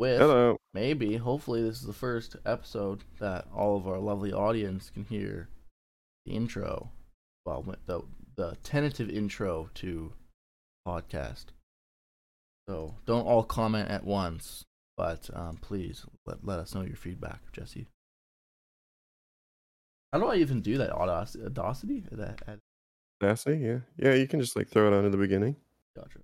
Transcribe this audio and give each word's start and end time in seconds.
we 0.00 0.08
are 0.08 0.12
back 0.12 0.20
with 0.20 0.20
Hello. 0.20 0.56
maybe, 0.72 1.16
hopefully, 1.16 1.62
this 1.62 1.80
is 1.80 1.86
the 1.86 1.92
first 1.92 2.36
episode 2.46 3.04
that 3.18 3.46
all 3.54 3.76
of 3.76 3.86
our 3.86 3.98
lovely 3.98 4.32
audience 4.32 4.90
can 4.90 5.04
hear 5.04 5.48
the 6.26 6.32
intro. 6.32 6.90
Well, 7.44 7.64
the 7.86 8.02
the 8.36 8.56
tentative 8.62 9.10
intro 9.10 9.70
to 9.74 10.12
podcast. 10.86 11.46
So 12.68 12.94
don't 13.04 13.26
all 13.26 13.42
comment 13.42 13.90
at 13.90 14.04
once, 14.04 14.64
but 14.96 15.28
um, 15.34 15.58
please 15.60 16.06
let 16.26 16.44
let 16.44 16.58
us 16.58 16.74
know 16.74 16.82
your 16.82 16.96
feedback, 16.96 17.40
Jesse. 17.52 17.86
How 20.12 20.18
do 20.18 20.26
I 20.26 20.36
even 20.36 20.60
do 20.60 20.78
that? 20.78 20.90
Audacity? 20.90 21.44
Audacity? 21.44 22.04
That, 22.10 22.40
that, 22.46 22.58
Sassy, 23.22 23.58
yeah. 23.58 23.78
Yeah, 23.96 24.14
you 24.14 24.26
can 24.26 24.40
just 24.40 24.56
like 24.56 24.68
throw 24.68 24.88
it 24.88 24.96
on 24.96 25.04
in 25.04 25.12
the 25.12 25.18
beginning. 25.18 25.56
gotcha. 25.94 26.20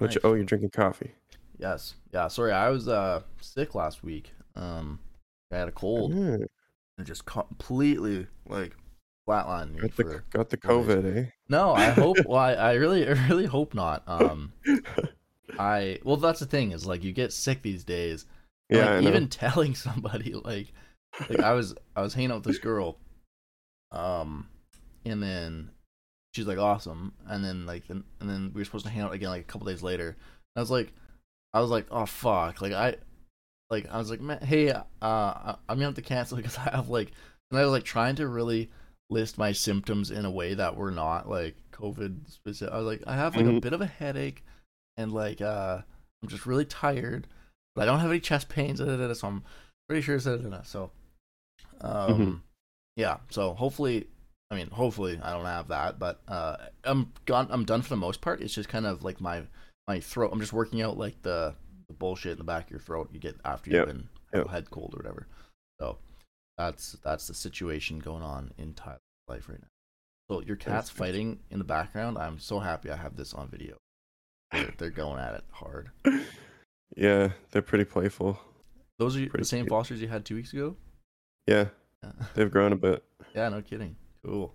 Which 0.00 0.16
Nice. 0.16 0.24
oh, 0.24 0.34
you're 0.34 0.44
drinking 0.44 0.70
coffee. 0.70 1.12
Yes. 1.58 1.94
Yeah. 2.12 2.28
Sorry, 2.28 2.52
I 2.52 2.70
was 2.70 2.88
uh 2.88 3.20
sick 3.40 3.74
last 3.74 4.02
week. 4.02 4.32
Um, 4.56 4.98
I 5.52 5.56
had 5.58 5.68
a 5.68 5.72
cold 5.72 6.14
Yeah, 6.14 6.38
and 6.98 7.06
just 7.06 7.24
completely 7.26 8.26
like 8.48 8.76
flatlined 9.28 9.74
me 9.74 9.80
got 9.80 9.96
the 9.96 10.02
for. 10.02 10.24
got 10.32 10.50
the 10.50 10.56
days. 10.56 10.70
COVID, 10.70 11.16
eh? 11.16 11.30
No, 11.48 11.72
I 11.74 11.90
hope. 11.90 12.16
well, 12.26 12.38
I, 12.38 12.52
I 12.54 12.72
really, 12.74 13.06
I 13.06 13.12
really 13.28 13.46
hope 13.46 13.74
not. 13.74 14.02
Um, 14.06 14.52
I 15.58 15.98
well, 16.04 16.16
that's 16.16 16.40
the 16.40 16.46
thing 16.46 16.72
is 16.72 16.86
like 16.86 17.04
you 17.04 17.12
get 17.12 17.32
sick 17.32 17.62
these 17.62 17.84
days. 17.84 18.26
Yeah, 18.68 18.94
like, 18.96 19.04
even 19.04 19.28
telling 19.28 19.74
somebody 19.74 20.32
like, 20.34 20.72
like 21.28 21.40
I 21.40 21.52
was, 21.52 21.74
I 21.96 22.02
was 22.02 22.14
hanging 22.14 22.30
out 22.30 22.36
with 22.36 22.44
this 22.44 22.58
girl, 22.58 22.98
um, 23.92 24.48
and 25.04 25.22
then 25.22 25.70
she's 26.34 26.46
like 26.46 26.58
awesome, 26.58 27.12
and 27.28 27.44
then 27.44 27.66
like, 27.66 27.84
and 27.88 28.04
then 28.20 28.50
we 28.54 28.60
were 28.60 28.64
supposed 28.64 28.84
to 28.86 28.90
hang 28.90 29.02
out 29.02 29.12
again 29.12 29.30
like 29.30 29.42
a 29.42 29.44
couple 29.44 29.66
days 29.66 29.82
later. 29.82 30.16
I 30.56 30.60
was 30.60 30.70
like, 30.70 30.92
I 31.52 31.60
was 31.60 31.70
like, 31.70 31.86
oh 31.90 32.06
fuck, 32.06 32.60
like 32.62 32.72
I, 32.72 32.96
like 33.70 33.88
I 33.90 33.98
was 33.98 34.10
like, 34.10 34.20
man, 34.20 34.40
hey, 34.42 34.70
uh, 34.70 34.82
I- 35.02 35.56
I'm 35.68 35.76
gonna 35.76 35.86
have 35.86 35.94
to 35.94 36.02
cancel 36.02 36.36
because 36.38 36.56
I 36.58 36.70
have 36.76 36.88
like, 36.88 37.12
and 37.50 37.58
I 37.58 37.62
was 37.64 37.72
like 37.72 37.84
trying 37.84 38.16
to 38.16 38.28
really 38.28 38.70
list 39.10 39.38
my 39.38 39.52
symptoms 39.52 40.10
in 40.12 40.24
a 40.24 40.30
way 40.30 40.54
that 40.54 40.76
were 40.76 40.90
not 40.92 41.28
like 41.28 41.56
COVID 41.72 42.30
specific. 42.30 42.72
I 42.72 42.78
was 42.78 42.86
like, 42.86 43.02
I 43.06 43.16
have 43.16 43.36
like 43.36 43.46
a 43.46 43.50
Mhm. 43.50 43.60
bit 43.60 43.72
of 43.72 43.80
a 43.80 43.86
headache, 43.86 44.44
and 44.96 45.12
like 45.12 45.40
uh, 45.40 45.80
I'm 46.22 46.28
just 46.28 46.46
really 46.46 46.64
tired, 46.64 47.26
but 47.74 47.82
I 47.82 47.86
don't 47.86 48.00
have 48.00 48.10
any 48.10 48.20
chest 48.20 48.48
pains. 48.48 48.78
Da, 48.80 48.86
da, 48.86 48.96
da, 48.96 49.08
da, 49.08 49.14
so 49.14 49.28
I'm 49.28 49.44
pretty 49.88 50.02
sure 50.02 50.16
it's 50.16 50.24
so. 50.68 50.90
Um, 51.80 52.18
Mhm. 52.18 52.40
yeah. 52.96 53.18
So 53.30 53.54
hopefully, 53.54 54.06
I 54.50 54.56
mean, 54.56 54.68
hopefully 54.70 55.18
I 55.22 55.32
don't 55.32 55.44
have 55.44 55.68
that, 55.68 55.98
but 55.98 56.20
uh, 56.26 56.56
I'm 56.84 57.12
gone. 57.24 57.46
I'm 57.50 57.64
done 57.64 57.82
for 57.82 57.90
the 57.90 57.96
most 57.96 58.20
part. 58.20 58.40
It's 58.40 58.54
just 58.54 58.68
kind 58.68 58.86
of 58.86 59.04
like 59.04 59.20
my 59.20 59.42
my 59.86 60.00
throat. 60.00 60.30
I'm 60.32 60.40
just 60.40 60.52
working 60.52 60.82
out 60.82 60.98
like 60.98 61.22
the 61.22 61.54
the 61.86 61.94
bullshit 61.94 62.32
in 62.32 62.38
the 62.38 62.44
back 62.44 62.64
of 62.64 62.70
your 62.70 62.80
throat 62.80 63.10
you 63.12 63.20
get 63.20 63.36
after 63.44 63.70
you've 63.70 63.86
been 63.86 64.08
yep. 64.34 64.48
head 64.48 64.70
cold 64.70 64.94
or 64.94 64.98
whatever. 64.98 65.26
So 65.80 65.98
that's 66.58 66.96
that's 67.04 67.28
the 67.28 67.34
situation 67.34 68.00
going 68.00 68.22
on 68.22 68.52
in 68.58 68.74
Tyler's 68.74 69.00
life 69.28 69.48
right 69.48 69.60
now. 69.60 69.68
So 70.30 70.42
your 70.42 70.56
cat's 70.56 70.90
fighting 70.90 71.40
in 71.50 71.58
the 71.58 71.64
background. 71.64 72.18
I'm 72.18 72.38
so 72.38 72.58
happy 72.58 72.90
I 72.90 72.96
have 72.96 73.16
this 73.16 73.34
on 73.34 73.48
video. 73.48 73.76
They're, 74.52 74.74
they're 74.78 74.90
going 74.90 75.20
at 75.20 75.34
it 75.34 75.44
hard. 75.50 75.90
Yeah, 76.96 77.30
they're 77.50 77.62
pretty 77.62 77.84
playful. 77.84 78.38
Those 78.98 79.16
are 79.16 79.26
the 79.26 79.44
same 79.44 79.64
cute. 79.64 79.70
fosters 79.70 80.00
you 80.00 80.08
had 80.08 80.24
two 80.24 80.34
weeks 80.34 80.52
ago. 80.52 80.76
Yeah, 81.46 81.66
Yeah, 82.02 82.12
they've 82.34 82.50
grown 82.50 82.72
a 82.72 82.76
bit. 82.76 83.04
yeah 83.34 83.48
no 83.48 83.62
kidding. 83.62 83.96
Cool. 84.24 84.54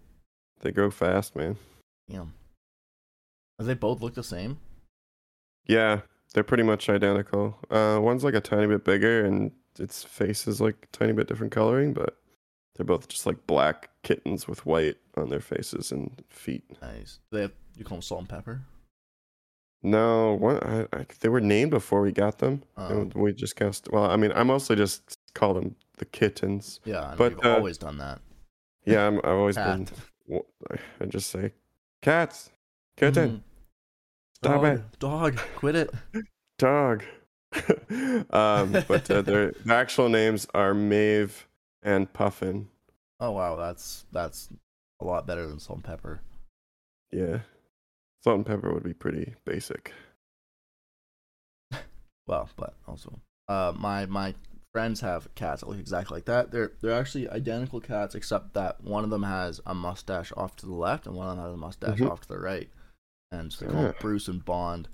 They 0.62 0.72
grow 0.72 0.92
fast, 0.92 1.36
man. 1.36 1.58
Damn. 2.10 2.34
Do 3.60 3.66
they 3.66 3.74
both 3.74 4.02
look 4.02 4.16
the 4.16 4.24
same? 4.24 4.58
Yeah, 5.68 6.02
they're 6.34 6.44
pretty 6.44 6.64
much 6.64 6.90
identical. 6.90 7.58
Uh, 7.70 8.00
one's 8.02 8.24
like 8.24 8.34
a 8.34 8.42
tiny 8.42 8.68
bit 8.68 8.84
bigger, 8.84 9.26
and 9.26 9.52
its 9.80 10.04
face 10.04 10.48
is 10.48 10.62
like 10.62 10.76
a 10.84 10.98
tiny 10.98 11.14
bit 11.14 11.28
different 11.28 11.54
coloring, 11.54 11.94
but 11.94 12.18
they're 12.76 12.86
both 12.86 13.08
just 13.08 13.26
like 13.26 13.48
black 13.48 13.90
kittens 14.04 14.48
with 14.48 14.66
white 14.66 14.98
on 15.16 15.30
their 15.30 15.40
faces 15.40 15.92
and 15.92 16.22
feet. 16.30 16.64
Nice. 16.82 17.20
Do 17.32 17.38
they 17.38 17.42
have 17.44 17.54
you 17.76 17.84
call 17.84 17.98
them 17.98 18.02
salt 18.02 18.22
and 18.22 18.30
pepper? 18.30 18.62
No, 19.82 20.34
one, 20.34 20.58
I, 20.64 20.88
I, 20.98 21.06
they 21.20 21.30
were 21.30 21.42
named 21.42 21.72
before 21.72 22.02
we 22.02 22.12
got 22.12 22.40
them. 22.40 22.64
And 22.76 23.14
we 23.14 23.34
just 23.34 23.56
guessed. 23.56 23.88
Well, 23.92 24.06
I 24.06 24.16
mean, 24.16 24.32
I 24.34 24.42
mostly 24.42 24.76
just 24.76 25.20
call 25.36 25.54
them 25.54 25.76
the 25.98 26.06
kittens. 26.06 26.80
Yeah, 26.86 27.14
But, 27.16 27.34
you've 27.34 27.46
uh, 27.46 27.56
always 27.56 27.78
done 27.78 27.98
that. 28.00 28.20
Yeah, 28.86 29.08
I'm, 29.08 29.18
I've 29.20 29.26
always 29.26 29.56
Cat. 29.56 29.92
been. 30.30 30.42
I 31.02 31.06
just 31.06 31.30
say 31.30 31.54
cats, 32.02 32.50
kitten, 32.98 33.30
Mhm. 33.30 33.42
stop 34.34 34.62
dog, 34.62 34.78
it, 34.80 35.00
Dog, 35.00 35.38
quit 35.56 35.76
it. 35.76 35.94
dog. 36.58 37.04
um, 38.32 38.84
but 38.88 39.10
uh, 39.10 39.22
their 39.22 39.52
the 39.52 39.74
actual 39.74 40.10
names 40.10 40.48
are 40.54 40.74
Mave 40.74 41.48
and 41.84 42.12
Puffin. 42.12 42.68
Oh 43.20 43.32
wow, 43.32 43.56
that's 43.56 44.06
that's 44.12 44.50
a 45.00 45.06
lot 45.06 45.26
better 45.28 45.48
than 45.48 45.60
salt 45.60 45.78
and 45.78 45.84
pepper. 45.86 46.20
Yeah, 47.12 47.40
salt 48.24 48.38
and 48.38 48.46
pepper 48.46 48.74
would 48.74 48.84
be 48.84 48.94
pretty 48.94 49.36
basic. 49.46 49.94
Well, 52.28 52.50
but 52.58 52.74
also, 52.88 53.20
uh, 53.48 53.72
my 53.78 54.08
my 54.08 54.34
friends 54.76 55.00
have 55.00 55.34
cats 55.36 55.62
that 55.62 55.70
look 55.70 55.80
exactly 55.80 56.18
like 56.18 56.26
that. 56.26 56.52
They're 56.52 56.74
they're 56.82 56.92
actually 57.00 57.30
identical 57.30 57.80
cats, 57.80 58.14
except 58.14 58.54
that 58.56 58.84
one 58.84 59.06
of 59.06 59.10
them 59.10 59.24
has 59.24 59.62
a 59.66 59.74
mustache 59.74 60.34
off 60.36 60.58
to 60.58 60.66
the 60.66 60.74
left, 60.74 61.08
and 61.08 61.16
one 61.16 61.30
of 61.30 61.38
them 61.38 61.46
has 61.46 61.54
a 61.54 61.58
mustache 61.58 62.00
Mhm. 62.00 62.12
off 62.12 62.20
to 62.22 62.28
the 62.28 62.38
right. 62.40 62.70
And 63.32 63.54
so 63.54 63.64
they're 63.66 63.74
them 63.74 63.94
Ah. 63.98 64.02
Bruce 64.02 64.28
and 64.28 64.44
Bond. 64.44 64.90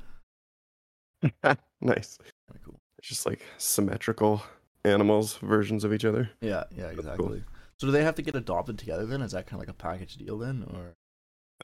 nice. 1.81 2.17
Kind 2.19 2.55
of 2.55 2.63
cool. 2.63 2.79
It's 2.99 3.07
just 3.09 3.25
like 3.25 3.41
symmetrical 3.57 4.43
animals 4.85 5.37
versions 5.37 5.83
of 5.83 5.93
each 5.93 6.05
other. 6.05 6.29
Yeah, 6.41 6.63
yeah, 6.75 6.91
That's 6.93 7.17
cool. 7.17 7.33
exactly. 7.33 7.43
So 7.79 7.87
do 7.87 7.91
they 7.91 8.03
have 8.03 8.15
to 8.15 8.21
get 8.21 8.35
adopted 8.35 8.77
together 8.77 9.07
then? 9.07 9.23
Is 9.23 9.31
that 9.31 9.47
kind 9.47 9.59
of 9.59 9.67
like 9.67 9.75
a 9.75 9.77
package 9.77 10.15
deal 10.15 10.37
then, 10.37 10.63
or? 10.71 10.93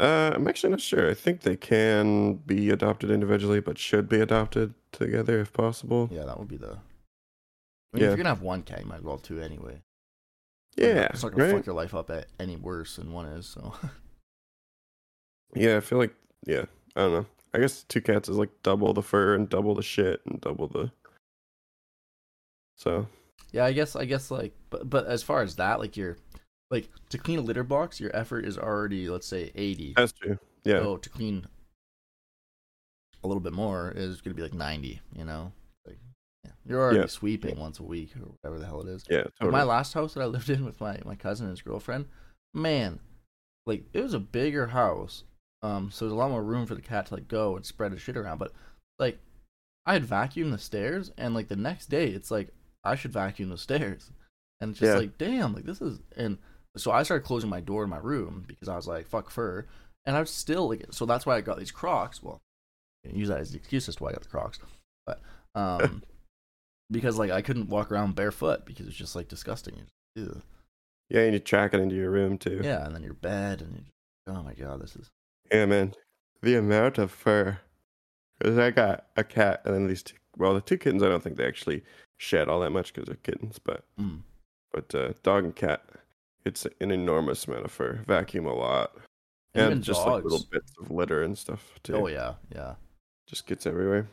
Uh, 0.04 0.32
I'm 0.36 0.48
actually 0.48 0.72
not 0.72 0.82
sure. 0.82 1.08
I 1.10 1.14
think 1.14 1.42
they 1.42 1.56
can 1.56 2.36
be 2.38 2.72
adopted 2.72 3.12
individually, 3.12 3.60
but 3.60 3.78
should 3.78 4.10
be 4.10 4.20
adopted 4.20 4.74
together 4.92 5.40
if 5.40 5.54
possible. 5.54 6.10
Yeah, 6.12 6.26
that 6.26 6.40
would 6.40 6.48
be 6.48 6.58
the. 6.58 6.80
I 7.94 7.98
mean, 7.98 8.04
if 8.04 8.10
you're 8.10 8.18
gonna 8.18 8.30
have 8.30 8.42
one 8.42 8.64
cat, 8.64 8.80
you 8.82 8.86
might 8.86 8.98
as 8.98 9.04
well 9.04 9.16
have 9.18 9.24
two 9.24 9.40
anyway. 9.42 9.82
Yeah, 10.76 11.08
it's 11.12 11.24
not 11.24 11.32
gonna 11.32 11.46
right? 11.46 11.56
fuck 11.56 11.66
your 11.66 11.76
life 11.76 11.96
up 11.96 12.10
a- 12.10 12.26
any 12.40 12.56
worse 12.56 12.98
than 12.98 13.12
one 13.12 13.26
is. 13.28 13.46
So 13.48 13.74
Yeah, 15.56 15.78
I 15.78 15.80
feel 15.80 15.98
like 15.98 16.14
yeah. 16.46 16.66
I 16.96 17.02
don't 17.02 17.12
know. 17.14 17.26
I 17.54 17.60
guess 17.60 17.84
two 17.84 18.02
cats 18.02 18.28
is 18.30 18.38
like 18.38 18.50
double 18.64 18.94
the 18.94 19.02
fur 19.02 19.34
and 19.36 19.48
double 19.50 19.74
the 19.74 19.82
shit 19.84 20.22
and 20.26 20.40
double 20.42 20.68
the. 20.68 20.92
So 22.76 23.08
yeah, 23.52 23.66
I 23.66 23.72
guess 23.72 23.96
I 23.96 24.06
guess 24.06 24.30
like, 24.30 24.54
but 24.70 24.90
but 24.90 25.08
as 25.08 25.24
far 25.24 25.42
as 25.42 25.56
that, 25.56 25.80
like 25.80 25.96
you're, 25.98 26.18
like 26.70 26.90
to 27.10 27.18
clean 27.18 27.40
a 27.40 27.42
litter 27.42 27.64
box, 27.64 28.00
your 28.00 28.16
effort 28.16 28.46
is 28.46 28.58
already 28.58 29.10
let's 29.10 29.26
say 29.28 29.52
eighty. 29.56 29.94
that's 29.96 30.12
true. 30.12 30.38
Yeah, 30.64 30.80
So 30.82 30.98
to 30.98 31.10
clean 31.10 31.48
a 33.24 33.28
little 33.28 33.42
bit 33.42 33.54
more 33.54 33.92
is 33.96 34.22
gonna 34.22 34.34
be 34.36 34.44
like 34.44 34.54
ninety. 34.54 35.02
You 35.16 35.24
know, 35.26 35.54
yeah, 35.56 35.67
you're 36.66 36.82
already 36.82 37.00
Yeah. 37.00 37.06
sweeping 37.08 37.60
once 37.60 37.80
a 37.80 37.84
week 37.84 38.16
or 38.18 38.22
whatever 38.42 38.60
the 38.60 38.66
hell 38.66 38.82
it 38.82 38.88
is. 38.90 39.04
yeah, 39.10 39.24
totally. 39.40 39.52
My 39.52 39.64
last 39.64 39.94
house 39.94 40.14
that 40.14 40.22
I 40.22 40.26
lived 40.26 40.50
in 40.50 40.66
with 40.66 40.80
my, 40.82 41.00
my 41.06 41.16
cousin 41.16 41.46
and 41.48 41.52
his 41.54 41.62
girlfriend, 41.62 42.06
man, 42.54 43.00
like 43.66 43.84
it 43.94 44.02
was 44.02 44.14
a 44.14 44.20
bigger 44.20 44.68
house. 44.68 45.24
Um, 45.64 45.90
so 45.92 46.06
there's 46.06 46.14
a 46.14 46.16
lot 46.18 46.30
more 46.32 46.44
room 46.44 46.66
for 46.66 46.76
the 46.76 46.82
cat 46.82 47.08
to 47.08 47.16
like 47.16 47.28
go 47.28 47.56
and 47.56 47.66
spread 47.66 47.92
his 47.92 48.02
shit 48.02 48.18
around. 48.18 48.38
But 48.38 48.54
like, 49.00 49.20
I 49.86 49.94
had 49.94 50.04
vacuumed 50.06 50.52
the 50.52 50.58
stairs, 50.58 51.12
and 51.18 51.34
like 51.34 51.48
the 51.48 51.56
next 51.56 51.88
day, 51.88 52.08
it's 52.10 52.30
like 52.32 52.50
I 52.84 52.96
should 52.96 53.12
vacuum 53.14 53.50
the 53.50 53.58
stairs, 53.58 54.12
and 54.62 54.72
it's 54.72 54.80
just 54.80 54.94
Yeah. 54.94 55.00
like, 55.00 55.18
damn, 55.18 55.54
like 55.54 55.66
this 55.66 55.82
is. 55.82 56.00
And 56.16 56.38
so 56.76 56.92
I 56.92 57.04
started 57.04 57.26
closing 57.26 57.50
my 57.50 57.60
door 57.62 57.84
in 57.84 57.90
my 57.90 57.98
room 57.98 58.44
because 58.48 58.68
I 58.70 58.76
was 58.76 58.88
like, 58.88 59.08
fuck 59.08 59.30
fur, 59.32 59.66
and 60.06 60.16
I 60.16 60.20
was 60.20 60.30
still 60.30 60.70
like, 60.70 60.86
so 60.92 61.06
that's 61.06 61.26
why 61.26 61.36
I 61.38 61.42
got 61.42 61.58
these 61.58 61.72
Crocs. 61.72 62.22
Well, 62.22 62.40
use 63.04 63.30
that 63.30 63.40
as 63.40 63.52
the 63.52 63.58
excuse 63.58 63.88
as 63.90 63.96
to 63.96 64.04
why 64.04 64.10
I 64.10 64.14
got 64.14 64.24
the 64.24 64.30
Crocs, 64.30 64.60
but 65.06 65.22
um, 65.56 66.04
because 66.92 67.18
like 67.18 67.32
I 67.32 67.42
couldn't 67.42 67.70
walk 67.70 67.92
around 67.92 68.16
barefoot 68.16 68.66
because 68.66 68.88
it's 68.88 68.96
just 68.96 69.16
like 69.16 69.28
disgusting. 69.28 69.82
Ew. 70.16 70.42
yeah, 71.10 71.22
and 71.22 71.34
you 71.34 71.40
track 71.40 71.74
it 71.74 71.80
into 71.80 71.96
your 71.96 72.12
room 72.12 72.38
too. 72.38 72.62
Yeah, 72.64 72.86
and 72.86 72.96
then 72.96 73.04
your 73.04 73.14
bed, 73.14 73.62
and 73.62 73.86
just, 73.86 73.92
oh 74.28 74.44
my 74.44 74.54
god, 74.54 74.82
this 74.82 74.96
is 74.96 75.10
Yeah, 75.52 75.66
man. 75.66 75.94
The 76.42 76.56
amount 76.56 76.98
of 76.98 77.12
fur. 77.12 77.60
Because 78.38 78.60
I 78.60 78.70
got 78.70 79.08
a 79.16 79.24
cat 79.24 79.62
and 79.66 79.74
then 79.74 79.88
these 79.88 80.04
two. 80.04 80.16
Well, 80.38 80.54
the 80.54 80.62
two 80.62 80.78
kittens, 80.78 81.02
I 81.02 81.10
don't 81.10 81.24
think 81.24 81.38
they 81.38 81.48
actually 81.48 81.84
shed 82.18 82.48
all 82.48 82.60
that 82.60 82.70
much 82.70 82.94
because 82.94 83.08
they're 83.08 83.16
kittens, 83.16 83.60
but 83.60 83.84
mm. 84.00 84.22
but 84.72 84.94
uh, 84.94 85.14
dog 85.24 85.46
and 85.46 85.56
cat, 85.56 85.84
it's 86.46 86.68
an 86.80 86.92
enormous 86.92 87.48
amount 87.48 87.66
of 87.66 87.72
fur. 87.72 88.04
Vacuum 88.06 88.46
a 88.46 88.54
lot. 88.54 88.92
And 89.56 89.74
And 89.74 89.84
just 89.84 90.06
like 90.06 90.24
little 90.24 90.46
bits 90.52 90.72
of 90.80 90.92
litter 90.92 91.24
and 91.24 91.38
stuff 91.38 91.80
too. 91.82 91.96
oh 91.96 92.08
yeah, 92.08 92.34
yeah, 92.54 92.76
Just 93.28 93.48
gets 93.48 93.66
everywhere. 93.66 94.08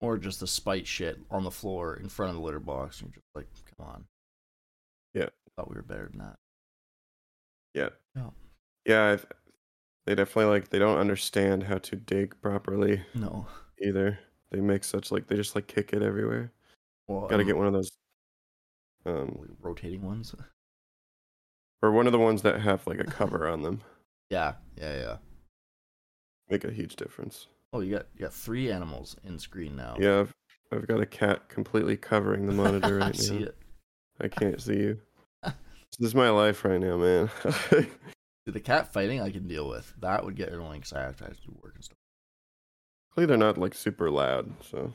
Or 0.00 0.18
just 0.18 0.40
the 0.40 0.46
spite 0.46 0.86
shit 0.86 1.18
on 1.30 1.44
the 1.44 1.50
floor 1.50 1.96
in 1.96 2.08
front 2.08 2.30
of 2.30 2.36
the 2.36 2.42
litter 2.42 2.60
box. 2.60 3.00
And 3.00 3.08
you're 3.08 3.14
just 3.14 3.34
like, 3.34 3.46
come 3.76 3.86
on. 3.86 4.04
Yeah. 5.14 5.28
thought 5.56 5.68
we 5.70 5.76
were 5.76 5.82
better 5.82 6.08
than 6.10 6.18
that. 6.18 6.36
Yeah. 7.74 7.88
Yeah. 8.16 8.30
Yeah. 8.86 9.04
I've, 9.12 9.26
they 10.06 10.14
definitely 10.14 10.50
like 10.50 10.68
they 10.68 10.78
don't 10.78 10.98
understand 10.98 11.62
how 11.62 11.78
to 11.78 11.96
dig 11.96 12.34
properly 12.42 13.02
No. 13.14 13.46
either. 13.82 14.18
They 14.50 14.60
make 14.60 14.84
such 14.84 15.10
like 15.10 15.26
they 15.26 15.36
just 15.36 15.54
like 15.54 15.66
kick 15.66 15.92
it 15.92 16.02
everywhere. 16.02 16.52
Well, 17.08 17.22
Got 17.22 17.36
to 17.36 17.42
um, 17.42 17.46
get 17.46 17.56
one 17.56 17.66
of 17.66 17.72
those, 17.72 17.90
um, 19.06 19.56
rotating 19.60 20.02
ones. 20.02 20.34
or 21.82 21.92
one 21.92 22.06
of 22.06 22.12
the 22.12 22.18
ones 22.18 22.42
that 22.42 22.60
have 22.60 22.86
like 22.86 22.98
a 23.00 23.04
cover 23.04 23.48
on 23.52 23.62
them. 23.62 23.80
Yeah, 24.30 24.54
yeah, 24.76 24.96
yeah. 24.96 25.16
Make 26.50 26.64
a 26.64 26.70
huge 26.70 26.96
difference. 26.96 27.46
Oh, 27.74 27.80
you 27.80 27.90
got 27.96 28.06
you 28.14 28.20
got 28.20 28.32
three 28.32 28.70
animals 28.70 29.16
in 29.24 29.38
screen 29.38 29.74
now. 29.74 29.96
Yeah, 29.98 30.20
I've, 30.20 30.32
I've 30.72 30.86
got 30.86 31.00
a 31.00 31.06
cat 31.06 31.48
completely 31.48 31.96
covering 31.96 32.46
the 32.46 32.52
monitor 32.62 33.00
I 33.00 33.06
right 33.06 33.16
see 33.16 33.38
it. 33.38 33.56
I 34.20 34.28
can't 34.28 34.60
see 34.62 34.76
you. 34.76 35.00
this 35.42 35.52
is 36.00 36.14
my 36.14 36.30
life 36.30 36.64
right 36.64 36.80
now, 36.80 36.96
man. 36.96 37.30
The 38.46 38.60
cat 38.60 38.92
fighting 38.92 39.22
I 39.22 39.30
can 39.30 39.48
deal 39.48 39.66
with. 39.66 39.94
That 40.00 40.22
would 40.22 40.36
get 40.36 40.50
annoying 40.50 40.80
because 40.80 40.92
I 40.92 41.00
have 41.00 41.16
to, 41.16 41.24
I 41.24 41.28
have 41.28 41.40
to 41.40 41.46
do 41.46 41.56
work 41.62 41.76
and 41.76 41.82
stuff. 41.84 41.96
Luckily, 43.10 43.24
they're 43.26 43.38
not 43.38 43.56
like 43.56 43.74
super 43.74 44.10
loud, 44.10 44.52
so 44.62 44.92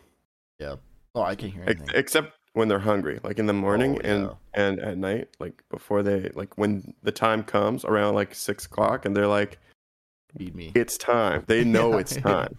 Yeah. 0.60 0.76
Oh, 1.16 1.24
I 1.24 1.34
can't 1.34 1.52
hear 1.52 1.64
anything. 1.64 1.90
except 1.96 2.38
when 2.54 2.68
they're 2.68 2.78
hungry, 2.78 3.20
like 3.24 3.40
in 3.40 3.48
the 3.48 3.54
morning 3.54 3.96
Oh, 3.98 4.02
and 4.08 4.24
yeah. 4.26 4.34
and 4.54 4.80
at 4.80 5.00
night, 5.00 5.30
like 5.40 5.64
before 5.72 6.04
they 6.04 6.30
like 6.36 6.60
when 6.60 6.94
the 7.02 7.12
time 7.12 7.44
comes 7.44 7.84
around 7.86 8.14
like 8.14 8.36
six 8.36 8.68
o'clock, 8.68 9.04
and 9.06 9.18
they're 9.18 9.26
like, 9.26 9.58
Feed 10.38 10.56
me. 10.56 10.72
"It's 10.76 10.96
time." 10.96 11.44
They 11.48 11.64
know 11.64 11.98
it's 11.98 12.16
time. 12.18 12.56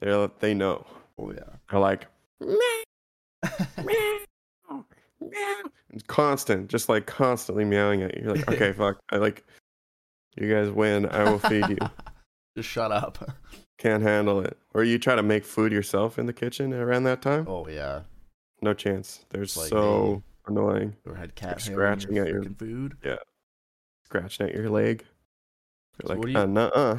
They're 0.00 0.28
they 0.40 0.54
know. 0.54 0.86
Oh 1.18 1.32
yeah. 1.32 1.40
They're 1.70 1.80
like, 1.80 2.06
constant, 6.06 6.68
just 6.68 6.88
like 6.88 7.06
constantly 7.06 7.64
meowing 7.64 8.02
at 8.02 8.16
you. 8.16 8.22
You're 8.24 8.34
like, 8.36 8.48
okay, 8.50 8.72
fuck. 8.76 8.98
I 9.10 9.16
like, 9.16 9.44
you 10.36 10.52
guys 10.52 10.70
win. 10.70 11.06
I 11.06 11.24
will 11.24 11.38
feed 11.38 11.68
you. 11.68 11.78
Just 12.56 12.68
shut 12.68 12.90
up. 12.90 13.30
Can't 13.78 14.02
handle 14.02 14.40
it. 14.40 14.58
Or 14.74 14.82
you 14.82 14.98
try 14.98 15.14
to 15.14 15.22
make 15.22 15.44
food 15.44 15.70
yourself 15.72 16.18
in 16.18 16.26
the 16.26 16.32
kitchen 16.32 16.74
around 16.74 17.04
that 17.04 17.22
time. 17.22 17.46
Oh 17.48 17.66
yeah. 17.68 18.00
No 18.60 18.74
chance. 18.74 19.24
They're 19.30 19.42
Like 19.42 19.48
so 19.48 20.22
annoying. 20.46 20.96
Or 21.06 21.14
had 21.14 21.34
cat 21.36 21.60
They're 21.64 21.74
scratching 21.74 22.16
your 22.16 22.26
at 22.26 22.32
your- 22.32 22.44
food. 22.58 22.96
Yeah. 23.04 23.16
Scratching 24.06 24.48
at 24.48 24.54
your 24.54 24.68
leg. 24.68 25.04
So 26.02 26.08
They're 26.08 26.16
what 26.16 26.24
like, 26.26 26.34
you- 26.34 26.40
uh, 26.40 26.46
nuh-uh. 26.46 26.98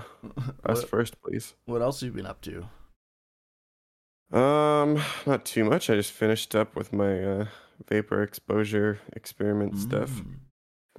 Us 0.66 0.80
what, 0.80 0.90
first, 0.90 1.22
please. 1.22 1.54
what 1.66 1.82
else 1.82 2.00
have 2.02 2.08
you 2.08 2.14
been 2.16 2.26
up 2.26 2.42
to? 2.42 2.66
Um, 4.32 5.02
not 5.26 5.46
too 5.46 5.64
much. 5.66 5.90
I 5.90 5.96
just 5.96 6.12
finished 6.12 6.56
up 6.56 6.76
with 6.76 6.94
my 6.94 7.24
uh, 7.24 7.46
vapor 7.90 8.24
exposure 8.24 9.00
experiment 9.14 9.78
stuff. 9.78 10.10
Mm, 10.10 10.36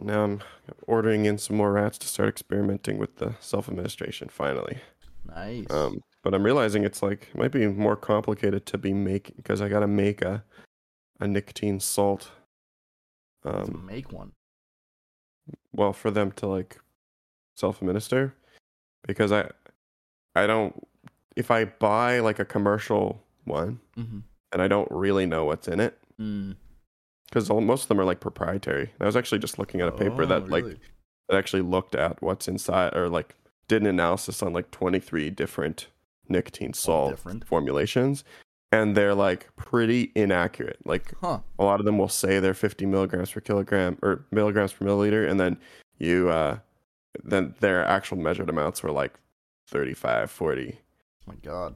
Now 0.01 0.25
I'm 0.25 0.43
ordering 0.87 1.25
in 1.27 1.39
some 1.39 1.57
more 1.57 1.73
rats 1.73 1.99
to 1.99 2.09
start 2.09 2.29
experimenting 2.29 2.99
with 2.99 3.17
the 3.17 3.35
self-administration 3.41 4.29
finally. 4.29 4.79
Nice. 5.25 5.71
Um, 5.71 6.01
but 6.23 6.35
I'm 6.35 6.43
realizing 6.45 6.85
it's 6.85 7.03
like 7.03 7.29
it 7.33 7.39
might 7.39 7.53
be 7.53 7.67
more 7.67 7.97
complicated 7.97 8.67
to 8.67 8.79
be 8.79 8.93
making 8.93 9.37
because 9.37 9.61
I 9.61 9.69
gotta 9.69 9.87
make 9.87 10.23
a 10.23 10.45
a 11.21 11.27
nicotine 11.27 11.81
salt. 11.81 12.31
To 13.45 13.63
Um, 13.63 13.87
make 13.87 14.13
one. 14.13 14.33
well, 15.73 15.93
for 15.93 16.11
them 16.11 16.33
to 16.33 16.47
like 16.47 16.81
self-administer, 17.57 18.35
because 19.07 19.33
I 19.33 19.51
I 20.35 20.47
don't 20.47 20.75
if 21.37 21.51
I 21.51 21.65
buy 21.67 22.21
like 22.21 22.39
a 22.39 22.45
commercial 22.45 23.23
one 23.45 23.81
Mm-hmm. 23.97 24.19
and 24.53 24.63
I 24.63 24.69
don't 24.69 24.89
really 24.91 25.27
know 25.27 25.45
what's 25.45 25.69
in 25.69 25.81
it 25.81 25.99
Mm. 26.21 26.57
because 27.27 27.49
most 27.51 27.83
of 27.85 27.89
them 27.89 28.01
are 28.01 28.05
like 28.05 28.21
proprietary. 28.21 28.93
I 29.01 29.07
was 29.07 29.17
actually 29.17 29.39
just 29.41 29.59
looking 29.59 29.81
at 29.81 29.89
a 29.89 29.93
paper 29.93 30.23
Oh, 30.23 30.27
that 30.27 30.49
like 30.49 30.65
that 31.29 31.37
actually 31.37 31.63
looked 31.63 31.95
at 31.95 32.21
what's 32.23 32.47
inside 32.49 32.95
or 32.95 33.09
like 33.09 33.35
did 33.69 33.83
an 33.83 33.89
analysis 33.89 34.43
on 34.43 34.53
like 34.53 34.71
23 34.71 35.31
different 35.31 35.87
nicotine 36.29 36.73
salt 36.75 37.13
different. 37.13 37.47
formulations 37.47 38.25
and 38.71 38.95
they're 38.97 39.15
like 39.15 39.49
pretty 39.57 40.13
inaccurate 40.15 40.79
like 40.85 41.13
Huh. 41.21 41.41
a 41.59 41.65
lot 41.65 41.81
of 41.81 41.87
them 41.87 41.99
will 41.99 42.09
say 42.09 42.39
they're 42.39 42.55
50 42.55 42.87
milligrams 42.87 43.33
per 43.33 43.41
kilogram 43.41 43.99
or 44.03 44.25
milligrams 44.31 44.73
per 44.73 44.85
milliliter 44.85 45.29
and 45.29 45.41
then 45.41 45.59
you 45.99 46.29
uh 46.29 46.59
then 47.25 47.55
their 47.61 47.85
actual 47.85 48.17
measured 48.19 48.49
amounts 48.51 48.83
were 48.83 48.91
like 48.93 49.15
35 49.69 50.31
40 50.31 50.79
Oh 50.79 50.79
my 51.27 51.35
god. 51.43 51.75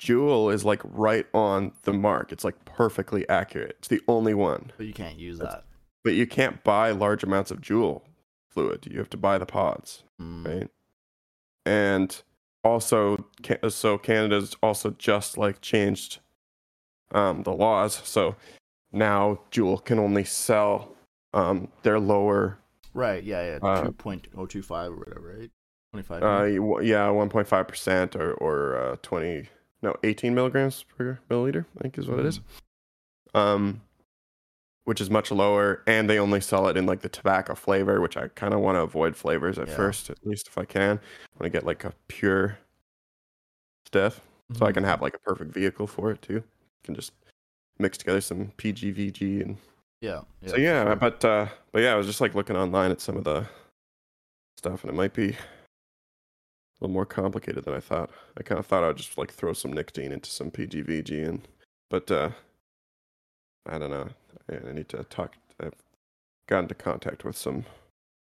Juul 0.00 0.52
is 0.52 0.64
like 0.64 0.80
right 0.84 1.26
on 1.32 1.72
the 1.82 1.92
mark. 1.92 2.32
It's 2.32 2.44
like 2.44 2.64
perfectly 2.64 3.28
accurate. 3.28 3.76
It's 3.78 3.88
the 3.88 4.02
only 4.08 4.34
one. 4.34 4.72
But 4.76 4.86
you 4.86 4.92
can't 4.92 5.18
use 5.18 5.38
That's- 5.38 5.54
that. 5.56 5.64
But 6.02 6.14
you 6.14 6.26
can't 6.26 6.62
buy 6.64 6.90
large 6.90 7.22
amounts 7.24 7.50
of 7.50 7.62
Juul 7.62 8.02
fluid. 8.50 8.86
You 8.90 8.98
have 8.98 9.08
to 9.10 9.16
buy 9.16 9.38
the 9.38 9.46
pods. 9.46 10.02
Mm. 10.20 10.46
right? 10.46 10.70
And 11.64 12.22
also, 12.62 13.24
so 13.68 13.96
Canada's 13.96 14.54
also 14.62 14.90
just 14.98 15.38
like 15.38 15.62
changed 15.62 16.18
um, 17.12 17.42
the 17.44 17.52
laws. 17.52 18.02
So 18.04 18.36
now 18.92 19.40
Juul 19.50 19.82
can 19.82 19.98
only 19.98 20.24
sell 20.24 20.94
um, 21.32 21.68
their 21.82 21.98
lower, 21.98 22.58
Right. 22.92 23.24
Yeah. 23.24 23.58
Yeah. 23.62 23.68
Uh, 23.68 23.84
Two 23.86 23.92
point 23.92 24.28
oh 24.36 24.46
two 24.46 24.62
five 24.62 24.92
or 24.92 24.96
whatever. 24.96 25.36
Right. 25.40 25.50
Twenty 25.94 26.06
five. 26.08 26.22
uh, 26.24 26.44
yeah, 26.82 27.06
1.5 27.06 27.68
percent 27.68 28.16
or 28.16 28.34
or 28.34 28.76
uh, 28.76 28.96
20, 29.02 29.48
no, 29.82 29.94
18 30.02 30.34
milligrams 30.34 30.82
per 30.82 31.20
milliliter. 31.30 31.66
I 31.78 31.82
think 31.82 31.98
is 31.98 32.08
what 32.08 32.18
it 32.18 32.26
is. 32.26 32.40
Um, 33.32 33.80
which 34.84 35.00
is 35.00 35.08
much 35.08 35.30
lower, 35.30 35.82
and 35.86 36.10
they 36.10 36.18
only 36.18 36.40
sell 36.40 36.66
it 36.68 36.76
in 36.76 36.84
like 36.84 37.00
the 37.00 37.08
tobacco 37.08 37.54
flavor, 37.54 38.00
which 38.00 38.16
I 38.16 38.26
kind 38.28 38.52
of 38.52 38.60
want 38.60 38.76
to 38.76 38.80
avoid 38.80 39.16
flavors 39.16 39.56
at 39.58 39.68
Yeah. 39.68 39.76
first, 39.76 40.10
at 40.10 40.18
least 40.26 40.48
if 40.48 40.58
I 40.58 40.64
can. 40.64 40.98
I 40.98 41.38
want 41.38 41.44
to 41.44 41.50
get 41.50 41.64
like 41.64 41.84
a 41.84 41.94
pure 42.08 42.58
stuff. 43.86 44.20
so 44.52 44.66
I 44.66 44.68
Mm-hmm. 44.68 44.74
can 44.74 44.84
have 44.84 45.00
like 45.00 45.14
a 45.14 45.18
perfect 45.20 45.52
vehicle 45.54 45.86
for 45.86 46.10
it 46.10 46.20
too. 46.22 46.42
Can 46.82 46.94
just 46.96 47.12
mix 47.78 47.96
together 47.96 48.20
some 48.20 48.52
PGVG 48.58 49.40
and 49.42 49.56
Yeah. 50.00 50.22
yeah 50.42 50.48
so 50.50 50.56
yeah, 50.56 50.84
sure. 50.84 50.96
but 50.96 51.24
uh 51.24 51.46
but 51.72 51.82
yeah, 51.82 51.92
I 51.92 51.96
was 51.96 52.06
just 52.06 52.20
like 52.20 52.34
looking 52.34 52.56
online 52.56 52.90
at 52.90 53.00
some 53.00 53.16
of 53.16 53.24
the 53.24 53.46
stuff 54.58 54.82
and 54.84 54.90
it 54.92 54.94
might 54.96 55.14
be 55.14 55.36
a 56.80 56.84
little 56.84 56.92
more 56.92 57.06
complicated 57.06 57.64
than 57.64 57.74
I 57.74 57.80
thought. 57.80 58.10
I 58.36 58.42
kind 58.42 58.58
of 58.58 58.66
thought 58.66 58.84
I'd 58.84 58.96
just 58.96 59.16
like 59.16 59.32
throw 59.32 59.52
some 59.52 59.72
nicotine 59.72 60.12
into 60.12 60.30
some 60.30 60.50
PGVG 60.50 61.28
and 61.28 61.46
but 61.90 62.10
uh 62.10 62.30
I 63.66 63.78
don't 63.78 63.90
know. 63.90 64.08
I, 64.50 64.72
need 64.72 64.88
to 64.90 65.04
talk 65.04 65.34
I've 65.60 65.74
gotten 66.48 66.64
into 66.64 66.74
contact 66.74 67.24
with 67.24 67.36
some 67.36 67.64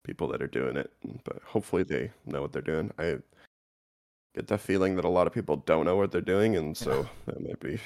people 0.04 0.28
that 0.28 0.42
are 0.42 0.46
doing 0.46 0.76
it, 0.76 0.92
but 1.24 1.40
hopefully 1.44 1.82
they 1.82 2.12
know 2.24 2.42
what 2.42 2.52
they're 2.52 2.62
doing. 2.62 2.92
I 2.98 3.18
get 4.34 4.46
the 4.46 4.58
feeling 4.58 4.94
that 4.96 5.04
a 5.04 5.08
lot 5.08 5.26
of 5.26 5.32
people 5.32 5.56
don't 5.56 5.86
know 5.86 5.96
what 5.96 6.12
they're 6.12 6.20
doing 6.20 6.56
and 6.56 6.76
so 6.76 7.08
that 7.24 7.40
might 7.40 7.58
be 7.58 7.80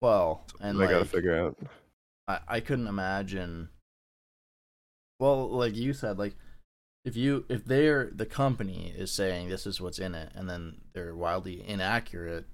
Well, 0.00 0.44
and 0.60 0.82
I 0.82 0.90
gotta 0.90 1.04
figure 1.04 1.36
out. 1.36 1.56
I, 2.26 2.40
I 2.48 2.60
couldn't 2.60 2.86
imagine. 2.86 3.68
Well, 5.20 5.48
like 5.48 5.74
you 5.74 5.92
said, 5.92 6.18
like 6.18 6.36
if 7.08 7.16
you 7.16 7.44
if 7.48 7.64
they're 7.64 8.10
the 8.14 8.26
company 8.26 8.92
is 8.96 9.10
saying 9.10 9.48
this 9.48 9.66
is 9.66 9.80
what's 9.80 9.98
in 9.98 10.14
it, 10.14 10.30
and 10.34 10.48
then 10.48 10.76
they're 10.92 11.14
wildly 11.16 11.66
inaccurate, 11.66 12.44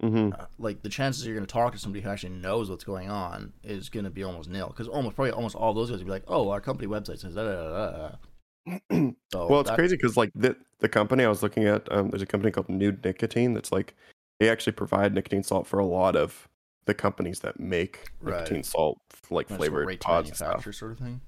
hmm 0.00 0.30
uh, 0.32 0.44
like 0.58 0.82
the 0.82 0.88
chances 0.88 1.26
you're 1.26 1.34
going 1.34 1.46
to 1.46 1.52
talk 1.52 1.72
to 1.72 1.78
somebody 1.78 2.00
who 2.00 2.08
actually 2.08 2.32
knows 2.32 2.70
what's 2.70 2.84
going 2.84 3.10
on 3.10 3.52
is 3.64 3.88
going 3.88 4.04
to 4.04 4.10
be 4.10 4.22
almost 4.22 4.48
nil. 4.48 4.68
Because 4.68 4.86
almost 4.86 5.16
probably 5.16 5.32
almost 5.32 5.56
all 5.56 5.74
those 5.74 5.90
guys 5.90 5.98
would 5.98 6.06
be 6.06 6.12
like, 6.12 6.22
oh, 6.28 6.48
our 6.50 6.60
company 6.60 6.86
website 6.88 7.18
says 7.18 7.34
da 7.34 7.42
da 7.42 7.54
da. 7.54 7.90
da, 7.90 8.08
da." 8.08 9.10
So 9.32 9.48
well, 9.48 9.60
it's 9.60 9.70
crazy 9.70 9.96
because 9.96 10.16
like 10.16 10.30
the 10.34 10.56
the 10.78 10.88
company 10.88 11.24
I 11.24 11.28
was 11.28 11.42
looking 11.42 11.64
at, 11.64 11.90
um, 11.92 12.10
there's 12.10 12.22
a 12.22 12.26
company 12.26 12.52
called 12.52 12.68
Nude 12.68 13.04
Nicotine 13.04 13.52
that's 13.52 13.72
like 13.72 13.94
they 14.38 14.48
actually 14.48 14.74
provide 14.74 15.12
nicotine 15.12 15.42
salt 15.42 15.66
for 15.66 15.80
a 15.80 15.84
lot 15.84 16.14
of 16.14 16.48
the 16.84 16.94
companies 16.94 17.40
that 17.40 17.58
make 17.58 18.12
Right. 18.20 18.38
nicotine 18.38 18.62
salt 18.62 18.98
like 19.30 19.48
that's 19.48 19.58
flavored 19.58 20.00
pods 20.00 20.28
and 20.28 20.36
stuff. 20.36 20.62
sort 20.74 20.92
of 20.92 20.98
thing. 20.98 21.20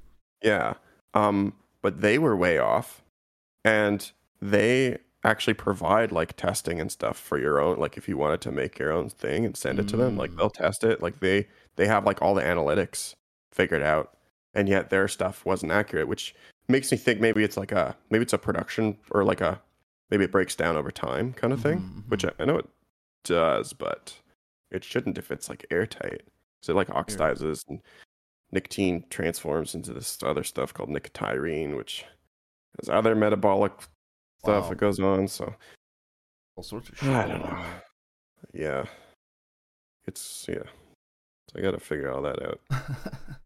Yeah. 0.42 0.74
Um, 1.14 1.54
but 1.82 2.00
they 2.00 2.18
were 2.18 2.36
way 2.36 2.58
off, 2.58 3.02
and 3.64 4.10
they 4.40 4.98
actually 5.24 5.54
provide 5.54 6.10
like 6.12 6.34
testing 6.36 6.80
and 6.80 6.90
stuff 6.90 7.18
for 7.18 7.38
your 7.38 7.60
own. 7.60 7.78
Like 7.78 7.96
if 7.96 8.08
you 8.08 8.16
wanted 8.16 8.40
to 8.42 8.52
make 8.52 8.78
your 8.78 8.90
own 8.92 9.10
thing 9.10 9.44
and 9.44 9.56
send 9.56 9.78
it 9.78 9.88
to 9.88 9.96
them, 9.96 10.16
like 10.16 10.30
Mm. 10.32 10.36
they'll 10.38 10.50
test 10.50 10.82
it. 10.84 11.02
Like 11.02 11.20
they 11.20 11.46
they 11.76 11.86
have 11.86 12.06
like 12.06 12.22
all 12.22 12.34
the 12.34 12.42
analytics 12.42 13.14
figured 13.52 13.82
out, 13.82 14.16
and 14.54 14.68
yet 14.68 14.90
their 14.90 15.08
stuff 15.08 15.44
wasn't 15.44 15.72
accurate, 15.72 16.08
which 16.08 16.34
makes 16.68 16.90
me 16.90 16.96
think 16.98 17.20
maybe 17.20 17.42
it's 17.44 17.56
like 17.56 17.72
a 17.72 17.96
maybe 18.10 18.22
it's 18.22 18.32
a 18.32 18.38
production 18.38 18.96
or 19.10 19.24
like 19.24 19.40
a 19.40 19.60
maybe 20.10 20.24
it 20.24 20.32
breaks 20.32 20.54
down 20.56 20.76
over 20.76 20.90
time 20.90 21.32
kind 21.34 21.52
of 21.52 21.60
thing, 21.60 21.80
Mhm, 21.80 22.08
which 22.10 22.24
I, 22.24 22.30
I 22.38 22.44
know 22.46 22.56
it 22.58 22.68
does, 23.24 23.72
but 23.72 24.14
it 24.70 24.84
shouldn't 24.84 25.18
if 25.18 25.30
it's 25.30 25.48
like 25.48 25.66
airtight. 25.70 26.22
So 26.62 26.72
it 26.72 26.76
like 26.76 26.88
oxidizes 26.88 27.64
and 27.68 27.80
nicotine 28.52 29.04
transforms 29.10 29.74
into 29.74 29.92
this 29.92 30.18
other 30.22 30.42
stuff 30.44 30.72
called 30.74 30.88
nicotyrine, 30.90 31.76
which 31.76 32.04
has 32.80 32.88
other 32.88 33.14
metabolic 33.14 33.72
stuff 34.42 34.64
Wow. 34.64 34.68
that 34.70 34.76
goes 34.78 34.98
on. 35.00 35.28
So 35.28 35.54
All 36.56 36.62
sorts 36.62 36.88
of 36.88 36.98
shit. 36.98 37.08
I 37.08 37.26
don't 37.28 37.42
know. 37.44 37.64
Yeah, 38.52 38.84
it's 40.06 40.46
yeah. 40.48 40.62
So 41.48 41.58
I 41.58 41.62
got 41.62 41.72
to 41.72 41.80
figure 41.80 42.10
all 42.12 42.22
that 42.22 42.42
out. 42.42 42.60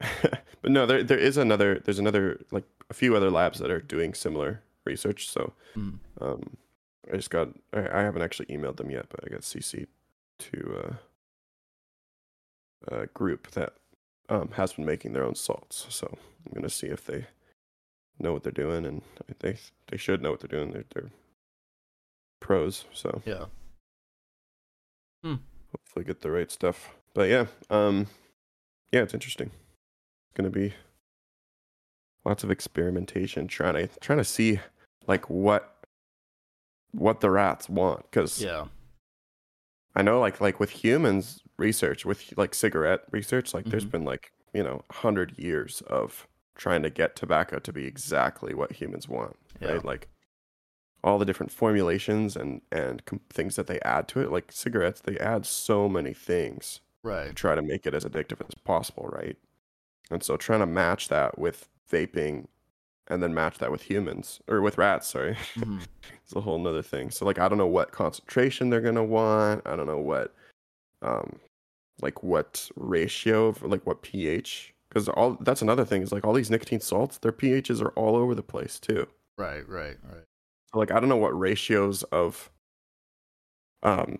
but 0.62 0.70
no, 0.70 0.86
there 0.86 1.02
there 1.02 1.18
is 1.18 1.36
another. 1.36 1.80
There's 1.84 1.98
another 1.98 2.40
like 2.50 2.64
a 2.90 2.94
few 2.94 3.16
other 3.16 3.30
labs 3.30 3.58
that 3.60 3.70
are 3.70 3.80
doing 3.80 4.14
similar 4.14 4.62
research. 4.84 5.30
So 5.30 5.52
Mm. 5.76 5.98
um, 6.20 6.56
I 7.12 7.16
just 7.16 7.30
got 7.30 7.48
I, 7.72 7.80
I 7.80 8.02
haven't 8.02 8.22
actually 8.22 8.46
emailed 8.46 8.76
them 8.76 8.90
yet, 8.90 9.06
but 9.08 9.20
I 9.24 9.28
got 9.28 9.40
CC 9.40 9.86
to 10.40 10.98
uh, 12.90 12.96
a 13.02 13.06
group 13.08 13.50
that 13.52 13.74
um, 14.28 14.50
has 14.52 14.72
been 14.74 14.84
making 14.84 15.12
their 15.12 15.24
own 15.24 15.34
salts. 15.34 15.86
So 15.90 16.06
I'm 16.46 16.52
gonna 16.54 16.68
see 16.70 16.86
if 16.88 17.04
they 17.04 17.26
know 18.18 18.32
what 18.32 18.42
they're 18.42 18.52
doing, 18.52 18.84
and 18.86 19.02
they 19.40 19.56
they 19.88 19.96
should 19.96 20.22
know 20.22 20.30
what 20.30 20.40
they're 20.40 20.48
doing. 20.60 20.72
They're, 20.72 20.84
they're 20.94 21.10
pros, 22.40 22.84
so 22.92 23.22
Yeah. 23.24 23.46
hopefully 25.24 26.04
get 26.04 26.20
the 26.20 26.30
right 26.30 26.50
stuff. 26.50 26.94
But 27.14 27.28
yeah, 27.28 27.46
um, 27.70 28.06
yeah, 28.92 29.02
it's 29.02 29.14
interesting. 29.14 29.48
It's 29.48 30.34
gonna 30.36 30.50
be 30.50 30.74
lots 32.24 32.44
of 32.44 32.50
experimentation, 32.50 33.46
trying 33.48 33.74
to 33.74 33.88
trying 34.00 34.18
to 34.18 34.24
see 34.24 34.60
like 35.06 35.28
what 35.30 35.70
what 36.92 37.20
the 37.20 37.30
rats 37.30 37.68
want, 37.68 38.02
because 38.10 38.40
Yeah. 38.42 38.66
I 39.96 40.02
know 40.02 40.20
like 40.20 40.40
like 40.40 40.60
with 40.60 40.70
humans 40.70 41.42
research 41.56 42.04
with 42.04 42.32
like 42.36 42.54
cigarette 42.54 43.02
research, 43.10 43.54
like 43.54 43.68
there's 43.70 43.84
Mhm. 43.84 43.90
been 43.90 44.04
like 44.04 44.32
you 44.52 44.62
know 44.62 44.82
hundred 44.90 45.38
years 45.38 45.82
of 45.82 46.28
trying 46.56 46.82
to 46.82 46.90
get 46.90 47.16
tobacco 47.16 47.58
to 47.60 47.72
be 47.72 47.86
exactly 47.86 48.54
what 48.54 48.72
humans 48.72 49.08
want, 49.08 49.36
Yeah. 49.60 49.68
right? 49.72 49.84
Like 49.84 50.08
all 51.04 51.18
the 51.18 51.24
different 51.26 51.52
formulations 51.52 52.36
and 52.36 52.62
and 52.72 53.04
com- 53.06 53.20
things 53.30 53.56
that 53.56 53.66
they 53.66 53.80
add 53.80 54.08
to 54.08 54.20
it, 54.20 54.30
like 54.32 54.52
cigarettes, 54.52 55.00
they 55.02 55.18
add 55.18 55.46
so 55.46 55.88
many 55.88 56.14
things 56.14 56.80
right? 57.02 57.26
to 57.28 57.34
try 57.34 57.54
to 57.54 57.62
make 57.62 57.86
it 57.86 57.94
as 57.94 58.04
addictive 58.04 58.40
as 58.48 58.54
possible, 58.64 59.08
right? 59.08 59.38
And 60.10 60.22
so 60.24 60.36
trying 60.36 60.60
to 60.60 60.66
match 60.66 61.08
that 61.08 61.38
with 61.38 61.68
vaping 61.90 62.48
and 63.08 63.22
then 63.22 63.34
match 63.34 63.58
that 63.58 63.70
with 63.70 63.82
humans 63.82 64.40
or 64.48 64.60
with 64.60 64.78
rats, 64.78 65.08
sorry. 65.08 65.36
hmm 65.54 65.78
it's 66.24 66.34
a 66.34 66.40
whole 66.40 66.58
nother 66.58 66.82
thing. 66.82 67.10
So 67.10 67.24
like 67.24 67.38
I 67.38 67.48
don't 67.48 67.58
know 67.58 67.66
what 67.66 67.92
concentration 67.92 68.70
they're 68.70 68.80
gonna 68.80 69.04
want. 69.04 69.62
I 69.66 69.76
don't 69.76 69.86
know 69.86 69.98
what 70.00 70.34
um 71.02 71.38
like 72.00 72.22
what 72.22 72.68
ratio 72.76 73.46
of 73.46 73.62
like 73.62 73.86
what 73.86 74.02
pH 74.02 74.74
because 74.88 75.08
all 75.08 75.36
that's 75.40 75.62
another 75.62 75.84
thing 75.84 76.02
is 76.02 76.12
like 76.12 76.24
all 76.24 76.32
these 76.32 76.50
nicotine 76.50 76.80
salts, 76.80 77.18
their 77.18 77.32
pHs 77.32 77.82
are 77.82 77.90
all 77.90 78.16
over 78.16 78.34
the 78.34 78.42
place 78.42 78.78
too. 78.78 79.06
Right. 79.36 79.68
Right. 79.68 79.96
Right. 80.02 80.24
So 80.72 80.78
like 80.78 80.90
I 80.90 81.00
don't 81.00 81.08
know 81.08 81.16
what 81.16 81.38
ratios 81.38 82.02
of 82.04 82.50
um 83.82 84.18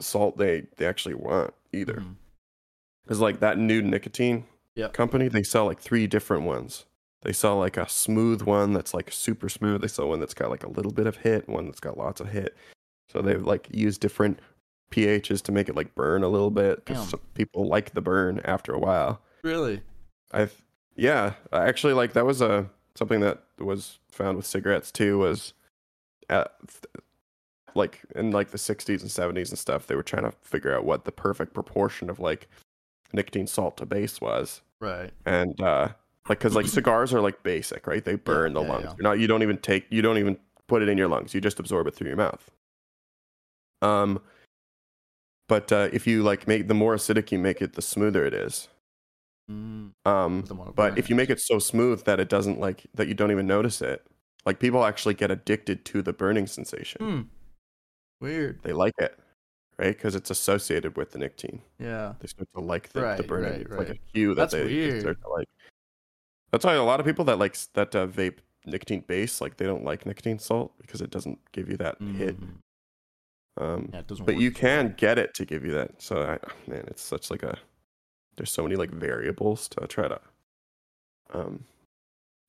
salt 0.00 0.36
they 0.38 0.66
they 0.76 0.86
actually 0.86 1.14
want 1.14 1.52
either. 1.72 2.02
Because 3.04 3.20
like 3.20 3.40
that 3.40 3.58
new 3.58 3.82
nicotine 3.82 4.46
Yep. 4.74 4.92
company, 4.92 5.28
they 5.28 5.42
sell 5.42 5.64
like 5.64 5.80
three 5.80 6.06
different 6.06 6.42
ones. 6.42 6.84
They 7.22 7.32
saw 7.32 7.54
like 7.54 7.76
a 7.76 7.88
smooth 7.88 8.42
one 8.42 8.72
that's 8.72 8.94
like 8.94 9.10
super 9.10 9.48
smooth. 9.48 9.80
They 9.80 9.88
saw 9.88 10.06
one 10.06 10.20
that's 10.20 10.34
got 10.34 10.50
like 10.50 10.64
a 10.64 10.70
little 10.70 10.92
bit 10.92 11.06
of 11.06 11.16
hit, 11.16 11.48
one 11.48 11.66
that's 11.66 11.80
got 11.80 11.98
lots 11.98 12.20
of 12.20 12.28
hit. 12.28 12.56
So 13.10 13.22
they 13.22 13.34
like 13.36 13.68
use 13.70 13.98
different 13.98 14.40
pHs 14.90 15.42
to 15.42 15.52
make 15.52 15.68
it 15.68 15.74
like 15.74 15.94
burn 15.94 16.22
a 16.22 16.28
little 16.28 16.50
bit 16.50 16.84
because 16.84 17.14
people 17.34 17.66
like 17.66 17.94
the 17.94 18.00
burn 18.00 18.40
after 18.44 18.72
a 18.72 18.78
while. 18.78 19.20
Really? 19.42 19.82
I 20.32 20.48
yeah, 20.94 21.34
actually 21.52 21.92
like 21.92 22.12
that 22.12 22.26
was 22.26 22.40
a 22.40 22.70
something 22.94 23.20
that 23.20 23.42
was 23.58 23.98
found 24.10 24.36
with 24.36 24.46
cigarettes 24.46 24.90
too 24.92 25.18
was 25.18 25.52
at 26.30 26.52
like 27.74 28.00
in 28.14 28.30
like 28.30 28.50
the 28.50 28.58
60s 28.58 29.02
and 29.02 29.10
70s 29.36 29.50
and 29.50 29.58
stuff 29.58 29.86
they 29.86 29.94
were 29.94 30.02
trying 30.02 30.24
to 30.24 30.32
figure 30.42 30.74
out 30.74 30.84
what 30.84 31.04
the 31.04 31.12
perfect 31.12 31.52
proportion 31.52 32.08
of 32.08 32.18
like 32.18 32.48
nicotine 33.12 33.46
salt 33.46 33.76
to 33.76 33.84
base 33.86 34.20
was 34.20 34.62
Right. 34.80 35.10
and 35.26 35.60
uh 35.60 35.88
like 36.28 36.38
because 36.38 36.54
like 36.54 36.66
cigars 36.78 37.12
are 37.14 37.20
like 37.20 37.42
basic 37.42 37.86
right 37.86 38.04
they 38.04 38.14
burn 38.16 38.52
the 38.52 38.62
yeah, 38.62 38.68
lungs 38.68 38.84
yeah. 38.84 38.94
you're 38.98 39.02
not 39.04 39.18
you 39.18 39.26
don't 39.26 39.42
even 39.42 39.56
take 39.58 39.86
you 39.90 40.02
don't 40.02 40.18
even 40.18 40.36
put 40.68 40.82
it 40.82 40.88
in 40.88 40.98
your 40.98 41.08
lungs 41.08 41.34
you 41.34 41.40
just 41.40 41.58
absorb 41.60 41.86
it 41.86 41.94
through 41.94 42.08
your 42.08 42.16
mouth 42.16 42.50
um 43.82 44.20
but 45.48 45.70
uh 45.72 45.88
if 45.92 46.06
you 46.06 46.22
like 46.22 46.48
make 46.48 46.66
the 46.68 46.74
more 46.74 46.94
acidic 46.96 47.30
you 47.30 47.38
make 47.38 47.60
it 47.62 47.74
the 47.74 47.82
smoother 47.82 48.24
it 48.24 48.34
is 48.34 48.68
Mm. 49.48 49.92
um 50.04 50.72
but 50.74 50.98
if 50.98 51.08
you 51.08 51.14
make 51.14 51.30
it 51.30 51.38
so 51.40 51.60
smooth 51.60 52.02
that 52.02 52.18
it 52.18 52.28
doesn't 52.28 52.58
like 52.58 52.82
that 52.94 53.06
you 53.06 53.14
don't 53.14 53.30
even 53.30 53.46
notice 53.46 53.80
it 53.80 54.04
like 54.44 54.58
people 54.58 54.84
actually 54.84 55.14
get 55.14 55.30
addicted 55.30 55.84
to 55.84 56.02
the 56.02 56.12
burning 56.12 56.48
sensation 56.48 57.00
Hmm. 57.00 57.20
Weird. 58.20 58.58
they 58.64 58.72
like 58.72 58.94
it 58.98 59.16
right 59.78 59.96
because 59.96 60.16
it's 60.16 60.30
associated 60.30 60.96
with 60.96 61.12
the 61.12 61.18
nicotine 61.20 61.62
Yeah. 61.78 62.14
they 62.18 62.26
start 62.26 62.48
to 62.56 62.60
like 62.60 62.88
the, 62.88 62.98
the 62.98 63.06
Right, 63.06 63.26
burning. 63.28 63.52
right, 63.52 63.60
it's 63.60 63.70
like 63.70 63.86
a 63.86 63.90
right. 63.92 64.00
cue 64.12 64.34
that 64.34 64.50
That's 64.50 64.52
they, 64.54 64.64
they 64.64 64.74
weird. 64.74 65.00
start 65.02 65.22
to 65.22 65.28
like. 65.28 65.48
That's 66.52 66.64
why 66.64 66.74
a 66.74 66.82
lot 66.84 67.00
of 67.00 67.06
people 67.06 67.24
that 67.26 67.38
like 67.38 67.56
that 67.74 67.94
uh, 67.94 68.06
vape 68.06 68.38
nicotine 68.64 69.04
base 69.06 69.40
like 69.40 69.56
they 69.58 69.66
don't 69.66 69.84
like 69.84 70.06
nicotine 70.06 70.38
salt 70.38 70.72
because 70.80 71.00
it 71.00 71.10
doesn't 71.10 71.38
give 71.52 71.68
you 71.68 71.76
that 71.76 71.96
hit. 72.00 72.40
Mhm. 72.40 72.48
Um, 73.58 73.90
Yeah. 73.92 74.00
It 74.00 74.06
doesn't. 74.06 74.24
but 74.26 74.36
you 74.38 74.50
can 74.50 74.94
get 74.96 75.18
it 75.18 75.32
to 75.34 75.44
give 75.44 75.64
you 75.64 75.72
that. 75.72 76.00
So 76.02 76.22
I, 76.22 76.38
man, 76.70 76.84
it's 76.88 77.02
such 77.02 77.30
like 77.30 77.42
a. 77.42 77.58
There's 78.36 78.50
so 78.52 78.62
many 78.62 78.76
like 78.76 78.90
variables 78.90 79.66
to 79.68 79.86
try 79.86 80.08
to, 80.08 80.20
um, 81.32 81.64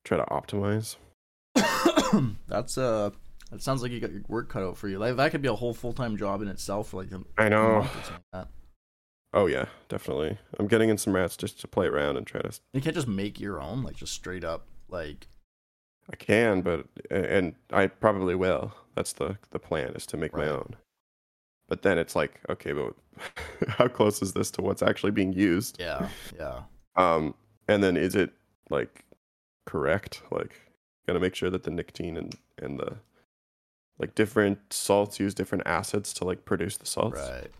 try 0.04 0.18
to 0.18 0.24
optimize. 0.24 0.96
That's 2.46 2.76
uh. 2.78 3.10
That 3.50 3.62
sounds 3.62 3.80
like 3.82 3.90
you 3.92 4.00
got 4.00 4.12
your 4.12 4.20
work 4.28 4.50
cut 4.50 4.62
out 4.62 4.76
for 4.76 4.88
you. 4.88 4.98
Like 4.98 5.16
that 5.16 5.30
could 5.30 5.40
be 5.40 5.48
a 5.48 5.54
whole 5.54 5.72
full 5.72 5.94
time 5.94 6.18
job 6.18 6.42
in 6.42 6.48
itself 6.48 6.92
like 6.92 7.08
I 7.38 7.48
know. 7.48 7.78
month 7.80 7.90
or 7.90 8.02
something 8.02 8.12
like 8.34 8.44
that. 8.44 8.48
Oh 9.34 9.46
yeah, 9.46 9.66
definitely. 9.88 10.38
I'm 10.58 10.66
getting 10.68 10.88
in 10.88 10.98
some 10.98 11.14
rats 11.14 11.36
just 11.36 11.60
to 11.60 11.68
play 11.68 11.86
around 11.86 12.16
and 12.16 12.26
try 12.26 12.40
to 12.40 12.50
You 12.72 12.80
can't 12.80 12.94
just 12.94 13.08
make 13.08 13.38
your 13.38 13.60
own, 13.60 13.82
like 13.82 13.96
just 13.96 14.14
straight 14.14 14.44
up, 14.44 14.66
like 14.88 15.26
I 16.10 16.16
can, 16.16 16.62
but 16.62 16.86
and 17.10 17.54
I 17.70 17.88
probably 17.88 18.34
will. 18.34 18.72
That's 18.94 19.12
the 19.12 19.36
the 19.50 19.58
plan 19.58 19.94
is 19.94 20.06
to 20.06 20.16
make 20.16 20.34
my 20.34 20.48
own. 20.48 20.76
But 21.68 21.82
then 21.82 21.98
it's 21.98 22.16
like, 22.16 22.40
okay, 22.48 22.72
but 22.72 22.94
how 23.68 23.88
close 23.88 24.22
is 24.22 24.32
this 24.32 24.50
to 24.52 24.62
what's 24.62 24.82
actually 24.82 25.12
being 25.12 25.34
used? 25.34 25.78
yeah, 25.78 26.08
yeah, 26.38 26.62
Um, 26.96 27.34
and 27.68 27.82
then 27.82 27.96
is 27.98 28.14
it 28.14 28.32
like 28.70 29.04
correct? 29.66 30.22
Like, 30.30 30.58
gotta 31.06 31.20
make 31.20 31.34
sure 31.34 31.50
that 31.50 31.64
the 31.64 31.70
nicotine 31.70 32.16
and 32.16 32.34
and 32.56 32.78
the 32.80 32.96
like 33.98 34.14
different 34.14 34.72
salts 34.72 35.20
use 35.20 35.34
different 35.34 35.66
acids 35.66 36.14
to 36.14 36.24
like 36.24 36.46
produce 36.46 36.78
the 36.78 36.86
salts. 36.86 37.20
right. 37.20 37.50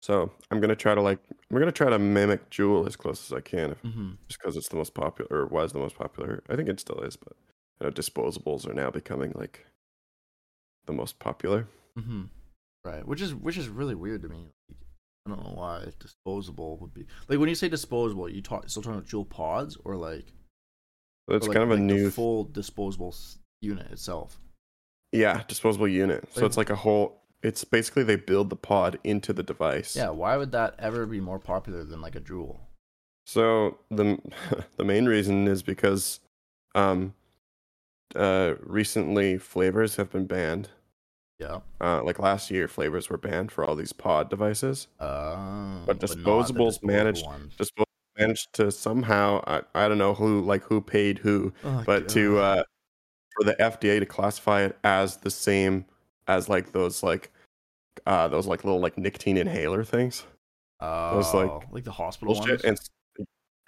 So 0.00 0.30
I'm 0.50 0.60
gonna 0.60 0.76
try 0.76 0.94
to 0.94 1.02
like 1.02 1.18
we're 1.50 1.60
gonna 1.60 1.72
try 1.72 1.90
to 1.90 1.98
mimic 1.98 2.50
Juul 2.50 2.86
as 2.86 2.96
close 2.96 3.30
as 3.30 3.36
I 3.36 3.40
can, 3.40 3.72
if, 3.72 3.78
hmm 3.80 4.12
just 4.28 4.40
because 4.40 4.56
it's 4.56 4.68
the 4.68 4.76
most 4.76 4.94
popular 4.94 5.28
or 5.30 5.46
was 5.46 5.72
the 5.72 5.78
most 5.80 5.96
popular. 5.96 6.42
I 6.48 6.56
think 6.56 6.68
it 6.68 6.78
still 6.80 7.00
is, 7.00 7.16
but 7.16 7.32
you 7.80 7.86
know, 7.86 7.92
disposables 7.92 8.68
are 8.68 8.74
now 8.74 8.90
becoming 8.90 9.32
like 9.34 9.66
the 10.86 10.92
most 10.92 11.18
popular. 11.18 11.66
hmm 11.96 12.24
Right, 12.84 13.06
which 13.06 13.20
is 13.20 13.34
which 13.34 13.58
is 13.58 13.68
really 13.68 13.94
weird 13.96 14.22
to 14.22 14.28
me. 14.28 14.48
Like, 14.68 14.78
I 15.26 15.30
don't 15.30 15.44
know 15.44 15.54
why 15.60 15.84
disposable 15.98 16.78
would 16.78 16.94
be 16.94 17.06
like 17.28 17.38
when 17.40 17.48
you 17.48 17.54
say 17.56 17.68
disposable, 17.68 18.28
you 18.28 18.40
talk 18.40 18.68
still 18.70 18.82
talking 18.82 18.98
about 18.98 19.08
Juul 19.08 19.28
pods 19.28 19.76
or 19.84 19.96
like 19.96 20.32
So 21.28 21.34
it's 21.36 21.46
or, 21.46 21.48
like- 21.50 21.56
kind 21.58 21.64
of 21.64 21.70
a 21.70 21.74
like 21.74 21.82
new, 21.82 22.10
full 22.10 22.44
disposable 22.44 23.14
unit 23.60 23.90
itself. 23.90 24.38
yeah, 25.12 25.42
disposable 25.48 25.88
unit. 25.88 26.24
So 26.32 26.40
Like- 26.42 26.46
it's 26.46 26.56
like 26.56 26.70
a 26.70 26.76
whole. 26.76 27.20
It's 27.42 27.62
basically 27.64 28.02
they 28.02 28.16
build 28.16 28.50
the 28.50 28.56
pod 28.56 28.98
into 29.04 29.32
the 29.32 29.42
device. 29.42 29.94
Yeah, 29.94 30.10
why 30.10 30.36
would 30.36 30.52
that 30.52 30.74
ever 30.78 31.06
be 31.06 31.20
more 31.20 31.38
popular 31.38 31.84
than 31.84 32.00
like 32.00 32.16
a 32.16 32.20
Juul? 32.20 32.58
So 33.26 33.78
the 33.90 34.18
the 34.76 34.84
main 34.84 35.06
reason 35.06 35.46
is 35.46 35.62
because, 35.62 36.20
um, 36.74 37.14
uh, 38.16 38.54
recently 38.60 39.38
flavors 39.38 39.96
have 39.96 40.10
been 40.10 40.26
banned. 40.26 40.70
Yeah. 41.38 41.60
Uh, 41.80 42.02
like 42.02 42.18
last 42.18 42.50
year, 42.50 42.66
flavors 42.66 43.08
were 43.08 43.18
banned 43.18 43.52
for 43.52 43.64
all 43.64 43.76
these 43.76 43.92
pod 43.92 44.28
devices. 44.28 44.88
Uh, 44.98 45.84
But 45.86 46.00
disposables 46.00 46.46
disposable 46.48 46.78
managed- 46.82 47.24
ones. 47.26 47.54
Disposable 47.56 47.84
managed 48.18 48.52
to 48.54 48.72
somehow 48.72 49.44
I, 49.46 49.62
I 49.76 49.86
don't 49.88 49.98
know 49.98 50.14
who 50.14 50.40
like 50.40 50.64
who 50.64 50.80
paid 50.80 51.18
who, 51.18 51.52
Oh, 51.62 51.84
but 51.86 52.08
to 52.08 52.38
uh, 52.38 52.62
for 53.36 53.44
the 53.44 53.54
FDA 53.60 54.00
to 54.00 54.06
classify 54.06 54.62
it 54.62 54.76
as 54.82 55.18
the 55.18 55.30
same 55.30 55.84
as 56.28 56.48
like 56.48 56.72
those 56.72 57.02
like 57.02 57.30
uh 58.06 58.28
those 58.28 58.46
like 58.46 58.64
little 58.64 58.80
like 58.80 58.96
nicotine 58.96 59.36
inhaler 59.36 59.82
things. 59.82 60.24
oh, 60.80 61.16
was, 61.16 61.34
like, 61.34 61.50
like 61.72 61.84
the 61.84 61.90
hospital 61.90 62.34
ones. 62.34 62.62
And 62.62 62.78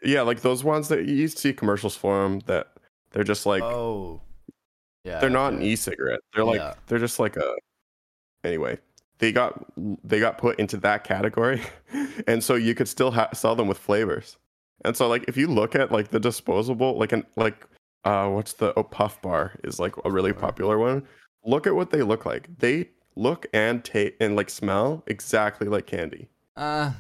yeah, 0.04 0.22
like 0.22 0.42
those 0.42 0.62
ones 0.62 0.88
that 0.88 1.06
you 1.06 1.14
used 1.14 1.36
to 1.38 1.40
see 1.40 1.52
commercials 1.52 1.96
for 1.96 2.22
them 2.22 2.40
that 2.46 2.68
they're 3.10 3.24
just 3.24 3.46
like 3.46 3.62
oh, 3.62 4.20
yeah, 5.04 5.18
they're 5.18 5.30
not 5.30 5.54
an 5.54 5.62
e-cigarette. 5.62 6.20
They're 6.34 6.44
like 6.44 6.60
Yeah. 6.60 6.74
they're 6.86 6.98
just 6.98 7.18
like 7.18 7.36
a 7.36 7.54
anyway. 8.44 8.78
They 9.18 9.32
got 9.32 9.66
they 9.76 10.20
got 10.20 10.38
put 10.38 10.58
into 10.58 10.76
that 10.78 11.04
category, 11.04 11.60
and 12.26 12.42
so 12.42 12.54
you 12.54 12.74
could 12.74 12.88
still 12.88 13.10
ha- 13.10 13.30
sell 13.34 13.54
them 13.56 13.68
with 13.68 13.78
flavors. 13.78 14.38
And 14.84 14.96
so 14.96 15.08
like 15.08 15.24
if 15.28 15.36
you 15.36 15.46
look 15.46 15.74
at 15.74 15.92
like 15.92 16.08
the 16.08 16.20
disposable 16.20 16.98
like 16.98 17.12
an 17.12 17.26
like 17.36 17.66
uh 18.04 18.28
what's 18.28 18.54
the 18.54 18.72
oh 18.78 18.82
puff 18.84 19.20
bar 19.20 19.52
is 19.64 19.78
like 19.78 19.92
a 20.04 20.10
really 20.10 20.32
popular 20.32 20.78
one. 20.78 21.06
Look 21.44 21.66
at 21.66 21.74
what 21.74 21.90
they 21.90 22.02
look 22.02 22.26
like. 22.26 22.48
They 22.58 22.90
look 23.16 23.46
and 23.52 23.82
taste 23.84 24.14
and 24.20 24.36
like 24.36 24.50
smell 24.50 25.02
exactly 25.06 25.68
like 25.68 25.86
candy. 25.86 26.28
Uh, 26.56 26.92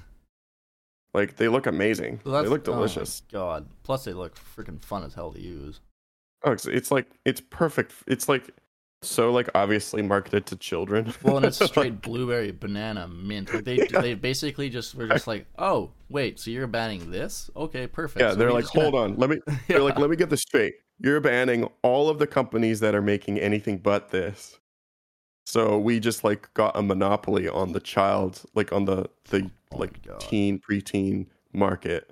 Like 1.12 1.36
they 1.36 1.48
look 1.48 1.66
amazing. 1.66 2.20
so 2.24 2.42
they 2.42 2.48
look 2.48 2.66
oh 2.68 2.72
delicious. 2.72 3.22
God. 3.32 3.66
Plus, 3.82 4.04
they 4.04 4.12
look 4.12 4.36
freaking 4.56 4.80
fun 4.82 5.02
as 5.04 5.14
hell 5.14 5.32
to 5.32 5.40
use. 5.40 5.80
Oh, 6.44 6.52
it's, 6.52 6.66
it's 6.66 6.90
like 6.90 7.06
it's 7.24 7.40
perfect. 7.50 7.92
It's 8.06 8.28
like 8.28 8.50
so 9.02 9.32
like 9.32 9.48
obviously 9.54 10.02
marketed 10.02 10.46
to 10.46 10.56
children. 10.56 11.12
Well, 11.22 11.38
and 11.38 11.46
it's 11.46 11.62
straight 11.66 12.00
blueberry, 12.00 12.52
banana, 12.52 13.08
mint. 13.08 13.52
Like 13.52 13.64
they 13.64 13.76
Yeah. 13.90 14.00
they 14.00 14.14
basically 14.14 14.70
just 14.70 14.94
were 14.94 15.08
just 15.08 15.26
like, 15.26 15.46
oh 15.58 15.90
wait, 16.08 16.38
so 16.38 16.50
you're 16.50 16.66
banning 16.66 17.10
this? 17.10 17.50
Okay, 17.56 17.86
perfect. 17.86 18.20
yeah, 18.22 18.30
So 18.30 18.36
they're 18.36 18.52
like, 18.52 18.64
just 18.64 18.74
gonna- 18.74 18.90
hold 18.90 19.10
on, 19.10 19.16
let 19.16 19.30
me. 19.30 19.38
They're 19.68 19.80
like, 19.82 19.98
let 19.98 20.10
me 20.10 20.16
get 20.16 20.30
this 20.30 20.40
straight. 20.42 20.74
You're 21.00 21.20
banning 21.20 21.68
all 21.82 22.08
of 22.08 22.18
the 22.18 22.26
companies 22.26 22.80
that 22.80 22.94
are 22.94 23.02
making 23.02 23.38
anything 23.38 23.78
but 23.78 24.10
this. 24.10 24.58
So 25.46 25.78
we 25.78 25.98
just 25.98 26.22
like 26.22 26.52
got 26.54 26.76
a 26.76 26.82
monopoly 26.82 27.48
on 27.48 27.72
the 27.72 27.80
child, 27.80 28.42
like 28.54 28.72
on 28.72 28.84
the 28.84 29.08
the 29.30 29.50
Oh 29.72 29.78
like 29.78 30.06
teen 30.18 30.58
preteen 30.58 31.26
market. 31.52 32.10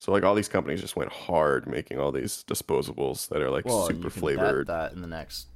So 0.00 0.12
like 0.12 0.22
all 0.22 0.34
these 0.34 0.48
companies 0.48 0.80
just 0.80 0.96
went 0.96 1.12
hard 1.12 1.66
making 1.66 2.00
all 2.00 2.12
these 2.12 2.44
disposables 2.48 3.28
that 3.28 3.42
are 3.42 3.50
like 3.50 3.66
well, 3.66 3.86
super 3.86 4.04
you 4.04 4.10
can 4.10 4.20
flavored. 4.20 4.66
That 4.68 4.92
in 4.92 5.02
the 5.02 5.06
next 5.06 5.48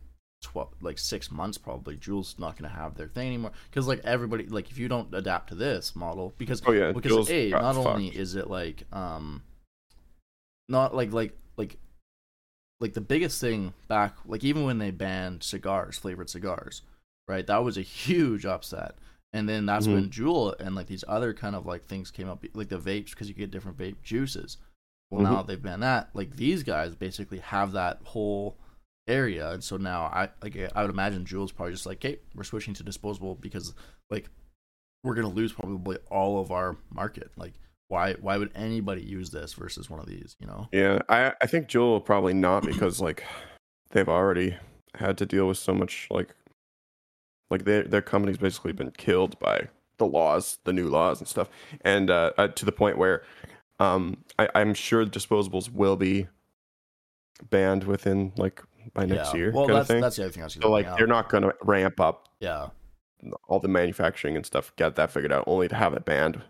twelve, 0.42 0.70
like 0.80 0.98
six 0.98 1.30
months, 1.30 1.56
probably 1.56 1.96
Juul's 1.96 2.36
not 2.38 2.58
going 2.58 2.70
to 2.70 2.76
have 2.76 2.96
their 2.96 3.08
thing 3.08 3.28
anymore 3.28 3.52
because 3.70 3.88
like 3.88 4.00
everybody, 4.04 4.46
like 4.46 4.70
if 4.70 4.78
you 4.78 4.88
don't 4.88 5.12
adapt 5.14 5.48
to 5.48 5.54
this 5.54 5.96
model, 5.96 6.34
because 6.36 6.62
Oh 6.66 6.72
yeah, 6.72 6.92
because 6.92 7.10
Juul's 7.10 7.30
a 7.30 7.50
not 7.50 7.76
only 7.76 8.08
is 8.08 8.34
it 8.34 8.50
like 8.50 8.84
um 8.92 9.42
not 10.68 10.94
like 10.94 11.12
like 11.12 11.32
like 11.56 11.78
like 12.80 12.94
the 12.94 13.00
biggest 13.00 13.40
thing 13.40 13.72
back 13.88 14.14
like 14.26 14.44
even 14.44 14.64
when 14.64 14.78
they 14.78 14.90
banned 14.90 15.42
cigars 15.42 15.98
flavored 15.98 16.28
cigars 16.30 16.82
right 17.28 17.46
that 17.46 17.62
was 17.64 17.76
a 17.78 17.82
huge 17.82 18.44
upset 18.44 18.94
and 19.32 19.48
then 19.48 19.66
that's 19.66 19.86
Mm-hmm. 19.86 19.94
when 19.94 20.10
Juul 20.10 20.58
and 20.60 20.74
like 20.74 20.86
these 20.86 21.04
other 21.08 21.32
kind 21.34 21.54
of 21.56 21.66
like 21.66 21.84
things 21.84 22.10
came 22.10 22.28
up 22.28 22.44
like 22.54 22.68
the 22.68 22.78
vapes 22.78 23.10
because 23.10 23.28
you 23.28 23.34
get 23.34 23.50
different 23.50 23.78
vape 23.78 24.02
juices 24.02 24.58
well 25.10 25.22
now 25.22 25.42
Mhm. 25.42 25.46
they've 25.46 25.62
banned 25.62 25.82
that 25.82 26.10
like 26.14 26.36
these 26.36 26.62
guys 26.62 26.94
basically 26.94 27.38
have 27.38 27.72
that 27.72 28.00
whole 28.04 28.56
area 29.06 29.50
and 29.50 29.62
so 29.62 29.76
now 29.76 30.04
i 30.04 30.28
like 30.42 30.56
i 30.74 30.80
would 30.82 30.90
imagine 30.90 31.24
Juul's 31.24 31.52
probably 31.52 31.72
just 31.72 31.86
like 31.86 31.98
okay 31.98 32.18
we're 32.34 32.42
switching 32.44 32.72
to 32.74 32.82
disposable 32.82 33.34
because 33.34 33.74
like 34.10 34.28
we're 35.02 35.14
gonna 35.14 35.28
lose 35.28 35.52
probably 35.52 35.98
all 36.10 36.40
of 36.40 36.50
our 36.50 36.78
market. 36.90 37.30
Like, 37.36 37.52
why 37.94 38.14
why 38.14 38.36
would 38.36 38.50
anybody 38.56 39.02
use 39.02 39.30
this 39.30 39.54
versus 39.54 39.88
one 39.88 40.00
of 40.00 40.06
these? 40.06 40.36
You 40.40 40.48
know? 40.48 40.68
Yeah, 40.72 40.98
I 41.08 41.32
I 41.40 41.46
think 41.46 41.68
Juul 41.68 41.90
will 41.92 42.00
probably 42.00 42.34
not 42.34 42.64
because 42.64 43.00
like 43.00 43.24
they've 43.92 44.08
already 44.08 44.56
had 44.96 45.16
to 45.18 45.26
deal 45.26 45.46
with 45.46 45.58
so 45.58 45.72
much 45.72 46.08
like 46.10 46.34
like 47.50 47.64
their 47.64 47.84
their 47.84 48.02
company's 48.02 48.38
basically 48.38 48.72
been 48.72 48.90
killed 48.90 49.38
by 49.38 49.68
the 49.98 50.06
laws, 50.06 50.58
the 50.64 50.72
new 50.72 50.88
laws 50.88 51.20
and 51.20 51.28
stuff, 51.28 51.48
and 51.82 52.10
uh, 52.10 52.32
uh, 52.36 52.48
to 52.48 52.64
the 52.64 52.72
point 52.72 52.98
where 52.98 53.22
um 53.78 54.16
I, 54.40 54.48
I'm 54.56 54.74
sure 54.74 55.06
disposables 55.06 55.72
will 55.72 55.96
be 55.96 56.26
banned 57.50 57.84
within 57.84 58.32
like 58.36 58.60
by 58.92 59.06
next 59.06 59.34
yeah. 59.34 59.38
year 59.38 59.52
Well, 59.52 59.68
that's 59.68 59.88
that's 59.88 60.16
the 60.16 60.24
other 60.24 60.32
thing 60.32 60.42
I 60.42 60.46
was 60.46 60.54
so 60.54 60.60
gonna 60.60 60.72
like 60.72 60.96
they're 60.96 61.06
not 61.06 61.28
going 61.28 61.44
to 61.44 61.54
ramp 61.62 62.00
up 62.00 62.28
Yeah. 62.40 62.68
all 63.48 63.60
the 63.60 63.68
manufacturing 63.68 64.36
and 64.36 64.44
stuff, 64.44 64.72
get 64.76 64.96
that 64.96 65.10
figured 65.10 65.32
out, 65.32 65.44
only 65.46 65.68
to 65.68 65.74
have 65.74 65.94
it 65.94 66.04
banned. 66.04 66.42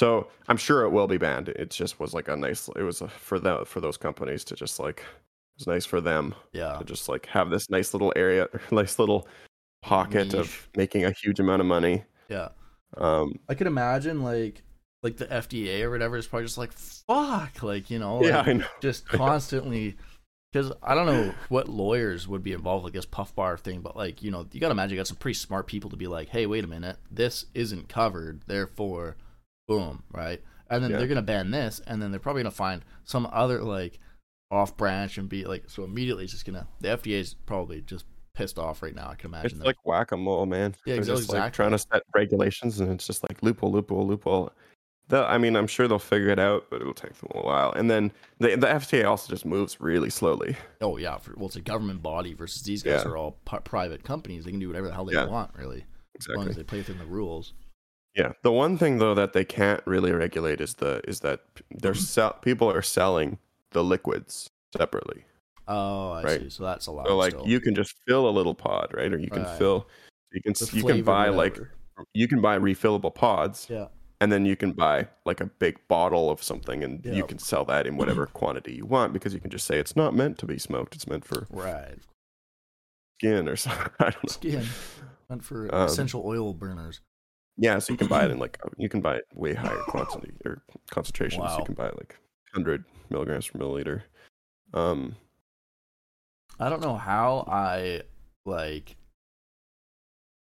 So 0.00 0.28
I'm 0.48 0.56
sure 0.56 0.84
it 0.84 0.88
will 0.90 1.06
be 1.06 1.18
banned. 1.18 1.50
It 1.50 1.68
just 1.68 2.00
was 2.00 2.14
like 2.14 2.28
a 2.28 2.34
nice. 2.34 2.70
It 2.74 2.82
was 2.82 3.02
a, 3.02 3.08
for 3.08 3.38
the 3.38 3.66
for 3.66 3.82
those 3.82 3.98
companies 3.98 4.44
to 4.44 4.54
just 4.54 4.80
like 4.80 5.00
it 5.00 5.58
was 5.58 5.66
nice 5.66 5.84
for 5.84 6.00
them 6.00 6.34
Yeah. 6.54 6.78
to 6.78 6.84
just 6.84 7.06
like 7.06 7.26
have 7.26 7.50
this 7.50 7.68
nice 7.68 7.92
little 7.92 8.10
area, 8.16 8.48
nice 8.70 8.98
little 8.98 9.28
pocket 9.82 10.28
Niche. 10.28 10.34
of 10.36 10.68
making 10.74 11.04
a 11.04 11.10
huge 11.12 11.38
amount 11.38 11.60
of 11.60 11.66
money. 11.66 12.04
Yeah. 12.30 12.48
Um, 12.96 13.34
I 13.46 13.52
could 13.54 13.66
imagine 13.66 14.22
like 14.22 14.62
like 15.02 15.18
the 15.18 15.26
FDA 15.26 15.82
or 15.82 15.90
whatever 15.90 16.16
is 16.16 16.26
probably 16.26 16.46
just 16.46 16.56
like 16.56 16.72
fuck, 16.72 17.62
like 17.62 17.90
you 17.90 17.98
know, 17.98 18.24
yeah, 18.24 18.42
I 18.46 18.52
know. 18.54 18.66
just 18.80 19.06
constantly. 19.24 19.96
Because 20.50 20.72
I 20.82 20.94
don't 20.94 21.06
know 21.06 21.34
what 21.50 21.68
lawyers 21.68 22.26
would 22.26 22.42
be 22.42 22.52
involved 22.54 22.84
with 22.84 22.94
this 22.94 23.04
puff 23.04 23.34
bar 23.34 23.58
thing, 23.58 23.82
but 23.82 23.96
like 23.98 24.22
you 24.22 24.30
know, 24.30 24.46
you 24.50 24.60
gotta 24.60 24.72
imagine 24.72 24.92
you 24.92 25.00
got 25.00 25.08
some 25.08 25.18
pretty 25.18 25.34
smart 25.38 25.66
people 25.66 25.90
to 25.90 25.96
be 25.96 26.06
like, 26.06 26.30
hey, 26.30 26.46
wait 26.46 26.64
a 26.64 26.66
minute, 26.66 26.96
this 27.10 27.44
isn't 27.52 27.90
covered, 27.90 28.40
therefore, 28.46 29.16
boom, 29.70 30.02
right? 30.12 30.42
And 30.68 30.82
then 30.84 30.90
Yeah. 30.90 30.98
they're 30.98 31.06
gonna 31.08 31.22
ban 31.22 31.50
this, 31.50 31.80
and 31.86 32.02
then 32.02 32.10
they're 32.10 32.20
probably 32.20 32.42
gonna 32.42 32.50
find 32.50 32.84
some 33.04 33.26
other 33.32 33.62
like 33.62 33.98
off 34.50 34.76
branch 34.76 35.16
and 35.16 35.28
be 35.28 35.44
like, 35.44 35.70
so 35.70 35.84
immediately 35.84 36.24
it's 36.24 36.32
just 36.32 36.44
gonna 36.44 36.66
the 36.80 36.88
FDA 36.88 37.18
is 37.20 37.34
probably 37.46 37.80
just 37.80 38.04
pissed 38.34 38.58
off 38.58 38.82
right 38.82 38.94
now. 38.94 39.08
I 39.10 39.14
can 39.14 39.30
imagine. 39.30 39.46
It's 39.46 39.54
them. 39.58 39.66
like 39.66 39.84
whack 39.84 40.12
a 40.12 40.16
mole, 40.16 40.46
man. 40.46 40.74
Yeah, 40.84 40.94
They're 40.96 41.04
just 41.04 41.32
like 41.32 41.52
trying 41.52 41.70
to 41.72 41.78
set 41.78 42.02
regulations, 42.14 42.80
and 42.80 42.90
it's 42.90 43.06
just 43.06 43.22
like 43.28 43.42
loophole, 43.42 43.70
loophole, 43.72 44.06
loophole. 44.06 44.52
The, 45.08 45.24
I 45.24 45.38
mean, 45.38 45.56
I'm 45.56 45.66
sure 45.66 45.88
they'll 45.88 45.98
figure 45.98 46.28
it 46.28 46.38
out, 46.38 46.66
but 46.70 46.80
it'll 46.80 46.94
take 46.94 47.14
them 47.14 47.30
a 47.34 47.40
while. 47.40 47.72
And 47.72 47.90
then 47.90 48.12
the 48.38 48.54
the 48.56 48.68
FDA 48.68 49.04
also 49.04 49.28
just 49.28 49.44
moves 49.44 49.80
really 49.80 50.10
slowly. 50.10 50.56
Oh 50.80 50.96
yeah, 50.98 51.16
for, 51.18 51.34
well 51.36 51.46
it's 51.46 51.56
a 51.56 51.60
government 51.60 52.00
body 52.02 52.32
versus 52.34 52.62
these 52.62 52.82
guys 52.84 53.02
Yeah. 53.04 53.10
are 53.10 53.16
all 53.16 53.32
pi- 53.44 53.58
private 53.58 54.04
companies. 54.04 54.44
They 54.44 54.50
can 54.52 54.60
do 54.60 54.68
whatever 54.68 54.86
the 54.88 54.94
hell 54.94 55.04
they 55.04 55.14
Yeah. 55.14 55.26
want, 55.26 55.50
really, 55.56 55.84
as 56.18 56.28
long 56.28 56.48
as 56.48 56.54
they 56.56 56.62
play 56.64 56.78
within 56.78 56.98
the 56.98 57.06
rules. 57.06 57.54
Yeah. 58.16 58.32
The 58.42 58.52
one 58.52 58.76
thing 58.78 58.98
though 58.98 59.14
that 59.14 59.32
they 59.32 59.44
can't 59.44 59.82
really 59.86 60.12
regulate 60.12 60.60
is 60.60 60.74
the 60.74 61.00
is 61.06 61.20
that 61.20 61.40
they're 61.70 61.94
sell 61.94 62.32
people 62.42 62.70
are 62.70 62.82
selling 62.82 63.38
the 63.70 63.84
liquids 63.84 64.50
separately. 64.76 65.24
Oh, 65.68 66.10
I 66.10 66.22
Right. 66.24 66.40
see. 66.40 66.50
So 66.50 66.64
that's 66.64 66.86
allowed. 66.88 67.06
So 67.06 67.16
like 67.16 67.32
still. 67.32 67.46
you 67.46 67.60
can 67.60 67.74
just 67.74 67.94
fill 68.06 68.28
a 68.28 68.30
little 68.30 68.54
pod, 68.54 68.92
right? 68.92 69.12
Or 69.12 69.18
you 69.18 69.30
can 69.30 69.44
Right. 69.44 69.58
fill 69.58 69.86
you 70.32 70.42
can 70.42 70.54
you 70.72 70.84
can 70.84 71.02
buy 71.02 71.28
like 71.28 71.58
you 72.14 72.28
can 72.28 72.40
buy 72.40 72.58
refillable 72.58 73.12
pods 73.14 73.66
yeah, 73.68 73.88
and 74.20 74.30
then 74.30 74.46
you 74.46 74.54
can 74.56 74.72
buy 74.72 75.08
like 75.24 75.40
a 75.40 75.46
big 75.46 75.76
bottle 75.88 76.30
of 76.30 76.40
something 76.42 76.84
and 76.84 77.04
you 77.04 77.24
can 77.24 77.38
sell 77.38 77.64
that 77.64 77.86
in 77.86 77.96
whatever 77.96 78.26
quantity 78.40 78.72
you 78.74 78.86
want 78.86 79.12
because 79.12 79.34
you 79.34 79.40
can 79.40 79.50
just 79.50 79.66
say 79.66 79.76
it's 79.78 79.96
not 79.96 80.14
meant 80.14 80.38
to 80.38 80.46
be 80.46 80.56
smoked 80.56 80.94
it's 80.94 81.08
meant 81.08 81.24
for 81.24 81.46
right. 81.50 81.98
skin 83.18 83.48
or 83.48 83.56
something 83.56 83.90
i 84.00 84.04
don't 84.04 84.22
know 84.24 84.28
Skin 84.32 84.64
meant 85.28 85.44
for 85.44 85.74
Um, 85.74 85.88
essential 85.88 86.22
oil 86.24 86.54
burners. 86.54 87.00
Yeah 87.60 87.78
so 87.78 87.92
you 87.92 87.96
can 87.98 88.08
buy 88.08 88.24
it 88.24 88.30
in 88.30 88.38
like 88.44 88.58
you 88.78 88.88
can 88.88 89.00
buy 89.00 89.16
it 89.16 89.24
way 89.34 89.54
higher 89.54 89.82
quantity 89.86 90.32
or 90.46 90.62
concentrations 90.90 91.42
Wow. 91.42 91.58
you 91.58 91.64
can 91.64 91.74
buy 91.74 91.86
it 91.86 91.96
like 91.96 92.16
100 92.54 92.84
milligrams 93.10 93.46
per 93.48 93.58
milliliter 93.58 94.02
um 94.74 95.14
I 96.58 96.68
don't 96.68 96.82
know 96.82 96.96
how 96.96 97.44
I 97.48 98.02
like 98.44 98.96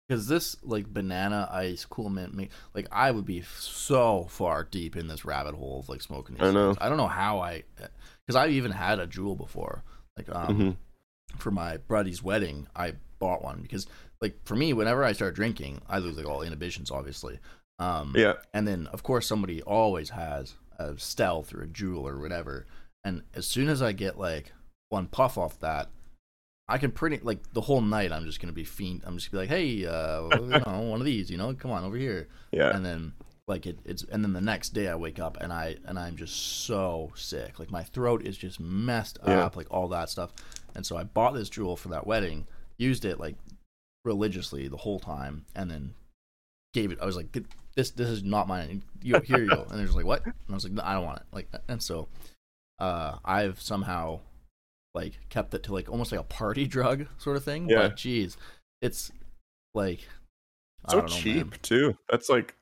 because 0.08 0.28
this 0.28 0.56
like 0.63 0.86
banana 0.88 1.47
ice 1.52 1.86
cool 1.86 2.10
mint 2.10 2.34
me 2.34 2.49
like 2.76 2.88
I 2.91 3.10
would 3.12 3.26
be 3.26 3.41
so 3.58 4.26
far 4.30 4.63
deep 4.63 4.95
in 4.95 5.08
this 5.08 5.26
rabbit 5.26 5.56
hole 5.56 5.80
of 5.80 5.89
like 5.89 6.02
smoking. 6.02 6.36
These 6.36 6.43
I 6.49 6.52
know. 6.52 6.73
things. 6.73 6.78
I 6.82 6.89
don't 6.89 6.97
know 6.97 7.08
how 7.08 7.39
I 7.39 7.63
because 8.26 8.36
I've 8.36 8.52
even 8.52 8.71
had 8.71 8.99
a 8.99 9.08
Juul 9.08 9.38
before. 9.38 9.84
Like 10.17 10.30
um 10.30 10.58
mhm. 10.60 10.76
for 11.39 11.52
my 11.52 11.78
buddy's 11.78 12.21
wedding, 12.21 12.67
I 12.76 12.93
bought 13.19 13.41
one 13.43 13.62
because 13.62 13.88
like 14.23 14.36
for 14.45 14.55
me, 14.55 14.73
whenever 14.73 15.03
I 15.03 15.12
start 15.13 15.36
drinking, 15.36 15.81
I 15.88 15.99
lose 15.99 16.17
like 16.17 16.25
all 16.25 16.41
inhibitions, 16.41 16.89
obviously. 16.89 17.39
Um, 17.79 18.13
yeah 18.15 18.33
and 18.53 18.67
then 18.67 18.88
of 18.88 19.01
course 19.03 19.25
somebody 19.27 19.62
always 19.63 20.12
has 20.12 20.53
a 20.77 20.97
stealth 20.97 21.53
or 21.53 21.62
a 21.63 21.67
Juul 21.67 22.03
or 22.03 22.19
whatever. 22.19 22.65
And 23.03 23.23
as 23.36 23.45
soon 23.45 23.67
as 23.67 23.81
I 23.81 23.91
get 23.91 24.17
like 24.17 24.53
one 24.89 25.07
puff 25.07 25.38
off 25.38 25.59
that, 25.59 25.89
I 26.69 26.77
can 26.77 26.91
pretty 26.91 27.19
like 27.21 27.41
the 27.53 27.62
whole 27.62 27.81
night. 27.81 28.12
I'm 28.13 28.25
just 28.25 28.39
gonna 28.39 28.53
be 28.53 28.63
fiend. 28.63 29.01
I'm 29.05 29.17
just 29.17 29.31
gonna 29.31 29.43
be 29.45 29.47
like, 29.49 29.57
hey, 29.59 29.86
uh, 29.86 30.21
you 30.41 30.59
know, 30.65 30.79
one 30.89 31.01
of 31.01 31.05
these, 31.05 31.29
you 31.29 31.38
know, 31.38 31.53
come 31.53 31.71
on 31.71 31.83
over 31.83 31.97
here. 31.97 32.27
yeah 32.51 32.73
And 32.75 32.86
then 32.86 33.13
like 33.47 33.65
it, 33.65 33.79
it's 33.83 34.03
and 34.03 34.23
then 34.23 34.31
the 34.33 34.39
next 34.39 34.69
day 34.69 34.88
I 34.88 34.95
wake 34.95 35.19
up 35.19 35.38
and 35.41 35.51
I 35.51 35.75
and 35.86 35.99
I'm 35.99 36.15
just 36.15 36.36
so 36.65 37.12
sick. 37.15 37.59
Like 37.59 37.71
my 37.71 37.83
throat 37.83 38.25
is 38.25 38.38
just 38.38 38.59
messed 38.59 39.17
Yeah. 39.27 39.45
up, 39.45 39.57
like 39.57 39.67
all 39.69 39.88
that 39.89 40.09
stuff. 40.09 40.31
And 40.75 40.86
so 40.86 40.95
I 40.95 41.03
bought 41.03 41.33
this 41.33 41.49
Juul 41.49 41.77
for 41.77 41.89
that 41.89 42.07
wedding, 42.07 42.47
used 42.77 43.03
it 43.03 43.19
like 43.19 43.36
religiously 44.06 44.68
the 44.68 44.78
whole 44.78 45.00
time, 45.00 45.46
and 45.56 45.70
then 45.72 45.94
gave 46.74 46.92
it. 46.92 47.00
I 47.02 47.06
was 47.06 47.16
like, 47.16 47.32
this 47.76 47.92
this 47.92 48.10
is 48.10 48.24
not 48.24 48.48
mine. 48.48 48.84
You 49.02 49.20
here 49.22 49.39
you 49.39 49.50
go. 49.50 49.63
And 49.70 49.78
they're 49.80 49.86
just 49.86 49.98
like, 49.98 50.06
what? 50.06 50.26
And 50.26 50.34
I 50.50 50.54
was 50.54 50.63
like, 50.63 50.74
no, 50.74 50.84
I 50.84 50.94
don't 50.94 51.06
want 51.06 51.20
it. 51.20 51.26
Like, 51.32 51.50
and 51.68 51.82
so 51.82 52.08
uh, 52.80 53.18
I've 53.26 53.62
somehow 53.62 54.20
like 54.94 55.13
kept 55.30 55.54
it 55.54 55.63
to 55.63 55.74
like 55.74 55.89
almost 55.89 56.12
like 56.12 56.22
a 56.22 56.26
party 56.26 56.68
drug 56.76 57.08
sort 57.18 57.38
of 57.38 57.44
thing. 57.44 57.70
Yeah. 57.70 57.84
But 57.84 57.98
geez, 57.98 58.38
it's 58.82 59.12
like 59.74 60.02
I 60.86 60.92
so 60.92 60.98
don't 61.02 61.10
know, 61.10 61.16
cheap 61.16 61.50
man. 61.52 61.60
too 61.62 61.98
that's 62.12 62.30
like 62.30 62.56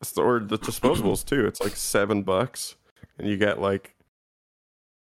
it's 0.00 0.12
the, 0.12 0.22
or 0.22 0.40
the 0.40 0.58
disposables 0.58 1.24
too 1.24 1.46
it's 1.46 1.60
like 1.60 1.76
seven 1.76 2.22
bucks 2.22 2.74
and 3.18 3.28
you 3.28 3.36
get 3.36 3.60
like 3.60 3.94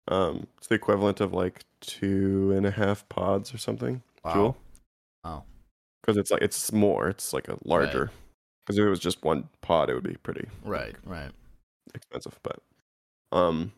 um 0.08 0.48
it's 0.58 0.68
the 0.68 0.76
equivalent 0.76 1.20
of 1.20 1.34
like 1.34 1.66
two 1.82 2.54
and 2.56 2.66
a 2.66 2.72
half 2.72 3.10
pods 3.10 3.54
or 3.54 3.58
something 3.58 4.02
Wow. 4.24 4.34
Juul. 4.34 4.56
Wow. 5.24 5.44
because 6.02 6.18
it's 6.18 6.32
like 6.32 6.42
it's 6.42 6.72
more 6.72 7.10
it's 7.10 7.34
like 7.34 7.48
a 7.48 7.58
larger 7.66 8.12
because 8.66 8.78
if 8.78 8.86
it 8.86 8.90
was 8.90 9.00
just 9.00 9.24
one 9.24 9.50
pod 9.62 9.90
it 9.90 9.94
would 9.96 10.04
be 10.04 10.16
pretty 10.24 10.48
Right, 10.64 10.96
right. 11.04 11.32
expensive 11.94 12.40
but 12.44 12.60
um 13.32 13.72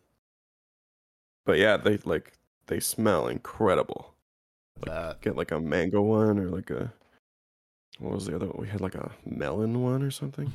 but 1.46 1.58
yeah 1.58 1.78
they 1.78 1.98
like 1.98 2.34
they 2.68 2.80
smell 2.80 3.28
incredible 3.28 4.14
That 4.86 5.22
get 5.22 5.36
like 5.36 5.52
a 5.52 5.60
mango 5.60 6.02
one 6.02 6.38
or 6.40 6.50
like 6.50 6.70
a 6.70 6.94
what 7.98 8.14
was 8.14 8.26
the 8.28 8.36
other 8.36 8.46
one 8.48 8.58
we 8.62 8.68
had 8.68 8.82
like 8.82 8.96
a 8.96 9.12
melon 9.26 9.82
one 9.82 10.04
or 10.04 10.12
something 10.12 10.54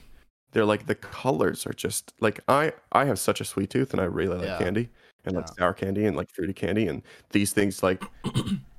they're 0.52 0.64
like 0.64 0.86
the 0.86 0.94
colors 0.94 1.66
are 1.66 1.72
just 1.72 2.12
like 2.20 2.40
i 2.48 2.72
i 2.92 3.04
have 3.04 3.18
such 3.18 3.40
a 3.40 3.44
sweet 3.44 3.70
tooth 3.70 3.92
and 3.92 4.00
i 4.00 4.04
really 4.04 4.36
like 4.38 4.46
Yeah. 4.46 4.58
candy 4.58 4.88
and 5.24 5.34
like 5.36 5.48
sour 5.58 5.74
candy 5.74 6.04
and 6.06 6.16
like 6.16 6.30
fruity 6.30 6.52
candy 6.52 6.86
and 6.86 7.02
these 7.30 7.52
things 7.52 7.82
like 7.82 8.02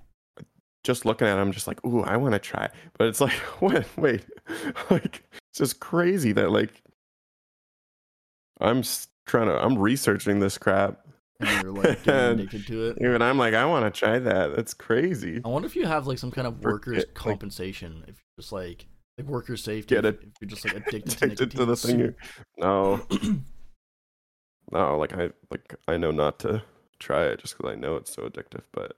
just 0.86 1.04
looking 1.06 1.28
at 1.28 1.36
them, 1.36 1.48
I'm 1.48 1.52
just 1.52 1.67
like, 1.67 1.84
ooh, 1.86 2.02
I 2.04 2.15
want 2.15 2.34
to 2.34 2.39
try. 2.39 2.69
But 2.98 3.08
it's 3.08 3.19
like, 3.19 3.34
what? 3.60 3.86
Wait, 3.98 4.24
like 4.89 5.24
it's 5.50 5.58
just 5.60 5.80
crazy 5.82 6.32
that 6.34 6.52
like 6.52 6.71
I'm 8.62 8.84
trying 9.26 9.48
to, 9.48 9.62
I'm 9.62 9.78
researching 9.78 10.39
this 10.39 10.58
crap. 10.58 11.02
And 11.41 11.63
you're 11.63 11.74
like 11.84 12.04
getting 12.04 12.39
addicted 12.39 12.67
to 12.67 12.86
it. 12.89 12.98
Even 13.02 13.21
I'm 13.21 13.38
like, 13.38 13.54
I 13.54 13.65
want 13.65 13.91
to 13.93 14.00
try 14.00 14.19
that. 14.19 14.56
That's 14.56 14.74
crazy. 14.74 15.41
I 15.43 15.48
wonder 15.50 15.65
if 15.65 15.76
you 15.76 15.86
have 15.86 16.08
like 16.08 16.17
some 16.19 16.32
kind 16.32 16.48
of 16.48 16.63
workers' 16.63 16.98
like- 17.00 17.13
compensation. 17.13 18.04
If 18.08 18.15
you're 18.15 18.41
just 18.41 18.52
like 18.54 18.88
like 19.17 19.28
worker 19.28 19.58
safety. 19.58 19.95
Get 19.95 20.06
if, 20.06 20.15
it- 20.15 20.21
if 20.24 20.32
you're 20.41 20.50
just 20.50 20.63
like 20.65 20.76
addicted 20.88 21.17
to 21.19 21.26
Addicted 21.26 21.52
to 21.52 21.58
nicotine. 21.65 21.67
the 21.67 21.76
thing. 21.76 22.00
you- 22.00 22.15
No, 22.58 23.02
no, 24.71 24.98
like 24.98 25.13
I 25.13 25.32
like 25.52 25.76
I 25.88 25.98
know 25.98 26.12
not 26.12 26.39
to 26.39 26.63
try 27.00 27.26
it 27.26 27.39
just 27.41 27.58
because 27.58 27.71
I 27.71 27.76
know 27.76 27.98
it's 27.98 28.13
so 28.13 28.24
addictive. 28.24 28.63
But 28.71 28.95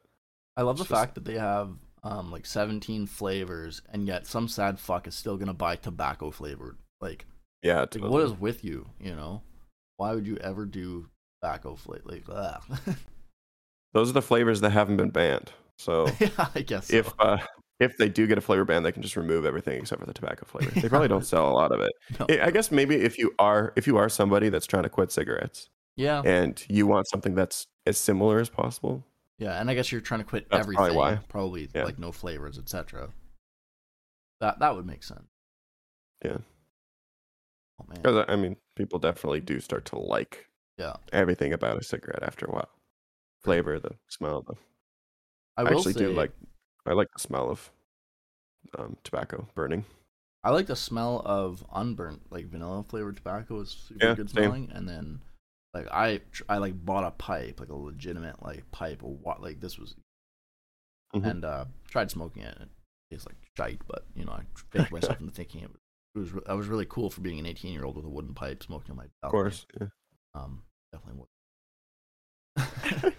I 0.58 0.64
love 0.64 0.78
the 0.78 0.84
just- 0.84 0.94
fact 0.94 1.16
that 1.16 1.26
they 1.26 1.38
have 1.38 1.70
um 2.04 2.32
like 2.32 2.46
17 2.46 3.06
flavors, 3.08 3.82
and 3.92 4.08
yet 4.08 4.28
some 4.28 4.48
sad 4.48 4.80
fuck 4.80 5.08
is 5.08 5.16
still 5.16 5.38
gonna 5.38 5.54
buy 5.54 5.76
tobacco 5.76 6.32
flavored. 6.32 6.78
Like, 7.00 7.26
yeah, 7.64 7.82
like 7.82 8.04
what 8.04 8.24
is 8.24 8.34
with 8.34 8.64
you? 8.64 8.90
You 9.00 9.16
know, 9.16 9.42
why 9.98 10.14
would 10.14 10.28
you 10.28 10.38
ever 10.38 10.66
do 10.66 11.08
tobacco 11.42 11.76
flavor? 11.76 12.60
Like, 12.70 12.96
those 13.94 14.10
are 14.10 14.14
the 14.14 14.22
flavors 14.22 14.62
that 14.62 14.72
haven't 14.72 14.98
been 14.98 15.12
banned. 15.12 15.52
So 15.78 16.08
yeah, 16.20 16.48
I 16.56 16.62
guess. 16.62 16.88
So. 16.88 16.98
if 16.98 17.14
uh, 17.20 17.38
if 17.80 17.98
they 17.98 18.10
do 18.10 18.26
get 18.26 18.38
a 18.38 18.42
flavor 18.42 18.66
ban, 18.66 18.84
they 18.84 18.92
can 18.92 19.04
just 19.04 19.16
remove 19.16 19.46
everything 19.46 19.80
except 19.80 20.00
for 20.00 20.08
the 20.08 20.14
tobacco 20.14 20.46
flavor. 20.46 20.80
They 20.80 20.90
probably 20.90 21.08
don't 21.08 21.26
sell 21.26 21.50
a 21.50 21.54
lot 21.54 21.72
of 21.72 21.82
it. 21.82 21.92
No. 22.20 22.26
I 22.30 22.48
I 22.48 22.52
guess 22.52 22.72
maybe 22.72 22.96
if 22.96 23.18
you 23.18 23.34
are 23.38 23.74
if 23.76 23.86
you 23.86 23.98
are 23.98 24.10
somebody 24.10 24.50
that's 24.50 24.66
trying 24.66 24.84
to 24.84 24.90
quit 24.90 25.12
cigarettes 25.12 25.70
yeah, 25.96 26.22
and 26.24 26.64
you 26.70 26.88
want 26.88 27.08
something 27.10 27.36
that's 27.36 27.68
as 27.86 27.98
similar 27.98 28.40
as 28.40 28.50
possible, 28.50 29.06
yeah, 29.40 29.60
and 29.60 29.70
I 29.70 29.74
guess 29.76 29.92
you're 29.92 30.02
trying 30.02 30.22
to 30.22 30.26
quit 30.26 30.48
That's 30.50 30.62
everything. 30.62 30.78
probably 30.78 30.98
why. 30.98 31.20
Probably 31.30 31.70
Yeah. 31.74 31.84
like 31.86 32.00
no 32.00 32.12
flavors, 32.12 32.58
etc. 32.58 33.10
That 34.40 34.60
that 34.60 34.76
would 34.76 34.86
make 34.86 35.04
sense. 35.04 35.28
Yeah. 36.24 36.38
Oh 37.80 37.86
man. 37.88 37.98
because 38.02 38.26
I 38.28 38.36
mean, 38.36 38.58
people 38.76 39.00
definitely 39.00 39.42
do 39.42 39.60
start 39.60 39.86
to 39.86 40.00
like 40.00 40.48
Yeah. 40.78 40.96
everything 41.14 41.54
about 41.54 41.78
a 41.80 41.84
cigarette 41.84 42.24
after 42.24 42.46
a 42.46 42.52
while. 42.52 42.70
Flavor, 43.44 43.80
the 43.80 43.96
smell, 44.10 44.42
the 44.42 44.56
I 45.58 45.62
I 45.64 45.72
actually 45.72 45.94
say, 45.94 46.00
do 46.02 46.10
like 46.12 46.32
I 46.86 46.94
like 46.94 47.08
the 47.14 47.20
smell 47.20 47.50
of 47.50 47.72
um, 48.78 48.98
tobacco 49.04 49.48
burning. 49.56 49.86
I 50.44 50.52
like 50.52 50.68
the 50.68 50.76
smell 50.76 51.22
of 51.26 51.66
unburnt, 51.74 52.32
like 52.32 52.48
vanilla 52.48 52.84
flavored 52.84 53.18
tobacco 53.18 53.60
is 53.62 53.70
super 53.72 54.06
Yeah, 54.06 54.16
good 54.16 54.30
same. 54.30 54.44
smelling. 54.44 54.72
And 54.72 54.88
then, 54.88 55.22
like 55.78 55.88
I, 55.92 56.20
I 56.50 56.58
like 56.58 56.74
bought 56.86 57.04
a 57.06 57.12
pipe, 57.12 57.60
like 57.60 57.70
a 57.70 57.76
legitimate 57.76 58.42
like 58.44 58.70
pipe, 58.72 59.02
or 59.04 59.14
what, 59.16 59.42
like 59.42 59.60
this 59.60 59.78
was, 59.78 59.96
Mhm. 61.16 61.26
and 61.30 61.46
uh 61.46 61.66
tried 61.88 62.12
smoking 62.12 62.44
it. 62.44 62.56
and 62.60 62.70
It 63.12 63.16
tastes 63.16 63.26
like 63.28 63.36
shite, 63.58 63.82
but 63.88 64.06
you 64.16 64.26
know 64.26 64.34
I 64.34 64.44
faked 64.72 64.92
myself 64.98 65.20
into 65.20 65.32
thinking 65.34 65.62
it 65.64 65.70
was. 65.72 65.80
It 66.16 66.20
was, 66.36 66.44
I 66.48 66.54
was 66.56 66.68
really 66.68 66.86
cool 66.90 67.10
for 67.12 67.22
being 67.22 67.38
an 67.40 67.46
18 67.46 67.72
year 67.74 67.86
old 67.86 67.96
with 67.96 68.06
a 68.06 68.10
wooden 68.10 68.34
pipe 68.34 68.64
smoking 68.64 68.92
on 68.92 68.98
my 68.98 69.06
Of 69.24 69.30
course, 69.32 69.66
yeah. 69.80 69.88
Um, 70.34 70.64
definitely 70.92 71.20
would. 72.58 73.14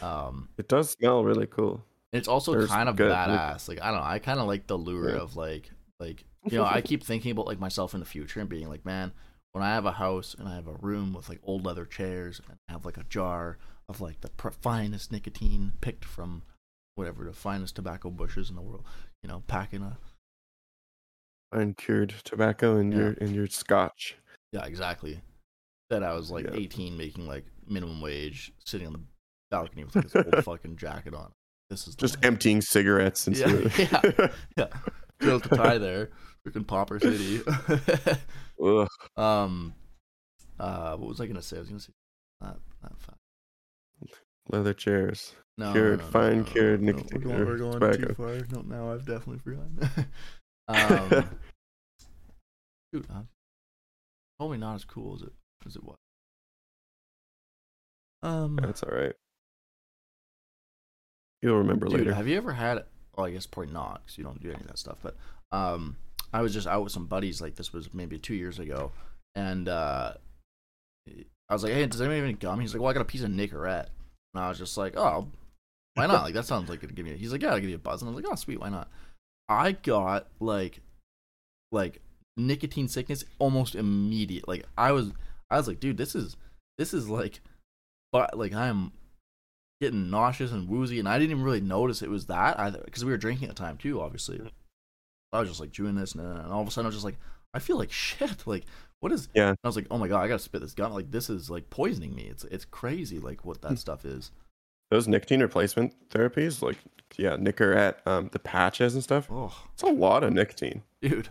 um, 0.02 0.48
it 0.58 0.68
does 0.68 0.90
smell 0.90 1.24
really 1.24 1.46
cool. 1.46 1.82
it's 2.12 2.28
also 2.28 2.52
There's 2.52 2.68
kind 2.70 2.88
of 2.88 2.96
good- 2.96 3.10
badass. 3.10 3.68
Like 3.68 3.80
I 3.80 3.90
don't 3.90 4.00
know, 4.00 4.06
I 4.06 4.18
kind 4.18 4.38
of 4.38 4.46
like 4.46 4.66
the 4.66 4.76
lure 4.76 5.10
Yeah. 5.10 5.16
of 5.22 5.36
like 5.36 5.70
like 5.98 6.24
you 6.50 6.58
know, 6.58 6.64
I 6.64 6.80
keep 6.80 7.04
thinking 7.04 7.30
about 7.30 7.46
like 7.46 7.58
myself 7.60 7.94
in 7.94 8.00
the 8.00 8.06
future 8.06 8.40
and 8.40 8.48
being 8.48 8.68
like, 8.68 8.84
man, 8.84 9.12
when 9.52 9.62
I 9.62 9.68
have 9.74 9.84
a 9.86 9.92
house 9.92 10.34
and 10.38 10.48
I 10.48 10.54
have 10.54 10.66
a 10.66 10.74
room 10.74 11.12
with 11.12 11.28
like 11.28 11.40
old 11.42 11.64
leather 11.64 11.84
chairs 11.84 12.40
and 12.48 12.56
I 12.68 12.72
have 12.72 12.84
like 12.84 12.96
a 12.96 13.04
jar 13.04 13.58
of 13.88 14.00
like 14.00 14.20
the 14.20 14.30
pr- 14.30 14.48
finest 14.50 15.12
nicotine 15.12 15.72
picked 15.80 16.04
from 16.04 16.42
whatever 16.94 17.24
the 17.24 17.32
finest 17.32 17.76
tobacco 17.76 18.10
bushes 18.10 18.48
in 18.50 18.56
the 18.56 18.62
world, 18.62 18.84
you 19.22 19.28
know, 19.28 19.42
packing 19.46 19.82
a 19.82 19.98
Fine 21.52 21.74
cured 21.74 22.14
tobacco 22.24 22.78
in 22.78 22.90
Yeah. 22.92 22.98
your 22.98 23.12
in 23.14 23.34
your 23.34 23.46
scotch. 23.46 24.16
yeah, 24.52 24.64
exactly. 24.64 25.20
That 25.90 26.02
I 26.02 26.14
was 26.14 26.30
like 26.30 26.46
Yeah. 26.46 26.54
18 26.54 26.96
making 26.96 27.26
like 27.26 27.44
minimum 27.66 28.00
wage 28.00 28.52
sitting 28.64 28.86
on 28.86 28.92
the 28.94 29.00
balcony 29.50 29.84
with 29.84 29.94
like 29.94 30.08
this 30.08 30.16
old 30.16 30.44
fucking 30.44 30.76
jacket 30.76 31.12
on. 31.14 31.30
This 31.68 31.86
is 31.86 31.94
Just 31.94 32.16
emptying 32.24 32.62
cigarettes 32.62 33.26
into 33.28 33.40
Yeah, 33.40 34.00
it. 34.04 34.32
yeah. 34.56 34.68
Built 35.22 35.42
to 35.44 35.48
tie 35.50 35.78
there. 35.78 36.10
Freaking 36.46 36.66
Popper 36.66 36.98
City. 37.00 37.40
Um, 39.16 39.74
uh, 40.60 40.96
what 40.96 41.08
was 41.08 41.20
I 41.20 41.26
gonna 41.26 41.42
say? 41.42 41.56
I 41.56 41.60
was 41.60 41.68
gonna 41.68 41.80
say 41.80 41.92
not 42.40 42.60
not 42.82 43.00
fine. 43.00 43.16
Leather 44.50 44.72
chairs. 44.74 45.34
No, 45.58 45.72
Cured- 45.72 45.98
no, 45.98 46.04
no, 46.04 46.10
fine 46.12 46.38
no, 46.38 46.44
cured 46.44 46.80
no, 46.82 46.92
nicotine 46.92 47.20
We're 47.22 47.28
going, 47.28 47.46
we're 47.46 47.58
going 47.58 47.72
tobacco. 47.72 48.06
too 48.08 48.14
far. 48.14 48.38
No, 48.52 48.62
now 48.62 48.92
I've 48.92 49.04
definitely 49.04 49.38
forgotten. 49.38 49.80
um, 50.68 51.28
dude, 52.92 53.06
uh, 53.10 53.22
probably 54.38 54.58
not 54.58 54.76
as 54.76 54.84
cool 54.84 55.14
as 55.16 55.22
it 55.22 55.32
as 55.66 55.74
it 55.76 55.82
was. 55.82 55.96
Um, 58.22 58.56
That's 58.62 58.82
all 58.84 58.94
right. 58.96 59.14
You'll 61.42 61.58
remember 61.58 61.86
Dude, 61.88 61.98
later. 61.98 62.14
have 62.14 62.28
you 62.28 62.36
ever 62.36 62.52
had? 62.52 62.84
Well, 63.16 63.26
I 63.26 63.30
guess 63.30 63.46
probably 63.46 63.72
not 63.72 64.02
because 64.04 64.18
you 64.18 64.24
don't 64.24 64.42
do 64.42 64.50
any 64.50 64.60
of 64.60 64.66
that 64.66 64.78
stuff. 64.78 64.98
But 65.02 65.16
um, 65.50 65.96
I 66.32 66.40
was 66.42 66.54
just 66.54 66.66
out 66.66 66.82
with 66.82 66.92
some 66.92 67.06
buddies. 67.06 67.40
Like 67.40 67.56
this 67.56 67.72
was 67.72 67.92
maybe 67.92 68.18
two 68.18 68.34
years 68.34 68.58
ago, 68.58 68.92
and 69.34 69.68
uh, 69.68 70.14
I 71.48 71.52
was 71.52 71.62
like, 71.62 71.72
"Hey, 71.72 71.86
does 71.86 72.00
anyone 72.00 72.16
have 72.16 72.24
any 72.24 72.34
gum?" 72.34 72.60
He's 72.60 72.74
like, 72.74 72.80
"Well, 72.80 72.90
I 72.90 72.94
got 72.94 73.02
a 73.02 73.06
piece 73.06 73.22
of 73.22 73.30
Nicorette," 73.30 73.88
and 74.34 74.42
I 74.42 74.48
was 74.48 74.58
just 74.58 74.76
like, 74.76 74.96
"Oh, 74.96 75.28
why 75.94 76.06
not? 76.06 76.22
Like 76.22 76.34
that 76.34 76.46
sounds 76.46 76.70
like 76.70 76.82
it'd 76.82 76.96
give 76.96 77.04
me." 77.04 77.16
He's 77.16 77.32
like, 77.32 77.42
"Yeah, 77.42 77.52
I'll 77.52 77.60
give 77.60 77.68
you 77.68 77.76
a 77.76 77.78
buzz," 77.78 78.00
and 78.00 78.08
I 78.08 78.14
was 78.14 78.22
like, 78.22 78.32
"Oh, 78.32 78.36
sweet, 78.36 78.60
why 78.60 78.70
not?" 78.70 78.88
I 79.48 79.72
got 79.72 80.28
like, 80.40 80.80
like 81.70 82.00
nicotine 82.38 82.88
sickness 82.88 83.24
almost 83.38 83.74
immediate. 83.74 84.48
Like 84.48 84.64
I 84.78 84.92
was, 84.92 85.12
I 85.50 85.58
was 85.58 85.68
like, 85.68 85.80
"Dude, 85.80 85.98
this 85.98 86.14
is 86.14 86.36
this 86.78 86.94
is 86.94 87.10
like, 87.10 87.40
but 88.10 88.38
like 88.38 88.54
I 88.54 88.68
am 88.68 88.92
getting 89.82 90.08
nauseous 90.10 90.52
and 90.52 90.68
woozy, 90.68 90.98
and 90.98 91.08
I 91.08 91.18
didn't 91.18 91.32
even 91.32 91.42
really 91.44 91.60
notice 91.60 92.00
it 92.02 92.08
was 92.08 92.26
that 92.26 92.58
either 92.58 92.80
because 92.84 93.04
we 93.04 93.10
were 93.10 93.18
drinking 93.18 93.48
at 93.48 93.56
the 93.56 93.62
time 93.62 93.76
too. 93.76 94.00
Obviously, 94.00 94.40
I 95.32 95.40
was 95.40 95.48
just 95.48 95.60
like 95.60 95.72
chewing 95.72 95.96
this, 95.96 96.14
and, 96.14 96.24
and 96.24 96.52
all 96.52 96.62
of 96.62 96.68
a 96.68 96.70
sudden 96.70 96.86
I 96.86 96.88
was 96.88 96.94
just 96.96 97.04
like, 97.04 97.18
I 97.52 97.58
feel 97.58 97.76
like 97.76 97.92
shit. 97.92 98.46
Like, 98.46 98.64
what 99.00 99.12
is? 99.12 99.28
Yeah. 99.34 99.48
And 99.48 99.58
I 99.64 99.68
was 99.68 99.76
like, 99.76 99.88
oh 99.90 99.98
my 99.98 100.08
god, 100.08 100.20
I 100.22 100.28
gotta 100.28 100.38
spit 100.38 100.60
this 100.60 100.74
gum. 100.74 100.92
Like, 100.92 101.10
this 101.10 101.28
is 101.28 101.50
like 101.50 101.68
poisoning 101.70 102.14
me. 102.14 102.22
It's 102.30 102.44
it's 102.44 102.64
crazy. 102.64 103.18
Like 103.18 103.44
what 103.44 103.60
that 103.62 103.78
stuff 103.78 104.04
is. 104.04 104.30
Those 104.90 105.08
nicotine 105.08 105.40
replacement 105.40 105.94
therapies, 106.10 106.62
like 106.62 106.78
yeah, 107.16 107.36
Nicorette, 107.36 107.96
um, 108.06 108.28
the 108.32 108.38
patches 108.38 108.94
and 108.94 109.02
stuff. 109.02 109.26
Oh, 109.30 109.52
It's 109.74 109.82
a 109.82 109.86
lot 109.86 110.22
of 110.22 110.32
nicotine, 110.32 110.82
dude, 111.00 111.28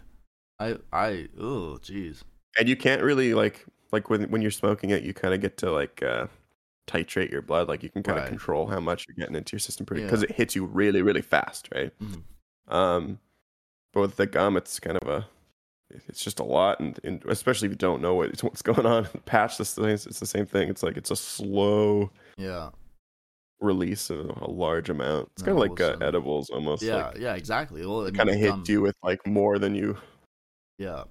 I 0.59 0.77
I 0.91 1.29
oh 1.39 1.79
jeez. 1.81 2.23
and 2.59 2.67
you 2.67 2.75
can't 2.75 3.01
really 3.01 3.33
like 3.33 3.65
like 3.91 4.09
when 4.09 4.23
when 4.31 4.41
you're 4.41 4.51
smoking 4.51 4.89
it, 4.89 5.03
you 5.03 5.13
kind 5.13 5.33
of 5.33 5.41
get 5.41 5.57
to 5.57 5.71
like 5.71 6.01
uh, 6.03 6.27
titrate 6.91 7.31
your 7.31 7.41
blood. 7.41 7.67
Like 7.67 7.83
you 7.83 7.89
can 7.89 8.03
kind 8.03 8.19
of 8.19 8.27
control 8.27 8.67
how 8.67 8.79
much 8.79 9.05
you're 9.07 9.15
getting 9.15 9.35
into 9.35 9.53
your 9.53 9.59
system 9.59 9.85
pretty 9.85 10.01
Yeah. 10.01 10.07
because 10.07 10.23
it 10.23 10.31
hits 10.31 10.55
you 10.55 10.65
really 10.65 11.01
really 11.01 11.21
fast, 11.21 11.69
right? 11.73 11.91
Mhm. 11.99 12.23
Um, 12.73 13.19
but 13.93 14.01
with 14.01 14.15
the 14.17 14.25
gum, 14.27 14.57
it's 14.57 14.79
kind 14.79 14.97
of 14.97 15.07
a 15.07 15.27
it's 16.07 16.23
just 16.23 16.39
a 16.39 16.43
lot, 16.43 16.79
and, 16.79 16.97
and 17.03 17.21
especially 17.25 17.65
if 17.65 17.71
you 17.73 17.77
don't 17.77 18.01
know 18.01 18.15
what, 18.15 18.39
what's 18.43 18.61
going 18.61 18.85
on. 18.85 19.09
The 19.11 19.17
patch, 19.19 19.57
this 19.57 19.75
thing, 19.75 19.89
it's 19.89 20.05
the 20.19 20.25
same 20.25 20.45
thing. 20.45 20.69
It's 20.69 20.83
like 20.83 20.95
it's 20.95 21.11
a 21.11 21.17
slow 21.17 22.09
Yeah, 22.37 22.69
release 23.59 24.09
of 24.09 24.29
a 24.41 24.49
large 24.49 24.89
amount. 24.89 25.29
It's 25.33 25.43
kind 25.43 25.57
of 25.57 25.69
like 25.69 25.81
uh, 25.81 25.97
edibles 26.01 26.49
almost. 26.49 26.81
yeah, 26.81 27.07
like, 27.07 27.17
yeah, 27.17 27.33
exactly. 27.35 27.85
Well, 27.85 28.05
it 28.05 28.15
kind 28.15 28.29
of 28.29 28.35
hits 28.35 28.69
you 28.69 28.81
with 28.81 28.95
like 29.03 29.25
more 29.27 29.59
than 29.59 29.75
you. 29.75 29.97
Yeah. 30.77 31.03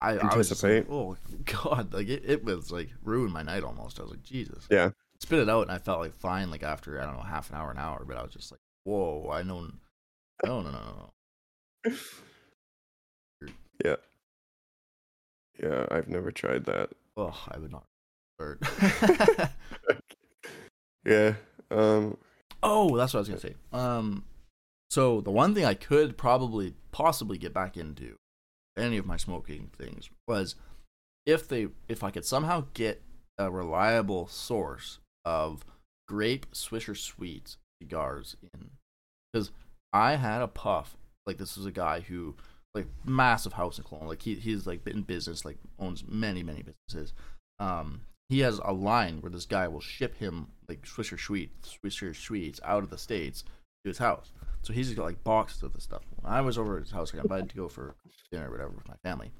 I, 0.00 0.12
I 0.12 0.12
was 0.12 0.22
like, 0.62 0.72
Anticipate. 0.72 0.86
oh 0.90 1.16
god, 1.44 1.92
like 1.94 2.08
it, 2.08 2.22
it 2.26 2.44
was 2.44 2.70
like 2.72 2.90
ruined 3.02 3.32
my 3.32 3.42
night 3.42 3.62
almost. 3.62 3.98
I 3.98 4.02
was 4.02 4.10
like, 4.12 4.22
Jesus. 4.22 4.66
Yeah. 4.70 4.90
Spit 5.20 5.40
it 5.40 5.48
out 5.48 5.62
and 5.62 5.70
I 5.70 5.78
felt 5.78 6.00
like 6.00 6.14
fine 6.14 6.50
like 6.50 6.62
after 6.62 7.00
I 7.00 7.04
don't 7.04 7.16
know 7.16 7.22
half 7.22 7.50
an 7.50 7.56
hour 7.56 7.70
an 7.70 7.78
hour, 7.78 8.04
but 8.06 8.16
I 8.16 8.22
was 8.22 8.32
just 8.32 8.50
like, 8.50 8.60
whoa, 8.84 9.30
I 9.32 9.42
know, 9.42 9.70
no, 10.44 10.60
no, 10.62 10.70
no, 10.70 11.10
no. 11.86 11.92
Yeah. 13.84 13.96
Yeah, 15.60 15.86
I've 15.90 16.08
never 16.08 16.30
tried 16.30 16.64
that. 16.66 16.90
Oh, 17.16 17.36
I 17.50 17.58
would 17.58 17.72
not. 17.72 17.86
Yeah. 21.04 21.34
Um. 21.70 22.16
oh, 22.62 22.96
that's 22.96 23.12
what 23.12 23.18
I 23.18 23.20
was 23.20 23.28
gonna 23.28 23.40
say. 23.40 23.54
Um, 23.72 24.24
so 24.90 25.20
the 25.20 25.30
one 25.30 25.54
thing 25.54 25.64
I 25.64 25.74
could 25.74 26.16
probably 26.16 26.74
possibly 26.92 27.36
get 27.36 27.52
back 27.52 27.76
into 27.76 28.16
any 28.76 28.96
of 28.96 29.06
my 29.06 29.16
smoking 29.16 29.70
things 29.76 30.08
was 30.26 30.56
if 31.26 31.46
they 31.48 31.68
if 31.88 32.02
I 32.02 32.10
could 32.10 32.24
somehow 32.24 32.64
get 32.74 33.02
a 33.38 33.50
reliable 33.50 34.26
source 34.28 34.98
of 35.24 35.64
grape 36.08 36.46
Swisher 36.52 36.96
Sweets 36.96 37.56
cigars 37.80 38.36
in 38.42 38.70
because 39.32 39.50
I 39.92 40.16
had 40.16 40.42
a 40.42 40.48
puff 40.48 40.96
like 41.26 41.38
this 41.38 41.56
was 41.56 41.66
a 41.66 41.72
guy 41.72 42.00
who 42.00 42.34
like 42.74 42.86
massive 43.04 43.54
house 43.54 43.78
in 43.78 43.84
Cologne 43.84 44.08
like 44.08 44.22
he 44.22 44.34
he's 44.34 44.66
like 44.66 44.86
in 44.86 45.02
business 45.02 45.44
like 45.44 45.58
owns 45.78 46.04
many 46.06 46.42
many 46.42 46.62
businesses 46.62 47.14
um 47.58 48.00
he 48.28 48.40
has 48.40 48.60
a 48.64 48.72
line 48.72 49.20
where 49.20 49.30
this 49.30 49.46
guy 49.46 49.68
will 49.68 49.80
ship 49.80 50.16
him 50.16 50.48
like 50.68 50.82
Swisher 50.82 51.20
Sweets, 51.20 51.78
Swisher 51.84 52.16
Sweets 52.16 52.60
out 52.64 52.82
of 52.82 52.90
the 52.90 52.98
states 52.98 53.42
to 53.42 53.88
his 53.88 53.98
house. 53.98 54.32
So 54.62 54.72
he's 54.72 54.92
got 54.94 55.04
like 55.04 55.22
boxes 55.24 55.62
of 55.62 55.72
this 55.74 55.84
stuff. 55.84 56.02
When 56.20 56.32
I 56.32 56.40
was 56.40 56.56
over 56.56 56.76
at 56.76 56.84
his 56.84 56.92
house, 56.92 57.12
I 57.12 57.18
got 57.18 57.26
invited 57.26 57.50
to 57.50 57.56
go 57.56 57.68
for 57.68 57.94
dinner 58.30 58.48
or 58.48 58.50
whatever 58.50 58.70
with 58.70 58.88
my 58.88 58.96
family. 59.04 59.30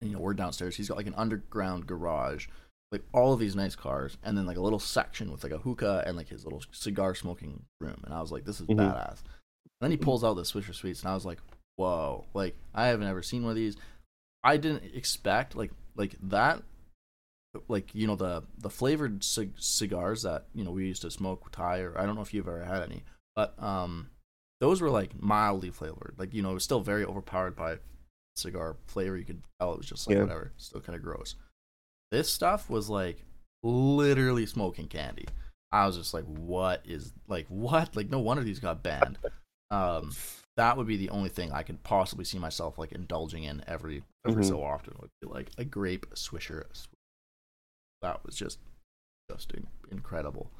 And 0.00 0.10
you 0.10 0.16
know, 0.16 0.22
we're 0.22 0.34
downstairs. 0.34 0.76
He's 0.76 0.88
got 0.88 0.96
like 0.96 1.08
an 1.08 1.14
underground 1.16 1.86
garage, 1.86 2.46
like 2.90 3.02
all 3.12 3.32
of 3.32 3.40
these 3.40 3.54
nice 3.56 3.74
cars, 3.76 4.16
and 4.22 4.36
then 4.36 4.46
like 4.46 4.56
a 4.56 4.62
little 4.62 4.78
section 4.78 5.30
with 5.30 5.42
like 5.44 5.52
a 5.52 5.58
hookah 5.58 6.04
and 6.06 6.16
like 6.16 6.28
his 6.28 6.44
little 6.44 6.62
cigar 6.72 7.14
smoking 7.14 7.62
room. 7.80 8.00
And 8.04 8.14
I 8.14 8.20
was 8.20 8.32
like, 8.32 8.44
this 8.44 8.60
is 8.60 8.66
Mhm. 8.66 8.76
badass. 8.78 9.20
And 9.80 9.82
then 9.82 9.90
he 9.90 9.96
pulls 9.96 10.24
out 10.24 10.34
the 10.34 10.42
Swisher 10.42 10.74
Sweets, 10.74 11.02
and 11.02 11.10
I 11.10 11.14
was 11.14 11.26
like, 11.26 11.40
whoa, 11.76 12.24
like 12.34 12.56
I 12.74 12.86
haven't 12.86 13.06
ever 13.08 13.22
seen 13.22 13.42
one 13.42 13.50
of 13.50 13.56
these. 13.56 13.76
I 14.42 14.56
didn't 14.56 14.84
expect 14.94 15.54
like 15.56 15.72
like 15.96 16.16
that 16.22 16.62
like 17.66 17.94
you 17.94 18.06
know 18.06 18.14
the 18.14 18.44
the 18.58 18.70
flavored 18.70 19.24
cig- 19.24 19.54
cigars 19.58 20.22
that 20.22 20.46
you 20.54 20.62
know 20.64 20.70
we 20.70 20.86
used 20.86 21.02
to 21.02 21.10
smoke 21.10 21.44
with 21.44 21.52
Ty 21.52 21.80
or 21.80 21.98
I 21.98 22.06
don't 22.06 22.14
know 22.14 22.20
if 22.22 22.32
you've 22.32 22.46
ever 22.48 22.64
had 22.64 22.82
any, 22.82 23.04
but 23.34 23.60
um 23.62 24.10
those 24.60 24.80
were 24.80 24.90
like 24.90 25.20
mildly 25.20 25.70
flavored. 25.70 26.14
Like 26.18 26.34
you 26.34 26.42
know 26.42 26.50
it 26.50 26.54
was 26.54 26.64
still 26.64 26.80
very 26.80 27.04
overpowered 27.04 27.56
by 27.56 27.78
cigar 28.36 28.76
flavor. 28.86 29.16
You 29.16 29.24
could 29.24 29.42
tell 29.60 29.72
it 29.72 29.78
was 29.78 29.86
just 29.88 30.06
like 30.06 30.16
Yeah. 30.16 30.22
whatever, 30.22 30.52
still 30.56 30.80
kind 30.80 30.96
of 30.96 31.02
gross. 31.02 31.34
This 32.10 32.30
stuff 32.30 32.70
was 32.70 32.88
like 32.88 33.24
literally 33.62 34.46
smoking 34.46 34.88
candy. 34.88 35.26
I 35.70 35.86
was 35.86 35.96
just 35.96 36.14
like, 36.14 36.24
what 36.24 36.82
is 36.86 37.12
like 37.28 37.46
what? 37.48 37.94
Like 37.96 38.08
no 38.10 38.18
wonder 38.20 38.42
these 38.42 38.60
got 38.60 38.82
banned. 38.82 39.18
Um, 39.70 40.12
that 40.56 40.76
would 40.76 40.86
be 40.86 40.96
the 40.96 41.10
only 41.10 41.28
thing 41.28 41.52
I 41.52 41.62
could 41.62 41.82
possibly 41.82 42.24
see 42.24 42.38
myself 42.38 42.78
like 42.78 42.92
indulging 42.92 43.44
in 43.44 43.62
every 43.66 44.02
every 44.26 44.42
Mhm. 44.42 44.48
so 44.48 44.62
often. 44.62 44.94
Would 45.00 45.10
be 45.20 45.28
like 45.28 45.50
a 45.58 45.64
grape 45.64 46.06
swisher. 46.14 46.64
That 48.02 48.24
was 48.24 48.36
just 48.36 48.58
just 49.30 49.52
incredible. 49.90 50.50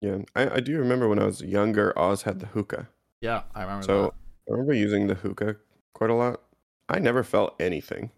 Yeah, 0.00 0.18
I, 0.36 0.56
I 0.56 0.60
do 0.60 0.78
remember 0.78 1.08
when 1.08 1.18
I 1.18 1.24
was 1.24 1.40
younger, 1.40 1.98
Oz 1.98 2.22
had 2.22 2.38
the 2.40 2.46
hookah. 2.46 2.88
Yeah, 3.20 3.42
I 3.54 3.62
remember 3.62 3.86
So 3.86 4.02
that. 4.02 4.12
I 4.48 4.52
remember 4.52 4.74
using 4.74 5.06
the 5.06 5.14
hookah 5.14 5.56
quite 5.94 6.10
a 6.10 6.14
lot. 6.14 6.40
I 6.88 6.98
never 6.98 7.22
felt 7.24 7.60
anything. 7.60 8.10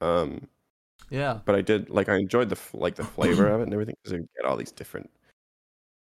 Um, 0.00 0.48
Yeah, 1.10 1.40
but 1.44 1.54
I 1.54 1.60
did 1.62 1.90
like 1.90 2.08
I 2.08 2.16
enjoyed 2.16 2.48
the 2.48 2.58
like 2.72 2.94
the 2.96 3.04
flavor 3.04 3.48
of 3.48 3.60
it 3.60 3.64
and 3.64 3.72
everything 3.72 3.94
because 4.02 4.18
you 4.18 4.28
get 4.36 4.44
all 4.46 4.56
these 4.56 4.72
different 4.72 5.10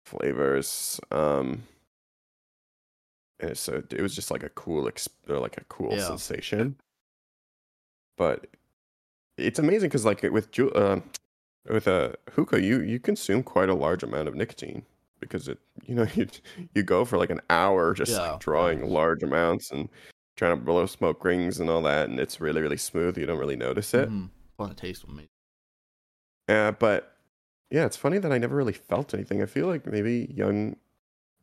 flavors. 0.05 0.99
Um, 1.11 1.63
and 3.39 3.57
so 3.57 3.83
it 3.91 4.01
was 4.01 4.15
just 4.15 4.31
like 4.31 4.43
a 4.43 4.49
cool 4.49 4.85
exp- 4.85 5.09
or 5.29 5.39
like 5.39 5.57
a 5.57 5.63
cool 5.65 5.93
Yeah. 5.95 6.07
sensation. 6.07 6.75
But 8.17 8.47
it's 9.37 9.59
amazing 9.59 9.89
because 9.89 10.05
like 10.05 10.23
with 10.23 10.51
ju- 10.51 10.71
uh, 10.71 11.01
with 11.69 11.87
a 11.87 12.15
hookah, 12.31 12.61
you 12.61 12.81
you 12.81 12.99
consume 12.99 13.43
quite 13.43 13.69
a 13.69 13.75
large 13.75 14.03
amount 14.03 14.27
of 14.27 14.35
nicotine 14.35 14.85
because 15.19 15.47
it 15.47 15.59
you 15.85 15.95
know 15.95 16.07
you 16.15 16.27
you 16.73 16.83
go 16.83 17.05
for 17.05 17.17
like 17.17 17.29
an 17.29 17.41
hour 17.49 17.93
just 17.93 18.11
Yeah. 18.13 18.31
like 18.31 18.39
drawing 18.39 18.89
large 18.89 19.23
amounts 19.23 19.71
and 19.71 19.89
trying 20.35 20.57
to 20.57 20.63
blow 20.63 20.85
smoke 20.87 21.23
rings 21.23 21.59
and 21.59 21.69
all 21.69 21.81
that, 21.83 22.09
and 22.09 22.19
it's 22.19 22.39
really 22.41 22.61
really 22.61 22.77
smooth. 22.77 23.17
You 23.17 23.25
don't 23.27 23.39
really 23.39 23.55
notice 23.55 23.93
it. 23.93 24.09
Mhm. 24.09 24.29
Well, 24.57 24.69
the 24.69 24.75
taste 24.75 25.03
amazing. 25.03 25.27
Uh, 26.47 26.71
but 26.71 27.17
yeah, 27.69 27.85
it's 27.85 27.97
funny 27.97 28.17
that 28.17 28.31
I 28.31 28.37
never 28.37 28.55
really 28.55 28.73
felt 28.73 29.13
anything. 29.13 29.41
I 29.41 29.45
feel 29.45 29.67
like 29.67 29.85
maybe 29.85 30.31
young, 30.33 30.77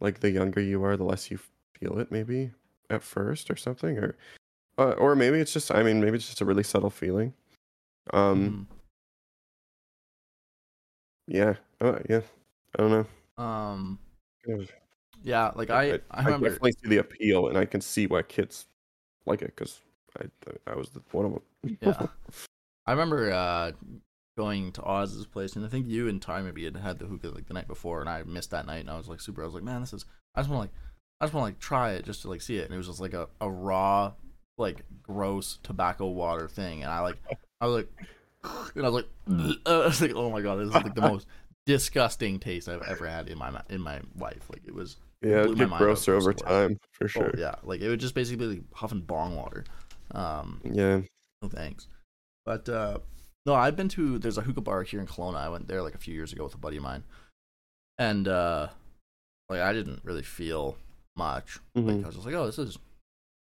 like 0.00 0.20
the 0.20 0.30
younger 0.30 0.60
you 0.60 0.82
are, 0.84 0.96
the 0.96 1.04
less 1.04 1.30
you 1.30 1.38
feel 1.78 1.98
it, 1.98 2.10
maybe 2.10 2.50
at 2.90 3.02
first 3.02 3.50
or 3.50 3.56
something, 3.56 3.98
or 3.98 4.16
uh, 4.78 4.92
or 4.92 5.14
maybe 5.14 5.38
it's 5.38 5.52
just. 5.52 5.70
I 5.70 5.82
mean, 5.82 6.00
maybe 6.00 6.16
it's 6.16 6.26
just 6.26 6.40
a 6.40 6.44
really 6.44 6.62
subtle 6.62 6.90
feeling. 6.90 7.34
Um. 8.12 8.66
Mhm. 8.70 8.76
Yeah. 11.26 11.54
Uh, 11.80 11.98
yeah. 12.08 12.20
I 12.76 12.82
don't 12.82 12.90
know. 12.90 13.06
Um, 13.42 13.98
yeah, 15.22 15.52
like 15.54 15.70
I 15.70 16.00
I, 16.10 16.24
remember. 16.24 16.48
definitely 16.48 16.72
see 16.72 16.88
the 16.88 16.98
appeal, 16.98 17.48
and 17.48 17.56
I 17.58 17.64
can 17.64 17.80
see 17.80 18.06
why 18.06 18.22
kids 18.22 18.66
like 19.26 19.42
it 19.42 19.54
because 19.56 19.80
I 20.20 20.26
I 20.66 20.76
was 20.76 20.90
the, 20.90 21.02
one 21.12 21.26
of 21.26 21.32
them. 21.32 21.78
yeah, 21.80 22.06
I 22.86 22.92
remember 22.92 23.32
uh 23.32 23.72
going 24.36 24.72
to 24.72 24.82
Oz's 24.82 25.26
place, 25.26 25.54
and 25.54 25.64
I 25.64 25.68
think 25.68 25.88
you 25.88 26.08
and 26.08 26.20
Ty 26.20 26.42
maybe 26.42 26.64
had 26.64 26.76
had 26.76 26.98
the 26.98 27.06
hookah 27.06 27.30
like 27.30 27.46
the 27.46 27.54
night 27.54 27.68
before, 27.68 28.00
and 28.00 28.08
I 28.08 28.22
missed 28.24 28.50
that 28.50 28.66
night, 28.66 28.80
and 28.80 28.90
I 28.90 28.96
was 28.96 29.08
like 29.08 29.20
super. 29.20 29.42
I 29.42 29.46
was 29.46 29.54
like, 29.54 29.62
man, 29.62 29.80
this 29.80 29.92
is. 29.92 30.04
I 30.34 30.40
just 30.40 30.50
want 30.50 30.58
to 30.58 30.60
like, 30.62 30.70
I 31.20 31.24
just 31.26 31.34
want 31.34 31.42
to 31.44 31.46
like 31.54 31.58
try 31.60 31.92
it 31.92 32.04
just 32.04 32.22
to 32.22 32.28
like 32.28 32.42
see 32.42 32.56
it, 32.58 32.64
and 32.64 32.74
it 32.74 32.76
was 32.76 32.88
just 32.88 33.00
like 33.00 33.14
a, 33.14 33.28
a 33.40 33.48
raw, 33.50 34.12
like 34.58 34.82
gross 35.02 35.58
tobacco 35.62 36.06
water 36.08 36.48
thing, 36.48 36.82
and 36.82 36.90
I 36.90 37.00
like, 37.00 37.16
I 37.60 37.66
was 37.66 37.76
like, 37.76 37.88
and 38.74 38.84
I 38.84 38.88
was 38.88 39.04
like, 39.04 39.08
I 39.66 39.86
was 39.86 40.00
like, 40.02 40.14
oh 40.14 40.30
my 40.30 40.40
god, 40.40 40.56
this 40.56 40.68
is 40.68 40.74
like 40.74 40.94
the 40.94 41.00
most 41.00 41.26
disgusting 41.66 42.38
taste 42.40 42.68
I've 42.68 42.82
ever 42.82 43.06
had 43.06 43.28
in 43.28 43.38
my 43.38 43.62
in 43.70 43.80
my 43.80 44.00
life. 44.18 44.50
Like 44.50 44.62
it 44.66 44.74
was. 44.74 44.96
yeah, 45.22 45.44
it 45.44 45.56
get 45.56 45.70
grosser 45.70 46.14
over 46.16 46.34
time 46.34 46.78
for 46.90 47.04
Oh, 47.04 47.08
sure. 47.08 47.34
yeah, 47.38 47.54
like 47.62 47.80
it 47.80 47.88
would 47.88 48.00
just 48.00 48.14
basically 48.16 48.46
like 48.48 48.62
huffing 48.74 49.00
bong 49.02 49.36
water. 49.36 49.64
Um, 50.10 50.60
yeah. 50.64 51.00
no 51.40 51.48
thanks. 51.48 51.86
But 52.46 52.68
uh 52.68 52.98
no, 53.46 53.54
I've 53.54 53.76
been 53.76 53.88
to 53.90 54.18
there's 54.18 54.38
a 54.38 54.42
hookah 54.42 54.60
bar 54.62 54.82
here 54.82 55.00
in 55.00 55.06
Kelowna. 55.06 55.36
I 55.36 55.48
went 55.48 55.68
there 55.68 55.82
like 55.82 55.94
a 55.94 55.98
few 55.98 56.14
years 56.14 56.32
ago 56.32 56.44
with 56.44 56.54
a 56.54 56.58
buddy 56.58 56.76
of 56.78 56.82
mine. 56.82 57.04
And 57.98 58.26
uh 58.28 58.68
like 59.48 59.60
I 59.60 59.72
didn't 59.72 60.00
really 60.04 60.22
feel 60.22 60.76
much. 61.16 61.58
Like 61.74 61.84
Mhm. 61.96 62.02
I 62.04 62.06
was 62.06 62.14
just 62.16 62.26
like, 62.26 62.34
oh, 62.34 62.46
this 62.46 62.58
is 62.58 62.78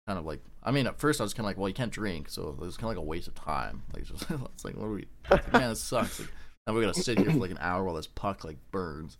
kind 0.07 0.19
of 0.19 0.25
like 0.25 0.41
I 0.61 0.71
mean 0.71 0.87
at 0.87 0.99
first 0.99 1.19
I 1.21 1.23
was 1.23 1.33
kinda 1.33 1.47
like, 1.47 1.57
well 1.57 1.69
you 1.69 1.73
can't 1.73 1.91
drink, 1.91 2.29
so 2.29 2.49
it 2.49 2.57
was 2.57 2.75
kinda 2.77 2.89
like 2.89 2.97
a 2.97 3.01
waste 3.01 3.27
of 3.27 3.35
time. 3.35 3.83
Like 3.93 4.01
it's 4.03 4.11
just 4.11 4.29
it's 4.53 4.65
like 4.65 4.75
what 4.75 4.85
are 4.87 4.91
we 4.93 5.07
like, 5.29 5.51
man, 5.53 5.69
this 5.69 5.81
sucks. 5.81 6.19
Like 6.19 6.29
now 6.67 6.73
we're 6.73 6.81
gonna 6.81 6.93
sit 6.93 7.17
here 7.19 7.31
for 7.31 7.37
like 7.37 7.51
an 7.51 7.57
hour 7.59 7.83
while 7.83 7.95
this 7.95 8.07
puck 8.07 8.43
like 8.43 8.57
burns. 8.71 9.17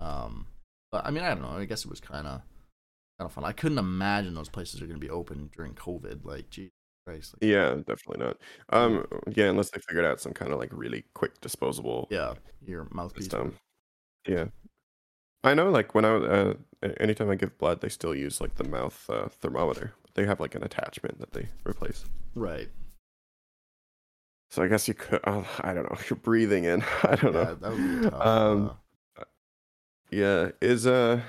Um 0.00 0.46
but 0.92 1.04
I 1.04 1.10
mean 1.10 1.24
I 1.24 1.28
don't 1.30 1.42
know, 1.42 1.50
I 1.58 1.64
guess 1.64 1.84
it 1.84 1.90
was 1.90 2.00
kinda 2.00 2.42
kinda 3.18 3.32
fun. 3.32 3.44
I 3.44 3.52
couldn't 3.52 3.78
imagine 3.78 4.34
those 4.34 4.48
places 4.48 4.80
are 4.80 4.86
gonna 4.86 4.98
be 4.98 5.10
open 5.10 5.50
during 5.56 5.74
COVID. 5.74 6.24
Like 6.24 6.50
Jesus 6.50 6.72
Like, 7.06 7.22
Yeah, 7.40 7.74
definitely 7.86 8.24
not. 8.24 8.38
Um, 8.70 9.06
yeah, 9.34 9.46
unless 9.46 9.70
they 9.70 9.80
figured 9.88 10.04
out 10.04 10.20
some 10.20 10.32
kind 10.32 10.52
of 10.52 10.58
like 10.58 10.70
really 10.72 11.04
quick 11.14 11.40
disposable 11.40 12.08
yeah, 12.10 12.34
your 12.64 12.88
mouthpiece. 12.90 13.24
system. 13.24 13.54
Yeah, 14.26 14.46
I 15.44 15.54
know. 15.54 15.70
Like 15.70 15.94
when 15.94 16.04
I 16.04 16.14
uh, 16.16 16.54
anytime 17.00 17.30
I 17.30 17.36
give 17.36 17.56
blood, 17.58 17.80
they 17.80 17.88
still 17.88 18.14
use 18.14 18.40
like 18.40 18.56
the 18.56 18.64
mouth 18.64 19.08
uh, 19.08 19.28
thermometer. 19.28 19.92
They 20.14 20.26
have 20.26 20.40
like 20.40 20.54
an 20.54 20.64
attachment 20.64 21.20
that 21.20 21.32
they 21.32 21.48
replace. 21.64 22.04
Right. 22.34 22.68
So 24.50 24.62
I 24.62 24.68
guess 24.68 24.88
you 24.88 24.94
could. 24.94 25.20
Uh, 25.24 25.44
I 25.60 25.72
don't 25.74 25.84
know. 25.90 25.98
You're 26.10 26.18
breathing 26.18 26.64
in. 26.64 26.82
I 27.02 27.16
don't 27.16 27.32
Yeah, 27.32 27.44
know. 27.44 27.54
that 27.54 27.72
would 27.72 27.84
be 27.84 27.96
tough. 28.10 28.26
Um, 28.26 28.70
uh, 29.18 29.24
Yeah, 30.10 30.50
is 30.60 30.86
uh, 30.86 31.22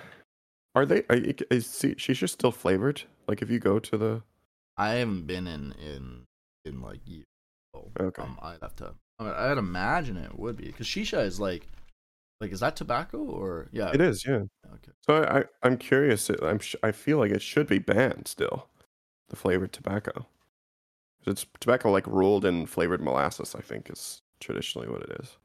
are 0.75 0.85
they? 0.85 1.03
Are, 1.09 1.15
is 1.51 1.77
she- 1.79 1.95
shisha 1.95 2.29
still 2.29 2.51
flavored? 2.51 3.03
Like 3.27 3.41
if 3.41 3.49
you 3.49 3.59
go 3.59 3.79
to 3.79 3.97
the 3.97 4.23
I 4.77 4.89
haven't 4.95 5.27
been 5.27 5.47
in 5.47 5.73
in 5.73 6.25
in 6.65 6.81
like 6.81 6.99
years. 7.05 7.25
So, 7.73 7.91
Okay. 7.99 8.23
Um, 8.23 8.39
I'd 8.41 8.61
have 8.61 8.75
to. 8.77 8.93
I 9.19 9.23
mean, 9.23 9.33
I'd 9.33 9.57
imagine 9.57 10.17
it 10.17 10.37
would 10.37 10.57
be 10.57 10.65
because 10.65 10.87
shisha 10.87 11.23
is 11.25 11.39
like, 11.39 11.67
like 12.39 12.51
is 12.51 12.59
that 12.59 12.75
tobacco 12.75 13.17
or 13.19 13.67
yeah? 13.71 13.91
it 13.93 14.01
is, 14.01 14.25
yeah. 14.25 14.43
Okay. 14.75 14.91
So 15.01 15.23
I, 15.23 15.39
I 15.39 15.43
I'm 15.63 15.77
curious. 15.77 16.29
I'm 16.29 16.59
sh- 16.59 16.75
I 16.83 16.91
feel 16.91 17.17
like 17.17 17.31
it 17.31 17.41
should 17.41 17.67
be 17.67 17.79
banned 17.79 18.27
still, 18.27 18.67
the 19.29 19.35
flavored 19.35 19.73
tobacco. 19.73 20.27
It's 21.25 21.45
tobacco 21.59 21.91
like 21.91 22.07
rolled 22.07 22.45
in 22.45 22.65
flavored 22.65 23.01
molasses. 23.01 23.55
I 23.55 23.61
think 23.61 23.89
is 23.89 24.21
traditionally 24.39 24.87
what 24.87 25.03
it 25.03 25.11
is. 25.19 25.37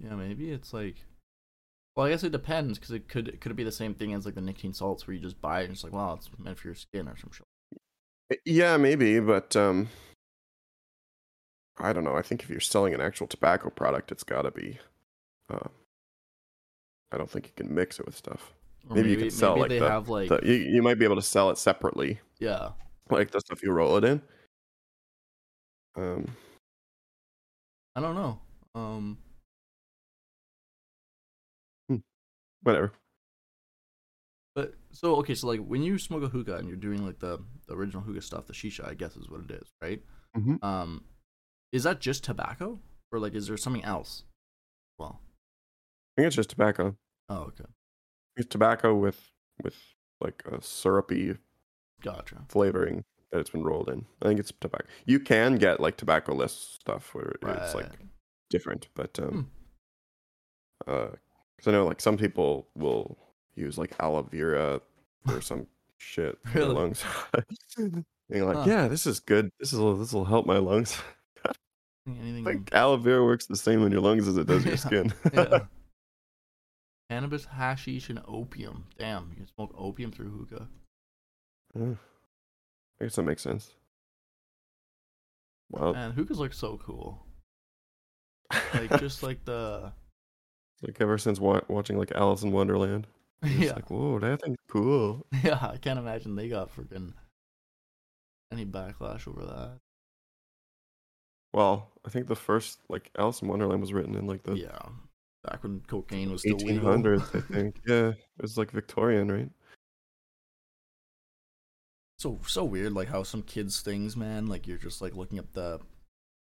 Yeah, 0.00 0.14
maybe 0.16 0.50
it's 0.50 0.72
like. 0.72 1.04
Well, 1.94 2.06
I 2.06 2.10
guess 2.10 2.24
it 2.24 2.32
depends 2.32 2.78
because 2.78 2.92
it 2.92 3.08
could 3.08 3.40
could 3.40 3.52
it 3.52 3.56
be 3.56 3.64
the 3.64 3.72
same 3.72 3.94
thing 3.94 4.14
as 4.14 4.24
like 4.24 4.34
the 4.34 4.40
nicotine 4.40 4.72
salts 4.72 5.06
where 5.06 5.14
you 5.14 5.20
just 5.20 5.40
buy 5.40 5.60
it 5.60 5.64
and 5.64 5.74
it's 5.74 5.84
like, 5.84 5.92
wow, 5.92 6.14
it's 6.14 6.30
meant 6.38 6.58
for 6.58 6.68
your 6.68 6.74
skin 6.74 7.06
or 7.08 7.16
some 7.16 7.30
shit. 7.32 7.46
I- 8.32 8.38
Yeah, 8.44 8.76
maybe, 8.76 9.20
but 9.20 9.54
um, 9.56 9.88
I 11.78 11.92
don't 11.92 12.04
know. 12.04 12.16
I 12.16 12.22
think 12.22 12.42
if 12.42 12.50
you're 12.50 12.60
selling 12.60 12.94
an 12.94 13.00
actual 13.00 13.26
tobacco 13.26 13.70
product, 13.70 14.10
it's 14.12 14.24
got 14.24 14.42
to 14.42 14.50
be. 14.50 14.78
Uh, 15.50 15.68
I 17.12 17.18
don't 17.18 17.30
think 17.30 17.46
you 17.46 17.52
can 17.54 17.74
mix 17.74 17.98
it 18.00 18.06
with 18.06 18.16
stuff. 18.16 18.52
Or 18.88 18.96
Maybe 18.96 19.10
you 19.10 19.16
can 19.16 19.30
sell, 19.30 19.50
maybe 19.56 19.60
like, 19.60 19.68
they 19.70 19.78
the- 19.80 19.88
have 19.90 20.08
like 20.08 20.28
So 20.28 20.40
you 20.42 20.54
you 20.54 20.82
might 20.82 20.98
be 20.98 21.04
able 21.04 21.16
to 21.16 21.22
sell 21.22 21.50
it 21.50 21.58
separately, 21.58 22.20
yeah. 22.38 22.70
like 23.10 23.30
the 23.30 23.40
stuff 23.40 23.62
you 23.62 23.70
roll 23.70 23.96
it 23.98 24.04
in. 24.04 24.22
Um, 25.94 26.26
I 27.94 28.00
don't 28.00 28.14
know. 28.14 28.40
Um, 28.74 29.18
whatever. 32.62 32.92
So 34.92 35.16
okay, 35.16 35.34
so 35.34 35.46
like 35.46 35.60
when 35.60 35.82
you 35.82 35.98
smoke 35.98 36.22
a 36.22 36.28
hookah 36.28 36.56
and 36.56 36.68
you're 36.68 36.76
doing 36.76 37.04
like 37.04 37.18
the, 37.18 37.38
the 37.66 37.74
original 37.74 38.02
hookah 38.02 38.20
stuff, 38.22 38.46
the 38.46 38.52
shisha, 38.52 38.86
I 38.86 38.94
guess 38.94 39.16
is 39.16 39.28
what 39.28 39.40
it 39.40 39.50
is, 39.50 39.68
right? 39.80 40.02
Mhm. 40.36 40.62
Um, 40.62 41.04
is 41.72 41.82
that 41.84 42.00
just 42.00 42.24
tobacco, 42.24 42.78
or 43.10 43.18
like 43.18 43.34
is 43.34 43.46
there 43.46 43.56
something 43.56 43.84
else? 43.84 44.24
Well, 44.98 45.20
I 46.16 46.20
think 46.20 46.26
it's 46.26 46.36
just 46.36 46.50
tobacco. 46.50 46.96
oh 47.30 47.44
okay, 47.44 47.64
It's 48.36 48.48
tobacco 48.48 48.94
with 48.94 49.30
with 49.62 49.76
like 50.20 50.42
a 50.46 50.60
syrupy 50.62 51.36
gotcha. 52.02 52.44
flavoring 52.48 53.04
that 53.30 53.40
it's 53.40 53.50
been 53.50 53.64
rolled 53.64 53.88
in. 53.88 54.04
I 54.20 54.26
think 54.26 54.38
it's 54.40 54.52
tobacco. 54.60 54.84
You 55.06 55.18
can 55.20 55.56
get 55.56 55.80
like 55.80 55.96
tobacco 55.96 56.34
less 56.34 56.52
stuff 56.52 57.14
where 57.14 57.32
it's 57.42 57.74
like 57.74 57.86
different, 58.50 58.88
but 58.94 59.18
um, 59.18 59.50
because 60.84 61.66
I 61.66 61.70
know 61.70 61.86
like 61.86 62.00
some 62.00 62.18
people 62.18 62.68
will 62.74 63.16
use 63.54 63.76
like 63.78 63.92
aloe 64.00 64.22
vera 64.22 64.80
or 65.28 65.40
some 65.42 65.66
shit 65.98 66.38
for 66.46 66.58
Really? 66.58 66.74
lungs. 66.74 67.04
Being 68.30 68.46
like, 68.46 68.56
Huh. 68.56 68.64
yeah, 68.66 68.88
this 68.88 69.06
is 69.06 69.20
good. 69.20 69.50
This 69.60 69.72
is 69.72 69.78
this 69.98 70.12
will 70.12 70.24
help 70.24 70.46
my 70.46 70.58
lungs. 70.58 70.98
Anything? 72.08 72.44
like 72.44 72.72
aloe 72.74 72.96
vera 72.96 73.22
works 73.24 73.46
the 73.46 73.56
same 73.56 73.82
on 73.82 73.92
your 73.92 74.00
lungs 74.00 74.26
as 74.26 74.36
it 74.36 74.46
does 74.46 74.64
your 74.64 74.76
skin. 74.76 75.12
yeah. 75.32 75.60
Cannabis, 77.10 77.44
hashish, 77.44 78.08
and 78.08 78.20
opium. 78.26 78.86
Damn, 78.98 79.28
you 79.30 79.36
can 79.36 79.46
smoke 79.46 79.74
opium 79.76 80.10
through 80.12 80.30
hookah. 80.30 80.66
Yeah. 81.78 81.94
I 83.00 83.04
guess 83.04 83.16
that 83.16 83.22
makes 83.24 83.42
sense. 83.42 83.70
Wow. 85.70 85.92
Man, 85.92 86.12
hookahs 86.12 86.38
look 86.38 86.52
so 86.54 86.78
cool. 86.84 87.26
Like 88.74 88.98
just 89.00 89.22
like 89.22 89.44
the 89.44 89.92
like 90.82 90.96
ever 91.00 91.16
since 91.18 91.38
wa- 91.40 91.60
watching 91.68 91.98
like 91.98 92.12
Alice 92.12 92.42
in 92.42 92.52
Wonderland, 92.52 93.06
it's 93.42 93.54
yeah, 93.54 93.72
like 93.72 93.90
whoa, 93.90 94.18
that 94.20 94.42
thing's 94.42 94.58
cool. 94.68 95.26
yeah. 95.44 95.58
I 95.60 95.76
can't 95.76 95.98
imagine 95.98 96.36
they 96.36 96.48
got 96.48 96.74
freaking 96.74 97.12
any 98.52 98.64
backlash 98.64 99.26
over 99.28 99.44
that. 99.44 99.78
Well, 101.52 101.90
I 102.06 102.10
think 102.10 102.28
the 102.28 102.36
first 102.36 102.80
like 102.88 103.10
Alice 103.18 103.42
in 103.42 103.48
Wonderland 103.48 103.80
was 103.80 103.92
written 103.92 104.14
in 104.14 104.26
like 104.26 104.42
the 104.42 104.54
yeah, 104.54 104.78
back 105.44 105.62
when 105.62 105.80
cocaine 105.86 106.30
was 106.30 106.40
still 106.40 106.56
legal. 106.56 106.84
1800s, 106.84 107.36
I 107.36 107.40
think. 107.52 107.76
Yeah, 107.86 108.08
it 108.08 108.42
was 108.42 108.56
like 108.56 108.70
Victorian, 108.70 109.30
right? 109.30 109.50
so 112.22 112.38
so 112.46 112.62
weird 112.62 112.92
like 112.92 113.08
how 113.08 113.24
some 113.24 113.42
kids 113.42 113.80
things 113.80 114.16
man 114.16 114.46
like 114.46 114.68
you're 114.68 114.78
just 114.78 115.02
like 115.02 115.16
looking 115.16 115.38
at 115.38 115.52
the 115.54 115.80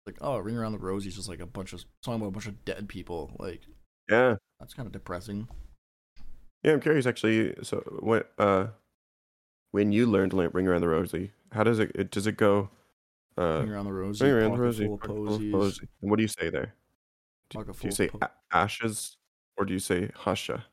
like 0.05 0.17
oh 0.19 0.37
ring 0.37 0.57
around 0.57 0.73
the 0.73 0.77
rosie's 0.77 1.15
just 1.15 1.29
like 1.29 1.39
a 1.39 1.45
bunch 1.45 1.71
of 1.71 1.85
song 2.03 2.15
about 2.15 2.27
a 2.27 2.31
bunch 2.31 2.47
of 2.47 2.65
dead 2.65 2.89
people 2.89 3.31
like 3.39 3.61
Yeah, 4.09 4.35
that's 4.59 4.73
kind 4.73 4.87
of 4.87 4.91
depressing 4.91 5.47
yeah. 6.63 6.73
I'm 6.73 6.79
curious 6.79 7.05
actually. 7.05 7.55
So 7.63 7.77
when 7.99 8.23
uh, 8.37 8.67
when 9.71 9.91
you 9.91 10.05
learned 10.05 10.33
like 10.33 10.53
Ring 10.53 10.67
Around 10.67 10.81
the 10.81 10.87
Rosie, 10.89 11.31
how 11.51 11.63
does 11.63 11.79
it? 11.79 11.91
it 11.95 12.11
does 12.11 12.27
it 12.27 12.37
go? 12.37 12.69
Uh, 13.37 13.61
ring 13.61 13.69
around 13.69 13.85
the 13.85 13.93
rosie 13.93 14.25
Ring 14.25 14.33
Around 14.33 14.51
the 14.51 14.57
Rosie. 14.57 14.85
full 14.85 14.95
of 14.95 14.99
pocket 14.99 15.15
full 15.15 15.27
of 15.27 15.39
posies, 15.39 15.51
posies. 15.51 15.79
And 16.01 16.11
what 16.11 16.17
do 16.17 16.23
you 16.23 16.27
say 16.27 16.49
there? 16.49 16.73
Do, 17.49 17.63
do 17.63 17.73
you 17.83 17.91
say 17.91 18.09
po- 18.09 18.27
ashes 18.51 19.17
or 19.57 19.65
do 19.65 19.73
you 19.73 19.79
say 19.79 20.09
husha? 20.23 20.63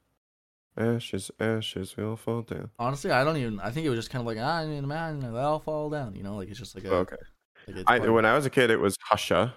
Ashes, 0.77 1.31
ashes 1.41 1.97
will 1.97 2.17
fall 2.17 2.43
down. 2.43 2.69
honestly 2.79 3.11
i 3.11 3.25
don't 3.25 3.39
even 3.39 3.59
i 3.61 3.71
think 3.71 3.87
it 3.87 3.89
was 3.89 3.99
just 3.99 4.11
kind 4.11 4.21
of 4.21 4.27
like 4.27 4.37
ah 4.39 4.63
man 4.67 5.21
they 5.21 5.29
all 5.29 5.59
fall 5.59 5.89
down 5.89 6.15
you 6.15 6.23
know 6.23 6.37
like 6.37 6.51
it's 6.51 6.59
just 6.59 6.75
like 6.75 6.85
a 6.85 6.93
okay. 6.93 7.17
like 7.67 7.85
I 7.87 7.99
when 8.11 8.27
I 8.27 8.35
was 8.37 8.45
a 8.45 8.51
kid, 8.51 8.71
it 8.71 8.79
was 8.79 8.97
husha, 9.11 9.55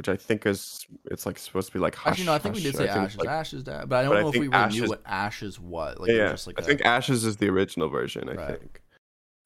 which 0.00 0.08
I 0.08 0.16
think 0.16 0.46
is 0.46 0.86
it's 1.10 1.26
like 1.26 1.36
supposed 1.38 1.66
to 1.66 1.74
be 1.74 1.78
like 1.78 1.94
hush. 1.94 2.12
actually 2.12 2.24
no 2.24 2.32
i 2.32 2.38
think 2.38 2.54
we 2.54 2.62
did 2.62 2.74
say 2.74 2.88
I 2.88 3.04
ashes 3.04 3.18
like- 3.18 3.28
ashes 3.28 3.62
da- 3.62 3.84
but 3.84 3.96
i 3.96 4.02
don't 4.02 4.12
but 4.12 4.16
I 4.16 4.22
know 4.22 4.28
if 4.28 4.34
we 4.34 4.40
really 4.48 4.54
ashes- 4.54 4.80
knew 4.80 4.88
what 4.88 5.02
ashes 5.04 5.60
was 5.60 5.98
like 5.98 6.08
was 6.08 6.16
yeah, 6.16 6.28
just 6.30 6.46
like 6.46 6.58
I 6.58 6.62
a- 6.62 6.66
think 6.66 6.80
ashes 6.86 7.26
is 7.26 7.36
the 7.36 7.48
original 7.50 7.90
version. 7.90 8.30
I 8.30 8.32
Right. 8.34 8.60
think. 8.60 8.80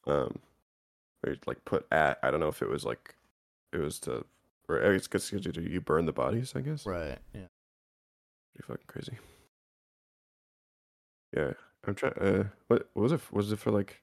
Um, 0.07 0.39
where 1.23 1.37
like 1.49 1.65
put 1.65 1.87
at. 1.91 2.21
I 2.23 2.31
don't 2.31 2.39
know 2.39 2.47
if 2.47 2.63
it 2.63 2.69
was 2.69 2.85
like, 2.85 3.17
it 3.73 3.79
was 3.79 3.99
to, 4.01 4.25
or 4.69 4.77
it's 4.77 5.09
because 5.09 5.33
you 5.33 5.41
you 5.61 5.81
burn 5.81 6.07
the 6.07 6.13
bodies. 6.13 6.53
I 6.55 6.61
guess. 6.61 6.87
right 6.87 7.19
yeah 7.35 7.47
Pretty 8.55 8.67
fucking 8.69 8.87
crazy. 8.87 9.19
Yeah, 11.37 11.55
I'm 11.85 11.95
trying. 11.97 12.13
Uh, 12.15 12.45
what, 12.69 12.89
what 12.93 13.03
was 13.03 13.13
it? 13.13 13.21
Was 13.33 13.51
it 13.51 13.59
for 13.59 13.73
like 13.73 14.01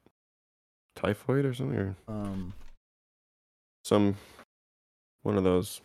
typhoid 0.98 1.46
or 1.46 1.54
something, 1.54 1.78
or 1.78 1.96
um 2.10 2.54
some 3.86 4.18
one 5.24 5.38
of 5.38 5.44
those 5.46 5.80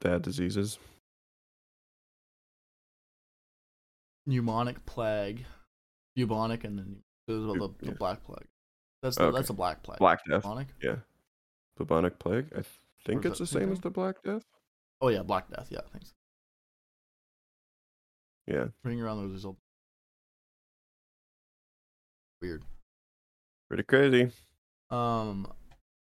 bad 0.00 0.22
diseases? 0.22 0.78
pneumonic 4.28 4.76
plague, 4.84 5.46
bubonic, 6.14 6.64
and 6.64 6.78
then 6.78 7.02
the, 7.26 7.34
the 7.80 7.86
Yeah. 7.86 7.92
black 7.94 8.22
plague. 8.24 8.46
That's 9.02 9.16
the, 9.16 9.24
Okay. 9.24 9.36
that's 9.38 9.48
a 9.48 9.54
black 9.54 9.82
plague. 9.82 9.98
Black 9.98 10.20
Death. 10.28 10.42
Bubonic. 10.42 10.66
Yeah. 10.82 10.96
Bubonic 11.78 12.18
plague. 12.18 12.52
I 12.54 12.62
think 13.06 13.24
it's 13.24 13.38
the 13.38 13.46
same 13.46 13.72
as 13.72 13.80
the 13.80 13.88
Black 13.90 14.22
Death. 14.22 14.42
Oh 15.00 15.08
yeah, 15.08 15.22
Black 15.22 15.48
Death. 15.48 15.68
Yeah, 15.70 15.80
thanks. 15.92 16.12
Yeah. 18.46 18.68
Ring 18.84 19.00
around 19.00 19.18
those 19.18 19.32
results. 19.32 19.60
Weird. 22.42 22.64
Pretty 23.68 23.84
crazy. 23.84 24.30
Um, 24.90 25.50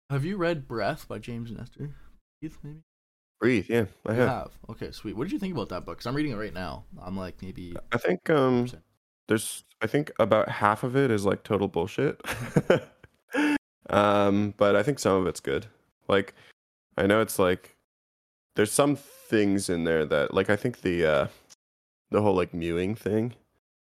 have 0.09 0.23
you 0.23 0.37
read 0.37 0.67
Breath 0.67 1.07
by 1.07 1.17
James 1.19 1.51
Nestor? 1.51 1.95
Keith, 2.41 2.57
maybe. 2.63 2.83
Breathe. 3.43 3.65
Yeah, 3.69 3.85
I 4.05 4.13
have. 4.13 4.29
have. 4.29 4.51
Okay, 4.69 4.91
sweet. 4.91 5.17
What 5.17 5.25
did 5.25 5.33
you 5.33 5.39
think 5.39 5.53
about 5.53 5.67
that 5.67 5.85
book? 5.85 5.97
Because 5.97 6.05
I'm 6.05 6.15
reading 6.15 6.31
it 6.31 6.37
right 6.37 6.53
now. 6.53 6.85
I'm 7.01 7.17
like 7.17 7.41
maybe. 7.41 7.75
I 7.91 7.97
think 7.97 8.29
um 8.29 8.67
100%. 8.67 8.81
there's 9.27 9.65
I 9.81 9.87
think 9.87 10.13
about 10.17 10.47
half 10.47 10.83
of 10.83 10.95
it 10.95 11.11
is 11.11 11.25
like 11.25 11.43
total 11.43 11.67
bullshit. 11.67 12.21
um, 13.89 14.53
but 14.55 14.77
I 14.77 14.83
think 14.83 14.97
some 14.97 15.17
of 15.21 15.27
it's 15.27 15.41
good. 15.41 15.67
Like 16.07 16.33
I 16.97 17.05
know 17.05 17.19
it's 17.19 17.37
like 17.37 17.75
there's 18.55 18.71
some 18.71 18.95
things 18.95 19.69
in 19.69 19.83
there 19.83 20.05
that 20.05 20.33
like 20.33 20.49
I 20.49 20.55
think 20.55 20.79
the 20.81 21.05
uh 21.05 21.27
the 22.11 22.21
whole 22.21 22.35
like 22.35 22.53
mewing 22.53 22.95
thing. 22.95 23.33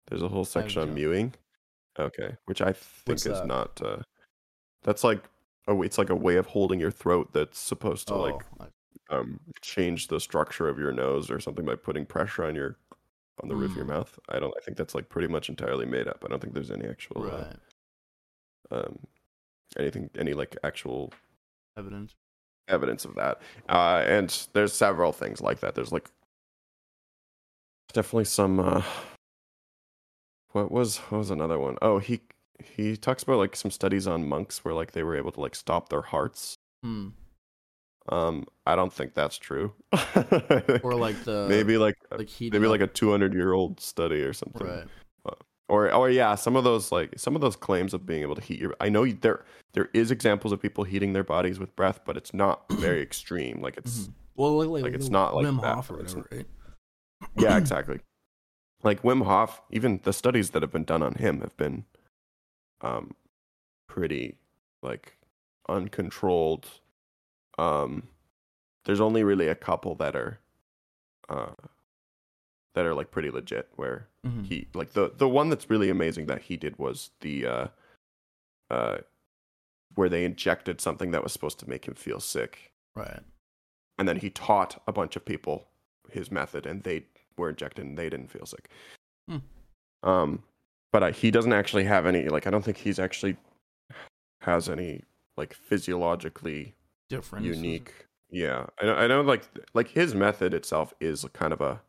There's 0.08 0.22
a 0.22 0.28
whole 0.28 0.46
section 0.46 0.80
on 0.80 0.94
mewing. 0.94 1.34
Okay, 1.98 2.36
which 2.46 2.62
I 2.62 2.72
think 2.72 3.06
What's 3.06 3.26
is 3.26 3.38
that? 3.38 3.46
not 3.46 3.82
uh 3.84 3.98
that's 4.82 5.04
like 5.04 5.22
oh 5.68 5.82
it's 5.82 5.98
like 5.98 6.08
a 6.08 6.16
way 6.16 6.36
of 6.36 6.46
holding 6.46 6.80
your 6.80 6.90
throat 6.90 7.28
that's 7.34 7.58
supposed 7.58 8.08
to 8.08 8.14
Oh, 8.14 8.22
like 8.22 8.42
I- 8.58 8.66
um 9.12 9.38
change 9.60 10.08
the 10.08 10.18
structure 10.18 10.68
of 10.68 10.78
your 10.78 10.92
nose 10.92 11.30
or 11.30 11.38
something 11.38 11.64
by 11.64 11.74
putting 11.76 12.04
pressure 12.06 12.44
on 12.44 12.54
your 12.54 12.76
on 13.42 13.48
the 13.48 13.56
roof 13.56 13.70
of 13.72 13.76
your 13.76 13.86
Mm. 13.86 13.90
mouth. 13.90 14.18
I 14.28 14.38
don't 14.40 14.54
I 14.56 14.60
think 14.64 14.76
that's 14.76 14.94
like 14.94 15.08
pretty 15.08 15.28
much 15.28 15.48
entirely 15.48 15.86
made 15.86 16.08
up. 16.08 16.22
I 16.24 16.28
don't 16.28 16.40
think 16.40 16.54
there's 16.54 16.70
any 16.70 16.86
actual 16.88 17.22
uh, 17.24 17.44
right. 17.44 17.56
um 18.70 18.98
anything 19.78 20.10
any 20.18 20.32
like 20.34 20.56
actual 20.64 21.12
Evidence. 21.76 22.14
evidence 22.68 23.04
of 23.04 23.14
that. 23.16 23.40
Uh 23.68 24.02
and 24.06 24.46
there's 24.52 24.72
several 24.72 25.12
things 25.12 25.40
like 25.40 25.60
that. 25.60 25.74
There's 25.74 25.92
like 25.92 26.10
definitely 27.92 28.24
some 28.24 28.58
uh 28.60 28.82
what 30.52 30.70
was 30.70 30.98
what 30.98 31.18
was 31.18 31.30
another 31.30 31.58
one? 31.58 31.76
Oh, 31.82 31.98
he 31.98 32.20
he 32.62 32.96
talks 32.96 33.22
about 33.22 33.38
like 33.38 33.56
some 33.56 33.70
studies 33.70 34.06
on 34.06 34.28
monks 34.28 34.64
where 34.64 34.74
like 34.74 34.92
they 34.92 35.02
were 35.02 35.16
able 35.16 35.32
to 35.32 35.40
like 35.40 35.54
stop 35.54 35.88
their 35.88 36.02
hearts. 36.02 36.54
Hmm. 36.82 37.08
Um 38.08 38.46
I 38.66 38.74
don't 38.76 38.92
think 38.92 39.14
that's 39.14 39.38
true. 39.38 39.72
Or 40.82 40.94
like 40.94 41.22
the 41.24 41.46
maybe 41.48 41.78
like 41.78 41.96
like 42.10 42.28
maybe 42.40 42.66
like 42.66 42.80
a 42.80 42.86
200 42.86 43.32
year 43.34 43.52
old 43.52 43.80
study 43.80 44.22
or 44.22 44.32
something 44.32 44.66
right. 44.66 44.86
or 45.68 45.92
or 45.92 46.10
yeah 46.10 46.34
some 46.34 46.56
of 46.56 46.64
those 46.64 46.90
like 46.90 47.18
some 47.18 47.34
of 47.34 47.40
those 47.40 47.56
claims 47.56 47.94
of 47.94 48.04
being 48.04 48.22
able 48.22 48.34
to 48.34 48.40
heat 48.42 48.58
your 48.58 48.74
i 48.80 48.88
know 48.88 49.06
there 49.06 49.44
there 49.74 49.88
is 49.94 50.10
examples 50.10 50.52
of 50.52 50.60
people 50.60 50.84
heating 50.84 51.12
their 51.12 51.24
bodies 51.24 51.58
with 51.60 51.74
breath 51.76 52.00
but 52.04 52.16
it's 52.16 52.34
not 52.34 52.64
very 52.72 53.00
extreme 53.00 53.60
like 53.62 53.76
it's 53.76 54.00
Mhm. 54.00 54.12
Well, 54.34 54.56
like, 54.58 54.68
like, 54.68 54.82
like, 54.84 54.94
it's 54.94 55.10
not 55.10 55.34
like 55.36 55.46
Wim 55.46 55.60
that, 55.60 55.74
Hof 55.76 55.90
or 55.90 55.96
whatever, 55.98 56.26
right? 56.32 56.46
yeah 57.36 57.56
exactly 57.62 58.00
like 58.82 59.02
wim 59.02 59.24
hof 59.24 59.62
even 59.70 60.00
the 60.02 60.12
studies 60.12 60.50
that 60.50 60.62
have 60.62 60.72
been 60.72 60.84
done 60.84 61.02
on 61.02 61.14
him 61.14 61.40
have 61.40 61.56
been 61.56 61.84
um 62.80 63.14
pretty 63.88 64.36
like 64.82 65.16
uncontrolled 65.68 66.66
um 67.62 68.02
there's 68.84 69.00
only 69.00 69.22
really 69.22 69.48
a 69.48 69.54
couple 69.54 69.94
that 69.94 70.16
are 70.16 70.38
uh 71.28 71.52
that 72.74 72.84
are 72.86 72.94
like 72.94 73.10
pretty 73.10 73.30
legit 73.30 73.68
where 73.76 74.08
Mhm. 74.26 74.44
he 74.46 74.68
like 74.74 74.92
the 74.92 75.12
the 75.16 75.28
one 75.28 75.48
that's 75.50 75.70
really 75.70 75.90
amazing 75.90 76.26
that 76.26 76.42
he 76.42 76.56
did 76.56 76.78
was 76.78 77.10
the 77.20 77.46
uh 77.46 77.66
uh 78.70 78.98
where 79.94 80.08
they 80.08 80.24
injected 80.24 80.80
something 80.80 81.10
that 81.10 81.22
was 81.22 81.32
supposed 81.32 81.58
to 81.60 81.68
make 81.68 81.86
him 81.86 81.94
feel 81.94 82.20
sick 82.20 82.72
Right. 82.94 83.20
and 83.98 84.08
then 84.08 84.16
he 84.18 84.30
taught 84.30 84.82
a 84.86 84.92
bunch 84.92 85.16
of 85.16 85.24
people 85.24 85.68
his 86.10 86.30
method 86.30 86.66
and 86.66 86.82
they 86.82 87.06
were 87.36 87.50
injected 87.50 87.84
and 87.84 87.98
they 87.98 88.08
didn't 88.10 88.30
feel 88.30 88.46
sick 88.46 88.68
Hmm. 89.28 89.38
um 90.02 90.42
but 90.92 91.14
he 91.16 91.30
doesn't 91.30 91.52
actually 91.52 91.84
have 91.84 92.06
any 92.06 92.28
like 92.28 92.46
i 92.46 92.50
don't 92.50 92.64
think 92.64 92.78
he's 92.78 92.98
actually 92.98 93.36
has 94.40 94.68
any 94.68 95.02
like 95.36 95.52
physiologically 95.54 96.74
Different. 97.16 97.44
unique 97.46 97.92
yeah 98.30 98.66
i 98.80 98.84
know 98.86 98.94
i 98.94 99.06
know 99.06 99.20
like 99.20 99.42
like 99.74 99.88
his 99.88 100.14
method 100.14 100.54
itself 100.54 100.94
is 101.00 101.24
kind 101.34 101.52
of 101.52 101.60
a 101.60 101.80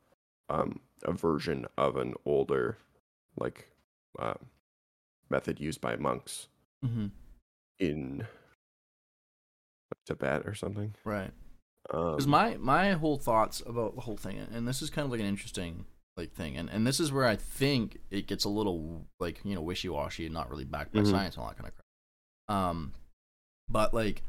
um 0.50 0.80
a 1.04 1.12
version 1.14 1.66
of 1.78 1.96
an 1.98 2.14
older 2.26 2.78
like 3.38 3.70
um 4.20 4.38
method 5.30 5.60
used 5.60 5.80
by 5.82 5.96
monks 5.96 6.48
hmm 6.84 7.08
in 7.80 8.26
tibet 10.06 10.46
or 10.46 10.54
something 10.54 10.94
Right. 11.06 11.32
um 11.94 12.12
Because 12.12 12.28
my 12.28 12.58
my 12.58 12.92
whole 12.92 13.18
thoughts 13.18 13.62
about 13.66 13.96
the 13.96 14.02
whole 14.02 14.18
thing, 14.18 14.38
and 14.38 14.68
this 14.68 14.82
is 14.82 14.90
kind 14.90 15.06
of 15.06 15.12
like 15.12 15.20
an 15.22 15.26
interesting 15.26 15.86
like 16.18 16.34
thing, 16.34 16.58
and 16.58 16.70
and 16.70 16.86
this 16.86 17.00
is 17.00 17.12
where 17.12 17.26
I 17.26 17.36
think 17.38 18.00
it 18.12 18.28
gets 18.28 18.44
a 18.44 18.50
little 18.50 19.08
like 19.20 19.40
you 19.46 19.56
know 19.56 19.62
wishy 19.62 19.88
washy 19.90 20.26
and 20.26 20.34
not 20.34 20.50
really 20.50 20.66
backed 20.66 20.94
by 20.94 21.02
Mhm. 21.02 21.10
science 21.12 21.36
and 21.36 21.44
all 21.44 21.50
that 21.50 21.58
kind 21.58 21.70
of 21.70 21.74
crap. 21.76 22.58
Um, 22.58 22.94
but 23.70 23.94
like, 23.94 24.24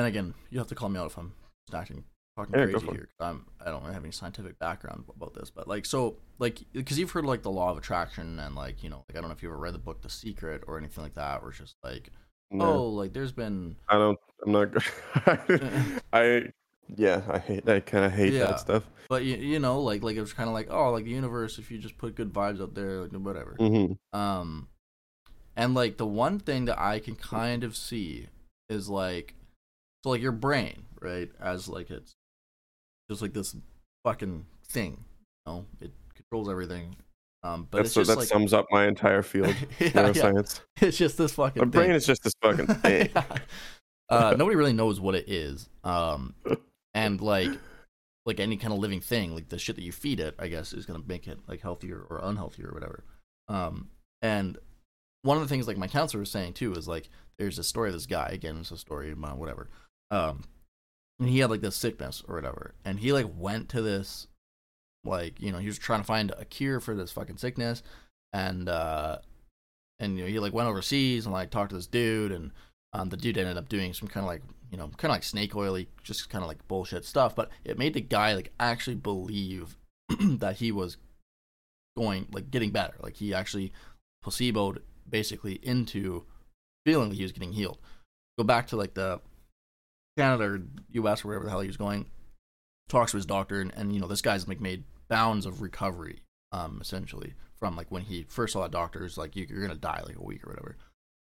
and 0.00 0.08
again, 0.08 0.34
you 0.50 0.58
have 0.58 0.68
to 0.68 0.74
call 0.74 0.88
me 0.88 0.98
out 0.98 1.06
if 1.06 1.16
I'm 1.18 1.32
acting 1.72 2.04
fucking 2.36 2.54
Yeah, 2.58 2.66
crazy 2.66 2.86
here. 2.88 3.08
I'm 3.20 3.46
I 3.64 3.70
don't 3.70 3.84
have 3.84 4.02
any 4.02 4.12
scientific 4.12 4.58
background 4.58 5.04
about 5.14 5.34
this, 5.34 5.50
but 5.50 5.68
like 5.68 5.84
so 5.84 6.16
like 6.38 6.60
because 6.72 6.98
you've 6.98 7.10
heard 7.10 7.24
like 7.24 7.42
the 7.42 7.50
law 7.50 7.70
of 7.70 7.78
attraction 7.78 8.40
and 8.40 8.54
like 8.54 8.82
you 8.82 8.90
know 8.90 9.04
like 9.08 9.16
I 9.16 9.20
don't 9.20 9.28
know 9.28 9.34
if 9.34 9.42
you 9.42 9.50
ever 9.50 9.58
read 9.58 9.74
the 9.74 9.78
book 9.78 10.00
The 10.02 10.08
Secret 10.10 10.64
or 10.66 10.78
anything 10.78 11.02
like 11.04 11.14
that, 11.14 11.42
where 11.42 11.50
it's 11.50 11.58
just 11.60 11.76
like 11.84 12.10
No, 12.50 12.64
oh 12.66 12.88
like 12.88 13.12
there's 13.12 13.32
been 13.32 13.76
I 13.88 13.94
don't. 13.94 14.18
I'm 14.44 14.52
not. 14.52 14.68
I 16.12 16.52
yeah. 16.96 17.22
I 17.28 17.38
hate. 17.38 17.68
I 17.68 17.80
kind 17.80 18.04
of 18.04 18.12
hate 18.12 18.32
Yeah. 18.32 18.46
that 18.46 18.60
stuff. 18.60 18.84
but 19.08 19.24
you, 19.24 19.36
you 19.36 19.58
know 19.58 19.80
like 19.80 20.02
like 20.02 20.16
it 20.16 20.20
was 20.20 20.32
kind 20.32 20.48
of 20.48 20.54
like 20.54 20.68
oh 20.70 20.90
like 20.92 21.04
the 21.04 21.10
universe 21.10 21.58
if 21.58 21.70
you 21.70 21.78
just 21.78 21.98
put 21.98 22.14
good 22.14 22.32
vibes 22.32 22.60
out 22.62 22.74
there 22.74 23.02
like 23.02 23.12
whatever 23.12 23.56
hmm 23.58 23.92
um 24.12 24.68
and 25.56 25.74
like 25.74 25.96
the 25.98 26.06
one 26.06 26.38
thing 26.38 26.64
that 26.66 26.78
I 26.80 27.00
can 27.00 27.16
kind 27.16 27.64
of 27.64 27.76
see 27.76 28.28
is 28.68 28.88
like 28.88 29.34
so 30.02 30.10
like 30.10 30.20
your 30.22 30.32
brain 30.32 30.82
right 31.00 31.30
as 31.40 31.68
like 31.68 31.90
it's 31.90 32.14
just 33.10 33.22
like 33.22 33.32
this 33.32 33.56
fucking 34.04 34.46
thing 34.68 35.04
you 35.46 35.52
know 35.52 35.66
it 35.80 35.92
controls 36.14 36.48
everything 36.48 36.96
um 37.42 37.66
but 37.70 37.78
That's 37.78 37.94
just 37.94 38.08
that 38.08 38.18
like 38.18 38.28
sums 38.28 38.52
up 38.52 38.66
my 38.70 38.86
entire 38.86 39.22
field. 39.22 39.46
yeah, 39.78 39.86
yeah, 39.86 39.90
neuroscience. 39.92 40.60
it's 40.80 40.98
just 40.98 41.16
this 41.16 41.32
fucking 41.32 41.60
My 41.60 41.66
brain 41.66 41.86
thing. 41.86 41.96
is 41.96 42.06
just 42.06 42.22
this 42.22 42.34
fucking 42.42 42.66
thing. 42.82 43.08
Yeah. 43.14 43.24
uh, 44.10 44.34
nobody 44.36 44.56
really 44.56 44.74
knows 44.74 45.00
what 45.00 45.14
it 45.14 45.26
is. 45.26 45.68
Um, 45.82 46.34
and 46.92 47.18
like, 47.20 47.50
like 48.26 48.40
any 48.40 48.58
kind 48.58 48.74
of 48.74 48.78
living 48.78 49.00
thing, 49.00 49.34
like 49.34 49.48
the 49.48 49.58
shit 49.58 49.76
that 49.76 49.82
you 49.82 49.92
feed 49.92 50.20
it, 50.20 50.34
I 50.38 50.48
guess, 50.48 50.74
is 50.74 50.84
gonna 50.84 51.02
make 51.06 51.26
it 51.26 51.38
like 51.48 51.62
healthier 51.62 52.04
or 52.10 52.20
unhealthier 52.20 52.70
or 52.70 52.74
whatever. 52.74 53.04
Um, 53.48 53.88
and 54.20 54.58
one 55.22 55.38
of 55.38 55.42
the 55.42 55.48
things 55.48 55.66
like 55.66 55.78
my 55.78 55.88
counselor 55.88 56.20
was 56.20 56.30
saying 56.30 56.52
too 56.54 56.74
is 56.74 56.86
like, 56.86 57.08
there's 57.38 57.58
a 57.58 57.64
story 57.64 57.88
of 57.88 57.94
this 57.94 58.04
guy. 58.04 58.28
Again, 58.32 58.58
it's 58.58 58.70
a 58.70 58.76
story 58.76 59.12
about 59.12 59.38
whatever. 59.38 59.70
Um, 60.10 60.44
and 61.18 61.28
he 61.28 61.38
had 61.38 61.50
like 61.50 61.60
this 61.60 61.76
sickness 61.76 62.22
or 62.26 62.34
whatever, 62.34 62.74
and 62.84 62.98
he 62.98 63.12
like 63.12 63.26
went 63.36 63.68
to 63.70 63.82
this, 63.82 64.26
like 65.04 65.40
you 65.40 65.52
know, 65.52 65.58
he 65.58 65.66
was 65.66 65.78
trying 65.78 66.00
to 66.00 66.06
find 66.06 66.32
a 66.36 66.44
cure 66.44 66.80
for 66.80 66.94
this 66.94 67.12
fucking 67.12 67.36
sickness, 67.36 67.82
and 68.32 68.68
uh, 68.68 69.18
and 70.00 70.16
you 70.16 70.24
know, 70.24 70.30
he 70.30 70.38
like 70.38 70.54
went 70.54 70.68
overseas 70.68 71.26
and 71.26 71.32
like 71.32 71.50
talked 71.50 71.70
to 71.70 71.76
this 71.76 71.86
dude. 71.86 72.32
And 72.32 72.50
um, 72.92 73.10
the 73.10 73.16
dude 73.16 73.38
ended 73.38 73.58
up 73.58 73.68
doing 73.68 73.92
some 73.92 74.08
kind 74.08 74.24
of 74.24 74.28
like 74.28 74.42
you 74.70 74.78
know 74.78 74.88
kind 74.96 75.10
of 75.10 75.16
like 75.16 75.22
snake 75.22 75.54
oily 75.54 75.88
just 76.02 76.30
kind 76.30 76.42
of 76.42 76.48
like 76.48 76.66
bullshit 76.66 77.04
stuff. 77.04 77.36
But 77.36 77.50
it 77.64 77.78
made 77.78 77.94
the 77.94 78.00
guy 78.00 78.34
like 78.34 78.52
actually 78.58 78.96
believe 78.96 79.76
that 80.20 80.56
he 80.56 80.72
was 80.72 80.96
going 81.96 82.26
like 82.32 82.50
getting 82.50 82.70
better. 82.70 82.94
Like 83.00 83.16
he 83.16 83.34
actually 83.34 83.72
placeboed 84.24 84.78
basically 85.08 85.60
into 85.62 86.24
feeling 86.86 87.10
that 87.10 87.16
he 87.16 87.22
was 87.22 87.32
getting 87.32 87.52
healed. 87.52 87.78
Go 88.38 88.44
back 88.44 88.66
to 88.68 88.76
like 88.76 88.94
the 88.94 89.20
canada 90.20 90.44
or 90.44 91.08
us 91.08 91.24
or 91.24 91.28
wherever 91.28 91.44
the 91.44 91.50
hell 91.50 91.60
he 91.60 91.66
was 91.66 91.76
going 91.76 92.06
talks 92.88 93.12
to 93.12 93.16
his 93.16 93.26
doctor 93.26 93.60
and, 93.60 93.72
and 93.76 93.94
you 93.94 94.00
know 94.00 94.08
this 94.08 94.22
guy's 94.22 94.46
like 94.48 94.60
made 94.60 94.84
bounds 95.08 95.46
of 95.46 95.62
recovery 95.62 96.22
um 96.52 96.78
essentially 96.80 97.34
from 97.58 97.76
like 97.76 97.90
when 97.90 98.02
he 98.02 98.24
first 98.28 98.52
saw 98.52 98.64
a 98.64 98.68
doctor 98.68 99.04
is 99.04 99.16
like 99.16 99.36
you, 99.36 99.46
you're 99.48 99.62
gonna 99.62 99.74
die 99.78 100.02
like 100.06 100.16
a 100.16 100.24
week 100.24 100.44
or 100.44 100.50
whatever 100.50 100.76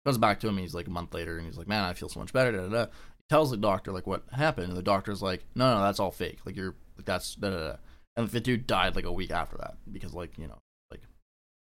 comes 0.05 0.17
back 0.17 0.39
to 0.39 0.47
him 0.47 0.57
he's 0.57 0.75
like 0.75 0.87
a 0.87 0.91
month 0.91 1.13
later 1.13 1.37
and 1.37 1.45
he's 1.47 1.57
like 1.57 1.67
man 1.67 1.83
i 1.83 1.93
feel 1.93 2.09
so 2.09 2.19
much 2.19 2.33
better 2.33 2.51
da, 2.51 2.63
da, 2.63 2.67
da. 2.67 2.85
he 2.85 3.23
tells 3.29 3.49
the 3.49 3.57
doctor 3.57 3.91
like 3.91 4.05
what 4.05 4.23
happened 4.33 4.67
and 4.67 4.77
the 4.77 4.83
doctor's 4.83 5.21
like 5.21 5.45
no 5.55 5.73
no 5.73 5.81
that's 5.81 5.99
all 5.99 6.11
fake 6.11 6.39
like 6.45 6.55
you're 6.55 6.75
like 6.97 7.05
that's 7.05 7.35
da, 7.35 7.49
da, 7.49 7.57
da. 7.57 7.75
and 8.17 8.27
the 8.29 8.41
dude 8.41 8.67
died 8.67 8.95
like 8.95 9.05
a 9.05 9.11
week 9.11 9.31
after 9.31 9.57
that 9.57 9.75
because 9.91 10.13
like 10.13 10.37
you 10.37 10.47
know 10.47 10.59
like 10.91 11.01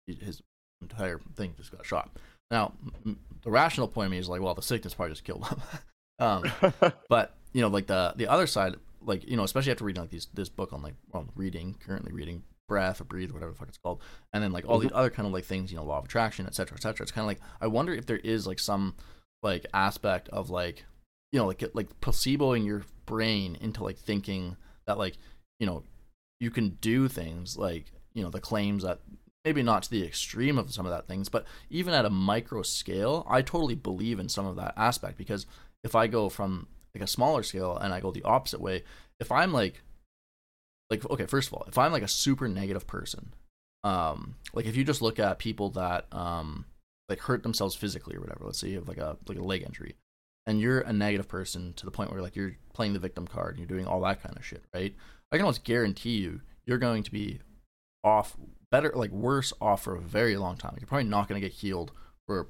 his 0.06 0.40
entire 0.80 1.20
thing 1.36 1.52
just 1.58 1.72
got 1.72 1.84
shot 1.84 2.10
now 2.50 2.72
the 3.42 3.50
rational 3.50 3.88
point 3.88 4.06
of 4.06 4.12
me 4.12 4.18
is 4.18 4.28
like 4.28 4.40
well 4.40 4.54
the 4.54 4.62
sickness 4.62 4.94
probably 4.94 5.12
just 5.12 5.24
killed 5.24 5.46
him 5.46 5.60
um 6.20 6.44
but 7.08 7.34
you 7.52 7.60
know 7.60 7.68
like 7.68 7.86
the 7.86 8.12
the 8.16 8.26
other 8.26 8.46
side 8.46 8.76
like 9.04 9.28
you 9.28 9.36
know 9.36 9.44
especially 9.44 9.72
after 9.72 9.84
reading 9.84 10.02
like 10.02 10.10
these 10.10 10.28
this 10.34 10.48
book 10.48 10.72
on 10.72 10.82
like 10.82 10.94
well 11.12 11.26
reading 11.34 11.76
currently 11.84 12.12
reading 12.12 12.42
breath 12.68 13.00
or 13.00 13.04
breathe 13.04 13.32
whatever 13.32 13.50
the 13.50 13.58
fuck 13.58 13.68
it's 13.68 13.78
called 13.78 14.00
and 14.32 14.44
then 14.44 14.52
like 14.52 14.64
all 14.68 14.78
the 14.78 14.94
other 14.94 15.10
kind 15.10 15.26
of 15.26 15.32
like 15.32 15.44
things 15.44 15.72
you 15.72 15.76
know 15.76 15.84
law 15.84 15.98
of 15.98 16.04
attraction 16.04 16.46
etc 16.46 16.68
cetera, 16.68 16.76
etc 16.76 16.92
cetera. 16.94 17.02
it's 17.04 17.12
kind 17.12 17.24
of 17.24 17.26
like 17.26 17.40
i 17.60 17.66
wonder 17.66 17.92
if 17.92 18.06
there 18.06 18.18
is 18.18 18.46
like 18.46 18.60
some 18.60 18.94
like 19.42 19.66
aspect 19.74 20.28
of 20.28 20.50
like 20.50 20.84
you 21.32 21.38
know 21.38 21.46
like 21.46 21.64
like 21.74 22.00
placeboing 22.00 22.64
your 22.64 22.84
brain 23.06 23.56
into 23.60 23.82
like 23.82 23.98
thinking 23.98 24.56
that 24.86 24.98
like 24.98 25.16
you 25.58 25.66
know 25.66 25.82
you 26.38 26.50
can 26.50 26.70
do 26.80 27.08
things 27.08 27.56
like 27.56 27.86
you 28.14 28.22
know 28.22 28.30
the 28.30 28.40
claims 28.40 28.84
that 28.84 29.00
maybe 29.44 29.62
not 29.62 29.82
to 29.82 29.90
the 29.90 30.04
extreme 30.04 30.58
of 30.58 30.72
some 30.72 30.86
of 30.86 30.92
that 30.92 31.08
things 31.08 31.28
but 31.28 31.44
even 31.70 31.92
at 31.92 32.04
a 32.04 32.10
micro 32.10 32.62
scale 32.62 33.26
i 33.28 33.42
totally 33.42 33.74
believe 33.74 34.20
in 34.20 34.28
some 34.28 34.46
of 34.46 34.56
that 34.56 34.74
aspect 34.76 35.18
because 35.18 35.46
if 35.84 35.94
i 35.94 36.06
go 36.06 36.28
from 36.28 36.66
like 36.94 37.02
a 37.02 37.06
smaller 37.06 37.42
scale 37.42 37.76
and 37.76 37.92
i 37.92 38.00
go 38.00 38.10
the 38.10 38.22
opposite 38.22 38.60
way 38.60 38.82
if 39.18 39.30
i'm 39.30 39.52
like 39.52 39.82
like 40.90 41.08
okay 41.10 41.26
first 41.26 41.48
of 41.48 41.54
all 41.54 41.64
if 41.68 41.78
i'm 41.78 41.92
like 41.92 42.02
a 42.02 42.08
super 42.08 42.48
negative 42.48 42.86
person 42.86 43.32
um 43.84 44.34
like 44.52 44.66
if 44.66 44.76
you 44.76 44.84
just 44.84 45.02
look 45.02 45.18
at 45.18 45.38
people 45.38 45.70
that 45.70 46.06
um 46.12 46.64
like 47.08 47.20
hurt 47.20 47.42
themselves 47.42 47.74
physically 47.74 48.16
or 48.16 48.20
whatever 48.20 48.44
let's 48.44 48.58
say 48.58 48.68
you 48.68 48.76
have 48.76 48.88
like 48.88 48.98
a 48.98 49.16
like 49.26 49.38
a 49.38 49.42
leg 49.42 49.62
injury 49.62 49.94
and 50.46 50.60
you're 50.60 50.80
a 50.80 50.92
negative 50.92 51.28
person 51.28 51.72
to 51.74 51.84
the 51.84 51.90
point 51.90 52.10
where 52.10 52.22
like 52.22 52.34
you're 52.34 52.56
playing 52.72 52.92
the 52.92 52.98
victim 52.98 53.26
card 53.26 53.50
and 53.50 53.58
you're 53.58 53.78
doing 53.78 53.86
all 53.86 54.00
that 54.00 54.22
kind 54.22 54.36
of 54.36 54.44
shit 54.44 54.64
right? 54.74 54.94
I 55.30 55.36
can 55.36 55.44
almost 55.44 55.64
guarantee 55.64 56.16
you 56.16 56.40
you're 56.66 56.78
going 56.78 57.02
to 57.04 57.10
be 57.10 57.40
off 58.02 58.36
better 58.70 58.92
like 58.94 59.10
worse 59.10 59.52
off 59.60 59.84
for 59.84 59.94
a 59.94 60.00
very 60.00 60.36
long 60.36 60.56
time. 60.56 60.74
You're 60.78 60.86
probably 60.86 61.08
not 61.08 61.28
going 61.28 61.40
to 61.40 61.46
get 61.46 61.56
healed 61.56 61.92
for 62.26 62.48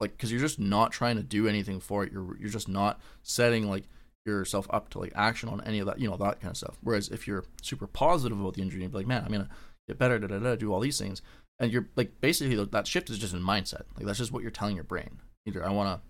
like 0.00 0.12
because 0.12 0.30
you're 0.30 0.40
just 0.40 0.58
not 0.58 0.92
trying 0.92 1.16
to 1.16 1.22
do 1.22 1.48
anything 1.48 1.80
for 1.80 2.04
it. 2.04 2.12
You're 2.12 2.36
you're 2.38 2.50
just 2.50 2.68
not 2.68 3.00
setting 3.22 3.68
like 3.68 3.84
yourself 4.24 4.66
up 4.70 4.88
to 4.90 4.98
like 4.98 5.12
action 5.14 5.48
on 5.48 5.60
any 5.62 5.78
of 5.78 5.86
that 5.86 6.00
you 6.00 6.08
know 6.10 6.16
that 6.16 6.40
kind 6.40 6.50
of 6.50 6.56
stuff. 6.56 6.76
Whereas 6.82 7.08
if 7.08 7.26
you're 7.26 7.44
super 7.62 7.86
positive 7.86 8.38
about 8.40 8.54
the 8.54 8.62
injury 8.62 8.82
and 8.82 8.90
be 8.92 8.98
like 8.98 9.06
man 9.06 9.22
i'm 9.24 9.30
gonna 9.30 9.48
get 9.86 9.98
better 9.98 10.18
da, 10.18 10.26
da, 10.26 10.38
da, 10.40 10.56
do 10.56 10.72
all 10.72 10.80
these 10.80 10.98
things 10.98 11.22
and 11.60 11.72
you're 11.72 11.86
like 11.94 12.20
basically 12.20 12.56
that 12.62 12.86
shift 12.88 13.08
is 13.08 13.18
just 13.18 13.34
in 13.34 13.40
mindset. 13.40 13.82
Like 13.96 14.04
that's 14.06 14.18
just 14.18 14.32
what 14.32 14.42
you're 14.42 14.50
telling 14.50 14.74
your 14.74 14.84
brain. 14.84 15.20
Either 15.46 15.64
i 15.64 15.70
want 15.70 16.00
to 16.00 16.06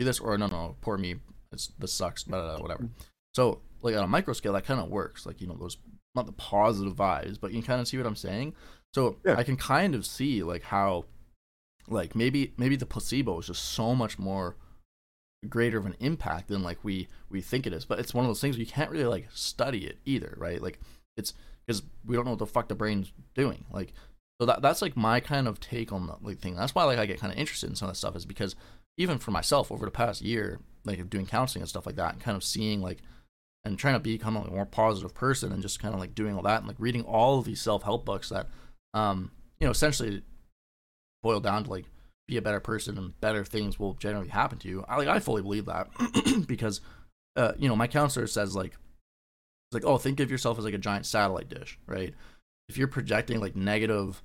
do 0.00 0.04
this 0.04 0.18
or 0.18 0.36
no 0.36 0.48
no 0.48 0.76
poor 0.80 0.98
me. 0.98 1.14
It's 1.52 1.68
this 1.78 1.92
sucks 1.92 2.24
da, 2.24 2.40
da, 2.40 2.56
da, 2.56 2.62
whatever. 2.62 2.88
So 3.34 3.60
like 3.82 3.94
on 3.96 4.02
a 4.02 4.08
micro 4.08 4.34
scale 4.34 4.52
that 4.54 4.66
kind 4.66 4.80
of 4.80 4.88
works. 4.88 5.24
Like 5.24 5.40
you 5.40 5.46
know 5.46 5.56
those 5.56 5.76
not 6.16 6.26
the 6.26 6.32
positive 6.32 6.94
vibes 6.94 7.38
but 7.40 7.52
you 7.52 7.62
kind 7.62 7.80
of 7.80 7.86
see 7.88 7.96
what 7.98 8.06
i'm 8.06 8.16
saying? 8.16 8.54
So 8.94 9.16
Yeah. 9.24 9.36
i 9.36 9.44
can 9.44 9.56
kind 9.56 9.94
of 9.94 10.04
see 10.04 10.42
like 10.42 10.64
how 10.64 11.04
like 11.88 12.14
maybe 12.14 12.52
maybe 12.56 12.76
the 12.76 12.86
placebo 12.86 13.38
is 13.40 13.46
just 13.46 13.64
so 13.64 13.94
much 13.94 14.18
more 14.18 14.56
greater 15.48 15.78
of 15.78 15.86
an 15.86 15.96
impact 16.00 16.48
than 16.48 16.62
like 16.62 16.82
we 16.82 17.08
we 17.28 17.40
think 17.40 17.66
it 17.66 17.72
is. 17.72 17.84
But 17.84 17.98
it's 17.98 18.14
one 18.14 18.24
of 18.24 18.28
those 18.28 18.40
things 18.40 18.58
we 18.58 18.66
can't 18.66 18.90
really 18.90 19.04
like 19.04 19.28
study 19.32 19.86
it 19.86 19.98
either 20.04 20.34
right? 20.38 20.62
Like 20.62 20.80
it's 21.16 21.34
because 21.66 21.82
we 22.04 22.16
don't 22.16 22.24
know 22.24 22.32
what 22.32 22.38
the 22.38 22.46
fuck 22.46 22.68
the 22.68 22.74
brain's 22.74 23.12
doing. 23.34 23.64
Like 23.70 23.92
so 24.40 24.46
that 24.46 24.62
that's 24.62 24.82
like 24.82 24.96
my 24.96 25.20
kind 25.20 25.46
of 25.46 25.60
take 25.60 25.92
on 25.92 26.06
the 26.06 26.16
like 26.22 26.38
thing. 26.38 26.54
That's 26.56 26.74
why 26.74 26.84
like 26.84 26.98
i 26.98 27.06
get 27.06 27.20
kind 27.20 27.32
of 27.32 27.38
interested 27.38 27.70
in 27.70 27.76
some 27.76 27.88
of 27.88 27.94
that 27.94 27.98
stuff 27.98 28.16
is 28.16 28.26
because 28.26 28.56
even 28.96 29.18
for 29.18 29.30
myself 29.30 29.72
over 29.72 29.84
the 29.84 29.90
past 29.90 30.22
year 30.22 30.60
like 30.84 31.08
doing 31.10 31.26
counseling 31.26 31.62
and 31.62 31.68
stuff 31.68 31.86
like 31.86 31.96
that 31.96 32.12
and 32.12 32.22
kind 32.22 32.36
of 32.36 32.44
seeing 32.44 32.80
like 32.80 32.98
and 33.64 33.78
trying 33.78 33.94
to 33.94 34.00
become 34.00 34.36
a 34.36 34.50
more 34.50 34.66
positive 34.66 35.14
person 35.14 35.50
and 35.52 35.62
just 35.62 35.80
kind 35.80 35.94
of 35.94 36.00
like 36.00 36.14
doing 36.14 36.36
all 36.36 36.42
that 36.42 36.58
and 36.58 36.68
like 36.68 36.76
reading 36.78 37.02
all 37.02 37.38
of 37.38 37.44
these 37.44 37.60
self-help 37.60 38.04
books 38.04 38.28
that 38.28 38.46
um 38.92 39.30
you 39.58 39.66
know 39.66 39.70
essentially 39.70 40.22
boil 41.24 41.40
down 41.40 41.64
to 41.64 41.70
like 41.70 41.86
be 42.28 42.36
a 42.36 42.42
better 42.42 42.60
person 42.60 42.96
and 42.96 43.18
better 43.20 43.44
things 43.44 43.78
will 43.78 43.94
generally 43.94 44.28
happen 44.28 44.58
to 44.58 44.68
you. 44.68 44.84
I 44.86 44.96
like 44.96 45.08
i 45.08 45.18
fully 45.18 45.42
believe 45.42 45.66
that 45.66 45.88
because 46.46 46.80
uh 47.36 47.52
you 47.58 47.68
know 47.68 47.74
my 47.74 47.86
counselor 47.86 48.26
says 48.26 48.54
like 48.54 48.72
it's 48.72 49.74
like 49.74 49.84
oh 49.84 49.98
think 49.98 50.20
of 50.20 50.30
yourself 50.30 50.58
as 50.58 50.64
like 50.64 50.74
a 50.74 50.78
giant 50.78 51.06
satellite 51.06 51.48
dish 51.48 51.78
right? 51.86 52.14
If 52.68 52.78
you're 52.78 52.88
projecting 52.88 53.40
like 53.40 53.56
negative 53.56 54.22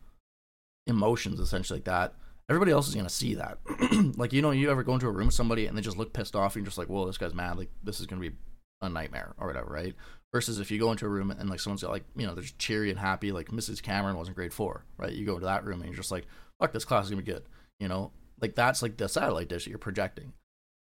emotions 0.88 1.40
essentially 1.40 1.78
like 1.78 1.86
that 1.86 2.14
everybody 2.50 2.72
else 2.72 2.88
is 2.88 2.96
to 2.96 3.10
see 3.10 3.36
that. 3.36 3.60
Like 4.18 4.34
you 4.34 4.42
know 4.42 4.52
you 4.52 4.70
ever 4.70 4.84
go 4.84 4.94
into 4.94 5.08
a 5.08 5.12
room 5.12 5.28
with 5.28 5.36
somebody 5.36 5.66
and 5.66 5.78
they 5.78 5.82
just 5.82 5.98
look 5.98 6.14
pissed 6.14 6.36
off 6.36 6.56
and 6.56 6.64
you're 6.64 6.68
just 6.68 6.78
like 6.78 6.90
whoa 6.90 7.06
this 7.06 7.18
guy's 7.18 7.34
mad. 7.34 7.58
Like 7.58 7.70
this 7.84 8.00
is 8.00 8.08
to 8.08 8.16
be 8.16 8.32
a 8.82 8.90
nightmare 8.90 9.34
or 9.38 9.48
whatever 9.48 9.72
right? 9.72 9.96
Versus 10.34 10.60
if 10.60 10.70
you 10.70 10.80
go 10.80 10.92
into 10.92 11.06
a 11.06 11.10
room 11.10 11.32
and 11.32 11.50
like 11.50 11.60
someone's 11.60 11.82
got 11.82 11.92
like 11.92 12.06
you 12.16 12.28
know 12.28 12.34
they're 12.34 12.44
just 12.44 12.60
cheery 12.60 12.90
and 12.90 13.00
happy 13.00 13.32
like 13.32 13.48
mrs 13.48 13.82
cameron 13.82 14.18
was 14.18 14.28
in 14.28 14.34
grade 14.34 14.54
four 14.54 14.86
right? 14.98 15.14
You 15.14 15.26
go 15.26 15.36
into 15.36 15.46
that 15.46 15.66
room 15.66 15.82
and 15.82 15.90
you're 15.90 15.98
just 15.98 16.12
like 16.12 16.28
fuck 16.60 16.72
this 16.74 16.86
class 16.86 17.06
is 17.06 17.12
to 17.12 17.16
be 17.16 17.24
good 17.24 17.44
you 17.80 17.88
know? 17.88 18.12
Like 18.42 18.56
that's 18.56 18.82
like 18.82 18.98
the 18.98 19.10
satellite 19.10 19.50
dish 19.50 19.66
that 19.66 19.70
you're 19.70 19.80
projecting. 19.80 20.34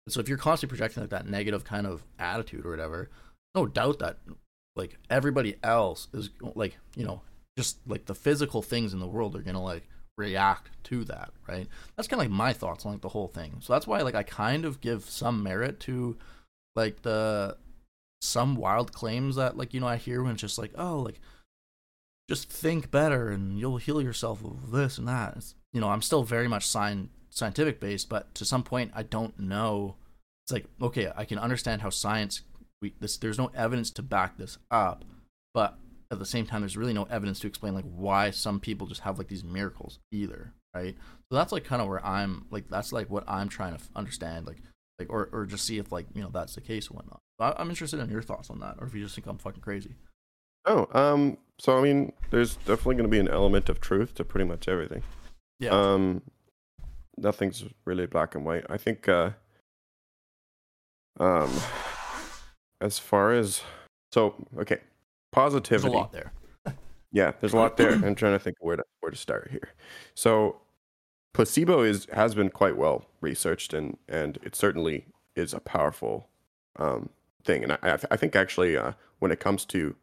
So 0.08 0.20
if 0.20 0.28
you're 0.28 0.38
constantly 0.38 0.76
projecting 0.76 1.02
like 1.02 1.10
that 1.10 1.26
negative 1.26 1.64
kind 1.64 1.86
of 1.86 2.04
attitude 2.18 2.64
or 2.64 2.70
whatever 2.70 3.10
no 3.54 3.66
doubt 3.66 3.98
that 3.98 4.18
like 4.76 4.96
everybody 5.10 5.56
else 5.62 6.08
is 6.14 6.30
like 6.54 6.78
you 6.96 7.04
know 7.04 7.20
just 7.58 7.78
like 7.86 8.06
the 8.06 8.14
physical 8.14 8.62
things 8.62 8.92
in 8.92 9.00
the 9.00 9.06
world 9.06 9.34
are 9.34 9.42
gonna 9.42 9.62
like 9.62 9.86
react 10.16 10.70
to 10.84 11.04
that 11.04 11.30
right? 11.46 11.66
That's 11.96 12.08
kind 12.08 12.22
of 12.22 12.24
like 12.24 12.36
my 12.36 12.52
thoughts 12.52 12.86
on 12.86 12.92
like 12.92 13.00
the 13.02 13.08
whole 13.10 13.28
thing. 13.28 13.56
So 13.60 13.72
that's 13.72 13.86
why 13.86 14.00
like 14.00 14.14
i 14.14 14.22
kind 14.22 14.64
of 14.64 14.80
give 14.80 15.04
some 15.04 15.42
merit 15.42 15.78
to 15.80 16.16
like 16.74 17.02
the 17.02 17.58
some 18.22 18.56
wild 18.56 18.92
claims 18.92 19.36
that 19.36 19.56
like 19.56 19.74
you 19.74 19.80
know 19.80 19.86
i 19.86 19.96
hear 19.96 20.22
when 20.22 20.32
it's 20.32 20.40
just 20.40 20.58
like 20.58 20.72
oh 20.76 21.00
like 21.00 21.20
just 22.28 22.50
think 22.50 22.90
better 22.90 23.28
and 23.28 23.58
you'll 23.58 23.76
heal 23.76 24.02
yourself 24.02 24.44
of 24.44 24.70
this 24.70 24.98
and 24.98 25.08
that. 25.08 25.34
It's, 25.36 25.54
you 25.72 25.80
know 25.80 25.88
i'm 25.88 26.02
still 26.02 26.22
very 26.22 26.48
much 26.48 26.66
science 26.66 27.10
scientific 27.30 27.78
based 27.78 28.08
but 28.08 28.34
to 28.34 28.44
some 28.44 28.62
point 28.62 28.90
i 28.94 29.02
don't 29.02 29.38
know 29.38 29.94
it's 30.44 30.52
like 30.52 30.66
okay 30.80 31.12
i 31.16 31.24
can 31.24 31.38
understand 31.38 31.82
how 31.82 31.90
science 31.90 32.42
we 32.80 32.94
this 33.00 33.16
there's 33.16 33.38
no 33.38 33.50
evidence 33.54 33.90
to 33.92 34.02
back 34.02 34.36
this 34.36 34.58
up, 34.70 35.04
but 35.54 35.76
at 36.10 36.18
the 36.18 36.26
same 36.26 36.46
time, 36.46 36.62
there's 36.62 36.76
really 36.76 36.92
no 36.92 37.04
evidence 37.04 37.40
to 37.40 37.46
explain 37.46 37.74
like 37.74 37.84
why 37.84 38.30
some 38.30 38.60
people 38.60 38.86
just 38.86 39.02
have 39.02 39.18
like 39.18 39.28
these 39.28 39.44
miracles 39.44 39.98
either, 40.10 40.52
right? 40.74 40.96
So 41.30 41.36
that's 41.36 41.52
like 41.52 41.64
kind 41.64 41.82
of 41.82 41.88
where 41.88 42.04
I'm 42.04 42.46
like 42.50 42.68
that's 42.68 42.92
like 42.92 43.10
what 43.10 43.24
I'm 43.28 43.48
trying 43.48 43.76
to 43.76 43.82
understand, 43.96 44.46
like 44.46 44.58
like 44.98 45.10
or 45.10 45.28
or 45.32 45.46
just 45.46 45.66
see 45.66 45.78
if 45.78 45.92
like 45.92 46.06
you 46.14 46.22
know 46.22 46.30
that's 46.32 46.54
the 46.54 46.60
case 46.60 46.90
or 46.90 46.94
whatnot. 46.94 47.20
So 47.40 47.46
I, 47.46 47.60
I'm 47.60 47.70
interested 47.70 48.00
in 48.00 48.10
your 48.10 48.22
thoughts 48.22 48.50
on 48.50 48.60
that, 48.60 48.76
or 48.78 48.86
if 48.86 48.94
you 48.94 49.02
just 49.02 49.14
think 49.14 49.26
I'm 49.26 49.38
fucking 49.38 49.62
crazy. 49.62 49.94
Oh, 50.64 50.86
um, 50.92 51.38
so 51.58 51.78
I 51.78 51.82
mean, 51.82 52.12
there's 52.30 52.56
definitely 52.56 52.96
going 52.96 53.04
to 53.04 53.10
be 53.10 53.20
an 53.20 53.28
element 53.28 53.68
of 53.68 53.80
truth 53.80 54.14
to 54.16 54.24
pretty 54.24 54.44
much 54.44 54.68
everything. 54.68 55.02
Yeah. 55.58 55.70
Um, 55.70 56.22
nothing's 57.16 57.64
really 57.84 58.06
black 58.06 58.34
and 58.34 58.44
white. 58.44 58.64
I 58.68 58.76
think. 58.76 59.08
Uh, 59.08 59.30
um, 61.20 61.50
as 62.80 62.98
far 62.98 63.32
as 63.32 63.62
so, 64.12 64.34
okay, 64.58 64.78
positivity. 65.32 65.82
there's 65.82 65.94
a 65.94 65.96
lot 65.96 66.12
there. 66.12 66.32
Yeah, 67.10 67.32
there's 67.40 67.52
a 67.54 67.56
lot 67.56 67.76
there. 67.76 67.92
I'm 68.04 68.14
trying 68.14 68.34
to 68.34 68.38
think 68.38 68.56
where 68.60 68.76
to 68.76 68.84
where 69.00 69.10
to 69.10 69.16
start 69.16 69.48
here. 69.50 69.70
So, 70.14 70.60
placebo 71.34 71.82
is 71.82 72.06
has 72.12 72.34
been 72.34 72.50
quite 72.50 72.76
well 72.76 73.06
researched, 73.20 73.74
and 73.74 73.96
and 74.08 74.38
it 74.42 74.54
certainly 74.54 75.06
is 75.34 75.52
a 75.52 75.60
powerful 75.60 76.28
um, 76.76 77.10
thing. 77.44 77.62
And 77.64 77.72
I 77.72 77.78
I 77.82 77.98
I 78.10 78.16
think 78.16 78.36
actually 78.36 78.76
uh, 78.76 78.92
when 79.18 79.32
it 79.32 79.40
comes 79.40 79.64
to 79.66 79.96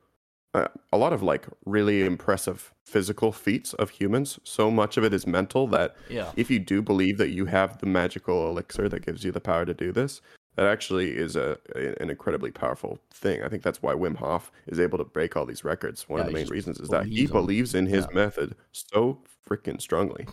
uh, 0.55 0.67
a 0.93 0.97
lot 0.97 1.11
of 1.13 1.21
like 1.21 1.45
really 1.65 2.05
impressive 2.05 2.73
physical 2.83 3.31
feats 3.31 3.73
of 3.73 3.89
humans, 3.89 4.39
so 4.43 4.71
much 4.71 4.95
of 4.97 5.03
it 5.03 5.13
is 5.13 5.27
mental 5.27 5.67
that 5.67 5.95
Yeah. 6.09 6.31
if 6.35 6.49
you 6.49 6.59
do 6.59 6.81
believe 6.81 7.17
that 7.17 7.29
you 7.29 7.45
have 7.45 7.79
the 7.79 7.85
magical 7.87 8.47
elixir 8.49 8.87
that 8.89 9.05
gives 9.05 9.23
you 9.23 9.31
the 9.31 9.41
power 9.41 9.65
to 9.65 9.73
do 9.73 9.91
this, 9.91 10.21
that 10.55 10.65
actually 10.67 11.09
is 11.17 11.35
a, 11.35 11.57
a- 11.75 12.01
an 12.01 12.09
incredibly 12.09 12.51
powerful 12.51 12.99
thing. 13.11 13.43
I 13.43 13.49
think 13.49 13.63
that's 13.63 13.81
why 13.81 13.93
Wim 13.93 14.15
Hof 14.15 14.51
is 14.67 14.79
able 14.79 14.97
to 14.99 15.03
break 15.03 15.35
all 15.35 15.45
these 15.45 15.65
records. 15.65 16.07
One 16.07 16.19
Yeah, 16.19 16.25
of 16.27 16.27
the 16.31 16.39
main 16.39 16.47
reasons 16.47 16.79
is 16.79 16.89
that 16.89 17.07
he 17.07 17.27
believes 17.27 17.75
in 17.75 17.87
his 17.87 18.05
Yeah. 18.09 18.15
method 18.15 18.55
so 18.71 19.19
freaking 19.47 19.81
strongly. 19.81 20.25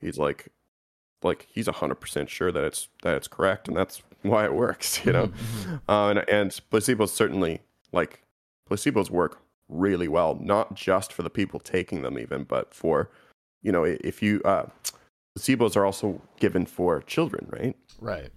He's 0.00 0.18
like, 0.18 0.48
like 1.22 1.46
he's 1.50 1.68
hundred 1.68 1.96
percent 1.96 2.28
sure 2.28 2.50
that 2.50 2.64
it's 2.64 2.88
that 3.02 3.16
it's 3.16 3.28
correct, 3.28 3.68
and 3.68 3.76
that's 3.76 4.02
why 4.22 4.44
it 4.44 4.54
works. 4.54 5.00
You 5.06 5.12
know, 5.12 5.26
Mhm, 5.28 5.80
uh, 5.88 6.08
and 6.10 6.18
and 6.28 6.50
placebos 6.72 7.10
certainly 7.10 7.60
like 7.92 8.22
placebos 8.68 9.10
work 9.10 9.40
really 9.68 10.08
well, 10.08 10.38
not 10.40 10.74
just 10.74 11.12
for 11.12 11.22
the 11.22 11.30
people 11.30 11.60
taking 11.60 12.02
them 12.02 12.18
even, 12.18 12.44
but 12.44 12.74
for 12.74 13.10
you 13.62 13.72
know 13.72 13.84
if 13.84 14.22
you 14.22 14.40
uh, 14.44 14.66
placebos 15.38 15.76
are 15.76 15.84
also 15.86 16.20
given 16.38 16.66
for 16.66 17.00
children, 17.02 17.48
right? 17.50 17.76
Right. 18.00 18.30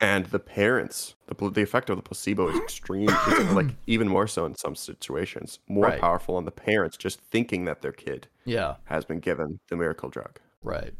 And 0.00 0.26
the 0.26 0.38
parents, 0.38 1.16
the 1.26 1.50
the 1.50 1.62
effect 1.62 1.90
of 1.90 1.96
the 1.96 2.02
placebo 2.02 2.48
is 2.48 2.56
extreme, 2.60 3.08
is, 3.08 3.52
like 3.52 3.74
even 3.88 4.08
more 4.08 4.28
so 4.28 4.46
in 4.46 4.54
some 4.54 4.76
situations, 4.76 5.58
more 5.68 5.86
Right. 5.86 6.00
powerful 6.00 6.36
on 6.36 6.44
the 6.44 6.52
parents 6.52 6.96
just 6.96 7.20
thinking 7.20 7.64
that 7.64 7.82
their 7.82 7.90
kid 7.92 8.28
Yeah. 8.44 8.76
has 8.84 9.04
been 9.04 9.18
given 9.18 9.58
the 9.68 9.76
miracle 9.76 10.08
drug. 10.08 10.38
Right. 10.62 10.94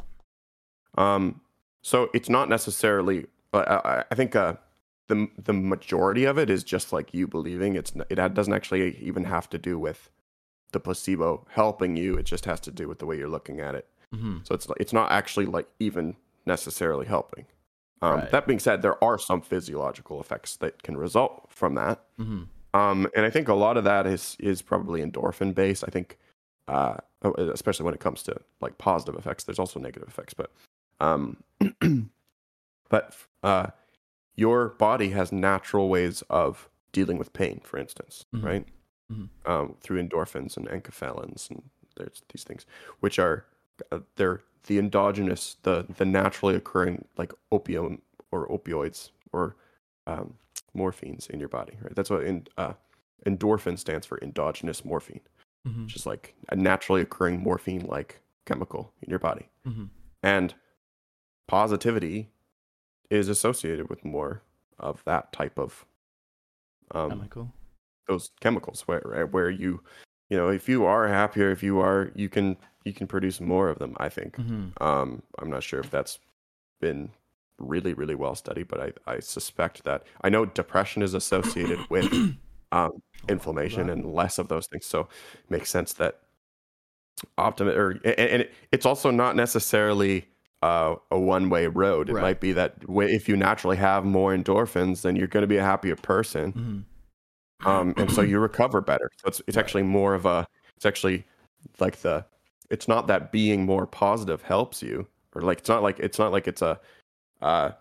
Um, 0.96 1.40
so 1.82 2.11
it's 2.12 2.28
not 2.28 2.49
necessarily. 2.49 3.26
I, 3.55 3.59
I, 3.61 4.05
I 4.11 4.14
think 4.16 4.34
uh, 4.34 4.55
the 5.09 5.29
the 5.43 5.53
majority 5.53 6.25
of 6.25 6.39
it 6.39 6.49
is 6.49 6.63
just 6.65 6.93
like 6.93 7.13
you 7.13 7.27
believing. 7.27 7.75
It's 7.75 7.93
it 8.09 8.35
doesn't 8.35 8.53
actually 8.53 8.97
even 8.99 9.25
have 9.25 9.51
to 9.51 9.59
do 9.59 9.79
with 9.79 10.11
the 10.73 10.81
placebo 10.81 11.47
helping 11.51 11.97
you. 11.97 12.17
It 12.17 12.25
just 12.27 12.45
has 12.45 12.61
to 12.61 12.71
do 12.71 12.89
with 12.89 12.99
the 12.99 13.07
way 13.07 13.17
you're 13.19 13.29
looking 13.29 13.61
at 13.61 13.75
it. 13.75 13.87
hmm 14.15 14.39
So 14.45 14.55
it's 14.55 14.69
it's 14.79 14.93
not 14.93 15.11
actually 15.11 15.47
like 15.47 15.67
even 15.79 16.17
necessarily 16.47 17.07
helping. 17.07 17.47
Um, 18.01 18.21
Right. 18.21 18.31
That 18.31 18.47
being 18.47 18.61
said, 18.61 18.83
there 18.83 19.03
are 19.03 19.19
some 19.19 19.41
physiological 19.41 20.21
effects 20.21 20.57
that 20.57 20.83
can 20.83 20.97
result 20.97 21.49
from 21.51 21.75
that. 21.75 22.05
hmm 22.17 22.43
Um, 22.75 23.09
and 23.17 23.27
I 23.27 23.31
think 23.31 23.49
a 23.49 23.55
lot 23.55 23.77
of 23.77 23.85
that 23.85 24.07
is 24.07 24.37
is 24.39 24.63
probably 24.63 25.01
endorphin 25.03 25.55
based. 25.55 25.85
I 25.87 25.91
think, 25.91 26.19
uh, 26.69 26.99
especially 27.59 27.85
when 27.87 27.95
it 27.95 28.01
comes 28.01 28.23
to 28.25 28.37
like 28.61 28.79
positive 28.79 29.17
effects. 29.17 29.45
There's 29.45 29.59
also 29.59 29.81
negative 29.81 30.09
effects, 30.09 30.35
but 30.35 30.53
um, 31.01 31.43
but 32.89 33.17
uh, 33.43 33.69
your 34.39 34.68
body 34.86 35.11
has 35.11 35.32
natural 35.32 35.89
ways 35.89 36.22
of 36.30 36.68
dealing 36.93 37.18
with 37.18 37.32
pain. 37.32 37.61
For 37.64 37.76
instance, 37.78 38.24
Mhm. 38.32 38.45
right? 38.45 38.66
Mhm. 39.12 39.28
Um, 39.45 39.76
through 39.80 40.01
endorphins 40.03 40.57
and 40.57 40.68
enkephalins, 40.68 41.51
and 41.51 41.62
there's 41.97 42.22
these 42.32 42.45
things 42.45 42.64
which 43.01 43.18
are 43.18 43.45
uh, 43.93 44.01
they're 44.16 44.41
the 44.68 44.78
endogenous, 44.78 45.57
the 45.62 45.86
the 45.99 46.05
naturally 46.05 46.55
occurring 46.55 47.05
like 47.16 47.32
opium 47.51 48.03
or 48.30 48.47
opioids 48.49 49.11
or 49.32 49.57
um, 50.07 50.34
morphines 50.74 51.28
in 51.30 51.41
your 51.41 51.49
body, 51.49 51.74
right? 51.82 51.95
That's 51.97 52.11
what 52.11 52.24
in, 52.24 52.47
uh, 52.57 52.74
endorphin 53.26 53.78
stands 53.78 54.07
for 54.07 54.18
endogenous 54.22 54.84
morphine, 54.84 55.20
hmm 55.64 55.82
which 55.84 55.97
is 55.97 56.07
like 56.07 56.34
a 56.51 56.57
naturally 56.57 57.03
occurring 57.03 57.41
morphine 57.43 57.84
like 57.86 58.20
chemical 58.47 58.93
in 59.03 59.11
your 59.11 59.18
body. 59.18 59.49
hmm 59.64 59.86
And 60.22 60.55
positivity 61.47 62.30
is 63.11 63.29
associated 63.29 63.89
with 63.89 64.05
more 64.05 64.43
of 64.79 65.03
that 65.05 65.33
type 65.33 65.59
of 65.59 65.85
um, 66.93 67.11
Chemical. 67.11 67.53
those 68.07 68.31
chemicals 68.41 68.83
where 68.83 69.03
right, 69.05 69.33
where 69.33 69.51
you 69.51 69.83
you 70.31 70.37
know 70.37 70.49
if 70.49 70.69
you 70.69 70.85
are 70.85 71.09
happier 71.09 71.51
if 71.51 71.63
you 71.63 71.81
are 71.81 72.11
you 72.15 72.29
can 72.29 72.57
you 72.85 72.93
can 72.93 73.07
produce 73.07 73.41
more 73.41 73.69
of 73.69 73.79
them 73.79 73.97
i 73.99 74.09
think. 74.09 74.37
Hmm 74.37 74.69
um 74.81 75.23
i'm 75.39 75.51
not 75.51 75.63
sure 75.63 75.81
if 75.81 75.91
that's 75.91 76.19
been 76.81 77.11
really 77.59 77.93
really 77.93 78.15
well 78.15 78.35
studied 78.35 78.69
but 78.69 78.81
i 78.81 78.93
i 79.15 79.19
suspect 79.19 79.85
that 79.85 80.05
i 80.23 80.29
know 80.29 80.47
depression 80.47 81.03
is 81.03 81.13
associated 81.15 81.79
with 81.91 82.07
um 82.73 83.03
inflammation 83.29 83.91
and 83.91 84.15
less 84.15 84.39
of 84.39 84.49
those 84.49 84.67
things 84.69 84.87
so 84.87 85.01
it 85.35 85.51
makes 85.51 85.69
sense 85.71 85.93
that 85.95 86.21
optim 87.37 87.67
or 87.75 87.91
and, 88.05 88.19
and 88.19 88.43
it, 88.43 88.55
it's 88.71 88.87
also 88.87 89.11
not 89.11 89.35
necessarily 89.35 90.29
uh, 90.63 90.97
a 91.11 91.19
one-way 91.19 91.67
road 91.69 92.09
it 92.09 92.15
Right. 92.15 92.23
might 92.23 92.41
be 92.41 92.53
that 92.53 92.75
if 92.89 93.29
you 93.29 93.37
naturally 93.37 93.77
have 93.77 94.05
more 94.05 94.35
endorphins 94.37 95.03
then 95.03 95.15
you're 95.17 95.27
going 95.29 95.43
to 95.43 95.47
be 95.47 95.57
a 95.57 95.63
happier 95.63 95.97
person 95.97 96.53
hmm 96.53 96.79
um, 97.67 97.95
and 97.99 98.11
so 98.11 98.23
you 98.23 98.39
recover 98.39 98.81
better. 98.81 99.11
So 99.17 99.29
it's 99.29 99.41
it's 99.47 99.57
Right. 99.57 99.65
actually 99.65 99.83
more 99.83 100.15
of 100.15 100.27
a 100.27 100.47
it's 100.77 100.87
actually 100.87 101.27
like 101.81 101.97
the 102.03 102.25
it's 102.71 102.87
not 102.89 103.07
that 103.09 103.33
being 103.33 103.65
more 103.65 103.87
positive 103.87 104.43
helps 104.43 104.83
you, 104.83 105.07
or 105.35 105.43
like 105.43 105.59
it's 105.59 105.69
not 105.69 105.83
like 105.83 105.99
it's 105.99 106.19
not 106.19 106.33
like 106.33 106.47
it's 106.47 106.63
a 106.63 106.79
uh, 107.43 107.73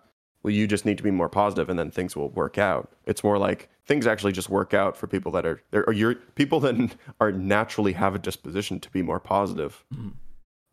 well 0.42 0.52
you 0.52 0.66
just 0.66 0.84
need 0.84 0.98
to 0.98 1.04
be 1.04 1.10
more 1.10 1.28
positive 1.28 1.68
and 1.68 1.78
then 1.78 1.90
things 1.90 2.16
will 2.16 2.30
work 2.30 2.58
out. 2.58 2.90
It's 3.06 3.22
more 3.22 3.38
like 3.38 3.68
things 3.86 4.06
actually 4.06 4.32
just 4.32 4.50
work 4.50 4.74
out 4.74 4.96
for 4.96 5.06
people 5.06 5.30
that 5.32 5.46
are 5.46 5.62
there 5.70 5.84
or 5.86 5.92
you're 5.92 6.16
people 6.16 6.60
that 6.60 6.96
are 7.20 7.30
naturally 7.32 7.92
have 7.92 8.14
a 8.14 8.18
disposition 8.18 8.80
to 8.80 8.90
be 8.90 9.02
more 9.02 9.20
positive 9.20 9.84
Mhm. 9.94 10.12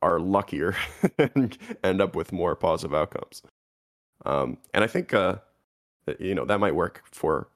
Are 0.01 0.19
luckier 0.19 0.75
and 1.17 1.57
end 1.83 2.01
up 2.01 2.15
with 2.15 2.31
more 2.31 2.55
positive 2.55 2.93
outcomes. 2.93 3.41
Um, 4.25 4.57
and 4.73 4.83
I 4.83 4.87
think 4.87 5.13
uh, 5.13 5.37
that, 6.05 6.21
you 6.21 6.35
know 6.35 6.45
that 6.45 6.59
might 6.59 6.75
work 6.75 7.03
for 7.11 7.49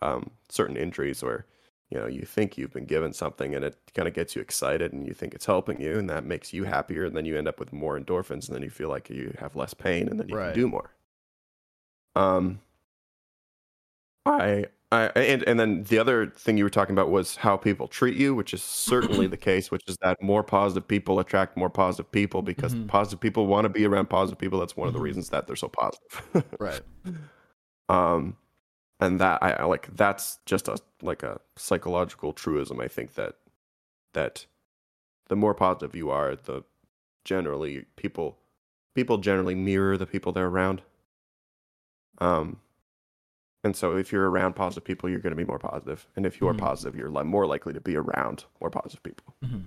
um, 0.00 0.30
certain 0.48 0.76
injuries 0.76 1.22
where 1.22 1.46
you 1.90 1.98
know 1.98 2.06
you 2.06 2.22
think 2.22 2.58
you've 2.58 2.72
been 2.72 2.86
given 2.86 3.12
something 3.12 3.54
and 3.54 3.64
it 3.64 3.76
kind 3.94 4.08
of 4.08 4.14
gets 4.14 4.36
you 4.36 4.42
excited 4.42 4.92
and 4.92 5.06
you 5.06 5.14
think 5.14 5.34
it's 5.34 5.46
helping 5.46 5.80
you 5.80 5.98
and 5.98 6.10
that 6.10 6.24
makes 6.24 6.52
you 6.52 6.64
happier 6.64 7.04
and 7.06 7.16
then 7.16 7.26
you 7.26 7.38
end 7.38 7.48
up 7.48 7.60
with 7.60 7.72
more 7.72 7.98
endorphins 7.98 8.46
and 8.48 8.54
then 8.56 8.62
you 8.62 8.70
feel 8.70 8.88
like 8.88 9.10
you 9.10 9.34
have 9.40 9.56
less 9.56 9.74
pain 9.74 10.08
and 10.08 10.20
then 10.20 10.28
you 10.28 10.36
Right. 10.36 10.38
can 10.38 10.52
do 10.52 10.68
more. 10.68 10.92
Um, 12.14 12.60
I. 14.26 14.66
I, 14.92 15.06
and, 15.16 15.42
and 15.44 15.58
then 15.58 15.84
the 15.84 15.98
other 15.98 16.26
thing 16.28 16.58
you 16.58 16.64
were 16.64 16.70
talking 16.70 16.94
about 16.94 17.10
was 17.10 17.36
how 17.36 17.56
people 17.56 17.88
treat 17.88 18.16
you, 18.16 18.34
which 18.34 18.52
is 18.54 18.62
certainly 18.62 19.26
the 19.26 19.38
case, 19.38 19.70
which 19.70 19.82
is 19.88 19.96
that 20.02 20.22
more 20.22 20.44
positive 20.44 20.86
people 20.86 21.18
attract 21.18 21.56
more 21.56 21.70
positive 21.70 22.12
people 22.12 22.42
because 22.42 22.74
Mhm. 22.74 22.88
positive 22.88 23.20
people 23.20 23.46
want 23.46 23.64
to 23.64 23.70
be 23.70 23.86
around 23.86 24.10
positive 24.10 24.38
people. 24.38 24.58
That's 24.60 24.76
one 24.76 24.88
of 24.88 24.94
the 24.94 25.00
Mhm. 25.00 25.00
reasons 25.00 25.30
that 25.30 25.46
they're 25.46 25.56
so 25.56 25.68
positive. 25.70 26.44
Right. 26.58 26.82
um 27.88 28.36
and 29.00 29.20
that 29.20 29.42
I, 29.42 29.52
I 29.52 29.64
like 29.64 29.94
that's 29.96 30.38
just 30.46 30.68
a 30.68 30.78
like 31.02 31.22
a 31.22 31.40
psychological 31.56 32.32
truism 32.32 32.80
i 32.80 32.88
think 32.88 33.14
that 33.14 33.36
that 34.14 34.46
the 35.28 35.36
more 35.36 35.54
positive 35.54 35.96
you 35.96 36.10
are 36.10 36.36
the 36.36 36.62
generally 37.24 37.86
people 37.96 38.38
people 38.94 39.18
generally 39.18 39.54
mirror 39.56 39.96
the 39.98 40.06
people 40.06 40.32
they're 40.32 40.48
around 40.48 40.82
um 42.18 42.60
and 43.64 43.76
so 43.76 43.96
if 43.96 44.10
you're 44.12 44.28
around 44.30 44.54
positive 44.54 44.84
people 44.84 45.08
you're 45.08 45.20
going 45.20 45.30
to 45.32 45.36
be 45.36 45.44
more 45.44 45.58
positive. 45.58 46.06
and 46.16 46.26
if 46.26 46.40
you 46.40 46.48
are 46.48 46.54
Mhm. 46.54 46.58
positive 46.58 46.94
you're 46.96 47.10
more 47.24 47.46
likely 47.46 47.72
to 47.72 47.80
be 47.80 47.96
around 47.96 48.44
more 48.60 48.70
positive 48.70 49.02
people 49.02 49.34
hmm 49.44 49.60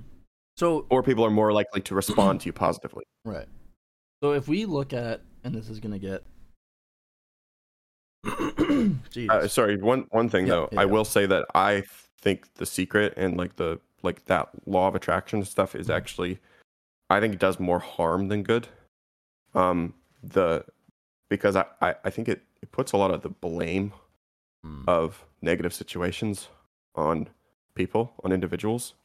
So 0.58 0.86
or 0.90 1.04
people 1.04 1.26
are 1.26 1.32
more 1.32 1.52
likely 1.52 1.82
to 1.82 1.96
respond 1.96 2.42
to 2.42 2.46
you 2.48 2.54
positively 2.54 3.04
Right. 3.26 3.48
So 4.24 4.34
if 4.34 4.48
we 4.48 4.66
look 4.66 4.94
at, 4.94 5.22
and 5.44 5.54
this 5.54 5.70
is 5.70 5.80
gonna 5.80 6.00
get, 6.00 6.24
jeez, 8.24 9.30
Uh, 9.30 9.48
sorry, 9.48 9.78
one 9.82 10.06
one 10.12 10.30
thing 10.30 10.46
Yeah, 10.48 10.54
though, 10.54 10.70
yeah, 10.72 10.80
I 10.82 10.86
yeah. 10.86 10.92
will 10.92 11.06
say 11.06 11.26
that 11.26 11.46
I 11.56 11.84
think 12.20 12.54
the 12.56 12.66
secret 12.66 13.14
and 13.18 13.38
like 13.38 13.56
the 13.58 13.80
like 14.04 14.26
that 14.26 14.50
law 14.68 14.88
of 14.88 14.96
attraction 14.96 15.44
stuff 15.44 15.76
is 15.76 15.88
Mhm. 15.88 15.96
actually, 15.96 16.40
I 17.10 17.20
think 17.20 17.34
it 17.34 17.40
does 17.40 17.60
more 17.60 17.80
harm 17.80 18.28
than 18.30 18.44
good. 18.44 18.68
Um, 19.54 19.94
the 20.24 20.66
because 21.30 21.56
I 21.56 21.66
I, 21.82 21.96
I 22.04 22.10
think 22.10 22.28
it 22.30 22.44
it 22.66 22.72
puts 22.72 22.92
a 22.94 22.98
lot 22.98 23.12
of 23.12 23.22
the 23.22 23.30
blame 23.30 23.94
Mm. 24.66 24.84
of 24.88 25.24
negative 25.44 25.72
situations 25.76 26.48
on 26.96 27.30
people, 27.76 28.14
on 28.24 28.32
individuals. 28.32 28.96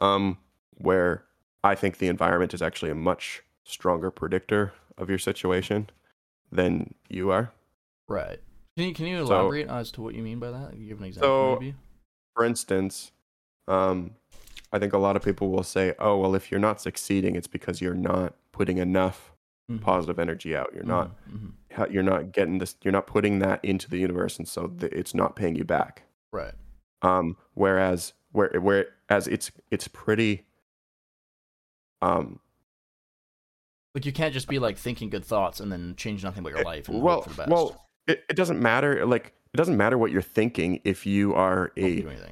Um, 0.00 0.38
where 0.78 1.26
I 1.62 1.74
think 1.74 1.98
the 1.98 2.06
environment 2.08 2.54
is 2.54 2.62
actually 2.62 2.90
a 2.90 2.94
much 2.94 3.42
stronger 3.64 4.10
predictor 4.10 4.72
of 4.96 5.10
your 5.10 5.18
situation 5.18 5.90
than 6.50 6.94
you 7.10 7.30
are. 7.30 7.52
Right. 8.08 8.40
Can 8.78 8.88
you 8.88 8.94
can 8.94 9.04
you 9.06 9.26
So- 9.26 9.34
elaborate 9.34 9.68
as 9.68 9.92
to 9.92 10.00
what 10.00 10.14
you 10.14 10.22
mean 10.22 10.38
by 10.38 10.50
that? 10.52 10.70
Give 10.78 10.98
an 10.98 11.04
example, 11.04 11.28
So- 11.28 11.60
maybe. 11.60 11.74
For 12.34 12.44
instance, 12.46 13.12
um, 13.68 14.14
I 14.72 14.78
think 14.78 14.94
a 14.94 14.98
lot 14.98 15.16
of 15.16 15.22
people 15.22 15.50
will 15.50 15.64
say, 15.64 15.94
"Oh, 15.98 16.16
well, 16.18 16.34
if 16.34 16.50
you're 16.50 16.60
not 16.60 16.80
succeeding, 16.80 17.36
it's 17.36 17.48
because 17.48 17.82
you're 17.82 17.94
not 17.94 18.34
putting 18.52 18.78
enough 18.78 19.32
Mhm. 19.70 19.82
positive 19.82 20.18
energy 20.18 20.56
out. 20.56 20.72
You're 20.72 20.84
not 20.84 21.08
Mhm, 21.28 21.32
mhm. 21.36 21.46
ha- 21.50 21.59
you're 21.90 22.02
not 22.02 22.32
getting 22.32 22.58
this 22.58 22.74
you're 22.82 22.92
not 22.92 23.06
putting 23.06 23.38
that 23.40 23.64
into 23.64 23.88
the 23.88 23.98
universe 23.98 24.38
and 24.38 24.46
so 24.48 24.66
th- 24.68 24.92
it's 24.92 25.14
not 25.14 25.36
paying 25.36 25.54
you 25.56 25.64
back 25.64 26.02
Right. 26.32 26.54
um 27.02 27.36
whereas 27.54 28.12
where 28.32 28.50
whereas 28.60 29.26
it's 29.28 29.50
it's 29.70 29.88
pretty 29.88 30.46
um 32.02 32.40
Like 33.94 34.06
you 34.06 34.12
can't 34.12 34.32
just 34.34 34.48
be 34.48 34.58
like 34.58 34.78
thinking 34.78 35.10
good 35.10 35.24
thoughts 35.24 35.60
and 35.60 35.70
then 35.70 35.94
change 35.96 36.22
nothing 36.24 36.42
but 36.42 36.52
your 36.52 36.64
life 36.64 36.88
and 36.88 37.02
well 37.02 37.22
for 37.22 37.30
the 37.30 37.36
best. 37.36 37.50
well 37.50 37.86
it, 38.06 38.24
it 38.28 38.36
doesn't 38.36 38.60
matter 38.60 39.04
like 39.06 39.32
it 39.52 39.56
doesn't 39.56 39.76
matter 39.76 39.98
what 39.98 40.10
you're 40.12 40.22
thinking 40.22 40.80
if 40.84 41.04
you 41.06 41.34
are 41.34 41.72
a 41.76 41.88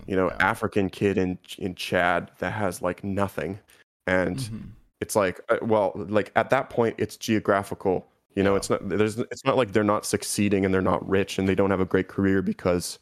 you 0.07 0.17
know 0.17 0.31
Yeah. 0.31 0.37
african 0.41 0.89
kid 0.89 1.19
in 1.19 1.39
in 1.59 1.75
chad 1.75 2.31
that 2.39 2.53
has 2.53 2.81
like 2.83 3.03
nothing 3.05 3.59
and 4.07 4.37
Mhm. 4.39 4.71
it's 5.01 5.15
like 5.17 5.41
uh, 5.49 5.59
well 5.63 5.93
like 5.97 6.33
at 6.37 6.51
that 6.51 6.71
point 6.71 6.95
it's 6.99 7.17
geographical 7.17 8.07
you 8.39 8.45
know 8.45 8.55
it's 8.57 8.71
not 8.71 8.81
there's 8.89 9.19
it's 9.19 9.45
not 9.45 9.57
like 9.57 9.73
they're 9.73 9.93
not 9.95 10.05
succeeding 10.07 10.65
and 10.65 10.73
they're 10.73 10.91
not 10.93 11.03
rich 11.09 11.39
and 11.39 11.49
they 11.49 11.55
don't 11.61 11.71
have 11.75 11.81
a 11.81 11.91
great 11.95 12.09
career 12.09 12.41
because 12.43 12.99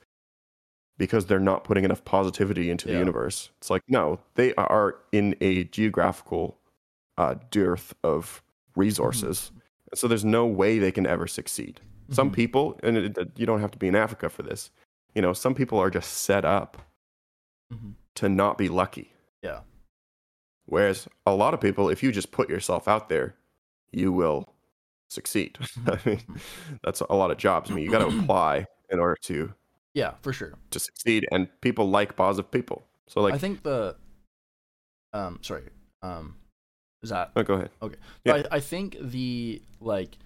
because 0.98 1.26
they're 1.26 1.38
not 1.52 1.62
putting 1.64 1.84
enough 1.84 2.02
positivity 2.04 2.70
into 2.70 2.86
the 2.88 2.94
universe 3.04 3.50
it's 3.58 3.70
like 3.70 3.82
no 3.88 4.18
they 4.34 4.54
are 4.54 4.96
in 5.12 5.36
a 5.40 5.64
geographical 5.64 6.58
uh, 7.18 7.34
dearth 7.50 7.94
of 8.02 8.42
resources 8.76 9.52
and 9.90 9.98
so 9.98 10.08
there's 10.08 10.24
no 10.24 10.46
way 10.46 10.78
they 10.78 10.92
can 10.92 11.06
ever 11.06 11.26
succeed 11.26 11.80
some 12.10 12.30
Mhm. 12.30 12.34
people 12.34 12.64
and 12.82 12.96
it, 12.96 13.18
it- 13.18 13.32
you 13.40 13.46
don't 13.46 13.60
have 13.60 13.70
to 13.72 13.78
be 13.78 13.88
in 13.88 13.96
africa 13.96 14.28
for 14.30 14.42
this 14.42 14.70
you 15.14 15.20
know 15.22 15.32
some 15.34 15.54
people 15.54 15.78
are 15.78 15.90
just 15.90 16.10
set 16.28 16.44
up 16.44 16.78
Mhm. 17.74 17.94
to 18.14 18.28
not 18.28 18.56
be 18.58 18.68
lucky 18.68 19.12
Yeah. 19.42 19.60
Whereas 20.68 21.06
a 21.24 21.34
lot 21.34 21.54
of 21.54 21.60
people, 21.60 21.88
if 21.88 22.02
you 22.02 22.10
just 22.10 22.32
put 22.32 22.48
yourself 22.50 22.88
out 22.88 23.08
there, 23.08 23.36
you 23.92 24.10
will 24.12 24.52
succeed. 25.10 25.58
I 25.86 25.98
mean, 26.04 26.20
that's 26.82 27.00
a 27.00 27.14
lot 27.14 27.30
of 27.30 27.38
jobs. 27.38 27.70
I 27.70 27.74
mean, 27.74 27.84
you 27.84 27.90
got 27.90 28.08
to 28.08 28.18
apply 28.20 28.66
in 28.90 28.98
order 28.98 29.16
to 29.22 29.52
Yeah, 29.94 30.14
for 30.22 30.32
sure. 30.32 30.54
to 30.70 30.78
succeed, 30.78 31.26
and 31.30 31.48
people 31.60 31.88
like 31.90 32.16
positive 32.16 32.50
people. 32.50 32.84
So, 33.08 33.20
like, 33.20 33.34
I 33.34 33.38
think 33.38 33.62
the 33.62 33.96
um 35.12 35.38
sorry. 35.42 35.64
Um 36.02 36.36
is 37.02 37.10
that 37.10 37.30
oh, 37.36 37.42
go 37.42 37.54
ahead. 37.54 37.70
Okay. 37.82 37.96
Yeah. 38.24 38.34
I, 38.50 38.56
I 38.56 38.60
think 38.60 38.96
the 39.00 39.62
like 39.80 40.16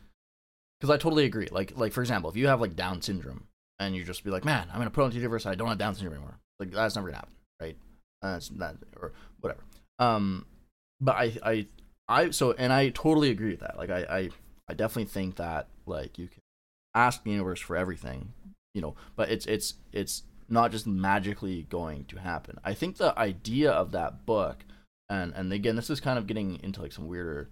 because 0.80 0.90
I 0.90 0.96
totally 0.96 1.24
agree. 1.24 1.48
Like 1.50 1.72
like 1.76 1.92
for 1.92 2.00
example, 2.00 2.30
if 2.30 2.36
you 2.36 2.46
have 2.48 2.60
like 2.60 2.74
Down 2.76 3.02
syndrome 3.02 3.44
and 3.78 3.94
you 3.94 4.04
just 4.04 4.24
be 4.24 4.30
like, 4.30 4.44
man, 4.44 4.68
I'm 4.72 4.78
gonna 4.78 4.90
put 4.90 5.04
on 5.04 5.10
the 5.10 5.16
universe, 5.16 5.46
I 5.46 5.54
don't 5.54 5.68
have 5.68 5.78
Down 5.78 5.94
syndrome 5.94 6.14
anymore. 6.14 6.38
Like 6.58 6.70
that's 6.70 6.96
never 6.96 7.08
gonna 7.08 7.18
happen, 7.18 7.34
right? 7.60 7.76
Uh, 8.22 8.34
it's 8.36 8.50
not 8.50 8.76
or 8.96 9.12
whatever. 9.40 9.62
Um, 9.98 10.46
but 11.00 11.16
I 11.16 11.36
I 11.44 11.66
I 12.08 12.30
so 12.30 12.52
and 12.52 12.72
I 12.72 12.88
totally 12.90 13.30
agree 13.30 13.50
with 13.50 13.60
that. 13.60 13.76
Like 13.76 13.90
I 13.90 14.00
I 14.08 14.28
I 14.70 14.74
definitely 14.74 15.10
think 15.10 15.36
that 15.36 15.68
like 15.86 16.18
you 16.18 16.28
can 16.28 16.40
ask 16.94 17.22
the 17.22 17.30
universe 17.30 17.60
for 17.60 17.76
everything, 17.76 18.32
you 18.74 18.80
know, 18.80 18.94
but 19.16 19.30
it's 19.30 19.46
it's 19.46 19.74
it's 19.92 20.22
not 20.48 20.72
just 20.72 20.86
magically 20.86 21.66
going 21.70 22.04
to 22.06 22.16
happen. 22.16 22.58
I 22.64 22.74
think 22.74 22.96
the 22.96 23.16
idea 23.18 23.70
of 23.70 23.92
that 23.92 24.26
book 24.26 24.64
and 25.10 25.34
and 25.34 25.52
again 25.52 25.76
this 25.76 25.90
is 25.90 26.00
kind 26.00 26.18
of 26.18 26.26
getting 26.26 26.58
into 26.62 26.80
like 26.80 26.92
some 26.92 27.08
weirder 27.08 27.50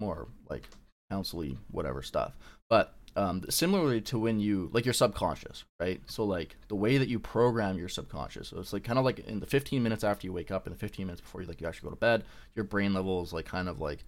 more 0.00 0.28
like 0.48 0.68
counseling 1.10 1.58
whatever 1.70 2.02
stuff 2.02 2.36
but 2.70 2.94
um 3.16 3.42
similarly 3.50 4.00
to 4.00 4.18
when 4.18 4.40
you 4.40 4.70
like 4.72 4.84
your 4.84 4.94
subconscious 4.94 5.64
right 5.80 6.00
so 6.06 6.24
like 6.24 6.56
the 6.68 6.74
way 6.74 6.96
that 6.96 7.08
you 7.08 7.18
program 7.18 7.76
your 7.76 7.88
subconscious 7.88 8.48
so 8.48 8.58
it's 8.58 8.72
like 8.72 8.84
kind 8.84 8.98
of 8.98 9.04
like 9.04 9.18
in 9.20 9.40
the 9.40 9.46
15 9.46 9.82
minutes 9.82 10.04
after 10.04 10.26
you 10.26 10.32
wake 10.32 10.50
up 10.50 10.66
and 10.66 10.74
the 10.74 10.78
15 10.78 11.06
minutes 11.06 11.20
before 11.20 11.42
you 11.42 11.48
like 11.48 11.60
you 11.60 11.66
actually 11.66 11.88
go 11.88 11.94
to 11.94 12.00
bed 12.00 12.24
your 12.54 12.64
brain 12.64 12.94
level 12.94 13.22
is 13.22 13.32
like 13.32 13.46
kind 13.46 13.68
of 13.68 13.80
like 13.80 14.04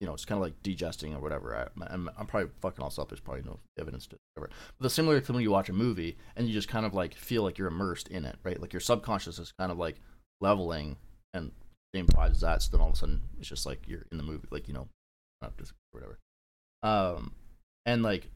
you 0.00 0.06
know 0.06 0.14
it's 0.14 0.24
kind 0.24 0.38
of 0.38 0.42
like 0.42 0.62
digesting 0.62 1.14
or 1.14 1.20
whatever 1.20 1.56
I, 1.56 1.84
I'm, 1.92 2.10
I'm 2.16 2.26
probably 2.26 2.50
fucking 2.60 2.82
all 2.82 2.92
up 2.98 3.08
there's 3.08 3.20
probably 3.20 3.42
no 3.42 3.58
evidence 3.78 4.06
to 4.08 4.16
whatever. 4.34 4.52
But 4.78 4.84
the 4.84 4.90
similar 4.90 5.20
to 5.20 5.32
when 5.32 5.42
you 5.42 5.50
watch 5.50 5.68
a 5.68 5.72
movie 5.72 6.16
and 6.36 6.46
you 6.46 6.52
just 6.52 6.68
kind 6.68 6.86
of 6.86 6.94
like 6.94 7.14
feel 7.14 7.42
like 7.42 7.58
you're 7.58 7.68
immersed 7.68 8.08
in 8.08 8.24
it 8.24 8.36
right? 8.44 8.60
Like 8.60 8.72
your 8.72 8.80
subconscious 8.80 9.38
is 9.38 9.52
kind 9.58 9.72
of 9.72 9.78
like 9.78 9.96
leveling 10.40 10.96
and 11.34 11.52
same 11.94 12.06
vibe 12.06 12.30
as 12.32 12.40
that 12.40 12.62
so 12.62 12.70
then 12.70 12.80
all 12.80 12.88
of 12.88 12.94
a 12.94 12.96
sudden 12.96 13.22
it's 13.38 13.48
just 13.48 13.66
like 13.66 13.88
you're 13.88 14.06
in 14.12 14.18
the 14.18 14.24
movie 14.24 14.46
like 14.50 14.68
you 14.68 14.74
know 14.74 14.88
whatever. 15.92 16.18
Um 16.82 17.32
and 17.86 18.02
like 18.02 18.30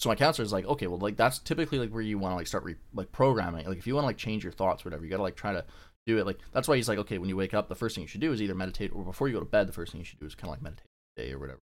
so 0.00 0.08
my 0.08 0.14
counselor 0.16 0.44
is 0.44 0.52
like 0.52 0.66
okay 0.66 0.86
well 0.86 0.98
like 0.98 1.16
that's 1.16 1.38
typically 1.38 1.78
like 1.78 1.90
where 1.90 2.02
you 2.02 2.18
want 2.18 2.32
to 2.32 2.36
like 2.36 2.46
start 2.46 2.64
re- 2.64 2.74
like 2.92 3.12
programming 3.12 3.66
like 3.66 3.78
if 3.78 3.86
you 3.86 3.94
want 3.94 4.02
to 4.02 4.08
like 4.08 4.16
change 4.16 4.42
your 4.42 4.52
thoughts 4.52 4.84
whatever 4.84 5.04
you 5.04 5.10
gotta 5.10 5.22
like 5.22 5.36
try 5.36 5.52
to 5.52 5.64
do 6.06 6.18
it. 6.18 6.26
Like 6.26 6.38
that's 6.52 6.68
why 6.68 6.76
he's 6.76 6.88
like 6.88 6.98
okay 6.98 7.18
when 7.18 7.28
you 7.28 7.36
wake 7.36 7.54
up 7.54 7.68
the 7.68 7.74
first 7.74 7.94
thing 7.94 8.02
you 8.02 8.08
should 8.08 8.20
do 8.20 8.32
is 8.32 8.42
either 8.42 8.54
meditate 8.54 8.92
or 8.94 9.04
before 9.04 9.28
you 9.28 9.34
go 9.34 9.40
to 9.40 9.46
bed 9.46 9.68
the 9.68 9.72
first 9.72 9.92
thing 9.92 10.00
you 10.00 10.04
should 10.04 10.20
do 10.20 10.26
is 10.26 10.34
kind 10.34 10.48
of 10.48 10.56
like 10.56 10.62
meditate 10.62 10.86
day 11.16 11.32
or 11.32 11.38
whatever. 11.38 11.60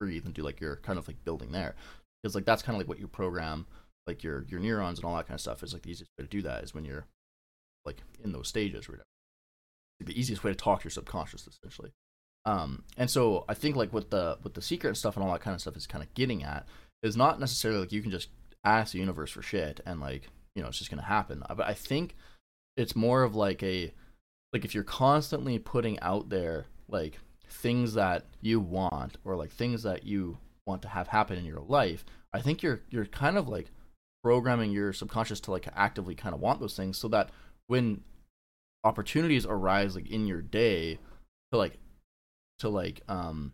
Breathe 0.00 0.24
and 0.24 0.34
do 0.34 0.42
like 0.42 0.60
your 0.60 0.76
kind 0.76 0.98
of 0.98 1.08
like 1.08 1.24
building 1.24 1.52
there. 1.52 1.74
Because 2.22 2.34
like 2.34 2.44
that's 2.44 2.62
kind 2.62 2.74
of 2.76 2.80
like 2.80 2.88
what 2.88 2.98
you 2.98 3.08
program 3.08 3.66
like 4.06 4.22
your 4.22 4.44
your 4.48 4.60
neurons 4.60 4.98
and 4.98 5.04
all 5.04 5.16
that 5.16 5.26
kind 5.26 5.36
of 5.36 5.40
stuff 5.40 5.62
is 5.62 5.72
like 5.72 5.82
the 5.82 5.90
easiest 5.90 6.10
way 6.18 6.24
to 6.24 6.30
do 6.30 6.42
that 6.42 6.62
is 6.62 6.74
when 6.74 6.84
you're 6.84 7.06
like 7.84 8.02
in 8.22 8.32
those 8.32 8.48
stages 8.48 8.88
or 8.88 8.92
whatever. 8.92 9.06
Like 10.00 10.08
the 10.08 10.20
easiest 10.20 10.44
way 10.44 10.50
to 10.50 10.56
talk 10.56 10.80
to 10.80 10.84
your 10.84 10.90
subconscious 10.90 11.46
essentially. 11.46 11.90
Um 12.44 12.84
and 12.96 13.10
so 13.10 13.44
i 13.48 13.54
think 13.54 13.76
like 13.76 13.92
with 13.92 14.10
the 14.10 14.38
with 14.42 14.54
the 14.54 14.62
secret 14.62 14.90
and 14.90 14.96
stuff 14.96 15.16
and 15.16 15.24
all 15.24 15.32
that 15.32 15.40
kind 15.40 15.54
of 15.54 15.60
stuff 15.60 15.76
is 15.76 15.86
kind 15.86 16.04
of 16.04 16.12
getting 16.14 16.44
at 16.44 16.66
is 17.02 17.16
not 17.16 17.40
necessarily 17.40 17.80
like 17.80 17.92
you 17.92 18.02
can 18.02 18.10
just 18.10 18.28
ask 18.64 18.92
the 18.92 18.98
universe 18.98 19.30
for 19.30 19.42
shit 19.42 19.80
and 19.86 20.00
like 20.00 20.28
you 20.54 20.62
know 20.62 20.68
it's 20.68 20.78
just 20.78 20.90
gonna 20.90 21.02
happen. 21.02 21.42
But 21.48 21.66
i 21.66 21.74
think 21.74 22.16
it's 22.76 22.96
more 22.96 23.22
of 23.22 23.34
like 23.34 23.62
a 23.62 23.92
like 24.52 24.64
if 24.64 24.74
you're 24.74 24.84
constantly 24.84 25.58
putting 25.58 25.98
out 26.00 26.28
there 26.28 26.66
like 26.88 27.18
things 27.48 27.94
that 27.94 28.24
you 28.40 28.60
want 28.60 29.16
or 29.24 29.36
like 29.36 29.50
things 29.50 29.82
that 29.82 30.04
you 30.04 30.38
want 30.66 30.82
to 30.82 30.88
have 30.88 31.08
happen 31.08 31.38
in 31.38 31.44
your 31.44 31.60
life 31.60 32.04
i 32.32 32.40
think 32.40 32.62
you're 32.62 32.82
you're 32.90 33.06
kind 33.06 33.36
of 33.36 33.48
like 33.48 33.70
programming 34.22 34.72
your 34.72 34.92
subconscious 34.92 35.40
to 35.40 35.50
like 35.50 35.68
actively 35.74 36.14
kind 36.14 36.34
of 36.34 36.40
want 36.40 36.60
those 36.60 36.76
things 36.76 36.98
so 36.98 37.08
that 37.08 37.30
when 37.68 38.02
opportunities 38.84 39.46
arise 39.46 39.94
like 39.94 40.10
in 40.10 40.26
your 40.26 40.42
day 40.42 40.98
to 41.52 41.58
like 41.58 41.78
to 42.58 42.68
like 42.68 43.02
um 43.08 43.52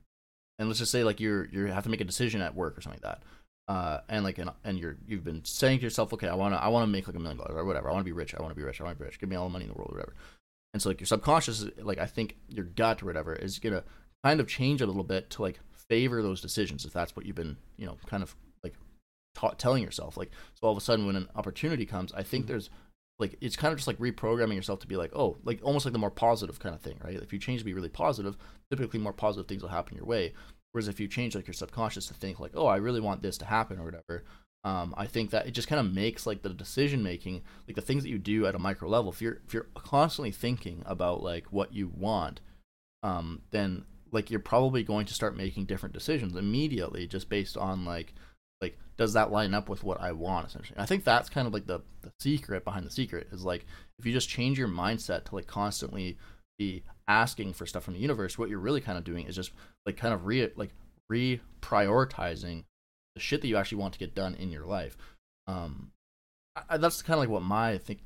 and 0.58 0.68
let's 0.68 0.78
just 0.78 0.92
say 0.92 1.04
like 1.04 1.20
you're 1.20 1.46
you 1.46 1.66
have 1.66 1.84
to 1.84 1.90
make 1.90 2.00
a 2.00 2.04
decision 2.04 2.40
at 2.40 2.54
work 2.54 2.76
or 2.76 2.80
something 2.80 3.00
like 3.02 3.18
that 3.18 3.22
uh 3.68 3.98
and 4.08 4.24
like 4.24 4.38
and, 4.38 4.50
and 4.64 4.78
you're 4.78 4.96
you've 5.06 5.24
been 5.24 5.44
saying 5.44 5.78
to 5.78 5.84
yourself 5.84 6.12
okay 6.12 6.28
i 6.28 6.34
want 6.34 6.52
to 6.52 6.62
i 6.62 6.68
want 6.68 6.82
to 6.82 6.90
make 6.90 7.06
like 7.06 7.16
a 7.16 7.18
million 7.18 7.38
dollars 7.38 7.54
or 7.54 7.64
whatever. 7.64 7.88
I 7.88 7.92
want 7.92 8.00
to 8.00 8.04
be 8.04 8.12
rich. 8.12 8.34
I 8.34 8.40
want 8.42 8.50
to 8.50 8.56
be 8.56 8.64
rich. 8.64 8.80
I 8.80 8.84
want 8.84 8.96
to 8.96 8.98
be 8.98 9.06
rich. 9.06 9.20
Give 9.20 9.28
me 9.28 9.36
all 9.36 9.46
the 9.46 9.52
money 9.52 9.64
in 9.64 9.70
the 9.70 9.76
world 9.76 9.90
or 9.92 9.96
whatever. 9.96 10.14
And 10.74 10.82
so 10.82 10.88
like 10.88 11.00
your 11.00 11.06
subconscious 11.06 11.66
like 11.78 11.98
i 11.98 12.06
think 12.06 12.36
your 12.48 12.64
gut 12.64 13.02
or 13.02 13.06
whatever 13.06 13.34
is 13.34 13.58
gonna 13.58 13.84
kind 14.24 14.40
of 14.40 14.48
change 14.48 14.80
a 14.80 14.86
little 14.86 15.04
bit 15.04 15.30
to 15.30 15.42
like 15.42 15.60
favor 15.88 16.22
those 16.22 16.40
decisions 16.40 16.84
if 16.84 16.92
that's 16.92 17.14
what 17.14 17.26
you've 17.26 17.36
been 17.36 17.56
you 17.76 17.86
know 17.86 17.98
kind 18.06 18.22
of 18.22 18.34
like 18.64 18.74
ta- 19.34 19.50
telling 19.50 19.82
yourself. 19.82 20.16
Like 20.16 20.30
so 20.54 20.66
all 20.66 20.72
of 20.72 20.78
a 20.78 20.80
sudden 20.80 21.06
when 21.06 21.16
an 21.16 21.28
opportunity 21.36 21.86
comes 21.86 22.12
i 22.14 22.22
think 22.22 22.46
there's 22.46 22.70
like 23.18 23.36
it's 23.40 23.56
kind 23.56 23.72
of 23.72 23.78
just 23.78 23.86
like 23.86 23.98
reprogramming 23.98 24.54
yourself 24.54 24.80
to 24.80 24.86
be 24.86 24.96
like 24.96 25.12
oh 25.14 25.38
like 25.44 25.60
almost 25.62 25.84
like 25.84 25.92
the 25.92 25.98
more 25.98 26.10
positive 26.10 26.58
kind 26.58 26.74
of 26.74 26.80
thing 26.80 26.98
right? 27.04 27.14
If 27.14 27.32
you 27.32 27.38
change 27.38 27.60
to 27.60 27.64
be 27.64 27.74
really 27.74 27.88
positive 27.88 28.36
typically 28.70 28.98
more 28.98 29.12
positive 29.12 29.46
things 29.46 29.62
will 29.62 29.68
happen 29.68 29.96
your 29.96 30.06
way 30.06 30.32
whereas 30.72 30.88
if 30.88 30.98
you 30.98 31.08
change 31.08 31.34
like 31.34 31.46
your 31.46 31.54
subconscious 31.54 32.06
to 32.06 32.14
think 32.14 32.40
like 32.40 32.52
oh 32.54 32.66
i 32.66 32.76
really 32.76 33.00
want 33.00 33.22
this 33.22 33.38
to 33.38 33.44
happen 33.44 33.78
or 33.78 33.84
whatever 33.84 34.24
um, 34.64 34.94
i 34.96 35.06
think 35.06 35.30
that 35.30 35.46
it 35.46 35.52
just 35.52 35.68
kind 35.68 35.84
of 35.84 35.92
makes 35.92 36.26
like 36.26 36.42
the 36.42 36.50
decision 36.50 37.02
making 37.02 37.42
like 37.66 37.76
the 37.76 37.82
things 37.82 38.02
that 38.02 38.10
you 38.10 38.18
do 38.18 38.46
at 38.46 38.54
a 38.54 38.58
micro 38.58 38.88
level 38.88 39.10
if 39.10 39.20
you're 39.20 39.40
if 39.46 39.54
you're 39.54 39.68
constantly 39.74 40.30
thinking 40.30 40.82
about 40.86 41.22
like 41.22 41.46
what 41.52 41.72
you 41.72 41.90
want 41.94 42.40
um, 43.02 43.42
then 43.50 43.84
like 44.12 44.30
you're 44.30 44.40
probably 44.40 44.84
going 44.84 45.06
to 45.06 45.14
start 45.14 45.36
making 45.36 45.64
different 45.64 45.94
decisions 45.94 46.36
immediately 46.36 47.06
just 47.06 47.28
based 47.28 47.56
on 47.56 47.84
like 47.84 48.14
like 48.60 48.78
does 48.96 49.14
that 49.14 49.32
line 49.32 49.54
up 49.54 49.68
with 49.68 49.82
what 49.82 50.00
i 50.00 50.12
want 50.12 50.46
essentially? 50.46 50.78
I 50.78 50.86
think 50.86 51.02
that's 51.02 51.28
kind 51.28 51.46
of 51.46 51.52
like 51.52 51.66
the, 51.66 51.80
the 52.02 52.12
secret 52.20 52.64
behind 52.64 52.86
the 52.86 52.90
secret 52.90 53.28
is 53.32 53.44
like 53.44 53.66
if 53.98 54.06
you 54.06 54.12
just 54.12 54.28
change 54.28 54.58
your 54.58 54.68
mindset 54.68 55.24
to 55.24 55.34
like 55.34 55.46
constantly 55.46 56.18
be 56.58 56.84
asking 57.08 57.52
for 57.52 57.66
stuff 57.66 57.84
from 57.84 57.94
the 57.94 58.00
universe 58.00 58.38
what 58.38 58.48
you're 58.48 58.58
really 58.58 58.80
kind 58.80 58.96
of 58.98 59.04
doing 59.04 59.26
is 59.26 59.34
just 59.36 59.50
like 59.86 59.96
kind 59.96 60.14
of 60.14 60.24
re 60.26 60.48
like 60.56 60.70
reprioritizing 61.62 62.64
the 63.14 63.20
shit 63.20 63.40
that 63.42 63.48
you 63.48 63.56
actually 63.56 63.78
want 63.78 63.92
to 63.92 63.98
get 63.98 64.14
done 64.14 64.34
in 64.34 64.50
your 64.50 64.64
life. 64.64 64.96
Um 65.46 65.92
I, 66.68 66.76
that's 66.76 67.00
kind 67.02 67.14
of 67.14 67.20
like 67.20 67.28
what 67.28 67.42
my 67.42 67.78
think 67.78 68.00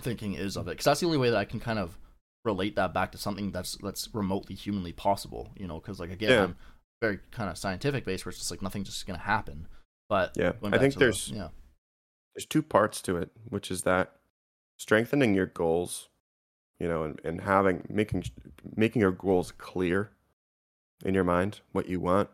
thinking 0.00 0.34
is 0.34 0.56
of 0.56 0.66
it 0.68 0.72
because 0.72 0.84
that's 0.86 1.00
the 1.00 1.06
only 1.06 1.18
way 1.18 1.28
that 1.30 1.36
i 1.36 1.44
can 1.44 1.60
kind 1.60 1.78
of 1.78 1.98
relate 2.46 2.76
that 2.76 2.94
back 2.94 3.12
to 3.12 3.18
something 3.18 3.50
that's 3.50 3.76
that's 3.82 4.08
remotely 4.14 4.54
humanly 4.54 4.92
possible 4.92 5.50
you 5.58 5.66
know 5.66 5.78
because 5.78 6.00
like 6.00 6.10
again 6.10 6.30
Yeah. 6.30 6.42
i'm 6.44 6.56
very 7.02 7.18
kind 7.30 7.50
of 7.50 7.58
scientific 7.58 8.04
based 8.06 8.24
where 8.24 8.30
it's 8.30 8.38
just 8.38 8.50
like 8.50 8.60
nothing's 8.62 8.88
just 8.88 9.06
gonna 9.06 9.18
happen. 9.18 9.66
But 10.10 10.32
Yeah, 10.36 10.52
I 10.64 10.76
think 10.76 10.92
to 10.94 10.98
the- 10.98 11.04
there's- 11.06 11.30
yeah. 11.30 11.48
there's 12.34 12.44
two 12.44 12.60
parts 12.62 13.00
to 13.02 13.16
it, 13.16 13.30
which 13.48 13.70
is 13.70 13.82
that 13.84 14.16
strengthening 14.78 15.32
your 15.34 15.46
goals, 15.46 16.09
you 16.80 16.88
know, 16.88 17.04
and, 17.04 17.20
and 17.22 17.40
having 17.42 17.86
making 17.88 18.24
making 18.74 19.00
your 19.00 19.12
goals 19.12 19.52
clear 19.52 20.10
in 21.04 21.14
your 21.14 21.24
mind, 21.24 21.60
what 21.72 21.88
you 21.88 22.00
want, 22.00 22.28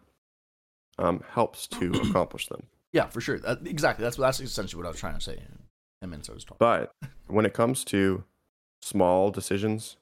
um, 0.99 1.23
helps 1.33 1.67
to 1.67 1.91
accomplish 2.09 2.47
them. 2.47 2.63
Yeah, 2.93 3.09
for 3.09 3.21
sure. 3.21 3.39
That, 3.39 3.67
exactly. 3.67 4.05
That's 4.05 4.17
that's 4.17 4.41
essentially 4.41 4.81
what 4.81 4.87
I 4.87 4.91
was 4.91 5.01
trying 5.01 5.17
to 5.17 5.21
say. 5.21 5.43
Ten 6.01 6.11
minutes 6.11 6.31
I 6.31 6.33
was 6.33 6.45
talking. 6.45 6.59
But 6.61 6.93
when 7.27 7.45
it 7.45 7.53
comes 7.53 7.85
to 7.87 8.25
small 8.81 9.31
decisions, 9.31 9.97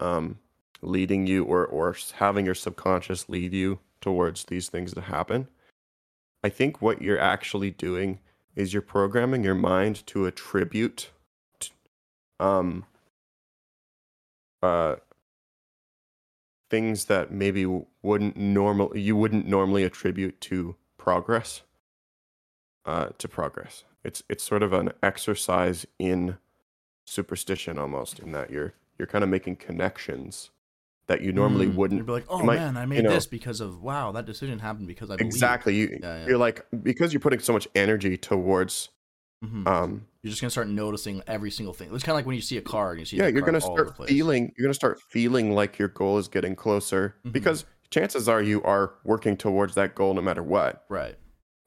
um, 0.00 0.38
leading 0.82 1.26
you 1.26 1.44
or 1.44 1.64
or 1.64 1.96
having 2.14 2.44
your 2.44 2.54
subconscious 2.56 3.28
lead 3.28 3.52
you 3.52 3.78
towards 4.00 4.44
these 4.44 4.68
things 4.68 4.92
to 4.94 5.00
happen, 5.00 5.46
I 6.42 6.48
think 6.48 6.82
what 6.82 7.00
you're 7.00 7.20
actually 7.20 7.70
doing 7.70 8.18
is 8.56 8.72
you're 8.72 8.82
programming 8.82 9.44
your 9.44 9.54
mind 9.54 10.04
to 10.08 10.26
attribute 10.26 11.10
um 12.40 12.84
uh 14.62 14.96
things 16.68 17.06
that 17.06 17.32
maybe 17.32 17.66
wouldn't 18.02 18.36
normal 18.36 18.96
you 18.96 19.16
wouldn't 19.16 19.46
normally 19.46 19.82
attribute 19.82 20.40
to 20.40 20.76
progress 20.98 21.62
uh 22.84 23.08
to 23.18 23.26
progress 23.28 23.84
it's 24.04 24.22
it's 24.28 24.44
sort 24.44 24.62
of 24.62 24.72
an 24.72 24.90
exercise 25.02 25.86
in 25.98 26.36
superstition 27.06 27.78
almost 27.78 28.18
in 28.20 28.32
that 28.32 28.50
you're 28.50 28.72
you're 28.98 29.06
kind 29.08 29.24
of 29.24 29.30
making 29.30 29.56
connections 29.56 30.50
that 31.06 31.22
you 31.22 31.32
normally 31.32 31.66
Mm, 31.66 31.74
wouldn't 31.74 31.98
You'd 31.98 32.06
be 32.06 32.12
like, 32.12 32.26
oh 32.28 32.44
might- 32.44 32.56
man, 32.60 32.76
I 32.76 32.82
you 32.82 32.86
made 32.88 33.02
know- 33.04 33.10
this 33.10 33.26
because 33.26 33.60
of 33.60 33.82
wow, 33.82 34.12
that 34.12 34.26
decision 34.26 34.60
happened 34.60 34.86
because 34.86 35.10
I 35.10 35.16
believe. 35.16 35.26
exactly 35.32 35.74
you 35.74 35.98
Yeah, 36.00 36.18
yeah. 36.20 36.26
you're 36.28 36.38
like 36.38 36.64
because 36.84 37.12
you're 37.12 37.18
putting 37.20 37.40
so 37.40 37.52
much 37.52 37.66
energy 37.74 38.16
towards 38.16 38.90
Mhm. 39.44 39.66
um 39.66 40.06
You're 40.22 40.30
just 40.30 40.40
gonna 40.42 40.50
start 40.50 40.68
noticing 40.68 41.22
every 41.26 41.50
single 41.50 41.72
thing. 41.72 41.94
It's 41.94 42.04
kind 42.04 42.12
of 42.14 42.16
like 42.18 42.26
when 42.26 42.36
you 42.36 42.42
see 42.42 42.58
a 42.58 42.62
car 42.62 42.90
and 42.90 43.00
you 43.00 43.06
see. 43.06 43.16
yeah 43.16 43.26
you're 43.28 43.42
gonna 43.42 43.58
all 43.58 43.72
over 43.72 43.84
the 43.84 43.94
start 43.94 44.08
feeling 44.08 44.52
you're 44.56 44.64
gonna 44.66 44.74
start 44.74 45.00
feeling 45.00 45.52
like 45.54 45.78
your 45.78 45.88
goal 45.88 46.18
is 46.18 46.28
getting 46.28 46.54
closer 46.54 47.16
Mhm. 47.24 47.32
because 47.32 47.64
chances 47.90 48.28
are 48.28 48.42
you 48.42 48.62
are 48.64 48.94
working 49.04 49.36
towards 49.36 49.74
that 49.76 49.94
goal 49.94 50.12
no 50.14 50.20
matter 50.20 50.42
what 50.42 50.84
right. 50.90 51.16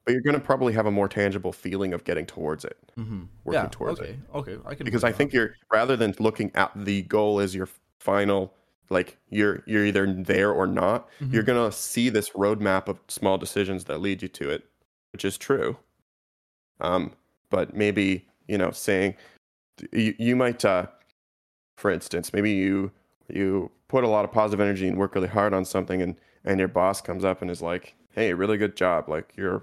but 0.05 0.11
you're 0.13 0.21
gonna 0.21 0.39
probably 0.39 0.71
have 0.73 0.85
a 0.85 0.91
more 0.91 1.07
tangible 1.09 1.51
feeling 1.51 1.93
of 1.93 2.03
getting 2.03 2.25
towards 2.27 2.63
it 2.63 2.77
Mm-hmm. 2.97 3.23
working 3.43 3.63
Yeah. 3.63 3.69
towards 3.71 3.99
okay. 3.99 4.11
it 4.11 4.19
Okay. 4.35 4.57
I 4.65 4.75
can. 4.75 4.85
because 4.85 5.03
i 5.03 5.11
think 5.11 5.33
you're 5.33 5.55
rather 5.71 5.95
than 5.97 6.13
looking 6.19 6.51
at 6.53 6.71
the 6.75 7.01
goal 7.03 7.39
as 7.39 7.55
your 7.55 7.67
final 7.99 8.53
like 8.91 9.17
you're 9.31 9.63
you're 9.65 9.83
either 9.85 10.05
there 10.13 10.51
or 10.51 10.67
not 10.67 11.09
Mhm. 11.19 11.33
you're 11.33 11.43
gonna 11.43 11.71
see 11.71 12.09
this 12.09 12.29
roadmap 12.31 12.87
of 12.87 12.99
small 13.07 13.39
decisions 13.39 13.85
that 13.85 13.97
lead 13.99 14.21
you 14.21 14.27
to 14.27 14.49
it 14.51 14.63
which 15.11 15.25
is 15.25 15.37
true 15.39 15.75
um 16.79 17.11
but 17.53 17.75
maybe 17.75 18.25
you 18.47 18.57
know 18.57 18.71
saying 18.71 19.13
you, 19.91 20.15
you 20.17 20.35
might 20.35 20.65
uh 20.65 20.87
for 21.77 21.91
instance 21.91 22.33
maybe 22.33 22.51
you 22.51 22.91
you 23.29 23.69
put 23.87 24.03
a 24.03 24.07
lot 24.07 24.25
of 24.25 24.31
positive 24.31 24.59
energy 24.59 24.87
and 24.87 24.97
work 24.97 25.13
really 25.13 25.27
hard 25.27 25.53
on 25.53 25.63
something 25.63 26.01
and 26.01 26.15
and 26.43 26.57
your 26.59 26.67
boss 26.67 26.99
comes 26.99 27.23
up 27.23 27.41
and 27.43 27.51
is 27.51 27.61
like 27.61 27.93
hey 28.15 28.33
really 28.33 28.57
good 28.57 28.75
job. 28.75 29.07
Like 29.07 29.33
you're 29.37 29.61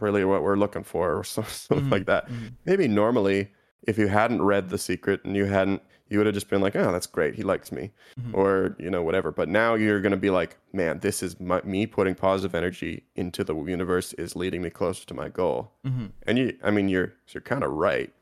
really 0.00 0.24
what 0.24 0.42
we're 0.42 0.56
looking 0.56 0.82
for 0.82 1.14
or 1.18 1.24
so- 1.24 1.42
something 1.48 1.86
Mhm, 1.86 1.92
like 1.92 2.06
that. 2.06 2.26
Mhm. 2.28 2.52
maybe 2.64 2.88
normally 2.88 3.50
if 3.86 3.96
you 3.98 4.08
hadn't 4.08 4.42
read 4.42 4.68
the 4.70 4.78
secret 4.78 5.20
and 5.24 5.36
you 5.36 5.44
hadn't 5.44 5.82
you 6.08 6.18
would 6.18 6.26
have 6.26 6.34
just 6.34 6.48
been 6.48 6.60
like 6.60 6.76
oh 6.76 6.92
that's 6.92 7.06
great 7.06 7.34
he 7.34 7.42
likes 7.42 7.72
me 7.72 7.90
Mhm. 8.20 8.34
or 8.34 8.76
you 8.78 8.90
know 8.90 9.02
whatever 9.02 9.32
but 9.32 9.48
now 9.48 9.74
you're 9.74 10.00
going 10.00 10.12
to 10.12 10.16
be 10.16 10.30
like 10.30 10.56
man 10.72 10.98
this 11.00 11.22
is 11.22 11.38
my, 11.40 11.60
me 11.62 11.86
putting 11.86 12.14
positive 12.14 12.54
energy 12.54 13.02
into 13.16 13.42
the 13.44 13.54
universe 13.54 14.12
is 14.14 14.36
leading 14.36 14.62
me 14.62 14.70
closer 14.70 15.04
to 15.06 15.14
my 15.14 15.28
goal 15.28 15.72
Mhm. 15.86 16.12
and 16.26 16.38
you 16.38 16.56
i 16.62 16.70
mean 16.70 16.88
you're 16.88 17.12
you're 17.32 17.40
kind 17.40 17.64
of 17.64 17.70
right 17.72 18.12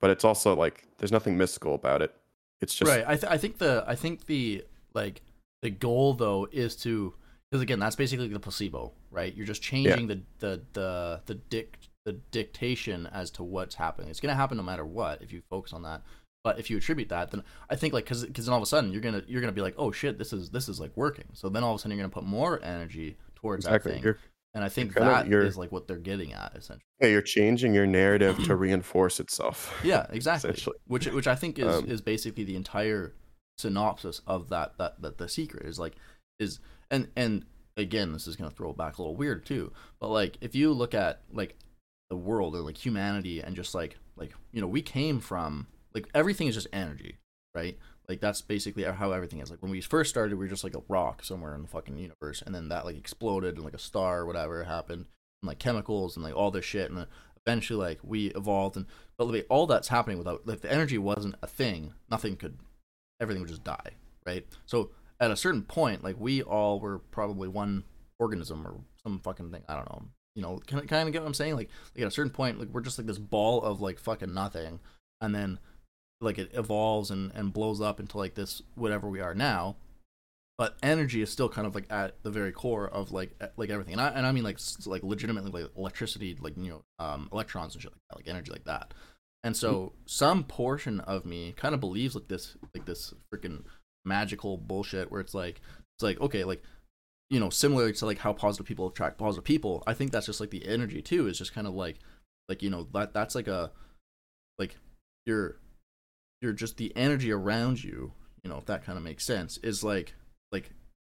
but 0.00 0.10
it's 0.10 0.24
also 0.24 0.54
like 0.54 0.86
there's 0.98 1.12
nothing 1.12 1.36
mystical 1.36 1.74
about 1.74 2.02
it 2.02 2.14
it's 2.60 2.74
just 2.74 2.90
right. 2.90 3.04
I 3.06 3.16
th- 3.16 3.30
I 3.30 3.36
think 3.36 3.58
the 3.58 3.84
I 3.86 3.94
think 3.94 4.24
the 4.26 4.64
like 4.94 5.20
the 5.60 5.68
goal 5.68 6.14
though 6.14 6.48
is 6.50 6.74
to 6.76 7.12
because 7.50 7.60
again 7.62 7.78
that's 7.78 7.96
basically 7.96 8.28
the 8.28 8.40
placebo, 8.40 8.92
right? 9.10 9.34
You're 9.36 9.44
just 9.46 9.60
changing 9.62 10.06
the 10.06 10.20
the 10.38 10.62
the 10.72 11.20
the 11.26 11.34
dic 11.34 11.78
the 12.06 12.14
dictation 12.30 13.06
as 13.08 13.30
to 13.32 13.42
what's 13.42 13.74
happening. 13.74 14.08
It's 14.08 14.20
gonna 14.20 14.34
happen 14.34 14.56
no 14.56 14.62
matter 14.62 14.86
what 14.86 15.20
if 15.20 15.32
you 15.34 15.42
focus 15.50 15.74
on 15.74 15.82
that. 15.82 16.00
But 16.46 16.60
if 16.60 16.70
you 16.70 16.76
attribute 16.76 17.08
that, 17.08 17.32
then 17.32 17.42
I 17.68 17.74
think 17.74 17.92
like 17.92 18.04
because 18.04 18.24
because 18.24 18.46
then 18.46 18.52
all 18.52 18.58
of 18.58 18.62
a 18.62 18.66
sudden 18.66 18.92
you're 18.92 19.00
gonna 19.00 19.24
you're 19.26 19.40
gonna 19.40 19.52
be 19.52 19.62
like, 19.62 19.74
oh 19.78 19.90
shit, 19.90 20.16
this 20.16 20.32
is 20.32 20.48
this 20.50 20.68
is 20.68 20.78
like 20.78 20.96
working. 20.96 21.24
So 21.32 21.48
then 21.48 21.64
all 21.64 21.72
of 21.72 21.80
a 21.80 21.82
sudden 21.82 21.98
you're 21.98 22.06
gonna 22.06 22.14
put 22.14 22.22
more 22.22 22.62
energy 22.62 23.16
towards 23.34 23.64
exactly 23.66 23.90
that 23.90 23.94
thing. 23.96 24.04
you're 24.04 24.18
and 24.54 24.62
I 24.62 24.68
think 24.68 24.94
that 24.94 25.26
is 25.26 25.56
like 25.58 25.72
what 25.72 25.88
they're 25.88 25.96
getting 25.96 26.34
at 26.34 26.52
essentially. 26.54 26.84
yeah, 27.00 27.08
you're 27.08 27.20
changing 27.20 27.74
your 27.74 27.84
narrative 27.84 28.38
to 28.44 28.54
reinforce 28.64 29.18
itself 29.18 29.76
Yeah, 29.82 30.06
exactly. 30.10 30.50
Essentially. 30.50 30.76
Which 30.86 31.08
which 31.08 31.26
I 31.26 31.34
think 31.34 31.58
is 31.58 31.66
Um, 31.66 31.86
is 31.88 32.00
basically 32.00 32.44
the 32.44 32.54
entire 32.54 33.12
synopsis 33.58 34.20
of 34.24 34.48
that 34.50 34.78
that 34.78 35.02
that 35.02 35.18
the 35.18 35.28
secret 35.28 35.66
is 35.66 35.80
like 35.80 35.96
is 36.38 36.60
and 36.92 37.08
and 37.16 37.44
again 37.76 38.12
this 38.12 38.28
is 38.28 38.36
gonna 38.36 38.52
throw 38.52 38.70
it 38.70 38.76
back 38.76 38.98
a 38.98 39.02
little 39.02 39.16
weird 39.16 39.44
too. 39.44 39.72
But 39.98 40.10
like 40.10 40.38
if 40.40 40.54
you 40.54 40.72
look 40.72 40.94
at 40.94 41.22
like 41.32 41.56
the 42.08 42.16
world 42.16 42.54
or 42.54 42.60
like 42.60 42.76
humanity 42.76 43.40
and 43.40 43.56
just 43.56 43.74
like 43.74 43.98
like 44.14 44.32
you 44.52 44.60
know 44.60 44.68
we 44.68 44.80
came 44.80 45.18
from 45.18 45.66
like 45.96 46.08
everything 46.14 46.46
is 46.46 46.54
just 46.54 46.68
energy, 46.72 47.18
right? 47.54 47.76
Like 48.08 48.20
that's 48.20 48.40
basically 48.40 48.84
how 48.84 49.10
everything 49.12 49.40
is. 49.40 49.50
Like 49.50 49.62
when 49.62 49.72
we 49.72 49.80
first 49.80 50.10
started, 50.10 50.36
we 50.36 50.44
were 50.44 50.50
just 50.50 50.64
like 50.64 50.76
a 50.76 50.82
rock 50.88 51.24
somewhere 51.24 51.54
in 51.54 51.62
the 51.62 51.68
fucking 51.68 51.98
universe, 51.98 52.42
and 52.44 52.54
then 52.54 52.68
that 52.68 52.84
like 52.84 52.96
exploded 52.96 53.56
and 53.56 53.64
like 53.64 53.74
a 53.74 53.78
star 53.78 54.20
or 54.20 54.26
whatever 54.26 54.62
happened, 54.62 55.06
and 55.42 55.48
like 55.48 55.58
chemicals 55.58 56.16
and 56.16 56.24
like 56.24 56.36
all 56.36 56.52
this 56.52 56.64
shit, 56.64 56.90
and 56.90 57.06
eventually 57.44 57.88
like 57.88 57.98
we 58.02 58.26
evolved 58.28 58.76
and 58.76 58.86
but 59.16 59.28
like 59.28 59.46
all 59.48 59.66
that's 59.66 59.88
happening 59.88 60.18
without 60.18 60.46
like 60.46 60.60
the 60.60 60.72
energy 60.72 60.98
wasn't 60.98 61.34
a 61.42 61.46
thing. 61.46 61.94
Nothing 62.10 62.36
could 62.36 62.58
everything 63.20 63.40
would 63.42 63.48
just 63.48 63.64
die 63.64 63.92
right? 64.26 64.44
So 64.66 64.90
at 65.20 65.30
a 65.30 65.36
certain 65.36 65.62
point 65.62 66.04
like 66.04 66.16
we 66.18 66.42
all 66.42 66.80
were 66.80 66.98
probably 66.98 67.48
one 67.48 67.84
organism 68.18 68.66
or 68.66 68.80
some 69.02 69.20
fucking 69.20 69.50
thing. 69.50 69.62
I 69.68 69.76
don't 69.76 69.90
know. 69.90 70.02
You 70.34 70.42
know 70.42 70.60
can 70.66 70.80
I 70.80 70.82
kind 70.82 71.08
of 71.08 71.12
get 71.12 71.22
what 71.22 71.28
i'm 71.28 71.34
saying? 71.34 71.54
Like, 71.54 71.70
like 71.94 72.02
at 72.02 72.08
a 72.08 72.10
certain 72.10 72.32
point 72.32 72.58
like 72.58 72.68
we're 72.68 72.82
just 72.82 72.98
like 72.98 73.06
this 73.06 73.18
ball 73.18 73.62
of 73.62 73.80
like 73.80 73.98
fucking 73.98 74.34
nothing 74.34 74.80
and 75.22 75.34
then 75.34 75.58
like 76.20 76.38
it 76.38 76.50
evolves 76.54 77.10
and 77.10 77.32
and 77.34 77.52
blows 77.52 77.80
up 77.80 78.00
into 78.00 78.18
like 78.18 78.34
this 78.34 78.62
whatever 78.74 79.08
we 79.08 79.20
are 79.20 79.34
now. 79.34 79.76
But 80.58 80.76
energy 80.82 81.20
is 81.20 81.30
still 81.30 81.50
kind 81.50 81.66
of 81.66 81.74
like 81.74 81.84
at 81.90 82.22
the 82.22 82.30
very 82.30 82.52
core 82.52 82.88
of 82.88 83.12
like 83.12 83.38
like 83.56 83.70
everything. 83.70 83.94
And 83.94 84.00
i 84.00 84.08
and 84.08 84.26
i 84.26 84.32
mean 84.32 84.44
like 84.44 84.58
like 84.86 85.02
legitimately 85.02 85.50
like 85.50 85.70
electricity 85.76 86.36
like 86.40 86.56
you 86.56 86.70
know 86.70 86.82
um 86.98 87.28
electrons 87.32 87.74
and 87.74 87.82
shit 87.82 87.92
like 87.92 88.00
that 88.10 88.16
like 88.16 88.28
energy 88.28 88.50
like 88.50 88.64
that. 88.64 88.94
And 89.44 89.56
so 89.56 89.92
some 90.06 90.42
portion 90.42 90.98
of 91.00 91.24
me 91.24 91.54
kind 91.56 91.74
of 91.74 91.80
believes 91.80 92.14
like 92.14 92.28
this 92.28 92.56
like 92.74 92.86
this 92.86 93.14
freaking 93.32 93.62
magical 94.04 94.56
bullshit 94.56 95.10
where 95.10 95.20
it's 95.20 95.34
like 95.34 95.60
it's 95.96 96.02
like 96.02 96.20
okay 96.20 96.44
like 96.44 96.62
you 97.28 97.40
know 97.40 97.50
similar 97.50 97.92
to 97.92 98.06
like 98.06 98.18
how 98.18 98.32
positive 98.32 98.66
people 98.66 98.86
attract 98.86 99.18
positive 99.18 99.44
people 99.44 99.82
i 99.86 99.92
think 99.92 100.12
that's 100.12 100.26
just 100.26 100.40
like 100.40 100.50
the 100.50 100.66
energy 100.66 101.02
too 101.02 101.26
is 101.26 101.36
just 101.36 101.52
kind 101.52 101.66
of 101.66 101.74
like 101.74 101.98
like 102.48 102.62
you 102.62 102.70
know 102.70 102.86
that 102.92 103.12
that's 103.12 103.34
like 103.34 103.48
a 103.48 103.72
like 104.58 104.76
you're 105.26 105.56
you're 106.42 106.52
just 106.52 106.76
the 106.76 106.92
energy 106.96 107.32
around 107.32 107.82
you 107.82 108.12
you 108.42 108.50
know 108.50 108.58
if 108.58 108.66
that 108.66 108.84
kind 108.84 108.98
of 108.98 109.04
makes 109.04 109.24
sense 109.24 109.58
is 109.58 109.82
like 109.82 110.14
like 110.52 110.70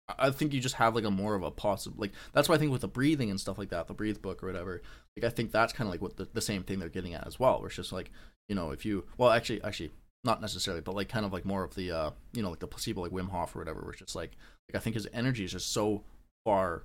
I- 0.08 0.28
I 0.28 0.32
think 0.32 0.54
you 0.54 0.62
just 0.62 0.76
have 0.76 0.96
like 0.96 1.04
a 1.04 1.12
more 1.12 1.36
of 1.36 1.44
a 1.44 1.52
possible 1.52 1.98
like 2.00 2.14
that's 2.34 2.48
why 2.48 2.56
I 2.56 2.58
think 2.58 2.72
with 2.72 2.82
the 2.82 2.88
breathing 2.88 3.30
and 3.30 3.40
stuff 3.40 3.58
like 3.58 3.70
that, 3.70 3.88
the 3.88 3.94
breathe 3.94 4.22
book 4.22 4.42
or 4.42 4.48
whatever. 4.48 4.82
Like 5.18 5.26
I 5.26 5.30
think 5.30 5.52
that's 5.52 5.74
kind 5.74 5.88
of 5.88 5.92
like 5.92 6.02
what 6.02 6.16
the, 6.16 6.28
the 6.34 6.40
same 6.42 6.64
thing 6.64 6.80
they're 6.80 6.88
getting 6.88 7.14
at 7.14 7.28
as 7.28 7.40
well. 7.40 7.60
Where 7.60 7.68
it's 7.68 7.76
just 7.76 7.92
like 7.92 8.12
you 8.48 8.56
know 8.56 8.72
if 8.72 8.86
you 8.86 9.06
well 9.18 9.32
actually 9.32 9.62
actually 9.64 9.92
not 10.24 10.40
necessarily, 10.42 10.82
but 10.82 10.96
like 10.96 11.10
kind 11.10 11.26
of 11.26 11.34
like 11.34 11.46
more 11.46 11.64
of 11.64 11.76
the 11.76 11.92
uh 11.92 12.12
you 12.34 12.42
know 12.42 12.50
like 12.50 12.60
the 12.60 12.68
placebo 12.68 13.02
like 13.02 13.12
Wim 13.12 13.30
Hof 13.30 13.56
or 13.56 13.60
whatever. 13.60 13.82
Where 13.82 13.92
it's 13.92 14.00
just 14.00 14.16
like 14.16 14.32
like 14.70 14.76
I 14.76 14.80
think 14.80 14.94
his 14.96 15.08
energy 15.14 15.44
is 15.44 15.52
just 15.52 15.74
so 15.74 16.04
far 16.46 16.84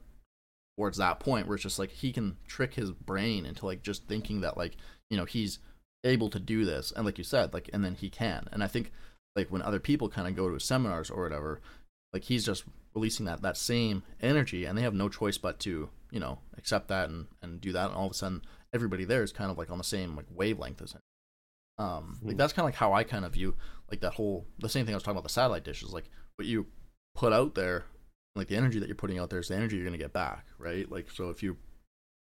towards 0.77 0.99
that 0.99 1.21
point 1.21 1.47
where 1.47 1.55
it's 1.55 1.63
just 1.63 1.79
like 1.79 1.91
he 1.93 2.13
can 2.13 2.37
trick 2.49 2.75
his 2.75 2.91
brain 2.91 3.47
into 3.47 3.67
like 3.67 3.83
just 3.83 4.09
thinking 4.09 4.41
that 4.41 4.57
like 4.57 4.77
you 5.11 5.17
know 5.17 5.27
he's 5.27 5.61
able 6.05 6.29
to 6.31 6.41
do 6.41 6.65
this 6.65 6.93
and 6.95 7.05
like 7.07 7.19
you 7.19 7.25
said 7.25 7.53
like 7.55 7.71
and 7.73 7.85
then 7.85 7.95
he 7.95 8.11
can. 8.11 8.49
And 8.53 8.63
I 8.63 8.67
think 8.67 8.93
like 9.37 9.49
when 9.51 9.63
other 9.63 9.81
people 9.81 10.09
kind 10.09 10.29
of 10.29 10.37
go 10.37 10.49
to 10.49 10.55
his 10.55 10.65
seminars 10.65 11.11
or 11.11 11.23
whatever 11.23 11.61
like 12.13 12.25
he's 12.25 12.45
just 12.45 12.65
releasing 12.95 13.25
that 13.27 13.41
that 13.43 13.57
same 13.57 14.03
energy 14.21 14.65
and 14.65 14.77
they 14.77 14.83
have 14.83 14.95
no 14.95 15.09
choice 15.09 15.39
but 15.39 15.59
to 15.61 15.89
you 16.11 16.21
know 16.21 16.39
accept 16.59 16.89
that 16.89 17.09
and 17.09 17.27
and 17.41 17.61
do 17.61 17.73
that 17.73 17.87
and 17.87 17.95
all 17.95 18.07
of 18.07 18.13
a 18.13 18.15
sudden 18.15 18.43
everybody 18.75 19.05
there 19.05 19.23
is 19.23 19.33
kind 19.33 19.51
of 19.51 19.57
like 19.57 19.71
on 19.71 19.79
the 19.79 19.85
same 19.85 20.15
like 20.17 20.27
wavelength 20.31 20.83
as 20.83 20.93
him. 20.93 21.01
Um 21.79 22.19
like 22.23 22.33
Hmm. 22.33 22.39
that's 22.39 22.53
kind 22.53 22.65
of 22.65 22.67
like 22.67 22.75
how 22.75 22.93
i 22.93 23.03
kind 23.05 23.25
of 23.25 23.33
view 23.33 23.55
like 23.91 24.01
that 24.01 24.13
whole 24.15 24.47
the 24.59 24.69
same 24.69 24.85
thing 24.85 24.95
i 24.95 24.97
was 24.97 25.03
talking 25.03 25.17
about 25.17 25.23
the 25.25 25.31
satellite 25.33 25.65
dishes 25.65 25.93
like 25.93 26.11
what 26.37 26.47
you 26.47 26.67
put 27.15 27.33
out 27.33 27.55
there 27.55 27.85
like 28.35 28.49
the 28.49 28.57
energy 28.57 28.79
that 28.79 28.89
you're 28.89 28.95
putting 28.95 29.19
out 29.19 29.31
there 29.31 29.39
is 29.41 29.49
the 29.49 29.55
energy 29.57 29.77
you're 29.77 29.85
going 29.87 29.99
to 29.99 30.03
get 30.03 30.13
back 30.13 30.47
right? 30.59 30.91
Like 30.91 31.11
so 31.11 31.31
if 31.31 31.43
you 31.43 31.57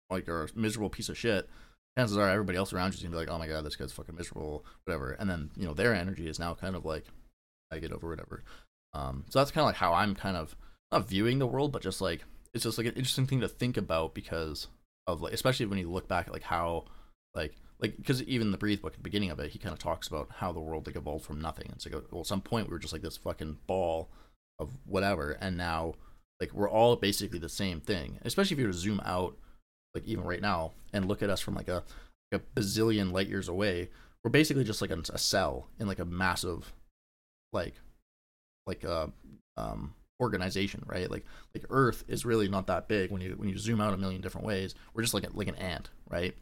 like 0.09 0.27
are 0.29 0.43
a 0.43 0.47
miserable 0.55 0.89
piece 0.89 1.09
of 1.09 1.17
shit 1.17 1.49
chances 1.97 2.17
are 2.17 2.29
everybody 2.29 2.57
else 2.57 2.73
around 2.73 2.93
you 2.93 2.97
is 2.97 3.01
going 3.01 3.11
to 3.11 3.17
be 3.17 3.19
like 3.19 3.29
oh 3.29 3.37
my 3.37 3.47
god 3.47 3.63
this 3.63 3.75
guy's 3.75 3.91
fucking 3.91 4.15
miserable 4.15 4.65
whatever. 4.85 5.11
And 5.11 5.29
then 5.29 5.51
you 5.55 5.65
know 5.65 5.73
their 5.73 5.93
energy 5.93 6.27
is 6.27 6.39
now 6.39 6.53
kind 6.53 6.75
of 6.75 6.85
like 6.85 7.05
I 7.71 7.79
get 7.79 7.91
over 7.91 8.09
whatever. 8.09 8.43
Um, 8.93 9.25
so 9.29 9.39
that's 9.39 9.51
kind 9.51 9.63
of 9.63 9.67
like 9.67 9.75
how 9.75 9.93
I'm 9.93 10.15
kind 10.15 10.37
of 10.37 10.55
not 10.91 11.07
viewing 11.07 11.39
the 11.39 11.47
world, 11.47 11.71
but 11.71 11.81
just 11.81 12.01
like 12.01 12.23
it's 12.53 12.63
just 12.63 12.77
like 12.77 12.87
an 12.87 12.93
interesting 12.93 13.25
thing 13.25 13.41
to 13.41 13.47
think 13.47 13.77
about 13.77 14.13
because 14.13 14.67
of 15.07 15.21
like, 15.21 15.33
especially 15.33 15.65
when 15.65 15.79
you 15.79 15.89
look 15.89 16.07
back 16.07 16.27
at 16.27 16.33
like 16.33 16.43
how 16.43 16.85
like 17.33 17.55
like 17.79 17.97
because 17.97 18.21
even 18.23 18.51
the 18.51 18.57
breathe 18.57 18.81
book 18.81 18.93
at 18.93 18.97
the 18.99 19.03
beginning 19.03 19.31
of 19.31 19.39
it 19.39 19.51
he 19.51 19.59
kind 19.59 19.73
of 19.73 19.79
talks 19.79 20.07
about 20.07 20.29
how 20.37 20.51
the 20.51 20.59
world 20.59 20.85
like 20.85 20.95
evolved 20.95 21.25
from 21.25 21.41
nothing. 21.41 21.69
It's 21.73 21.85
like 21.85 21.95
well 22.11 22.21
at 22.21 22.27
some 22.27 22.41
point 22.41 22.67
we 22.67 22.73
were 22.73 22.79
just 22.79 22.93
like 22.93 23.01
this 23.01 23.17
fucking 23.17 23.57
ball 23.67 24.09
of 24.59 24.69
whatever 24.85 25.31
and 25.41 25.57
now 25.57 25.93
like 26.39 26.53
we're 26.53 26.69
all 26.69 26.95
basically 26.95 27.39
the 27.39 27.49
same 27.49 27.81
thing 27.81 28.19
especially 28.23 28.53
if 28.53 28.59
you 28.59 28.67
were 28.67 28.71
to 28.71 28.77
zoom 28.77 29.01
out 29.03 29.35
like 29.93 30.05
even 30.05 30.23
right 30.23 30.41
now 30.41 30.71
and 30.93 31.07
look 31.07 31.21
at 31.21 31.29
us 31.29 31.41
from 31.41 31.55
like 31.55 31.67
a 31.67 31.83
like 32.31 32.41
a 32.41 32.59
bazillion 32.59 33.11
light 33.11 33.27
years 33.27 33.47
away 33.47 33.89
we're 34.23 34.31
basically 34.31 34.63
just 34.63 34.81
like 34.81 34.91
a, 34.91 34.99
a 35.13 35.17
cell 35.17 35.67
in 35.79 35.87
like 35.87 35.99
a 35.99 36.05
massive 36.05 36.73
like 37.51 37.75
like 38.65 38.83
a 38.83 39.11
um 39.57 39.93
organization 40.21 40.83
right? 40.85 41.11
Like 41.11 41.25
like 41.53 41.65
earth 41.69 42.03
is 42.07 42.25
really 42.25 42.47
not 42.47 42.67
that 42.67 42.87
big 42.87 43.11
when 43.11 43.21
you 43.21 43.33
when 43.37 43.49
you 43.49 43.57
zoom 43.57 43.81
out 43.81 43.93
a 43.93 43.97
million 43.97 44.21
different 44.21 44.47
ways. 44.47 44.73
We're 44.93 45.03
just 45.03 45.13
like 45.13 45.25
a, 45.25 45.29
like 45.33 45.47
an 45.47 45.55
ant 45.55 45.89
right? 46.09 46.35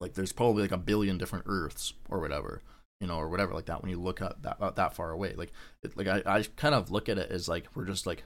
Like 0.00 0.14
there's 0.14 0.32
probably 0.32 0.62
like 0.62 0.72
a 0.72 0.78
billion 0.78 1.18
different 1.18 1.44
earths 1.46 1.92
or 2.08 2.20
whatever 2.20 2.62
you 3.00 3.06
know 3.06 3.18
or 3.18 3.28
whatever 3.28 3.52
like 3.52 3.66
that 3.66 3.82
when 3.82 3.90
you 3.90 4.00
look 4.00 4.22
at 4.22 4.42
that 4.42 4.76
that 4.76 4.94
far 4.94 5.10
away. 5.10 5.34
Like 5.36 5.52
it, 5.82 5.96
like 5.96 6.08
I, 6.08 6.22
I 6.26 6.42
kind 6.56 6.74
of 6.74 6.90
look 6.90 7.08
at 7.08 7.18
it 7.18 7.30
as 7.30 7.48
like 7.48 7.66
we're 7.74 7.84
just 7.84 8.06
like 8.06 8.24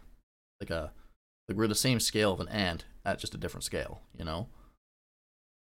like 0.60 0.70
a 0.70 0.92
like 1.50 1.58
we're 1.58 1.66
the 1.68 1.74
same 1.74 2.00
scale 2.00 2.32
of 2.32 2.40
an 2.40 2.48
ant 2.48 2.84
at 3.04 3.18
just 3.18 3.34
a 3.34 3.38
different 3.38 3.64
scale 3.64 4.00
you 4.16 4.24
know 4.24 4.48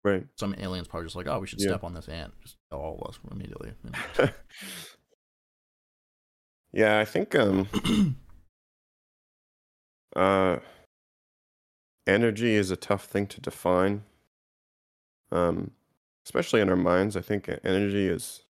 Right. 0.03 0.27
some 0.37 0.53
aliens 0.59 0.87
probably 0.87 1.05
just 1.07 1.15
like 1.15 1.27
oh 1.27 1.39
we 1.39 1.47
should 1.47 1.61
Yeah. 1.61 1.69
step 1.69 1.83
on 1.83 1.93
this 1.93 2.07
ant 2.09 2.33
just 2.41 2.57
all 2.71 2.99
of 3.01 3.07
us 3.09 3.19
immediately 3.31 3.73
you 3.83 3.91
know? 3.91 4.29
yeah, 6.73 6.99
I 6.99 7.05
think 7.05 7.33
um 7.35 7.67
uh 10.15 10.57
energy 12.07 12.53
is 12.55 12.69
a 12.71 12.75
tough 12.75 13.05
thing 13.05 13.27
to 13.27 13.41
define. 13.41 14.03
Um 15.31 15.71
especially 16.25 16.61
in 16.61 16.69
our 16.69 16.75
minds, 16.75 17.15
I 17.17 17.21
think 17.21 17.49
energy 17.63 18.07
is 18.07 18.43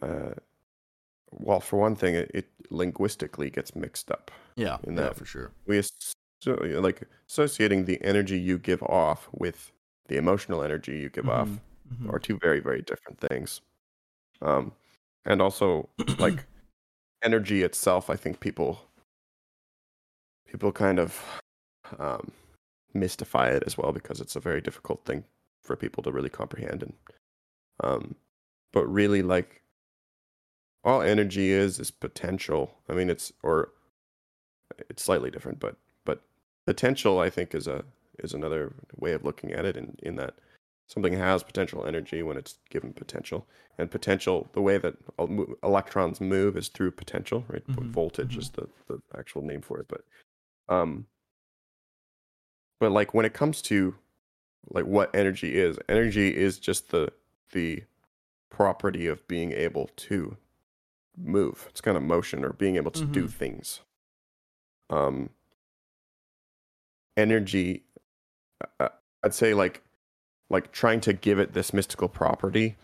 uh 0.00 0.30
well, 1.32 1.60
for 1.60 1.78
one 1.78 1.96
thing, 1.96 2.14
it, 2.14 2.30
it 2.34 2.48
linguistically 2.70 3.48
gets 3.50 3.74
mixed 3.74 4.10
up. 4.10 4.30
yeah 4.56 4.78
In 4.84 4.94
yeah 4.96 5.02
that- 5.04 5.16
for 5.16 5.24
sure 5.24 5.50
We 5.66 5.82
so, 6.42 6.54
like 6.54 7.02
associating 7.28 7.84
the 7.84 8.02
energy 8.04 8.38
you 8.38 8.58
give 8.58 8.82
off 8.84 9.28
with 9.32 9.72
the 10.08 10.16
emotional 10.16 10.62
energy 10.64 10.98
you 10.98 11.08
give 11.10 11.28
off 11.28 11.50
Mhm, 11.50 11.60
mhm. 11.90 12.14
are 12.14 12.18
two 12.18 12.38
very 12.42 12.60
very 12.60 12.82
different 12.82 13.20
things. 13.20 13.60
Um 14.42 14.74
and 15.26 15.42
also 15.42 15.90
like 16.18 16.46
energy 17.24 17.62
itself 17.62 18.10
i 18.10 18.16
think 18.16 18.40
people 18.40 18.80
people 20.46 20.72
kind 20.72 20.98
of 20.98 21.40
um 21.98 22.32
mystify 22.94 23.48
it 23.50 23.62
as 23.66 23.78
well 23.78 23.92
because 23.92 24.20
it's 24.20 24.36
a 24.36 24.40
very 24.40 24.60
difficult 24.60 25.04
thing 25.04 25.24
for 25.62 25.76
people 25.76 26.02
to 26.02 26.12
really 26.12 26.30
comprehend 26.30 26.82
and 26.82 26.94
um 27.82 28.16
but 28.72 28.86
really 28.86 29.22
like 29.22 29.62
all 30.84 31.02
energy 31.02 31.50
is 31.50 31.78
is 31.80 31.90
potential. 31.90 32.78
I 32.88 32.94
mean 32.94 33.10
it's 33.10 33.32
or 33.42 33.72
it's 34.88 35.02
slightly 35.02 35.30
different 35.30 35.60
but 35.60 35.76
potential 36.66 37.18
i 37.18 37.28
think 37.30 37.54
is 37.54 37.66
a 37.66 37.84
is 38.18 38.34
another 38.34 38.72
way 38.96 39.12
of 39.12 39.24
looking 39.24 39.52
at 39.52 39.64
it 39.64 39.76
in 39.76 39.96
in 40.02 40.16
that 40.16 40.34
something 40.88 41.14
has 41.14 41.42
potential 41.42 41.86
energy 41.86 42.22
when 42.22 42.36
it's 42.36 42.58
given 42.68 42.92
potential. 42.92 43.46
And 43.78 43.90
potential 43.90 44.48
the 44.52 44.60
way 44.60 44.76
that 44.78 44.94
electrons 45.62 46.20
move 46.20 46.56
is 46.56 46.68
through 46.68 46.90
potential 46.92 47.44
right? 47.48 47.66
Mhm, 47.66 47.90
voltage 47.90 48.34
mhm. 48.36 48.38
is 48.40 48.50
the, 48.50 48.68
the 48.88 49.00
actual 49.16 49.42
name 49.42 49.62
for 49.62 49.78
it 49.80 49.88
but 49.88 50.04
um 50.68 51.06
but 52.80 52.92
like 52.92 53.14
when 53.14 53.24
it 53.24 53.32
comes 53.32 53.62
to 53.62 53.94
like 54.70 54.84
what 54.84 55.14
energy 55.14 55.56
is 55.58 55.78
energy 55.88 56.36
is 56.36 56.58
just 56.58 56.90
the 56.90 57.12
the 57.52 57.84
property 58.50 59.06
of 59.06 59.26
being 59.28 59.52
able 59.52 59.88
to 59.96 60.36
move. 61.16 61.66
It's 61.70 61.80
kind 61.80 61.96
of 61.96 62.02
motion 62.02 62.44
or 62.44 62.52
being 62.52 62.76
able 62.76 62.90
to 62.92 63.04
do 63.06 63.24
Mhm. 63.26 63.30
things. 63.32 63.80
Um 64.90 65.30
energy 67.16 67.82
uh, 68.80 68.88
i'd 69.24 69.34
say 69.34 69.54
like 69.54 69.82
like 70.50 70.72
trying 70.72 71.00
to 71.00 71.12
give 71.12 71.38
it 71.38 71.52
this 71.52 71.72
mystical 71.72 72.08
property 72.08 72.76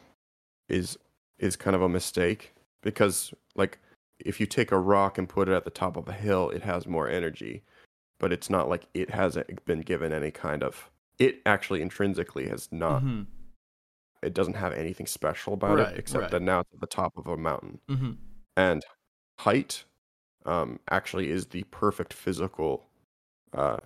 is 0.68 0.98
is 1.38 1.56
kind 1.56 1.76
of 1.76 1.82
a 1.82 1.88
mistake 1.88 2.54
because 2.82 3.32
like 3.54 3.78
if 4.18 4.40
you 4.40 4.46
take 4.46 4.72
a 4.72 4.78
rock 4.78 5.16
and 5.18 5.28
put 5.28 5.48
it 5.48 5.54
at 5.54 5.64
the 5.64 5.70
top 5.70 5.96
of 5.96 6.08
a 6.08 6.12
hill 6.12 6.50
it 6.50 6.62
has 6.62 6.86
more 6.86 7.08
energy 7.08 7.62
but 8.18 8.32
it's 8.32 8.50
not 8.50 8.68
like 8.68 8.86
it 8.94 9.10
hasn't 9.10 9.64
been 9.64 9.80
given 9.80 10.12
any 10.12 10.30
kind 10.30 10.62
of 10.62 10.90
it 11.18 11.40
actually 11.46 11.80
intrinsically 11.82 12.48
has 12.48 12.68
not 12.70 13.02
Mhm, 13.02 13.26
it 14.22 14.34
doesn't 14.34 14.54
have 14.54 14.72
anything 14.72 15.06
special 15.06 15.54
about 15.54 15.78
Right, 15.78 15.92
it 15.92 15.98
except 15.98 16.22
right. 16.22 16.30
that 16.32 16.42
now 16.42 16.60
it's 16.60 16.72
at 16.74 16.80
the 16.80 16.86
top 16.86 17.16
of 17.16 17.26
a 17.26 17.36
mountain 17.36 17.80
mhm. 17.88 18.16
and 18.56 18.84
height 19.38 19.84
um, 20.46 20.80
actually 20.90 21.30
is 21.30 21.46
the 21.46 21.62
perfect 21.64 22.12
physical 22.12 22.84
uh, 23.52 23.78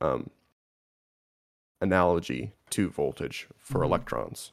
um, 0.00 0.30
analogy 1.80 2.52
to 2.70 2.88
voltage 2.90 3.46
for 3.58 3.80
Mhm. 3.80 3.84
electrons 3.86 4.52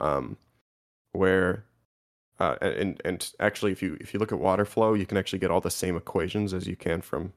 um, 0.00 0.36
where 1.12 1.64
uh, 2.38 2.56
and 2.60 3.00
and 3.04 3.32
actually 3.40 3.72
if 3.72 3.82
you 3.82 3.96
if 4.00 4.12
you 4.14 4.20
look 4.20 4.32
at 4.32 4.38
water 4.38 4.64
flow 4.64 4.94
you 4.94 5.06
can 5.06 5.16
actually 5.16 5.38
get 5.38 5.50
all 5.50 5.60
the 5.60 5.70
same 5.70 5.96
equations 5.96 6.52
as 6.54 6.66
you 6.66 6.76
can 6.76 7.00
from 7.00 7.32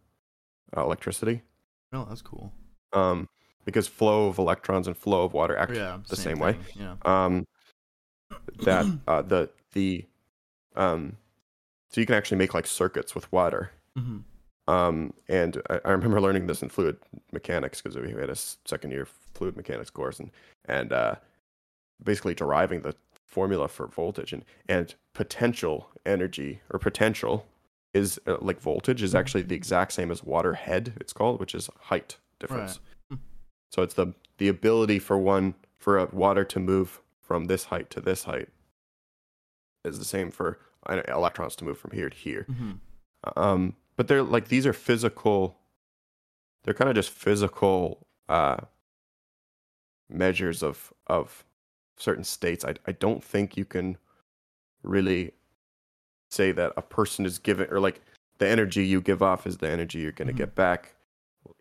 uh, 0.75 0.81
electricity 0.83 1.41
oh 1.93 2.05
that's 2.05 2.21
cool 2.21 2.53
um, 2.93 3.27
because 3.65 3.87
flow 3.87 4.27
of 4.27 4.37
electrons 4.37 4.87
and 4.87 4.95
flow 4.95 5.23
of 5.25 5.33
water 5.33 5.57
act 5.57 5.73
yeah 5.73 5.97
the 6.07 6.15
same 6.15 6.39
way. 6.39 6.57
yeah 6.75 6.95
um, 7.03 7.45
that 8.63 8.85
uh, 9.07 9.21
the 9.21 9.49
the 9.73 10.05
um, 10.75 11.17
so 11.89 11.99
you 12.01 12.05
can 12.07 12.15
actually 12.15 12.37
make 12.37 12.53
like 12.53 12.67
circuits 12.67 13.15
with 13.15 13.31
water. 13.31 13.71
Mhm. 13.97 14.23
Um, 14.67 15.13
and 15.27 15.61
I, 15.69 15.79
I 15.85 15.91
remember 15.91 16.19
learning 16.19 16.47
this 16.47 16.61
in 16.63 16.69
fluid 16.69 16.97
mechanics 17.31 17.81
because 17.81 17.97
we 17.97 18.11
had 18.11 18.29
a 18.29 18.35
second 18.35 18.91
year 18.91 19.07
fluid 19.33 19.55
mechanics 19.55 19.89
course 19.89 20.19
and 20.19 20.31
and 20.65 20.91
uh, 20.91 21.15
basically 22.03 22.33
deriving 22.33 22.81
the 22.81 22.95
formula 23.25 23.67
for 23.67 23.87
voltage 23.87 24.33
and 24.33 24.43
and 24.67 24.95
potential 25.13 25.89
energy 26.05 26.61
or 26.71 26.79
potential 26.79 27.45
is 27.93 28.19
uh, 28.27 28.37
like 28.41 28.59
voltage 28.59 29.01
is 29.03 29.13
actually 29.13 29.41
the 29.43 29.55
exact 29.55 29.91
same 29.93 30.09
as 30.11 30.23
water 30.23 30.53
head 30.53 30.93
it's 30.99 31.13
called 31.13 31.39
which 31.39 31.53
is 31.53 31.69
height 31.81 32.17
difference 32.39 32.79
Hmm. 33.09 33.17
so 33.71 33.81
it's 33.83 33.93
the 33.93 34.13
the 34.37 34.47
ability 34.47 34.99
for 34.99 35.17
one 35.17 35.53
for 35.77 35.97
a 35.99 36.05
water 36.07 36.43
to 36.45 36.59
move 36.59 37.01
from 37.21 37.45
this 37.45 37.65
height 37.65 37.89
to 37.91 38.01
this 38.01 38.23
height 38.23 38.49
is 39.83 39.99
the 39.99 40.05
same 40.05 40.31
for 40.31 40.59
uh, 40.87 41.01
electrons 41.07 41.55
to 41.57 41.65
move 41.65 41.77
from 41.77 41.91
here 41.91 42.09
to 42.09 42.17
here 42.17 42.45
Mhm. 42.49 42.79
um 43.37 43.75
but 43.95 44.07
they're 44.07 44.23
like 44.23 44.47
these 44.47 44.65
are 44.65 44.73
physical 44.73 45.57
they're 46.63 46.73
kind 46.73 46.89
of 46.89 46.95
just 46.95 47.09
physical 47.11 48.05
uh 48.29 48.57
measures 50.09 50.61
of 50.61 50.93
of 51.07 51.43
certain 51.97 52.23
states 52.23 52.63
i 52.65 52.73
i 52.87 52.91
don't 52.91 53.23
think 53.23 53.57
you 53.57 53.65
can 53.65 53.97
really 54.83 55.31
say 56.29 56.51
that 56.51 56.73
a 56.77 56.81
person 56.81 57.25
is 57.25 57.39
given 57.39 57.67
or 57.71 57.79
like 57.79 58.01
the 58.37 58.47
energy 58.47 58.85
you 58.85 59.01
give 59.01 59.21
off 59.23 59.47
is 59.47 59.57
the 59.57 59.69
energy 59.69 59.99
you're 59.99 60.11
going 60.11 60.27
to 60.27 60.33
Mhm. 60.33 60.37
get 60.37 60.55
back 60.55 60.95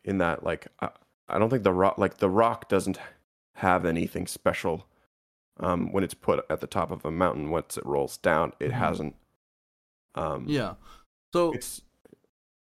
in 0.04 0.18
that 0.18 0.42
like 0.42 0.66
I, 0.80 0.90
I 1.28 1.38
don't 1.38 1.48
think 1.50 1.62
the 1.62 1.72
rock 1.72 1.98
like 1.98 2.18
the 2.18 2.28
rock 2.30 2.68
doesn't 2.68 2.98
have 3.56 3.84
anything 3.84 4.26
special 4.26 4.86
um 5.60 5.92
when 5.92 6.02
it's 6.02 6.14
put 6.14 6.44
at 6.50 6.60
the 6.60 6.66
top 6.66 6.90
of 6.90 7.04
a 7.04 7.10
mountain 7.10 7.48
once 7.50 7.76
it 7.78 7.86
rolls 7.86 8.16
down 8.18 8.52
it 8.58 8.72
Mhm. 8.72 8.74
hasn't 8.74 9.16
um 10.16 10.46
yeah 10.48 10.74
so 11.32 11.52
it's 11.52 11.80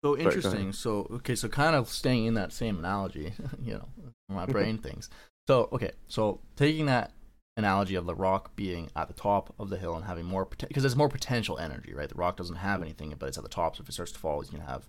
So 0.05 0.19
interesting. 0.19 0.73
So 0.73 1.07
okay, 1.11 1.35
so 1.35 1.49
kind 1.49 1.75
of 1.75 1.89
staying 1.89 2.27
in 2.27 2.35
that 2.35 2.53
same 2.53 2.79
analogy, 2.79 3.33
you 3.63 3.73
know, 3.73 3.89
my 4.29 4.45
brain 4.55 4.77
thinks. 4.77 5.09
So 5.49 5.69
okay, 5.73 5.93
so 6.09 6.41
taking 6.57 6.87
that 6.87 7.13
analogy 7.57 7.95
of 7.95 8.05
the 8.05 8.15
rock 8.15 8.55
being 8.55 8.91
at 8.97 9.09
the 9.09 9.15
top 9.15 9.55
of 9.59 9.71
the 9.71 9.79
hill 9.79 9.95
and 9.95 10.05
having 10.05 10.27
more 10.27 10.45
because 10.45 10.83
there's 10.83 10.97
more 10.97 11.09
potential 11.09 11.59
energy, 11.59 11.95
right? 11.95 12.09
The 12.09 12.17
rock 12.17 12.37
doesn't 12.37 12.57
have 12.57 12.83
anything, 12.83 13.15
but 13.19 13.29
it's 13.29 13.39
at 13.39 13.45
the 13.45 13.51
top. 13.51 13.77
So 13.77 13.83
if 13.83 13.89
it 13.89 13.93
starts 13.93 14.13
to 14.13 14.19
fall, 14.19 14.43
it's 14.43 14.51
gonna 14.51 14.65
have 14.65 14.87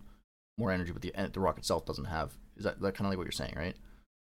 more 0.57 0.72
energy. 0.72 0.91
But 0.91 1.01
the 1.01 1.13
the 1.32 1.39
rock 1.39 1.57
itself 1.57 1.86
doesn't 1.86 2.05
have. 2.05 2.34
Is 2.57 2.66
that, 2.66 2.82
that 2.82 2.95
kind 2.95 3.05
of 3.05 3.11
like 3.11 3.18
what 3.18 3.26
you're 3.26 3.32
saying, 3.32 3.53
right? 3.55 3.76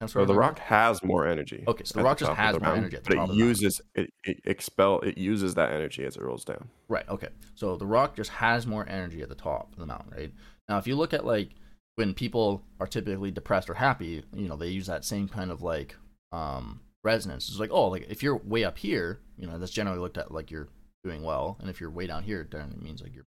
So 0.06 0.24
the 0.24 0.34
rock 0.34 0.58
has 0.60 1.04
more 1.04 1.26
energy. 1.26 1.62
Okay, 1.68 1.84
so 1.84 1.98
the 1.98 2.04
rock 2.04 2.18
just 2.18 2.32
has 2.32 2.54
more 2.54 2.60
mountain, 2.60 2.78
energy 2.78 2.96
at 2.96 3.04
the 3.04 3.10
but 3.10 3.16
top 3.16 3.28
it 3.28 3.32
the 3.32 3.38
uses 3.38 3.80
it, 3.94 4.10
it 4.24 4.40
expel 4.44 5.00
it 5.00 5.18
uses 5.18 5.54
that 5.56 5.72
energy 5.72 6.04
as 6.04 6.16
it 6.16 6.22
rolls 6.22 6.42
down. 6.44 6.70
Right. 6.88 7.06
Okay. 7.08 7.28
So 7.54 7.76
the 7.76 7.86
rock 7.86 8.16
just 8.16 8.30
has 8.30 8.66
more 8.66 8.88
energy 8.88 9.20
at 9.20 9.28
the 9.28 9.34
top 9.34 9.72
of 9.74 9.78
the 9.78 9.84
mountain, 9.84 10.10
right? 10.16 10.32
Now, 10.70 10.78
if 10.78 10.86
you 10.86 10.94
look 10.94 11.12
at 11.12 11.26
like 11.26 11.50
when 11.96 12.14
people 12.14 12.62
are 12.78 12.86
typically 12.86 13.32
depressed 13.32 13.68
or 13.68 13.74
happy, 13.74 14.22
you 14.34 14.48
know, 14.48 14.56
they 14.56 14.68
use 14.68 14.86
that 14.86 15.04
same 15.04 15.28
kind 15.28 15.50
of 15.50 15.62
like 15.62 15.96
um 16.32 16.80
resonance. 17.02 17.48
It's 17.48 17.58
like, 17.58 17.72
oh, 17.72 17.88
like 17.88 18.06
if 18.08 18.22
you're 18.22 18.36
way 18.36 18.64
up 18.64 18.78
here, 18.78 19.18
you 19.36 19.46
know, 19.46 19.58
that's 19.58 19.72
generally 19.72 19.98
looked 19.98 20.16
at 20.16 20.32
like 20.32 20.50
you're 20.50 20.68
doing 21.02 21.22
well, 21.24 21.58
and 21.60 21.68
if 21.68 21.80
you're 21.80 21.90
way 21.90 22.06
down 22.06 22.22
here, 22.22 22.46
then 22.50 22.70
it 22.70 22.82
means 22.82 23.02
like 23.02 23.14
you're 23.14 23.26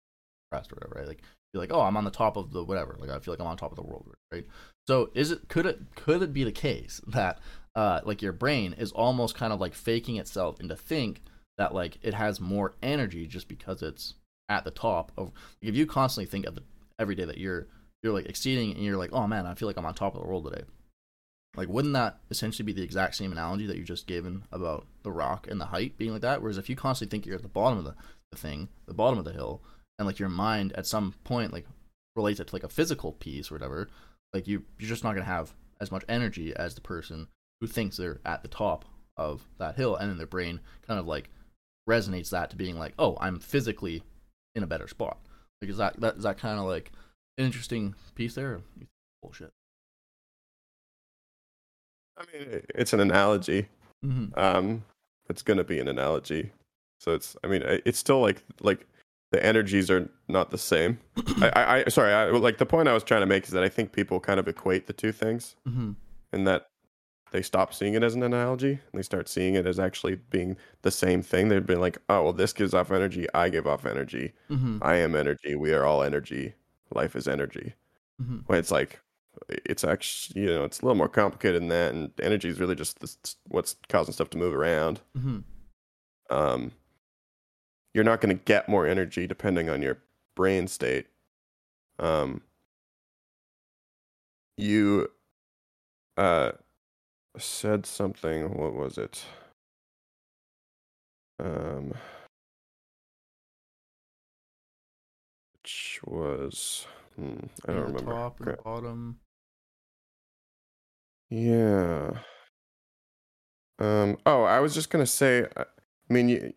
depressed 0.50 0.72
or 0.72 0.76
whatever, 0.76 0.94
right? 1.00 1.08
Like 1.08 1.22
you're 1.52 1.62
like, 1.62 1.72
oh, 1.72 1.80
I'm 1.80 1.96
on 1.96 2.04
the 2.04 2.10
top 2.10 2.36
of 2.36 2.52
the 2.52 2.62
whatever. 2.62 2.96
Like 2.98 3.10
I 3.10 3.18
feel 3.18 3.32
like 3.32 3.40
I'm 3.40 3.46
on 3.48 3.56
top 3.56 3.72
of 3.72 3.76
the 3.76 3.82
world, 3.82 4.14
right? 4.32 4.46
So 4.86 5.10
is 5.12 5.32
it 5.32 5.48
could 5.48 5.66
it 5.66 5.80
could 5.96 6.22
it 6.22 6.32
be 6.32 6.44
the 6.44 6.52
case 6.52 7.00
that 7.08 7.40
uh, 7.74 8.00
like 8.04 8.22
your 8.22 8.32
brain 8.32 8.74
is 8.78 8.92
almost 8.92 9.34
kind 9.34 9.52
of 9.52 9.60
like 9.60 9.74
faking 9.74 10.16
itself 10.16 10.60
into 10.60 10.76
think 10.76 11.22
that 11.58 11.74
like 11.74 11.98
it 12.02 12.14
has 12.14 12.40
more 12.40 12.74
energy 12.82 13.26
just 13.26 13.48
because 13.48 13.82
it's 13.82 14.14
at 14.48 14.64
the 14.64 14.70
top 14.70 15.10
of. 15.18 15.32
If 15.60 15.74
you 15.74 15.86
constantly 15.86 16.30
think 16.30 16.46
of 16.46 16.54
the, 16.54 16.62
every 16.98 17.14
day 17.14 17.24
that 17.24 17.38
you're 17.38 17.66
you're 18.02 18.12
like 18.12 18.26
exceeding 18.26 18.74
and 18.74 18.84
you're 18.84 18.96
like, 18.96 19.12
oh 19.12 19.26
man, 19.26 19.46
I 19.46 19.54
feel 19.54 19.68
like 19.68 19.76
I'm 19.76 19.86
on 19.86 19.94
top 19.94 20.14
of 20.14 20.22
the 20.22 20.26
world 20.26 20.44
today. 20.44 20.64
Like, 21.54 21.68
wouldn't 21.68 21.94
that 21.94 22.18
essentially 22.30 22.64
be 22.64 22.72
the 22.72 22.82
exact 22.82 23.14
same 23.14 23.30
analogy 23.30 23.66
that 23.66 23.76
you 23.76 23.84
just 23.84 24.06
given 24.06 24.44
about 24.50 24.86
the 25.02 25.12
rock 25.12 25.46
and 25.48 25.60
the 25.60 25.66
height 25.66 25.98
being 25.98 26.12
like 26.12 26.22
that? 26.22 26.40
Whereas 26.40 26.58
if 26.58 26.70
you 26.70 26.76
constantly 26.76 27.10
think 27.10 27.26
you're 27.26 27.36
at 27.36 27.42
the 27.42 27.48
bottom 27.48 27.78
of 27.78 27.84
the, 27.84 27.94
the 28.30 28.38
thing, 28.38 28.68
the 28.86 28.94
bottom 28.94 29.18
of 29.18 29.24
the 29.24 29.32
hill, 29.32 29.62
and 29.98 30.06
like 30.06 30.18
your 30.18 30.30
mind 30.30 30.72
at 30.72 30.86
some 30.86 31.14
point 31.24 31.52
like 31.52 31.66
relates 32.16 32.40
it 32.40 32.48
to 32.48 32.54
like 32.54 32.64
a 32.64 32.68
physical 32.68 33.12
piece 33.12 33.50
or 33.50 33.54
whatever, 33.54 33.88
like 34.32 34.48
you 34.48 34.64
you're 34.78 34.88
just 34.88 35.04
not 35.04 35.12
gonna 35.14 35.26
have 35.26 35.52
as 35.80 35.92
much 35.92 36.04
energy 36.08 36.54
as 36.56 36.74
the 36.74 36.80
person 36.80 37.28
who 37.60 37.66
thinks 37.66 37.96
they're 37.96 38.20
at 38.24 38.42
the 38.42 38.48
top 38.48 38.86
of 39.16 39.46
that 39.58 39.76
hill, 39.76 39.94
and 39.94 40.10
then 40.10 40.16
their 40.16 40.26
brain 40.26 40.60
kind 40.86 40.98
of 40.98 41.06
like 41.06 41.28
resonates 41.88 42.30
that 42.30 42.50
to 42.50 42.56
being 42.56 42.78
like, 42.78 42.94
oh, 42.98 43.18
I'm 43.20 43.38
physically 43.38 44.02
in 44.54 44.62
a 44.62 44.66
better 44.66 44.88
spot. 44.88 45.18
Like, 45.62 45.70
is 45.70 45.76
that 45.76 46.00
that 46.00 46.16
is 46.16 46.24
that 46.24 46.38
kind 46.38 46.58
of 46.58 46.66
like 46.66 46.90
an 47.38 47.44
interesting 47.44 47.94
piece 48.16 48.34
there? 48.34 48.60
Bullshit. 49.22 49.52
I 52.18 52.24
mean, 52.32 52.62
it's 52.74 52.92
an 52.92 52.98
analogy. 53.00 53.68
Mm-hmm. 54.04 54.38
Um, 54.38 54.84
it's 55.30 55.42
gonna 55.42 55.62
be 55.62 55.78
an 55.78 55.86
analogy. 55.86 56.50
So 56.98 57.14
it's, 57.14 57.36
I 57.42 57.46
mean, 57.46 57.62
it's 57.64 57.98
still 57.98 58.20
like 58.20 58.42
like 58.60 58.86
the 59.30 59.44
energies 59.44 59.88
are 59.88 60.08
not 60.28 60.50
the 60.50 60.58
same. 60.58 60.98
I, 61.40 61.48
I, 61.54 61.76
I 61.76 61.88
sorry, 61.88 62.12
I 62.12 62.26
like 62.30 62.58
the 62.58 62.66
point 62.66 62.88
I 62.88 62.92
was 62.92 63.04
trying 63.04 63.20
to 63.22 63.26
make 63.26 63.44
is 63.44 63.50
that 63.50 63.62
I 63.62 63.68
think 63.68 63.92
people 63.92 64.18
kind 64.18 64.40
of 64.40 64.48
equate 64.48 64.88
the 64.88 64.92
two 64.92 65.12
things, 65.12 65.54
Mm-hmm. 65.66 65.92
and 66.32 66.46
that 66.48 66.66
they 67.32 67.42
stop 67.42 67.72
seeing 67.72 67.94
it 67.94 68.02
as 68.02 68.14
an 68.14 68.22
analogy 68.22 68.72
and 68.72 68.92
they 68.92 69.02
start 69.02 69.26
seeing 69.26 69.54
it 69.54 69.66
as 69.66 69.80
actually 69.80 70.16
being 70.30 70.56
the 70.82 70.90
same 70.90 71.22
thing. 71.22 71.48
They'd 71.48 71.66
be 71.66 71.74
like, 71.74 71.96
oh, 72.10 72.24
well, 72.24 72.32
this 72.34 72.52
gives 72.52 72.74
off 72.74 72.92
energy. 72.92 73.26
I 73.32 73.48
give 73.48 73.66
off 73.66 73.86
energy. 73.86 74.34
Mm-hmm. 74.50 74.78
I 74.82 74.96
am 74.96 75.16
energy. 75.16 75.54
We 75.54 75.72
are 75.72 75.84
all 75.84 76.02
energy. 76.02 76.54
Life 76.94 77.16
is 77.16 77.26
energy. 77.26 77.72
Mm-hmm. 78.22 78.40
When 78.46 78.58
it's 78.58 78.70
like, 78.70 79.00
it's 79.48 79.82
actually, 79.82 80.42
you 80.42 80.48
know, 80.48 80.64
it's 80.64 80.80
a 80.80 80.84
little 80.84 80.94
more 80.94 81.08
complicated 81.08 81.62
than 81.62 81.68
that. 81.68 81.94
And 81.94 82.10
energy 82.20 82.50
is 82.50 82.60
really 82.60 82.74
just 82.74 83.00
this, 83.00 83.16
what's 83.48 83.76
causing 83.88 84.12
stuff 84.12 84.28
to 84.30 84.38
move 84.38 84.54
around. 84.54 85.00
Mm-hmm. 85.16 85.38
Um, 86.28 86.72
you're 87.94 88.04
not 88.04 88.20
going 88.20 88.36
to 88.36 88.44
get 88.44 88.68
more 88.68 88.86
energy 88.86 89.26
depending 89.26 89.70
on 89.70 89.80
your 89.80 89.98
brain 90.34 90.68
state. 90.68 91.06
Um, 91.98 92.42
you 94.58 95.10
uh, 96.18 96.52
said 97.38 97.86
something. 97.86 98.54
What 98.54 98.74
was 98.74 98.98
it? 98.98 99.24
Um, 101.38 101.94
which 105.54 106.00
was 106.04 106.86
hmm, 107.16 107.38
I 107.66 107.72
don't 107.72 107.92
remember. 107.92 108.12
top 108.12 108.40
and 108.40 108.44
Crap. 108.44 108.64
bottom. 108.64 109.18
Yeah. 111.30 112.18
Um. 113.78 114.18
Oh, 114.26 114.42
I 114.44 114.60
was 114.60 114.74
just 114.74 114.90
gonna 114.90 115.06
say. 115.06 115.46
I 115.56 115.62
I 115.62 116.12
mean, 116.12 116.28
you 116.28 116.52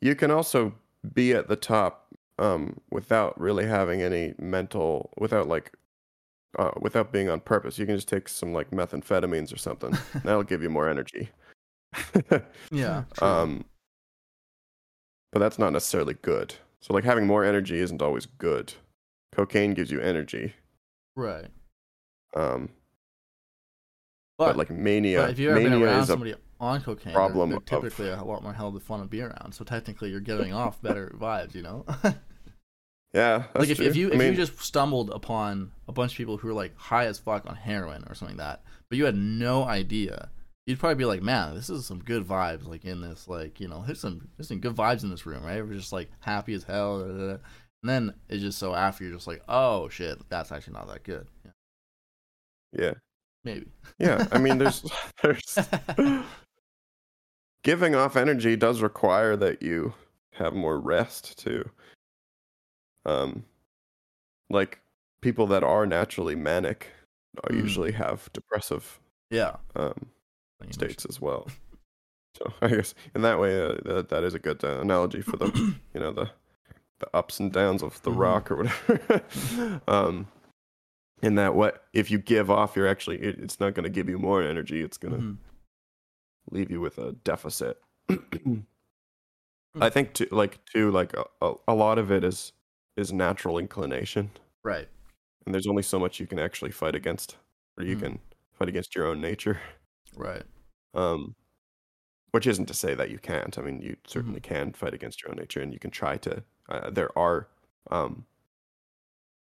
you 0.00 0.14
can 0.16 0.30
also 0.30 0.74
be 1.14 1.32
at 1.32 1.48
the 1.48 1.56
top 1.56 2.08
um 2.38 2.80
without 2.90 3.40
really 3.40 3.66
having 3.66 4.02
any 4.02 4.34
mental, 4.38 5.12
without 5.18 5.48
like, 5.48 5.72
uh, 6.58 6.70
without 6.80 7.12
being 7.12 7.28
on 7.28 7.40
purpose. 7.40 7.78
You 7.78 7.86
can 7.86 7.96
just 7.96 8.08
take 8.08 8.28
some 8.28 8.52
like 8.52 8.70
methamphetamines 8.70 9.52
or 9.52 9.58
something. 9.58 9.96
That'll 10.24 10.42
give 10.44 10.62
you 10.62 10.70
more 10.70 10.88
energy. 10.88 11.30
Yeah. 12.70 13.04
true. 13.16 13.26
um. 13.28 13.64
But 15.32 15.40
that's 15.40 15.58
not 15.58 15.72
necessarily 15.72 16.14
good. 16.14 16.54
So 16.80 16.94
like 16.94 17.04
having 17.04 17.26
more 17.26 17.44
energy 17.44 17.78
isn't 17.80 18.00
always 18.00 18.26
good. 18.26 18.72
Cocaine 19.32 19.74
gives 19.74 19.90
you 19.90 20.00
energy. 20.00 20.54
right. 21.16 21.48
Um. 22.36 22.70
But, 24.38 24.48
But, 24.50 24.56
like 24.56 24.70
mania, 24.70 25.22
but 25.22 25.30
if 25.30 25.38
you've 25.40 25.50
ever 25.50 25.60
been 25.60 25.70
mania 25.72 25.86
around 25.86 26.02
is 26.02 26.08
a 26.08 26.12
somebody 26.12 26.34
on 26.60 26.80
cocaine, 26.80 27.12
problem 27.12 27.50
they're, 27.50 27.58
they're 27.66 27.78
of- 27.78 27.84
typically 27.84 28.10
a 28.10 28.22
lot 28.22 28.42
more 28.44 28.52
hell 28.52 28.68
of 28.74 28.82
fun 28.82 29.00
to 29.00 29.06
be 29.06 29.20
around. 29.20 29.52
So 29.52 29.64
technically, 29.64 30.10
you're 30.10 30.20
getting 30.20 30.52
off 30.52 30.80
better 30.80 31.12
vibes. 31.18 31.54
You 31.54 31.62
know. 31.62 31.84
yeah. 33.12 33.44
That's 33.52 33.60
like 33.60 33.68
if, 33.70 33.80
if 33.80 33.96
you 33.96 34.10
I 34.10 34.12
if 34.12 34.18
mean, 34.18 34.30
you 34.30 34.36
just 34.36 34.60
stumbled 34.60 35.10
upon 35.10 35.72
a 35.86 35.92
bunch 35.92 36.12
of 36.12 36.16
people 36.16 36.36
who 36.36 36.48
were 36.48 36.54
like 36.54 36.76
high 36.76 37.06
as 37.06 37.18
fuck 37.18 37.46
on 37.46 37.56
heroin 37.56 38.04
or 38.08 38.14
something 38.14 38.36
like 38.36 38.46
that, 38.46 38.62
but 38.88 38.98
you 38.98 39.04
had 39.04 39.16
no 39.16 39.64
idea, 39.64 40.30
you'd 40.66 40.78
probably 40.78 40.96
be 40.96 41.04
like, 41.04 41.22
man, 41.22 41.54
this 41.54 41.70
is 41.70 41.86
some 41.86 42.00
good 42.00 42.26
vibes. 42.26 42.66
Like 42.66 42.84
in 42.84 43.00
this, 43.00 43.26
like 43.26 43.60
you 43.60 43.68
know, 43.68 43.82
there's 43.86 44.00
some 44.00 44.28
there's 44.36 44.48
some 44.48 44.60
good 44.60 44.76
vibes 44.76 45.02
in 45.02 45.10
this 45.10 45.26
room, 45.26 45.42
right? 45.42 45.64
We're 45.64 45.74
just 45.74 45.92
like 45.92 46.10
happy 46.20 46.54
as 46.54 46.64
hell. 46.64 47.00
da, 47.00 47.06
da, 47.06 47.26
da. 47.32 47.38
And 47.82 47.88
then 47.90 48.14
it's 48.28 48.42
just 48.42 48.58
so 48.58 48.74
after 48.74 49.04
you're 49.04 49.14
just 49.14 49.26
like, 49.26 49.42
oh 49.48 49.88
shit, 49.88 50.18
that's 50.28 50.52
actually 50.52 50.74
not 50.74 50.88
that 50.88 51.04
good. 51.04 51.26
Yeah, 51.44 51.50
yeah. 52.72 52.94
maybe. 53.44 53.66
Yeah, 53.98 54.26
I 54.32 54.38
mean, 54.38 54.58
there's 54.58 54.84
there's 55.22 55.58
giving 57.62 57.94
off 57.94 58.16
energy 58.16 58.56
does 58.56 58.82
require 58.82 59.36
that 59.36 59.62
you 59.62 59.94
have 60.32 60.54
more 60.54 60.78
rest 60.78 61.38
too. 61.38 61.68
Um, 63.08 63.44
like 64.50 64.80
people 65.20 65.46
that 65.48 65.62
are 65.64 65.86
naturally 65.86 66.34
manic 66.34 66.88
Mm. 67.50 67.62
usually 67.62 67.92
have 67.92 68.28
depressive 68.32 68.98
yeah. 69.30 69.56
um 69.76 70.08
states 70.70 71.06
as 71.08 71.20
well. 71.20 71.46
So 72.36 72.52
I 72.62 72.68
guess 72.68 72.94
in 73.14 73.22
that 73.22 73.38
way, 73.40 73.60
uh, 73.60 73.74
that 73.84 74.08
that 74.10 74.22
is 74.24 74.34
a 74.34 74.38
good 74.38 74.62
uh, 74.62 74.80
analogy 74.80 75.22
for 75.22 75.36
the 75.36 75.46
you 75.94 76.00
know 76.00 76.12
the 76.12 76.30
the 77.00 77.08
ups 77.14 77.40
and 77.40 77.52
downs 77.52 77.82
of 77.82 78.00
the 78.02 78.10
Mhm. 78.10 78.18
rock 78.18 78.50
or 78.50 78.56
whatever. 78.56 79.80
um, 79.88 80.26
in 81.22 81.34
that 81.36 81.54
what 81.54 81.84
if 81.92 82.10
you 82.10 82.18
give 82.18 82.50
off, 82.50 82.76
you're 82.76 82.86
actually 82.88 83.18
it, 83.18 83.38
it's 83.38 83.60
not 83.60 83.74
going 83.74 83.84
to 83.84 83.90
give 83.90 84.08
you 84.08 84.18
more 84.18 84.42
energy. 84.42 84.82
It's 84.82 84.98
going 84.98 85.14
to 85.14 85.20
Mhm. 85.20 85.36
leave 86.50 86.70
you 86.70 86.80
with 86.80 86.98
a 86.98 87.12
deficit. 87.12 87.80
I 89.80 89.90
think 89.90 90.12
too, 90.14 90.26
like 90.30 90.64
too, 90.66 90.90
like 90.90 91.14
a, 91.14 91.24
a, 91.40 91.54
a 91.68 91.74
lot 91.74 91.98
of 91.98 92.10
it 92.10 92.24
is 92.24 92.52
is 92.98 93.12
natural 93.14 93.58
inclination, 93.58 94.30
Right. 94.64 94.88
and 95.46 95.54
there's 95.54 95.66
only 95.66 95.82
so 95.82 95.98
much 95.98 96.20
you 96.20 96.26
can 96.26 96.38
actually 96.38 96.70
fight 96.70 96.94
against, 96.94 97.36
or 97.76 97.84
you 97.84 97.96
Mhm. 97.96 98.00
can 98.04 98.20
fight 98.52 98.68
against 98.68 98.94
your 98.94 99.06
own 99.06 99.20
nature. 99.20 99.60
Right. 100.14 100.44
Um, 100.94 101.34
which 102.32 102.46
isn't 102.46 102.66
to 102.66 102.74
say 102.74 102.94
that 102.94 103.10
you 103.10 103.18
can't. 103.18 103.58
I 103.58 103.62
mean, 103.62 103.80
you 103.82 103.96
certainly 104.06 104.40
can 104.40 104.72
fight 104.72 104.94
against 104.94 105.22
your 105.22 105.30
own 105.32 105.38
nature, 105.38 105.60
and 105.60 105.72
you 105.72 105.78
can 105.80 105.90
try 105.90 106.16
to. 106.18 106.44
Uh, 106.68 106.90
there 106.90 107.16
are 107.18 107.48
um, 107.90 108.26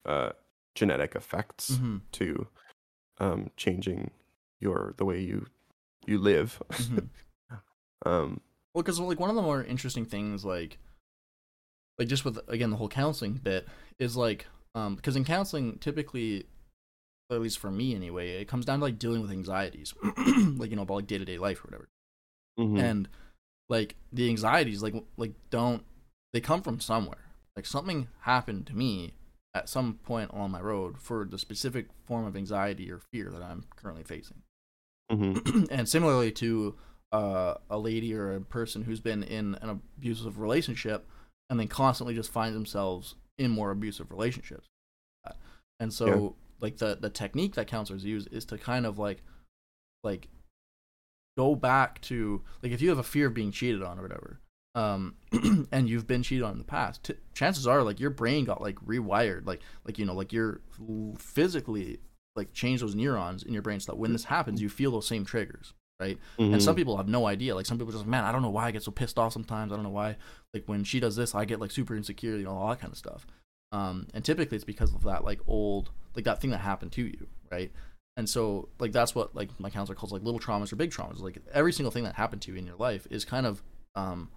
uh, 0.05 0.31
genetic 0.75 1.15
effects 1.15 1.81
hmm 1.81 1.97
to 2.13 2.47
um, 3.19 3.51
changing 3.57 4.11
your 4.59 4.93
the 4.97 5.05
way 5.05 5.21
you 5.21 5.47
you 6.07 6.19
live. 6.19 6.61
Mhm. 6.79 7.09
um, 8.05 8.41
Well, 8.73 8.83
because 8.83 8.99
like 8.99 9.19
one 9.19 9.29
of 9.29 9.35
the 9.35 9.41
more 9.41 9.63
interesting 9.63 10.05
things, 10.05 10.43
like, 10.45 10.79
like 11.97 12.07
just 12.07 12.25
with 12.25 12.39
again 12.47 12.69
the 12.69 12.77
whole 12.77 12.89
counseling 12.89 13.33
bit 13.33 13.67
is 13.99 14.15
like, 14.17 14.47
um, 14.73 14.95
because 14.95 15.15
in 15.15 15.23
counseling 15.23 15.77
typically, 15.79 16.45
at 17.31 17.41
least 17.41 17.59
for 17.59 17.71
me 17.71 17.95
anyway, 17.95 18.41
it 18.41 18.47
comes 18.47 18.65
down 18.65 18.79
to 18.79 18.85
like 18.85 18.99
dealing 18.99 19.21
with 19.21 19.31
anxieties, 19.31 19.93
like 20.57 20.69
you 20.69 20.75
know 20.75 20.83
about 20.83 20.95
like 20.95 21.07
day 21.07 21.17
to 21.17 21.25
day 21.25 21.37
life 21.37 21.63
or 21.63 21.67
whatever, 21.67 21.89
mhm. 22.59 22.79
and 22.79 23.09
like 23.69 23.95
the 24.13 24.29
anxieties 24.29 24.83
like 24.83 24.93
like 25.17 25.33
don't 25.49 25.83
they 26.33 26.39
come 26.39 26.61
from 26.61 26.79
somewhere 26.79 27.31
like 27.55 27.65
something 27.65 28.07
happened 28.21 28.67
to 28.67 28.75
me 28.75 29.15
at 29.55 29.67
some 29.67 29.95
point 30.03 30.29
along 30.31 30.51
my 30.51 30.61
road 30.61 30.99
for 30.99 31.25
the 31.25 31.39
specific 31.39 31.87
form 32.05 32.27
of 32.27 32.35
anxiety 32.35 32.91
or 32.91 32.99
fear 33.11 33.31
that 33.31 33.41
i'm 33.41 33.63
currently 33.75 34.03
facing 34.03 34.43
Mhm. 35.11 35.67
and 35.71 35.89
similarly 35.89 36.31
to 36.33 36.75
uh, 37.11 37.55
a 37.69 37.77
lady 37.79 38.13
or 38.13 38.35
a 38.35 38.41
person 38.41 38.83
who's 38.83 38.99
been 38.99 39.23
in 39.23 39.55
an 39.61 39.81
abusive 39.97 40.39
relationship 40.39 41.07
and 41.49 41.59
then 41.59 41.67
constantly 41.67 42.15
just 42.15 42.31
find 42.31 42.55
themselves 42.55 43.15
in 43.37 43.51
more 43.51 43.71
abusive 43.71 44.09
relationships. 44.11 44.67
And 45.79 45.93
so 45.93 46.07
Yeah. 46.07 46.29
like 46.61 46.77
the 46.77 46.97
the 46.99 47.09
technique 47.09 47.55
that 47.55 47.67
counselors 47.67 48.05
use 48.05 48.27
is 48.27 48.45
to 48.45 48.57
kind 48.57 48.85
of 48.85 48.97
like 48.97 49.21
like 50.03 50.29
go 51.37 51.53
back 51.55 51.99
to 52.01 52.41
like 52.63 52.71
if 52.71 52.81
you 52.81 52.89
have 52.89 52.97
a 52.97 53.03
fear 53.03 53.27
of 53.27 53.33
being 53.33 53.51
cheated 53.51 53.83
on 53.83 53.99
or 53.99 54.03
whatever 54.03 54.39
um 54.75 55.15
and 55.71 55.89
you've 55.89 56.07
been 56.07 56.23
cheated 56.23 56.43
on 56.45 56.53
in 56.53 56.57
the 56.59 56.63
past 56.63 57.03
t- 57.03 57.13
chances 57.33 57.67
are 57.67 57.83
like 57.83 57.99
your 57.99 58.09
brain 58.09 58.45
got 58.45 58.61
like 58.61 58.75
rewired 58.85 59.45
like 59.45 59.59
like 59.83 59.99
you 59.99 60.05
know 60.05 60.13
like 60.13 60.31
you're 60.31 60.61
physically 61.17 61.99
like 62.37 62.53
change 62.53 62.79
those 62.79 62.95
neurons 62.95 63.43
in 63.43 63.51
your 63.51 63.61
brain 63.61 63.79
so 63.81 63.91
that 63.91 63.97
when 63.97 64.13
this 64.13 64.23
happens 64.25 64.61
you 64.61 64.69
feel 64.69 64.91
those 64.91 65.07
same 65.07 65.25
triggers 65.25 65.73
right? 65.99 66.17
And 66.37 66.61
some 66.61 66.73
Mhm. 66.73 66.77
people 66.77 66.97
have 66.97 67.07
no 67.07 67.25
idea. 67.25 67.55
Like 67.55 67.65
some 67.65 67.77
people 67.77 67.93
just 67.93 68.05
man 68.05 68.23
i 68.23 68.31
don't 68.31 68.41
know 68.41 68.49
why 68.49 68.65
i 68.67 68.71
get 68.71 68.83
so 68.83 68.91
pissed 68.91 69.17
off 69.17 69.33
sometimes. 69.33 69.71
I 69.71 69.75
don't 69.75 69.83
know 69.83 69.89
why 69.89 70.17
like 70.53 70.63
when 70.67 70.83
she 70.83 70.99
does 70.99 71.15
this 71.15 71.35
i 71.35 71.45
get 71.45 71.59
like 71.59 71.71
super 71.71 71.95
insecure 71.95 72.37
you 72.37 72.43
know 72.43 72.51
all 72.55 72.69
that 72.69 72.79
kind 72.79 72.91
of 72.91 72.97
stuff. 72.97 73.25
Um 73.71 74.07
and 74.13 74.23
typically 74.23 74.55
it's 74.55 74.65
because 74.65 74.93
of 74.93 75.03
that 75.03 75.23
like 75.23 75.39
old 75.47 75.89
like 76.15 76.25
that 76.25 76.41
thing 76.41 76.51
that 76.51 76.59
happened 76.59 76.91
to 76.93 77.03
you 77.03 77.27
right? 77.51 77.71
And 78.17 78.29
so 78.29 78.69
like 78.79 78.91
that's 78.91 79.13
what 79.15 79.35
like 79.35 79.49
my 79.59 79.69
counselor 79.69 79.95
calls 79.95 80.11
like 80.11 80.23
little 80.23 80.39
traumas 80.39 80.71
or 80.71 80.75
big 80.77 80.91
traumas. 80.91 81.19
Like 81.19 81.37
every 81.53 81.73
single 81.73 81.91
thing 81.91 82.03
that 82.05 82.15
happened 82.15 82.41
to 82.43 82.51
you 82.51 82.57
in 82.57 82.65
your 82.65 82.77
life 82.77 83.07
is 83.09 83.25
kind 83.25 83.45
of 83.45 83.63
um 83.95 84.29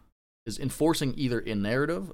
is 0.46 0.58
enforcing 0.58 1.12
either 1.16 1.40
a 1.40 1.54
narrative 1.54 2.12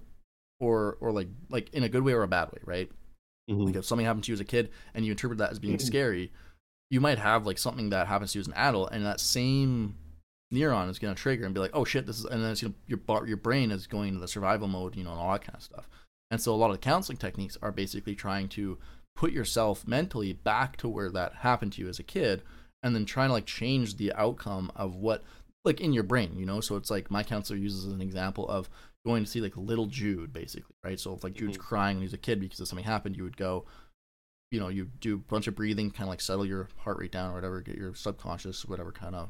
or 0.61 0.97
or 1.01 1.13
like 1.13 1.29
like 1.51 1.69
in 1.75 1.83
a 1.83 1.89
good 1.89 2.03
way 2.03 2.13
or 2.13 2.23
a 2.23 2.29
bad 2.29 2.51
way 2.53 2.59
right? 2.65 2.91
Mhm. 3.51 3.67
like 3.67 3.77
if 3.77 3.85
something 3.85 4.07
happened 4.07 4.25
to 4.25 4.33
you 4.33 4.35
as 4.35 4.41
a 4.41 4.45
kid 4.45 4.71
and 4.95 5.05
you 5.05 5.11
interpret 5.11 5.39
that 5.39 5.51
as 5.51 5.59
being 5.59 5.79
scary 5.79 6.33
you 6.91 7.01
might 7.01 7.19
have 7.19 7.47
like 7.47 7.59
something 7.59 7.91
that 7.91 8.07
happens 8.07 8.33
to 8.33 8.39
you 8.39 8.41
as 8.41 8.47
an 8.47 8.55
adult 8.55 8.91
and 8.93 9.05
that 9.05 9.21
same 9.21 9.97
neuron 10.53 10.89
is 10.91 10.99
going 10.99 11.15
to 11.15 11.21
trigger 11.21 11.45
and 11.45 11.55
be 11.55 11.61
like 11.61 11.71
oh 11.75 11.85
shit 11.85 12.07
this 12.07 12.19
is 12.19 12.25
and 12.27 12.43
then 12.43 12.53
it's 12.53 12.63
gonna, 12.63 12.75
your 12.87 12.99
bar, 12.99 13.27
your 13.27 13.37
brain 13.37 13.71
is 13.71 13.87
going 13.87 14.09
into 14.09 14.21
the 14.21 14.29
survival 14.29 14.69
mode 14.69 14.95
you 14.95 15.03
know 15.03 15.11
and 15.11 15.19
all 15.21 15.33
that 15.33 15.43
kind 15.45 15.57
of 15.57 15.63
stuff. 15.63 15.89
And 16.31 16.41
so 16.41 16.53
a 16.53 16.57
lot 16.57 16.71
of 16.71 16.77
the 16.77 16.79
counseling 16.83 17.19
techniques 17.19 17.57
are 17.63 17.71
basically 17.73 18.15
trying 18.15 18.49
to 18.51 18.79
put 19.17 19.33
yourself 19.33 19.87
mentally 19.87 20.33
back 20.33 20.77
to 20.79 20.89
where 20.89 21.11
that 21.11 21.35
happened 21.37 21.73
to 21.75 21.83
you 21.83 21.89
as 21.89 21.99
a 21.99 22.03
kid 22.05 22.43
and 22.83 22.95
then 22.95 23.05
trying 23.05 23.29
to 23.29 23.35
like 23.35 23.47
change 23.47 23.97
the 23.97 24.13
outcome 24.15 24.71
of 24.77 24.97
what 24.97 25.23
like 25.65 25.81
in 25.81 25.93
your 25.93 26.03
brain 26.03 26.35
you 26.37 26.47
know? 26.47 26.61
So 26.61 26.77
it's 26.77 26.91
like 26.91 27.11
my 27.11 27.23
counselor 27.23 27.59
uses 27.59 27.85
an 27.87 28.01
example 28.01 28.49
of 28.49 28.69
going 29.07 29.25
to 29.25 29.31
see 29.31 29.41
like 29.41 29.57
little 29.57 29.87
jude 29.87 30.33
basically 30.33 30.75
right? 30.85 30.99
So 31.01 31.15
if 31.15 31.25
like 31.25 31.35
jude's 31.35 31.59
Mhm. 31.59 31.61
crying 31.63 31.97
when 31.97 32.03
he's 32.03 32.15
a 32.15 32.19
kid 32.19 32.41
because 32.41 32.61
of 32.61 32.69
something 32.69 32.85
happened 32.85 33.17
you 33.17 33.23
would 33.25 33.37
go 33.37 33.65
you 34.55 34.61
know 34.61 34.69
you 34.69 34.85
do 35.01 35.15
a 35.15 35.19
bunch 35.19 35.49
of 35.49 35.57
breathing 35.57 35.91
kind 35.91 36.05
of 36.05 36.11
like 36.11 36.21
settle 36.21 36.47
your 36.47 36.69
heart 36.79 36.99
rate 36.99 37.11
down 37.11 37.31
or 37.31 37.35
whatever 37.35 37.61
get 37.61 37.77
your 37.77 37.93
subconscious 37.95 38.65
whatever 38.65 38.93
kind 38.93 39.17
of 39.17 39.29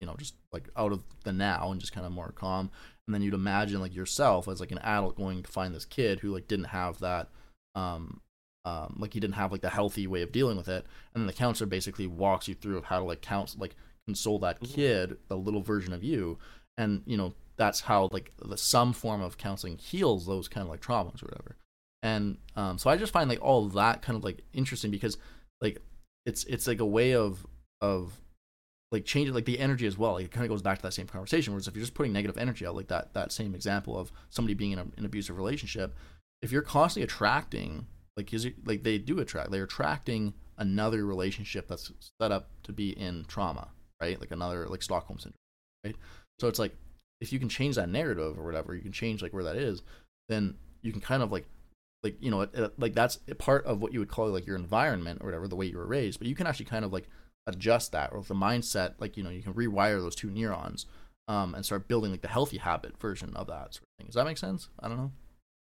you 0.00 0.06
know 0.06 0.16
just 0.18 0.34
like 0.52 0.68
out 0.76 0.90
of 0.92 1.02
the 1.22 1.32
now 1.32 1.70
and 1.70 1.80
just 1.80 1.92
kind 1.94 2.04
of 2.06 2.12
more 2.12 2.32
calm. 2.32 2.70
And 3.06 3.14
then 3.14 3.22
you'd 3.22 3.34
imagine 3.34 3.80
like 3.80 3.94
yourself 3.94 4.48
as 4.48 4.58
like 4.60 4.72
an 4.72 4.78
adult 4.78 5.16
going 5.16 5.42
to 5.42 5.50
find 5.52 5.74
this 5.74 5.84
kid 5.84 6.20
who 6.20 6.32
like 6.32 6.48
didn't 6.48 6.66
have 6.66 6.98
that 7.00 7.28
um 7.76 8.20
um 8.64 8.96
like 8.98 9.12
he 9.14 9.20
didn't 9.20 9.34
have 9.36 9.52
like 9.52 9.60
the 9.60 9.70
healthy 9.70 10.06
way 10.06 10.22
of 10.22 10.32
dealing 10.32 10.56
with 10.56 10.68
it. 10.68 10.84
And 11.14 11.20
then 11.22 11.26
the 11.26 11.32
counselor 11.32 11.68
basically 11.68 12.06
walks 12.06 12.48
you 12.48 12.54
through 12.54 12.78
of 12.78 12.84
how 12.86 12.98
to 12.98 13.04
like 13.04 13.20
counsel 13.20 13.60
like 13.60 13.76
console 14.06 14.38
that 14.40 14.60
Mhm. 14.60 14.74
kid 14.74 15.16
the 15.28 15.36
little 15.36 15.62
version 15.62 15.92
of 15.92 16.02
you. 16.02 16.38
And 16.76 17.02
you 17.06 17.16
know 17.16 17.34
that's 17.56 17.82
how 17.82 18.08
like 18.12 18.32
the 18.44 18.56
some 18.56 18.92
form 18.92 19.20
of 19.20 19.38
counseling 19.38 19.78
heals 19.78 20.26
those 20.26 20.48
kind 20.48 20.64
of 20.64 20.70
like 20.70 20.80
traumas 20.80 21.22
or 21.22 21.26
whatever 21.26 21.56
and 22.04 22.36
um 22.54 22.78
so 22.78 22.88
i 22.88 22.96
just 22.96 23.12
find 23.12 23.28
like 23.28 23.42
all 23.42 23.66
that 23.68 24.00
kind 24.02 24.16
of 24.16 24.22
like 24.22 24.44
interesting 24.52 24.92
because 24.92 25.18
like 25.60 25.82
it's 26.26 26.44
it's 26.44 26.68
like 26.68 26.80
a 26.80 26.86
way 26.86 27.14
of 27.14 27.44
of 27.80 28.20
like 28.94 29.04
changing 29.04 29.34
like 29.34 29.44
the 29.44 29.58
energy 29.58 29.86
as 29.86 29.98
well. 29.98 30.12
Like 30.12 30.26
it 30.26 30.30
kind 30.30 30.44
of 30.44 30.50
goes 30.50 30.62
back 30.62 30.78
to 30.78 30.82
that 30.82 30.92
same 30.94 31.08
conversation 31.08 31.52
whereas 31.52 31.66
if 31.66 31.74
you're 31.74 31.82
just 31.82 31.94
putting 31.94 32.12
negative 32.12 32.38
energy 32.38 32.64
out 32.64 32.76
like 32.76 32.88
that 32.88 33.12
that 33.14 33.32
same 33.32 33.54
example 33.54 33.98
of 33.98 34.12
somebody 34.30 34.54
being 34.54 34.70
in 34.70 34.78
a, 34.78 34.86
an 34.96 35.04
abusive 35.04 35.36
relationship 35.36 35.94
if 36.42 36.52
you're 36.52 36.62
constantly 36.62 37.04
attracting 37.04 37.86
like 38.16 38.32
is 38.32 38.44
it, 38.44 38.54
like 38.66 38.84
they 38.84 38.98
do 38.98 39.18
attract 39.18 39.50
they're 39.50 39.64
attracting 39.64 40.32
another 40.58 41.04
relationship 41.04 41.66
that's 41.66 41.90
set 42.22 42.30
up 42.30 42.50
to 42.62 42.72
be 42.72 42.90
in 42.90 43.24
trauma 43.26 43.68
right? 44.00 44.20
Like 44.20 44.30
another 44.30 44.68
like 44.68 44.82
stockholm 44.82 45.18
syndrome 45.18 45.34
right? 45.84 45.96
So 46.38 46.46
it's 46.46 46.60
like 46.60 46.76
if 47.20 47.32
you 47.32 47.40
can 47.40 47.48
change 47.48 47.74
that 47.74 47.88
narrative 47.88 48.38
or 48.38 48.44
whatever 48.44 48.76
you 48.76 48.82
can 48.82 48.92
change 48.92 49.22
like 49.22 49.32
where 49.32 49.44
that 49.44 49.56
is 49.56 49.82
then 50.28 50.54
you 50.82 50.92
can 50.92 51.00
kind 51.00 51.22
of 51.22 51.32
like 51.32 51.46
like 52.04 52.16
you 52.20 52.30
know 52.30 52.42
it- 52.42 52.78
like 52.78 52.94
that's 52.94 53.18
a 53.28 53.34
part 53.34 53.64
of 53.64 53.80
what 53.82 53.92
you 53.92 53.98
would 53.98 54.08
call 54.08 54.28
like 54.28 54.46
your 54.46 54.56
environment 54.56 55.20
or 55.22 55.26
whatever 55.26 55.48
the 55.48 55.56
way 55.56 55.66
you 55.66 55.76
were 55.76 55.86
raised 55.86 56.18
but 56.20 56.28
you 56.28 56.34
can 56.36 56.46
actually 56.46 56.66
kind 56.66 56.84
of 56.84 56.92
like 56.92 57.08
adjust 57.46 57.92
that 57.92 58.12
or 58.12 58.22
the 58.22 58.34
mindset 58.34 58.92
like 59.00 59.16
you 59.16 59.22
know 59.22 59.30
you 59.30 59.42
can 59.42 59.54
rewire 59.54 59.98
those 60.00 60.14
two 60.14 60.30
neurons 60.30 60.86
um 61.28 61.54
and 61.54 61.64
start 61.64 61.88
building 61.88 62.10
like 62.10 62.20
the 62.22 62.28
healthy 62.28 62.58
habit 62.58 62.98
version 63.00 63.34
of 63.34 63.46
that 63.48 63.74
sort 63.74 63.82
of 63.82 63.88
thing. 63.98 64.06
Does 64.06 64.14
that 64.14 64.24
make 64.26 64.38
sense? 64.38 64.68
I 64.80 64.88
don't 64.88 64.98
know. 64.98 65.10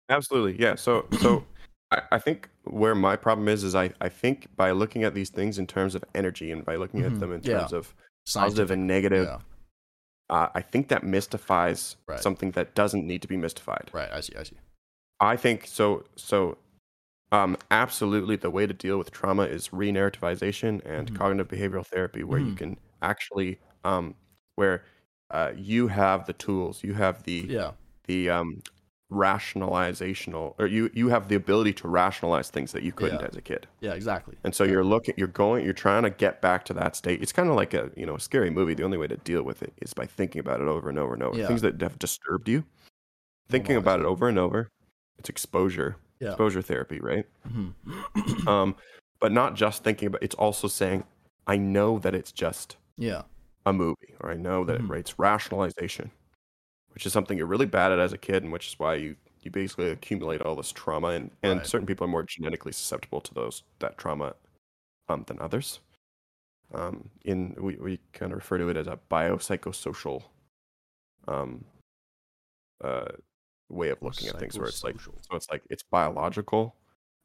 Absolutely, 0.09 0.59
yeah. 0.61 0.75
So, 0.75 1.05
so 1.19 1.45
I, 1.91 2.01
I 2.13 2.19
think 2.19 2.49
where 2.65 2.95
my 2.95 3.15
problem 3.15 3.47
is 3.47 3.63
is 3.63 3.75
I, 3.75 3.91
I 4.01 4.09
think 4.09 4.47
by 4.55 4.71
looking 4.71 5.03
at 5.03 5.13
these 5.13 5.29
things 5.29 5.57
in 5.59 5.67
terms 5.67 5.93
of 5.95 6.03
energy 6.15 6.51
and 6.51 6.65
by 6.65 6.75
looking 6.75 7.01
Mhm, 7.01 7.13
at 7.13 7.19
them 7.19 7.31
in 7.31 7.41
yeah. 7.43 7.59
terms 7.59 7.73
of 7.73 7.93
Scientific- 8.25 8.49
positive 8.57 8.71
and 8.71 8.87
negative, 8.87 9.25
yeah. 9.25 9.39
uh, 10.35 10.49
I 10.55 10.61
think 10.61 10.87
that 10.89 11.03
mystifies 11.03 11.95
Right. 12.07 12.19
something 12.19 12.51
that 12.51 12.73
doesn't 12.75 13.05
need 13.05 13.21
to 13.21 13.27
be 13.27 13.37
mystified. 13.37 13.89
right. 13.93 14.11
I 14.11 14.19
see. 14.21 14.33
I 14.35 14.43
see 14.43 14.57
I 15.21 15.37
think 15.37 15.67
so. 15.67 16.05
So, 16.17 16.57
um, 17.31 17.57
absolutely, 17.71 18.37
the 18.37 18.51
way 18.51 18.67
to 18.67 18.73
deal 18.73 18.97
with 18.99 19.11
trauma 19.11 19.43
is 19.43 19.73
re-narrativization 19.73 20.81
and 20.85 21.11
Mhm. 21.11 21.15
cognitive 21.15 21.49
behavioral 21.49 21.85
therapy, 21.87 22.23
where 22.23 22.39
you 22.39 22.53
Mhm. 22.53 22.57
can 22.57 22.79
actually, 23.01 23.59
um, 23.85 24.15
where 24.55 24.85
uh, 25.31 25.53
you 25.55 25.87
have 25.89 26.25
the 26.27 26.33
tools, 26.33 26.83
you 26.83 26.93
have 26.95 27.23
the 27.23 27.49
yeah 27.49 27.71
the 28.05 28.29
um, 28.29 28.61
rationalizational, 29.11 30.55
or 30.59 30.67
you 30.67 30.89
you 30.93 31.09
have 31.09 31.29
the 31.29 31.35
ability 31.35 31.73
to 31.73 31.87
rationalize 31.89 32.49
things 32.51 32.71
that 32.73 32.83
you 32.83 32.93
couldn't 32.93 33.21
Yeah. 33.21 33.27
as 33.27 33.35
a 33.37 33.41
kid. 33.41 33.67
yeah 33.81 33.93
exactly 33.93 34.37
And 34.43 34.55
so 34.55 34.63
you're 34.65 34.83
looking, 34.85 35.15
you're 35.17 35.27
going, 35.29 35.65
you're 35.65 35.73
trying 35.73 36.03
to 36.03 36.09
get 36.11 36.41
back 36.41 36.65
to 36.65 36.73
that 36.75 36.95
state. 36.97 37.21
It's 37.23 37.33
kind 37.33 37.49
of 37.49 37.55
like 37.55 37.73
a 37.75 37.91
you 37.97 38.05
know 38.07 38.15
a 38.15 38.19
scary 38.21 38.49
movie. 38.51 38.73
The 38.75 38.83
only 38.85 38.97
way 38.99 39.07
to 39.07 39.17
deal 39.17 39.43
with 39.43 39.63
it 39.63 39.73
is 39.81 39.93
by 39.93 40.05
thinking 40.07 40.39
about 40.41 40.61
it 40.61 40.67
over 40.67 40.89
and 40.89 40.99
over 40.99 41.13
and 41.15 41.23
over. 41.23 41.37
Yeah. 41.37 41.47
Things 41.47 41.61
that 41.63 41.81
have 41.81 41.99
disturbed 41.99 42.49
you, 42.49 42.65
thinking 43.49 43.75
about 43.77 43.99
it 44.01 44.05
over 44.07 44.27
and 44.29 44.39
over. 44.39 44.69
It's 45.21 45.29
exposure, 45.29 45.97
yeah 46.19 46.29
exposure 46.29 46.63
therapy, 46.63 46.99
right? 46.99 47.27
Mhm. 47.47 47.73
Um, 48.47 48.75
but 49.19 49.31
not 49.31 49.53
just 49.53 49.83
thinking 49.83 50.07
about. 50.07 50.23
It's 50.23 50.33
also 50.33 50.67
saying, 50.67 51.03
I 51.45 51.57
know 51.57 51.99
that 51.99 52.15
it's 52.15 52.31
just 52.31 52.77
yeah 52.97 53.21
a 53.67 53.71
movie, 53.71 54.15
or 54.19 54.31
I 54.31 54.35
know 54.35 54.65
that 54.65 54.81
Mhm. 54.81 54.89
right, 54.89 54.99
it's 55.01 55.19
rationalization, 55.19 56.09
which 56.93 57.05
is 57.05 57.13
something 57.13 57.37
you're 57.37 57.45
really 57.45 57.67
bad 57.67 57.91
at 57.91 57.99
as 57.99 58.13
a 58.13 58.17
kid, 58.17 58.41
and 58.41 58.51
which 58.51 58.67
is 58.67 58.79
why 58.79 58.95
you 58.95 59.15
you 59.43 59.51
basically 59.51 59.91
accumulate 59.91 60.41
all 60.41 60.55
this 60.55 60.71
trauma, 60.71 61.09
and 61.09 61.29
and 61.43 61.59
Right. 61.59 61.67
certain 61.67 61.85
people 61.85 62.05
are 62.05 62.15
more 62.17 62.23
genetically 62.23 62.71
susceptible 62.71 63.21
to 63.21 63.33
those 63.35 63.61
that 63.77 63.99
trauma, 63.99 64.35
um, 65.07 65.23
than 65.27 65.39
others. 65.39 65.81
Um, 66.73 67.11
in 67.23 67.55
we 67.59 67.75
we 67.75 67.99
kind 68.13 68.31
of 68.31 68.37
refer 68.37 68.57
to 68.57 68.69
it 68.69 68.77
as 68.77 68.87
a 68.87 68.97
biopsychosocial, 69.11 70.23
um, 71.27 71.65
uh, 72.83 73.11
way 73.71 73.89
of 73.89 74.01
looking 74.01 74.27
at 74.27 74.37
things, 74.39 74.57
where 74.59 74.67
it's 74.67 74.83
like 74.83 74.97
so 75.01 75.35
it's 75.35 75.49
like 75.49 75.63
it's 75.69 75.83
biological, 75.83 76.75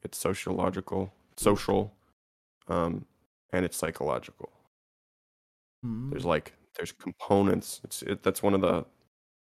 it's 0.02 0.18
sociological, 0.18 1.12
social, 1.36 1.92
um, 2.68 3.06
and 3.52 3.64
it's 3.64 3.76
psychological. 3.76 4.50
Mhm. 5.84 6.10
there's 6.10 6.24
like 6.24 6.54
there's 6.76 6.92
components. 6.92 7.80
It's 7.84 8.02
it, 8.02 8.22
that's 8.22 8.42
one 8.42 8.54
of 8.54 8.60
the 8.60 8.86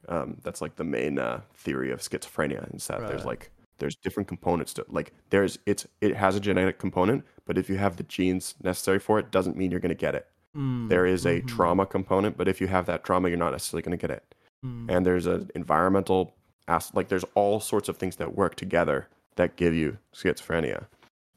um 0.08 0.38
that's 0.42 0.60
like 0.60 0.76
the 0.76 0.84
main 0.84 1.18
uh 1.18 1.42
theory 1.54 1.90
of 1.90 2.00
schizophrenia 2.00 2.74
is 2.74 2.86
that 2.88 3.06
there's 3.08 3.24
like 3.24 3.50
there's 3.78 3.96
different 3.96 4.28
components 4.28 4.74
to 4.74 4.84
like 4.88 5.12
there's 5.30 5.58
it's 5.66 5.86
it 6.00 6.16
has 6.16 6.36
a 6.36 6.40
genetic 6.40 6.78
component 6.78 7.24
but 7.46 7.58
if 7.58 7.68
you 7.70 7.76
have 7.78 7.96
the 7.96 8.02
genes 8.04 8.54
necessary 8.62 8.98
for 8.98 9.18
it 9.18 9.30
doesn't 9.30 9.56
mean 9.56 9.70
you're 9.70 9.80
going 9.80 9.90
to 9.90 9.94
get 10.06 10.14
it. 10.14 10.28
Mm, 10.56 10.88
there 10.88 11.06
is 11.06 11.26
a 11.26 11.42
mhm, 11.42 11.46
trauma 11.48 11.86
component 11.86 12.36
but 12.36 12.48
if 12.48 12.60
you 12.60 12.66
have 12.68 12.86
that 12.86 13.04
trauma 13.04 13.28
you're 13.28 13.38
not 13.38 13.52
necessarily 13.52 13.82
going 13.82 13.98
to 13.98 14.06
get 14.08 14.10
it. 14.16 14.34
Mm. 14.64 14.90
and 14.90 15.06
there's 15.06 15.26
an 15.26 15.50
environmental 15.54 16.34
as 16.68 16.92
like 16.94 17.08
there's 17.08 17.24
all 17.34 17.60
sorts 17.60 17.88
of 17.88 17.96
things 17.96 18.16
that 18.16 18.34
work 18.36 18.54
together 18.54 19.08
that 19.36 19.56
give 19.56 19.74
you 19.74 19.98
schizophrenia 20.14 20.86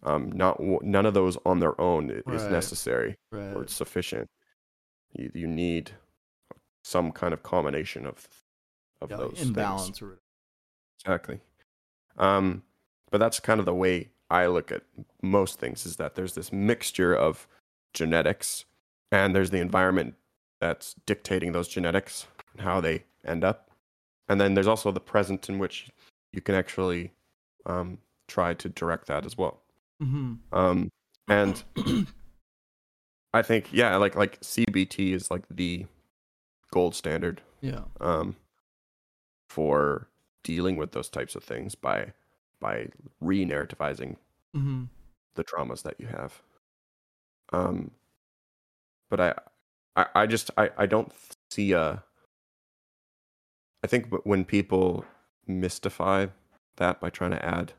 um 0.04 0.32
not 0.32 0.60
none 0.84 1.06
of 1.06 1.14
those 1.14 1.38
on 1.46 1.60
their 1.60 1.80
own 1.82 2.10
is 2.10 2.24
Right. 2.26 2.52
necessary 2.52 3.16
right 3.32 3.56
or 3.56 3.68
sufficient. 3.68 4.30
You, 5.14 5.32
you 5.34 5.48
need 5.48 5.92
some 6.84 7.12
kind 7.12 7.34
of 7.34 7.44
combination 7.44 8.06
of 8.06 8.28
of 9.02 9.10
yeah, 9.12 9.18
those 9.18 9.34
things. 9.34 9.48
imbalance 9.48 10.02
or 10.02 10.20
Exactly. 11.04 11.40
Um, 12.18 12.64
but 13.12 13.20
that's 13.20 13.40
kind 13.40 13.60
of 13.60 13.66
the 13.66 13.74
way 13.74 14.10
I 14.30 14.48
look 14.48 14.72
at 14.72 14.84
most 15.22 15.60
things. 15.60 15.86
Is 15.86 15.96
that 15.98 16.16
there's 16.16 16.34
this 16.34 16.52
mixture 16.52 17.16
of 17.16 17.48
genetics, 17.94 18.66
and 19.12 19.36
there's 19.36 19.50
the 19.52 19.60
environment 19.60 20.16
that's 20.60 20.96
dictating 21.06 21.52
those 21.52 21.68
genetics 21.68 22.28
and 22.54 22.62
how 22.62 22.82
they 22.82 23.04
end 23.26 23.44
up, 23.44 23.67
and 24.30 24.40
then 24.40 24.54
there's 24.54 24.68
also 24.68 24.92
the 24.92 25.00
present 25.00 25.50
in 25.50 25.60
which 25.60 25.90
you 26.34 26.42
can 26.42 26.56
actually 26.56 27.12
um, 27.66 27.98
try 28.28 28.54
to 28.54 28.70
direct 28.70 29.08
that 29.08 29.26
as 29.26 29.38
well. 29.38 29.62
mm-hmm. 30.02 30.36
Um, 30.52 30.90
and 31.28 31.64
I 33.34 33.42
think 33.42 33.70
yeah, 33.72 33.96
like 33.98 34.16
like 34.16 34.40
CBT 34.42 35.14
is 35.14 35.30
like 35.30 35.44
the 35.50 35.86
gold 36.72 36.96
standard 36.96 37.42
yeah 37.62 37.82
um, 38.02 38.36
for 39.50 40.08
dealing 40.44 40.76
with 40.76 40.92
those 40.92 41.10
types 41.10 41.36
of 41.36 41.44
things 41.44 41.76
by 41.76 42.14
by 42.60 42.88
re-narrativizing 43.22 44.16
mm-hmm. 44.56 44.84
the 45.36 45.44
traumas 45.44 45.84
that 45.84 46.00
you 46.00 46.08
have. 46.08 46.42
Um, 47.54 47.92
but 49.10 49.20
I, 49.20 49.34
I, 49.96 50.06
I 50.16 50.26
just 50.26 50.52
I, 50.58 50.70
I 50.78 50.86
don't 50.86 51.12
see 51.50 51.72
a. 51.74 52.04
I 53.88 53.90
think 53.90 54.14
when 54.26 54.44
people 54.44 55.06
mystify 55.48 56.28
that 56.76 57.00
by 57.00 57.10
trying 57.10 57.32
to 57.32 57.46
add 57.46 57.72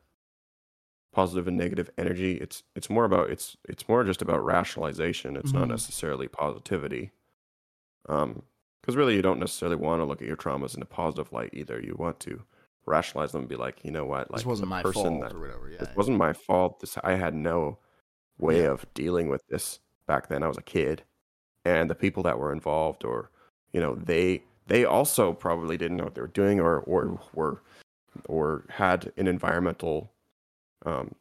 positive 1.12 1.46
and 1.46 1.58
negative 1.58 1.90
energy, 1.98 2.38
it's 2.38 2.62
it's 2.74 2.88
more 2.88 3.04
about 3.04 3.28
it's 3.28 3.58
it's 3.68 3.86
more 3.90 4.04
just 4.04 4.22
about 4.22 4.42
rationalization. 4.42 5.36
It's 5.36 5.52
not 5.52 5.66
Mhm. 5.66 5.72
necessarily 5.72 6.26
positivity. 6.26 7.10
Um, 8.08 8.42
because 8.80 8.96
really 8.96 9.16
you 9.16 9.20
don't 9.20 9.38
necessarily 9.38 9.76
want 9.76 10.00
to 10.00 10.06
look 10.06 10.22
at 10.22 10.26
your 10.28 10.36
traumas 10.38 10.74
in 10.74 10.80
a 10.80 10.86
positive 10.86 11.30
light 11.30 11.50
either. 11.52 11.78
You 11.78 11.94
want 11.98 12.20
to 12.20 12.42
rationalize 12.86 13.32
them 13.32 13.42
and 13.42 13.48
be 13.50 13.56
like, 13.56 13.84
you 13.84 13.90
know 13.90 14.06
what, 14.06 14.30
like 14.30 14.38
this 14.38 14.46
wasn't 14.46 14.70
my 14.70 14.82
fault 14.82 15.20
that 15.20 15.34
or 15.34 15.40
whatever 15.40 15.68
yeah 15.68 15.76
this 15.80 15.94
wasn't 15.94 16.16
my 16.16 16.32
fault. 16.32 16.80
This 16.80 16.96
I 17.04 17.16
had 17.16 17.34
no 17.34 17.80
way 18.38 18.62
Yeah. 18.62 18.70
of 18.70 18.86
dealing 18.94 19.28
with 19.28 19.42
this. 19.48 19.80
back 20.06 20.28
then. 20.28 20.42
I 20.42 20.48
was 20.48 20.56
a 20.56 20.62
kid, 20.62 21.02
and 21.66 21.90
the 21.90 21.94
people 21.94 22.22
that 22.22 22.38
were 22.38 22.50
involved, 22.50 23.04
or 23.04 23.30
you 23.74 23.80
know, 23.82 23.94
they 23.94 24.42
they 24.68 24.84
also 24.84 25.32
probably 25.32 25.76
didn't 25.76 25.96
know 25.98 26.04
what 26.04 26.14
they 26.14 26.20
were 26.22 26.28
doing, 26.28 26.60
or 26.60 26.80
or 26.80 27.20
were 27.34 27.62
or 28.28 28.64
had 28.70 29.12
an 29.16 29.26
environmental 29.28 30.12
um, 30.86 31.14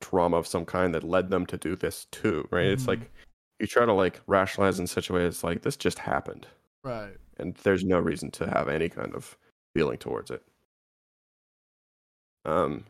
trauma 0.00 0.36
of 0.38 0.46
some 0.46 0.64
kind 0.66 0.94
that 0.94 1.04
led 1.04 1.30
them 1.30 1.46
to 1.46 1.56
do 1.58 1.76
this 1.76 2.06
too. 2.12 2.48
Right? 2.50 2.66
It's 2.66 2.84
Mhm. 2.84 2.88
like 2.88 3.10
you 3.60 3.66
try 3.66 3.86
to 3.86 3.92
like 3.92 4.20
rationalize 4.26 4.80
in 4.80 4.86
such 4.86 5.10
a 5.10 5.12
way 5.14 5.24
it's 5.26 5.44
like 5.44 5.62
this 5.62 5.76
just 5.76 5.98
happened, 6.00 6.46
Right. 6.84 7.18
and 7.38 7.54
there's 7.56 7.84
no 7.84 7.98
reason 8.00 8.30
to 8.32 8.46
have 8.48 8.68
any 8.68 8.88
kind 8.88 9.14
of 9.14 9.36
feeling 9.74 9.98
towards 9.98 10.30
it. 10.30 10.42
Um. 12.44 12.84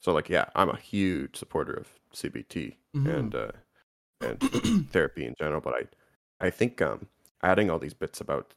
So 0.00 0.12
like, 0.12 0.28
yeah, 0.28 0.46
I'm 0.56 0.68
a 0.68 0.76
huge 0.76 1.36
supporter 1.36 1.74
of 1.74 1.88
CBT 2.12 2.76
Mhm. 2.96 3.18
and 3.18 3.34
uh, 3.34 3.52
and 4.20 4.40
therapy 4.92 5.24
in 5.26 5.34
general. 5.38 5.60
But 5.60 5.74
I 5.74 6.46
I 6.46 6.50
think 6.50 6.82
um, 6.82 7.08
adding 7.42 7.70
all 7.70 7.78
these 7.78 7.94
bits 7.94 8.20
about 8.20 8.54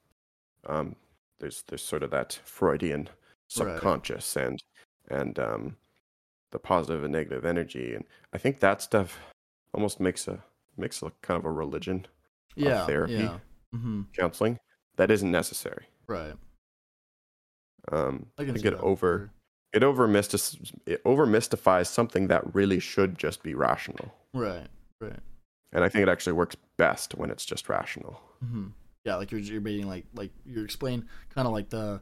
um, 0.68 0.96
there's 1.40 1.64
there's 1.64 1.84
sort 1.84 2.04
of 2.04 2.12
that 2.12 2.34
Freudian 2.46 3.10
subconscious 3.50 4.36
and 4.38 4.64
and 5.10 5.40
um, 5.40 5.78
the 6.52 6.60
positive 6.60 7.04
and 7.04 7.14
negative 7.14 7.46
energy, 7.46 7.94
and 7.96 8.06
I 8.34 8.38
think 8.40 8.60
that 8.60 8.82
stuff 8.82 9.20
almost 9.74 10.00
makes 10.00 10.28
a 10.28 10.44
makes 10.78 11.02
a 11.04 11.12
kind 11.22 11.40
of 11.40 11.46
a 11.46 11.52
religion 11.52 12.08
Yeah. 12.56 12.86
therapy. 12.88 13.14
Yeah. 13.14 13.40
hmm 13.74 14.04
counseling 14.18 14.60
that 14.98 15.12
isn't 15.12 15.32
necessary. 15.32 15.88
Right. 16.08 16.36
Um, 17.92 18.32
I 18.38 18.44
think 18.54 18.66
it 18.66 18.72
that. 18.72 18.80
over 18.82 19.32
it 19.74 19.84
over 19.84 20.08
it 20.86 21.02
over 21.06 21.26
mystifies 21.26 21.90
something 21.90 22.28
that 22.28 22.56
really 22.56 22.80
should 22.80 23.18
just 23.18 23.44
be 23.44 23.54
rational, 23.54 24.14
Right. 24.34 24.68
Right. 25.02 25.20
and 25.72 25.84
I 25.84 25.90
think 25.90 26.04
it 26.04 26.10
actually 26.10 26.34
works 26.34 26.56
best 26.78 27.16
when 27.16 27.30
it's 27.30 27.46
just 27.46 27.70
rational. 27.70 28.22
Hmm 28.46 28.68
Yeah, 29.04 29.16
like 29.16 29.32
you're 29.32 29.42
you're 29.42 29.62
being 29.62 29.88
like 29.88 30.06
like 30.14 30.32
you 30.46 30.64
explain 30.64 31.08
kind 31.30 31.48
of 31.48 31.54
like 31.54 31.70
the 31.70 32.02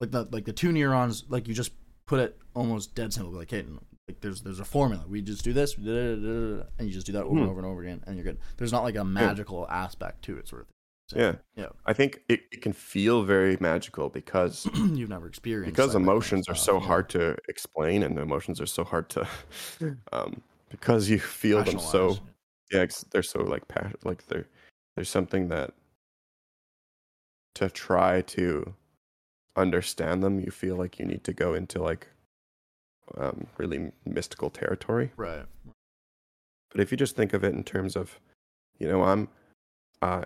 like 0.00 0.10
the 0.10 0.24
like 0.30 0.44
the 0.44 0.52
two 0.52 0.72
neurons 0.72 1.24
like 1.28 1.48
you 1.48 1.54
just 1.54 1.72
put 2.06 2.20
it 2.20 2.38
almost 2.54 2.94
dead 2.94 3.12
simple 3.12 3.32
like 3.32 3.50
hey 3.50 3.64
like 4.08 4.20
there's 4.20 4.42
there's 4.42 4.60
a 4.60 4.64
formula 4.64 5.04
we 5.08 5.22
just 5.22 5.42
do 5.44 5.52
this 5.52 5.76
and 5.76 6.64
you 6.80 6.90
just 6.90 7.06
do 7.06 7.12
that 7.12 7.24
over 7.24 7.36
and 7.36 7.44
Hmm. 7.44 7.50
over 7.50 7.60
and 7.60 7.66
over 7.66 7.82
again 7.82 8.02
and 8.06 8.16
you're 8.16 8.24
good. 8.24 8.38
There's 8.56 8.72
not 8.72 8.82
like 8.82 8.96
a 8.96 9.04
magical 9.04 9.66
aspect 9.70 10.22
to 10.24 10.36
it 10.38 10.46
sort 10.48 10.62
of 10.62 10.66
thing. 10.68 10.74
So, 11.08 11.18
Yeah, 11.18 11.36
yeah. 11.56 11.68
I 11.86 11.92
think 11.92 12.22
it, 12.28 12.40
it 12.50 12.62
can 12.62 12.72
feel 12.72 13.22
very 13.22 13.56
magical 13.60 14.08
because 14.08 14.66
You've 14.74 15.08
never 15.08 15.26
experienced 15.26 15.74
because 15.74 15.88
like 15.88 15.94
kind 15.94 16.08
of 16.08 16.14
emotions 16.14 16.48
are 16.48 16.54
so 16.54 16.78
yeah. 16.80 16.86
hard 16.86 17.08
to 17.10 17.36
explain 17.48 18.02
and 18.02 18.18
emotions 18.18 18.60
are 18.60 18.66
so 18.66 18.84
hard 18.84 19.08
to 19.10 19.26
um, 20.12 20.42
because 20.70 21.08
you 21.08 21.18
feel 21.18 21.62
them 21.62 21.78
so 21.78 22.18
yeah 22.70 22.86
they're 23.10 23.22
so 23.22 23.40
like 23.42 23.68
passion 23.68 23.96
like 24.04 24.26
they're 24.26 24.46
there's 24.96 25.10
something 25.10 25.48
that 25.48 25.72
to 27.54 27.70
try 27.70 28.20
to 28.22 28.74
understand 29.56 30.22
them 30.22 30.40
you 30.40 30.50
feel 30.50 30.76
like 30.76 30.98
you 30.98 31.04
need 31.04 31.22
to 31.24 31.32
go 31.32 31.54
into 31.54 31.80
like 31.82 32.08
um, 33.16 33.46
really 33.58 33.92
mystical 34.04 34.50
territory 34.50 35.12
right. 35.16 35.44
but 36.70 36.80
if 36.80 36.90
you 36.90 36.96
just 36.96 37.14
think 37.14 37.32
of 37.32 37.44
it 37.44 37.54
in 37.54 37.62
terms 37.62 37.94
of 37.94 38.18
you 38.78 38.88
know 38.88 39.02
i'm 39.04 39.28
uh, 40.02 40.24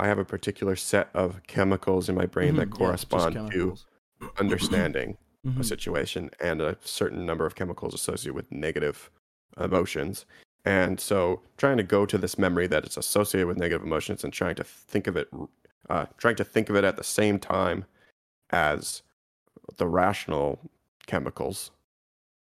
i 0.00 0.06
have 0.06 0.18
a 0.18 0.24
particular 0.24 0.76
set 0.76 1.10
of 1.12 1.42
chemicals 1.46 2.08
in 2.08 2.14
my 2.14 2.24
brain 2.26 2.56
that 2.56 2.68
Mhm, 2.70 2.72
yeah, 2.72 2.76
correspond 2.78 3.50
to 3.50 3.76
understanding 4.38 5.18
a 5.44 5.48
Mhm. 5.48 5.64
situation 5.64 6.30
and 6.40 6.60
a 6.62 6.76
certain 6.80 7.26
number 7.26 7.44
of 7.44 7.54
chemicals 7.54 7.94
associated 7.94 8.34
with 8.34 8.50
negative 8.50 9.10
emotions. 9.58 10.24
And 10.68 11.00
so 11.00 11.40
trying 11.56 11.78
to 11.78 11.82
go 11.82 12.04
to 12.04 12.18
this 12.18 12.36
memory 12.36 12.66
that 12.66 12.86
is 12.86 12.98
associated 12.98 13.46
with 13.46 13.56
negative 13.56 13.86
emotions 13.86 14.22
and 14.22 14.30
trying 14.30 14.54
to 14.56 14.64
think 14.64 15.06
of 15.06 15.16
it 15.16 15.30
uh, 15.88 16.04
trying 16.18 16.36
to 16.36 16.44
think 16.44 16.68
of 16.68 16.76
it 16.76 16.84
at 16.84 16.98
the 16.98 17.04
same 17.04 17.38
time 17.38 17.86
as 18.50 19.02
the 19.78 19.86
rational 19.86 20.58
chemicals 21.06 21.70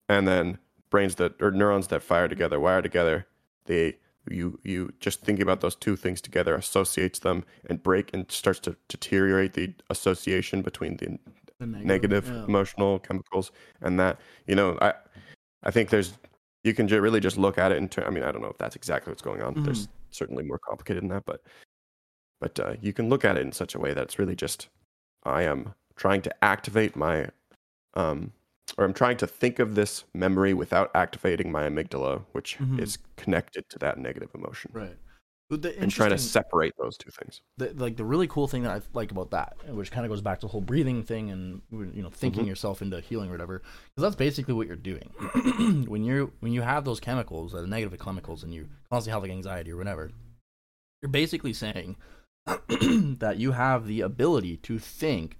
and 0.09 0.27
then 0.27 0.57
brains 0.89 1.15
that 1.15 1.41
or 1.41 1.51
neurons 1.51 1.87
that 1.87 2.03
fire 2.03 2.27
together 2.27 2.59
wire 2.59 2.81
together 2.81 3.27
they 3.63 3.95
you 4.29 4.59
you 4.63 4.91
just 4.99 5.21
thinking 5.21 5.43
about 5.43 5.61
those 5.61 5.77
two 5.77 5.95
things 5.95 6.19
together 6.19 6.53
associates 6.53 7.19
them 7.19 7.45
and 7.69 7.81
break 7.81 8.13
and 8.13 8.29
starts 8.29 8.59
to 8.59 8.75
deteriorate 8.89 9.53
the 9.53 9.73
association 9.89 10.61
between 10.61 10.97
the 10.97 11.17
The 11.59 11.65
negative 11.65 12.27
yeah. 12.27 12.43
emotional 12.43 12.99
chemicals 12.99 13.53
and 13.79 13.97
that 14.01 14.19
you 14.47 14.55
know 14.55 14.77
i 14.81 14.93
i 15.63 15.71
think 15.71 15.89
there's 15.89 16.11
you 16.63 16.73
can 16.73 16.87
really 16.87 17.19
just 17.19 17.37
look 17.37 17.57
at 17.57 17.71
it 17.71 17.77
and 17.77 17.91
ter- 17.91 18.05
i 18.05 18.09
mean 18.09 18.23
i 18.23 18.31
don't 18.31 18.41
know 18.41 18.49
if 18.49 18.57
that's 18.57 18.75
exactly 18.75 19.11
what's 19.11 19.21
going 19.21 19.41
on 19.41 19.53
there's 19.63 19.87
certainly 20.11 20.43
more 20.43 20.59
complicated 20.59 21.01
than 21.03 21.09
that 21.09 21.25
but 21.25 21.41
but 22.39 22.59
uh, 22.59 22.75
you 22.81 22.91
can 22.93 23.09
look 23.09 23.23
at 23.23 23.37
it 23.37 23.41
in 23.41 23.51
such 23.51 23.75
a 23.75 23.79
way 23.79 23.93
that 23.93 24.03
it's 24.03 24.19
really 24.19 24.35
just 24.35 24.69
i 25.23 25.43
am 25.43 25.73
trying 25.95 26.21
to 26.21 26.43
activate 26.43 26.95
my 26.95 27.27
um 27.95 28.31
or 28.77 28.85
i'm 28.85 28.93
trying 28.93 29.17
to 29.17 29.27
think 29.27 29.59
of 29.59 29.75
this 29.75 30.03
memory 30.13 30.53
without 30.53 30.91
activating 30.95 31.51
my 31.51 31.63
amygdala 31.67 32.23
which 32.31 32.57
Mhm. 32.57 32.79
is 32.79 32.97
connected 33.17 33.67
to 33.69 33.79
that 33.79 33.97
negative 33.97 34.29
emotion 34.33 34.71
Right. 34.73 34.97
And 35.51 35.91
trying 35.91 36.11
to 36.11 36.17
separate 36.17 36.73
those 36.77 36.97
two 36.97 37.11
things 37.11 37.41
the, 37.57 37.73
like 37.73 37.97
the 37.97 38.05
really 38.05 38.27
cool 38.27 38.47
thing 38.47 38.63
that 38.63 38.71
I 38.71 38.81
like 38.93 39.11
about 39.11 39.31
that, 39.31 39.57
which 39.67 39.91
kind 39.91 40.05
of 40.05 40.09
goes 40.09 40.21
back 40.21 40.39
to 40.39 40.45
the 40.47 40.51
whole 40.51 40.61
breathing 40.61 41.03
thing 41.03 41.29
and 41.29 41.61
you 41.71 42.01
know 42.01 42.09
thinking 42.09 42.45
Mhm. 42.45 42.47
yourself 42.47 42.81
into 42.81 42.99
healing 43.01 43.29
or 43.29 43.33
whatever, 43.33 43.59
because 43.59 44.01
that's 44.03 44.15
basically 44.15 44.53
what 44.53 44.67
you're 44.67 44.75
doing 44.77 45.09
when 45.87 46.03
you 46.03 46.31
when 46.39 46.53
you 46.53 46.61
have 46.61 46.85
those 46.85 46.99
chemicals, 46.99 47.51
the 47.51 47.67
negative 47.67 47.99
chemicals, 47.99 48.43
and 48.43 48.53
you 48.53 48.67
constantly 48.89 49.13
have 49.13 49.23
like 49.23 49.31
anxiety 49.31 49.71
or 49.71 49.77
whatever. 49.77 50.11
You're 51.01 51.09
basically 51.09 51.53
saying 51.53 51.97
that 52.45 53.35
you 53.37 53.51
have 53.51 53.87
the 53.87 54.01
ability 54.01 54.57
to 54.57 54.79
think 54.79 55.37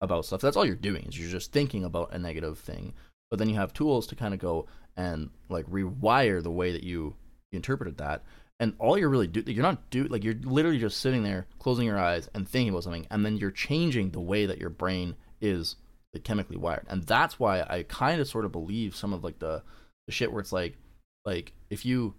about 0.00 0.26
stuff. 0.26 0.40
That's 0.40 0.56
all 0.56 0.66
you're 0.66 0.74
doing 0.74 1.04
is 1.08 1.18
you're 1.18 1.30
just 1.30 1.52
thinking 1.52 1.84
about 1.84 2.12
a 2.12 2.18
negative 2.18 2.58
thing, 2.58 2.92
but 3.30 3.38
then 3.38 3.48
you 3.48 3.54
have 3.56 3.72
tools 3.72 4.06
to 4.08 4.16
kind 4.16 4.34
of 4.34 4.40
go 4.40 4.66
and 4.96 5.30
like 5.48 5.66
rewire 5.66 6.42
the 6.42 6.50
way 6.50 6.72
that 6.72 6.82
you, 6.82 7.14
you 7.52 7.56
interpreted 7.56 7.98
that 7.98 8.22
and 8.58 8.74
all 8.78 8.98
you're 8.98 9.08
really 9.08 9.26
do 9.26 9.42
you're 9.46 9.62
not 9.62 9.88
do 9.90 10.04
like 10.04 10.24
you're 10.24 10.34
literally 10.42 10.78
just 10.78 11.00
sitting 11.00 11.22
there 11.22 11.46
closing 11.58 11.86
your 11.86 11.98
eyes 11.98 12.28
and 12.34 12.48
thinking 12.48 12.70
about 12.70 12.84
something 12.84 13.06
and 13.10 13.24
then 13.24 13.36
you're 13.36 13.50
changing 13.50 14.10
the 14.10 14.20
way 14.20 14.46
that 14.46 14.58
your 14.58 14.70
brain 14.70 15.14
is 15.40 15.76
like, 16.14 16.24
chemically 16.24 16.56
wired 16.56 16.86
and 16.88 17.02
that's 17.04 17.38
why 17.38 17.60
i 17.68 17.84
kind 17.88 18.20
of 18.20 18.28
sort 18.28 18.44
of 18.44 18.52
believe 18.52 18.96
some 18.96 19.12
of 19.12 19.22
like 19.22 19.38
the 19.38 19.62
the 20.06 20.12
shit 20.12 20.32
where 20.32 20.40
it's 20.40 20.52
like 20.52 20.76
like 21.24 21.52
if 21.70 21.84
you 21.84 22.14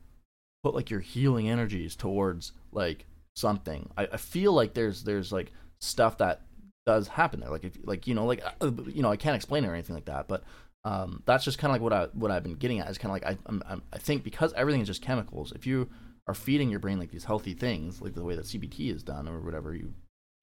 put 0.63 0.75
like 0.75 0.89
your 0.89 0.99
healing 0.99 1.49
energies 1.49 1.95
towards 1.95 2.51
like 2.71 3.05
something 3.35 3.89
i, 3.97 4.07
I 4.11 4.17
feel 4.17 4.53
like 4.53 4.73
there's 4.73 5.03
there's 5.03 5.31
like 5.31 5.51
stuff 5.79 6.17
that 6.19 6.41
does 6.85 7.07
happen 7.07 7.39
there 7.39 7.49
like 7.49 7.63
if 7.63 7.77
like 7.83 8.07
you 8.07 8.13
know 8.13 8.25
like 8.25 8.43
uh, 8.61 8.71
you 8.87 9.01
know 9.01 9.11
i 9.11 9.17
can't 9.17 9.35
explain 9.35 9.63
it 9.63 9.67
or 9.67 9.73
anything 9.73 9.95
like 9.95 10.05
that 10.05 10.27
but 10.27 10.43
um, 10.85 11.21
that's 11.25 11.43
just 11.43 11.57
kind 11.57 11.69
of 11.69 11.73
like 11.75 11.81
what 11.81 11.91
I 11.91 12.05
what 12.13 12.31
I've 12.31 12.43
been 12.43 12.55
getting 12.55 12.79
at 12.79 12.89
is 12.89 12.97
kind 12.97 13.09
of 13.09 13.13
like 13.13 13.25
I 13.25 13.37
I'm, 13.47 13.61
I'm, 13.67 13.81
I 13.91 13.97
think 13.97 14.23
because 14.23 14.53
everything 14.53 14.79
is 14.79 14.87
just 14.87 15.01
chemicals. 15.01 15.51
If 15.53 15.67
you 15.67 15.89
are 16.27 16.33
feeding 16.33 16.69
your 16.69 16.79
brain 16.79 16.99
like 16.99 17.11
these 17.11 17.23
healthy 17.23 17.53
things, 17.53 18.01
like 18.01 18.13
the 18.13 18.23
way 18.23 18.35
that 18.35 18.45
CBT 18.45 18.93
is 18.93 19.03
done 19.03 19.27
or 19.27 19.39
whatever 19.39 19.73
you 19.73 19.93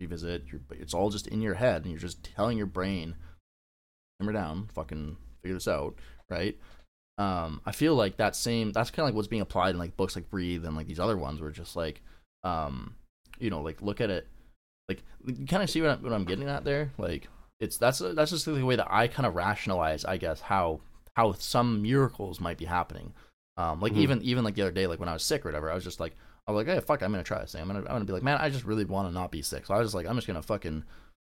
revisit, 0.00 0.44
you're, 0.50 0.60
it's 0.72 0.94
all 0.94 1.10
just 1.10 1.26
in 1.26 1.42
your 1.42 1.54
head 1.54 1.82
and 1.82 1.90
you're 1.90 2.00
just 2.00 2.24
telling 2.24 2.56
your 2.56 2.66
brain, 2.66 3.16
simmer 4.20 4.32
down, 4.32 4.68
fucking 4.74 5.16
figure 5.42 5.54
this 5.54 5.68
out, 5.68 5.96
right? 6.30 6.58
Um, 7.18 7.60
I 7.64 7.72
feel 7.72 7.94
like 7.94 8.16
that 8.16 8.34
same 8.34 8.72
that's 8.72 8.90
kind 8.90 9.04
of 9.04 9.08
like 9.08 9.14
what's 9.14 9.28
being 9.28 9.42
applied 9.42 9.70
in 9.70 9.78
like 9.78 9.96
books 9.96 10.16
like 10.16 10.30
Breathe 10.30 10.64
and 10.64 10.76
like 10.76 10.88
these 10.88 10.98
other 10.98 11.16
ones 11.16 11.40
where 11.40 11.50
just 11.50 11.76
like, 11.76 12.00
um, 12.42 12.96
you 13.38 13.50
know, 13.50 13.60
like 13.60 13.82
look 13.82 14.00
at 14.00 14.10
it, 14.10 14.26
like 14.88 15.02
you 15.26 15.46
kind 15.46 15.62
of 15.62 15.70
see 15.70 15.80
what, 15.80 15.90
I, 15.90 15.94
what 15.96 16.12
I'm 16.12 16.24
getting 16.24 16.48
at 16.48 16.64
there, 16.64 16.92
like 16.98 17.28
it's 17.60 17.76
that's 17.76 18.00
that's 18.00 18.30
just 18.30 18.46
the 18.46 18.64
way 18.64 18.76
that 18.76 18.90
I 18.90 19.06
kind 19.06 19.26
of 19.26 19.34
rationalize, 19.34 20.04
I 20.04 20.16
guess, 20.16 20.40
how 20.40 20.80
how 21.14 21.32
some 21.32 21.82
miracles 21.82 22.40
might 22.40 22.58
be 22.58 22.64
happening. 22.64 23.12
Um, 23.56 23.80
like 23.80 23.92
Mhm. 23.92 23.98
even 23.98 24.22
even 24.22 24.44
like 24.44 24.54
the 24.54 24.62
other 24.62 24.72
day, 24.72 24.86
like 24.86 24.98
when 25.00 25.08
I 25.08 25.12
was 25.12 25.22
sick 25.22 25.44
or 25.44 25.48
whatever, 25.48 25.70
I 25.70 25.74
was 25.74 25.84
just 25.84 26.00
like, 26.00 26.16
I 26.46 26.52
was 26.52 26.64
like, 26.66 26.74
hey, 26.74 26.80
fuck, 26.80 27.02
I'm 27.02 27.12
gonna 27.12 27.22
try 27.22 27.40
this 27.40 27.52
thing. 27.52 27.62
I'm 27.62 27.68
gonna 27.68 27.80
I'm 27.80 27.86
gonna 27.86 28.04
be 28.04 28.12
like, 28.12 28.22
man, 28.22 28.38
I 28.38 28.50
just 28.50 28.64
really 28.64 28.84
want 28.84 29.08
to 29.08 29.14
not 29.14 29.30
be 29.30 29.42
sick. 29.42 29.66
So 29.66 29.74
I 29.74 29.78
was 29.78 29.86
just 29.88 29.94
like, 29.94 30.06
I'm 30.06 30.16
just 30.16 30.26
gonna 30.26 30.42
fucking, 30.42 30.84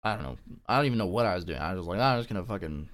I 0.02 0.14
don't 0.14 0.22
know, 0.22 0.36
I 0.68 0.76
don't 0.76 0.86
even 0.86 0.98
know 0.98 1.06
what 1.06 1.26
I 1.26 1.34
was 1.34 1.44
doing. 1.44 1.58
I 1.58 1.72
was 1.72 1.80
just 1.80 1.88
like, 1.88 1.98
"Ah, 2.00 2.12
I'm 2.14 2.18
just 2.20 2.28
gonna 2.28 2.44
fucking, 2.44 2.88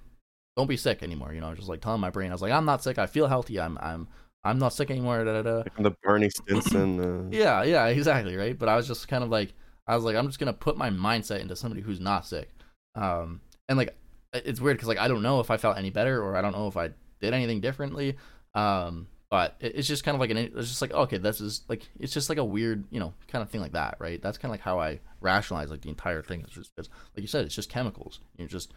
don't 0.56 0.66
be 0.68 0.76
sick 0.76 1.02
anymore. 1.02 1.32
You 1.34 1.40
know, 1.40 1.54
just 1.54 1.68
like 1.68 1.80
telling 1.80 2.00
my 2.00 2.10
brain, 2.10 2.30
I 2.30 2.34
was 2.34 2.42
like, 2.42 2.52
I'm 2.52 2.64
not 2.64 2.82
sick. 2.82 2.98
I 2.98 3.06
feel 3.06 3.26
healthy. 3.26 3.60
I'm 3.60 3.78
I'm 3.80 4.08
I'm 4.44 4.58
not 4.58 4.72
sick 4.72 4.90
anymore. 4.90 5.22
Da, 5.24 5.34
da, 5.34 5.42
da. 5.42 5.56
Like 5.58 5.76
the 5.76 5.92
Barney 6.02 6.30
Stinson. 6.30 7.00
Uh, 7.00 7.28
Yeah, 7.36 7.62
yeah, 7.64 7.86
exactly, 7.88 8.36
right. 8.36 8.58
But 8.58 8.68
I 8.70 8.76
was 8.76 8.86
just 8.86 9.06
kind 9.08 9.22
of 9.22 9.28
like, 9.30 9.52
I 9.86 9.94
was 9.94 10.04
like, 10.04 10.16
I'm 10.16 10.26
just 10.28 10.38
gonna 10.38 10.52
put 10.54 10.76
my 10.78 10.88
mindset 10.90 11.40
into 11.40 11.54
somebody 11.56 11.82
who's 11.82 12.00
not 12.00 12.26
sick. 12.26 12.48
Um, 12.94 13.40
and 13.68 13.76
like, 13.78 13.94
it's 14.32 14.60
weird 14.60 14.76
because 14.78 14.88
like 14.88 14.98
I 14.98 15.08
don't 15.08 15.22
know 15.22 15.40
if 15.40 15.50
I 15.50 15.56
felt 15.58 15.76
any 15.76 15.90
better 15.90 16.22
or 16.22 16.36
I 16.36 16.40
don't 16.40 16.52
know 16.52 16.68
if 16.68 16.76
I 16.76 16.90
did 17.20 17.34
anything 17.34 17.60
differently. 17.60 18.16
Um, 18.54 19.08
but 19.30 19.56
it's 19.60 19.86
just 19.88 20.04
kind 20.04 20.14
of 20.16 20.20
like 20.20 20.30
an, 20.30 20.36
it's 20.38 20.68
just 20.68 20.82
like 20.82 20.92
okay, 20.92 21.18
this 21.18 21.40
is 21.40 21.62
like 21.68 21.88
it's 21.98 22.12
just 22.12 22.28
like 22.28 22.38
a 22.38 22.44
weird, 22.44 22.84
you 22.90 23.00
know, 23.00 23.14
kind 23.28 23.42
of 23.42 23.50
thing 23.50 23.60
like 23.60 23.72
that, 23.72 23.96
right? 24.00 24.20
That's 24.20 24.38
kind 24.38 24.50
of 24.50 24.54
like 24.54 24.60
how 24.60 24.80
I 24.80 25.00
rationalize 25.20 25.70
like 25.70 25.82
the 25.82 25.88
entire 25.90 26.22
thing. 26.22 26.40
It's 26.42 26.52
just, 26.52 26.72
it's, 26.76 26.88
like 27.16 27.22
you 27.22 27.28
said, 27.28 27.44
it's 27.44 27.54
just 27.54 27.70
chemicals. 27.70 28.20
You're 28.38 28.48
just 28.48 28.72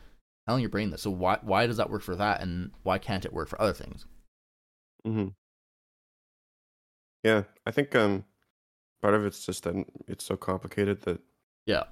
telling 0.48 0.62
your 0.62 0.70
brain 0.70 0.92
this 0.92 1.02
So 1.04 1.12
why 1.12 1.40
why 1.42 1.68
does 1.68 1.78
that 1.78 1.90
work 1.90 2.04
for 2.04 2.16
that, 2.16 2.42
and 2.42 2.72
why 2.84 3.00
can't 3.00 3.26
it 3.26 3.34
work 3.34 3.50
for 3.50 3.62
other 3.62 3.74
things? 3.74 4.06
mm-hmm. 5.06 5.28
Yeah, 7.24 7.44
I 7.66 7.72
think 7.72 7.96
um, 7.96 8.26
part 9.02 9.14
of 9.16 9.26
it's 9.26 9.46
just 9.46 9.64
that 9.66 9.76
it's 10.08 10.26
so 10.26 10.38
complicated 10.38 11.02
that 11.04 11.22
Yeah, 11.66 11.84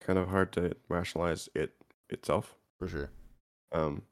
kind 0.00 0.18
of 0.18 0.28
hard 0.28 0.52
to 0.52 0.76
rationalize 0.88 1.48
it 1.54 1.72
itself. 2.10 2.56
for 2.78 2.88
sure. 2.88 3.10
Um, 3.72 4.02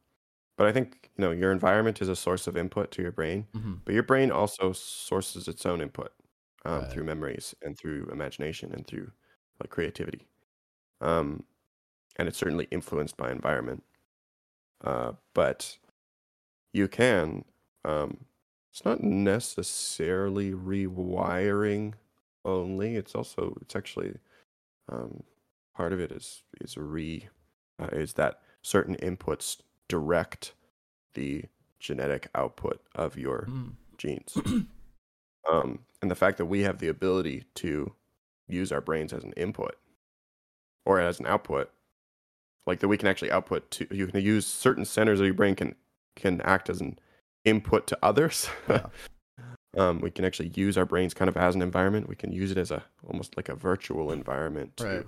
but 0.61 0.69
I 0.69 0.73
think 0.74 1.11
you 1.19 1.23
know 1.24 1.32
your 1.32 1.53
environment 1.53 2.03
is 2.03 2.11
a 2.11 2.16
source 2.16 2.47
of 2.49 2.59
input 2.59 2.93
to 2.93 3.03
your 3.03 3.12
brain, 3.12 3.49
hmm 3.55 3.82
but 3.87 3.95
your 3.95 4.05
brain 4.05 4.32
also 4.32 4.74
sources 4.74 5.49
its 5.49 5.66
own 5.66 5.82
input 5.82 6.15
um, 6.66 6.87
Right. 6.87 6.89
through 6.89 7.07
memories 7.07 7.57
and 7.62 7.78
through 7.78 8.11
imagination 8.12 8.73
and 8.74 8.87
through 8.87 9.12
like 9.61 9.70
creativity. 9.70 10.28
Um, 11.01 11.47
and 12.16 12.28
it's 12.28 12.39
certainly 12.39 12.66
influenced 12.73 13.16
by 13.19 13.31
environment. 13.32 13.85
Uh, 14.82 15.12
but 15.35 15.78
you 16.73 16.89
can. 16.89 17.45
Um, 17.85 18.27
it's 18.73 18.85
not 18.85 19.03
necessarily 19.03 20.53
rewiring 20.53 21.95
only. 22.45 22.97
It's 22.97 23.15
also 23.15 23.57
it's 23.62 23.77
actually 23.77 24.19
um, 24.91 25.24
part 25.74 25.93
of 25.93 26.01
it 26.01 26.12
is 26.12 26.45
is 26.61 26.77
re 26.78 27.28
uh, 27.81 27.91
is 27.93 28.15
that 28.15 28.43
certain 28.62 28.97
inputs 28.97 29.61
direct 29.90 30.52
the 31.14 31.44
genetic 31.80 32.28
output 32.34 32.80
of 32.94 33.18
your 33.18 33.46
Mm. 33.48 33.72
genes. 33.98 34.38
um, 35.50 35.80
and 36.00 36.10
the 36.10 36.14
fact 36.14 36.38
that 36.38 36.46
we 36.46 36.60
have 36.62 36.78
the 36.78 36.88
ability 36.88 37.44
to 37.56 37.92
use 38.48 38.70
our 38.72 38.80
brains 38.80 39.12
as 39.12 39.24
an 39.24 39.32
input 39.32 39.76
or 40.86 41.00
as 41.00 41.18
an 41.20 41.26
output, 41.26 41.70
like 42.66 42.78
that 42.80 42.88
we 42.88 42.96
can 42.96 43.08
actually 43.08 43.30
output 43.30 43.70
to 43.72 43.86
you 43.90 44.06
can 44.06 44.20
use 44.20 44.46
certain 44.46 44.84
centers 44.84 45.18
of 45.20 45.26
your 45.26 45.34
brain 45.34 45.54
can 45.56 45.74
can 46.16 46.40
act 46.42 46.70
as 46.70 46.80
an 46.80 46.98
input 47.44 47.86
to 47.88 47.98
others. 48.02 48.48
Yeah. 49.76 49.86
um, 49.88 50.00
we 50.00 50.10
can 50.10 50.24
actually 50.24 50.48
use 50.56 50.76
our 50.76 50.84
brains 50.84 51.14
kind 51.14 51.28
of 51.28 51.36
as 51.36 51.54
an 51.54 51.62
environment. 51.62 52.08
We 52.08 52.16
can 52.16 52.32
use 52.32 52.50
it 52.50 52.58
as 52.58 52.70
a 52.72 52.82
almost 53.06 53.36
like 53.36 53.48
a 53.48 53.54
virtual 53.54 54.10
environment 54.12 54.76
to 54.78 54.84
Right. 54.84 55.06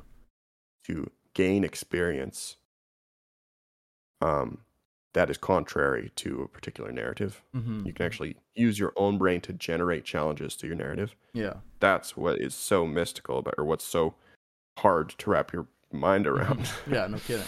to 0.87 1.11
gain 1.35 1.65
experience 1.65 2.57
um, 4.21 4.59
that 5.15 5.29
is 5.31 5.37
contrary 5.37 6.11
to 6.17 6.43
a 6.43 6.49
particular 6.49 6.91
narrative. 6.93 7.43
hmm 7.53 7.85
You 7.87 7.93
can 7.93 8.07
actually 8.07 8.37
use 8.55 8.79
your 8.79 8.93
own 8.97 9.19
brain 9.19 9.41
to 9.43 9.53
generate 9.53 10.05
challenges 10.05 10.57
to 10.57 10.67
your 10.67 10.77
narrative. 10.77 11.15
Yeah. 11.33 11.55
That's 11.81 12.17
what 12.17 12.41
is 12.41 12.55
so 12.55 12.87
mystical 12.87 13.39
about, 13.39 13.55
or 13.59 13.65
what's 13.65 13.85
so 13.85 14.15
hard 14.79 15.11
to 15.19 15.31
wrap 15.31 15.53
your 15.53 15.67
mind 15.93 16.27
around. 16.27 16.71
Yeah. 16.91 17.07
No 17.07 17.19
kidding. 17.19 17.45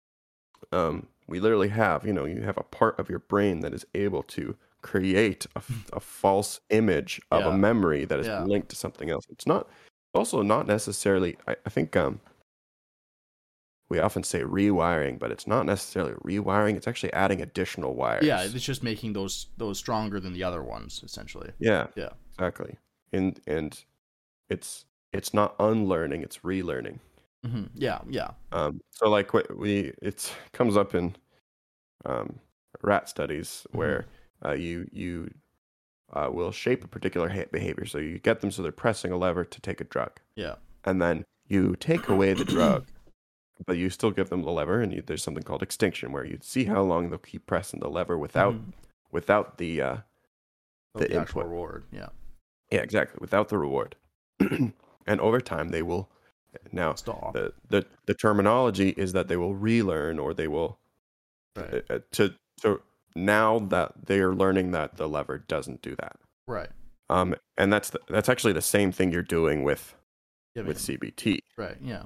um, 0.72 1.06
we 1.28 1.38
literally 1.40 1.68
have, 1.68 2.04
you 2.04 2.12
know, 2.12 2.24
you 2.24 2.42
have 2.42 2.58
a 2.58 2.62
part 2.64 2.98
of 2.98 3.08
your 3.08 3.20
brain 3.20 3.60
that 3.60 3.72
is 3.72 3.86
able 3.94 4.22
to 4.24 4.56
create 4.82 5.46
a 5.92 6.00
false 6.00 6.60
image 6.70 7.20
of 7.30 7.42
Yeah. 7.44 7.50
a 7.50 7.56
memory 7.56 8.04
that 8.04 8.18
is 8.18 8.26
Yeah. 8.26 8.42
linked 8.44 8.68
to 8.70 8.76
something 8.76 9.10
else. 9.10 9.24
It's 9.30 9.46
not 9.46 9.68
also 10.14 10.42
not 10.42 10.66
necessarily. 10.66 11.36
I, 11.46 11.54
I 11.64 11.70
think 11.70 11.96
um, 11.96 12.20
we 13.90 13.98
often 13.98 14.22
say 14.22 14.40
rewiring, 14.40 15.18
but 15.18 15.30
it's 15.32 15.46
not 15.46 15.66
necessarily 15.66 16.12
rewiring. 16.24 16.76
It's 16.76 16.86
actually 16.88 17.12
adding 17.12 17.42
additional 17.42 17.94
wires. 17.94 18.24
Yeah, 18.24 18.42
it's 18.42 18.64
just 18.64 18.82
making 18.82 19.12
those 19.12 19.48
those 19.58 19.78
stronger 19.78 20.20
than 20.20 20.32
the 20.32 20.44
other 20.44 20.62
ones, 20.62 21.02
essentially. 21.04 21.50
Yeah. 21.58 21.88
Yeah. 21.96 22.10
Exactly. 22.38 22.76
And 23.12 23.38
and 23.46 23.78
it's 24.48 24.84
it's 25.12 25.34
not 25.34 25.54
unlearning, 25.58 26.22
it's 26.22 26.38
relearning. 26.38 27.00
hmm 27.44 27.64
Yeah. 27.74 27.98
Yeah. 28.08 28.30
Um 28.52 28.80
so 28.92 29.08
like 29.10 29.32
we 29.34 29.92
it 30.00 30.32
comes 30.52 30.76
up 30.76 30.94
in 30.94 31.16
um 32.04 32.38
rat 32.82 33.08
studies 33.08 33.66
Mm-hmm. 33.68 33.78
where 33.78 34.06
uh, 34.44 34.52
you 34.52 34.88
you 34.92 35.30
uh, 36.12 36.28
will 36.32 36.50
shape 36.52 36.82
a 36.84 36.88
particular 36.88 37.28
ha- 37.28 37.44
behavior. 37.52 37.86
So 37.86 37.98
you 37.98 38.18
get 38.18 38.40
them 38.40 38.50
so 38.50 38.62
they're 38.62 38.72
pressing 38.72 39.12
a 39.12 39.16
lever 39.16 39.44
to 39.44 39.60
take 39.60 39.80
a 39.80 39.84
drug. 39.84 40.12
Yeah. 40.34 40.54
And 40.84 41.00
then 41.02 41.24
you 41.46 41.76
take 41.76 42.08
away 42.08 42.32
the 42.34 42.44
drug, 42.44 42.86
but 43.66 43.76
you 43.76 43.90
still 43.90 44.10
give 44.10 44.28
them 44.30 44.42
the 44.42 44.50
lever 44.50 44.80
and 44.80 44.92
you, 44.92 45.02
there's 45.06 45.22
something 45.22 45.42
called 45.42 45.62
extinction 45.62 46.12
where 46.12 46.24
you 46.24 46.38
see 46.42 46.64
how 46.64 46.82
long 46.82 47.10
they'll 47.10 47.18
keep 47.18 47.46
pressing 47.46 47.80
the 47.80 47.88
lever 47.90 48.16
without 48.18 48.54
Mhm. 48.54 48.72
without 49.12 49.58
the 49.58 49.80
uh 49.80 49.96
Of 50.94 51.02
the 51.02 51.08
the 51.08 51.16
actual 51.16 51.40
input. 51.42 51.50
reward. 51.52 51.84
Yeah. 51.92 52.08
Yeah, 52.70 52.80
exactly. 52.80 53.18
Without 53.20 53.48
the 53.48 53.58
reward. 53.58 53.96
and 54.40 55.20
over 55.20 55.40
time, 55.40 55.68
they 55.70 55.82
will. 55.82 56.08
Now, 56.72 56.94
Stop. 56.94 57.32
the, 57.34 57.52
the 57.68 57.86
the 58.06 58.14
terminology 58.14 58.90
is 58.90 59.12
that 59.12 59.28
they 59.28 59.36
will 59.36 59.54
relearn 59.54 60.18
or 60.18 60.34
they 60.34 60.48
will 60.48 60.78
Right. 61.56 61.84
uh, 61.90 61.94
uh, 61.94 61.98
to 62.12 62.34
to 62.62 62.80
now 63.16 63.58
that 63.58 64.06
they 64.06 64.20
are 64.20 64.34
learning 64.34 64.70
that 64.72 64.96
the 64.96 65.08
lever 65.08 65.38
doesn't 65.38 65.82
do 65.82 65.96
that. 65.96 66.16
Right. 66.46 66.70
Um, 67.08 67.34
and 67.56 67.72
that's 67.72 67.90
the, 67.90 68.00
that's 68.08 68.28
actually 68.28 68.52
the 68.52 68.62
same 68.62 68.92
thing 68.92 69.10
you're 69.12 69.22
doing 69.22 69.64
with 69.64 69.94
with. 70.56 70.78
CBT. 70.78 71.40
Right. 71.56 71.76
Yeah. 71.82 72.04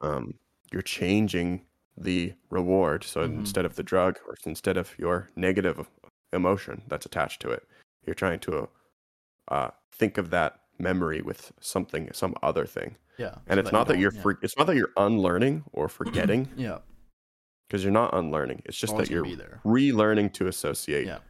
Um, 0.00 0.34
you're 0.76 0.82
changing 0.82 1.62
the 1.96 2.34
reward. 2.50 3.02
So 3.02 3.26
Mhm. 3.26 3.38
instead 3.40 3.64
of 3.64 3.76
the 3.76 3.82
drug 3.82 4.18
or 4.28 4.36
instead 4.44 4.76
of 4.76 4.96
your 4.98 5.30
negative 5.34 5.88
emotion 6.34 6.82
that's 6.86 7.06
attached 7.06 7.40
to 7.42 7.50
it, 7.50 7.66
you're 8.04 8.14
trying 8.14 8.40
to 8.40 8.68
uh, 9.48 9.70
think 9.92 10.18
of 10.18 10.28
that 10.30 10.60
memory 10.78 11.22
with 11.22 11.52
something, 11.60 12.12
some 12.12 12.34
other 12.42 12.66
thing. 12.66 12.96
Yeah. 13.16 13.36
And 13.46 13.56
so 13.56 13.60
it's 13.60 13.68
you 13.68 13.72
not 13.78 13.86
that 13.88 13.98
you're 13.98 14.12
yeah. 14.12 14.20
for, 14.20 14.38
it's 14.42 14.58
not 14.58 14.66
that 14.66 14.76
you're 14.76 14.92
unlearning 14.98 15.64
or 15.72 15.88
forgetting 15.88 16.48
Yeah. 16.56 16.80
because 17.68 17.82
you're 17.84 17.92
not 17.92 18.12
unlearning. 18.12 18.60
It's 18.66 18.76
just 18.76 18.92
always 18.92 19.08
that 19.08 19.14
you're 19.14 19.24
relearning 19.64 20.32
to 20.34 20.48
associate 20.48 21.06
Yeah. 21.06 21.20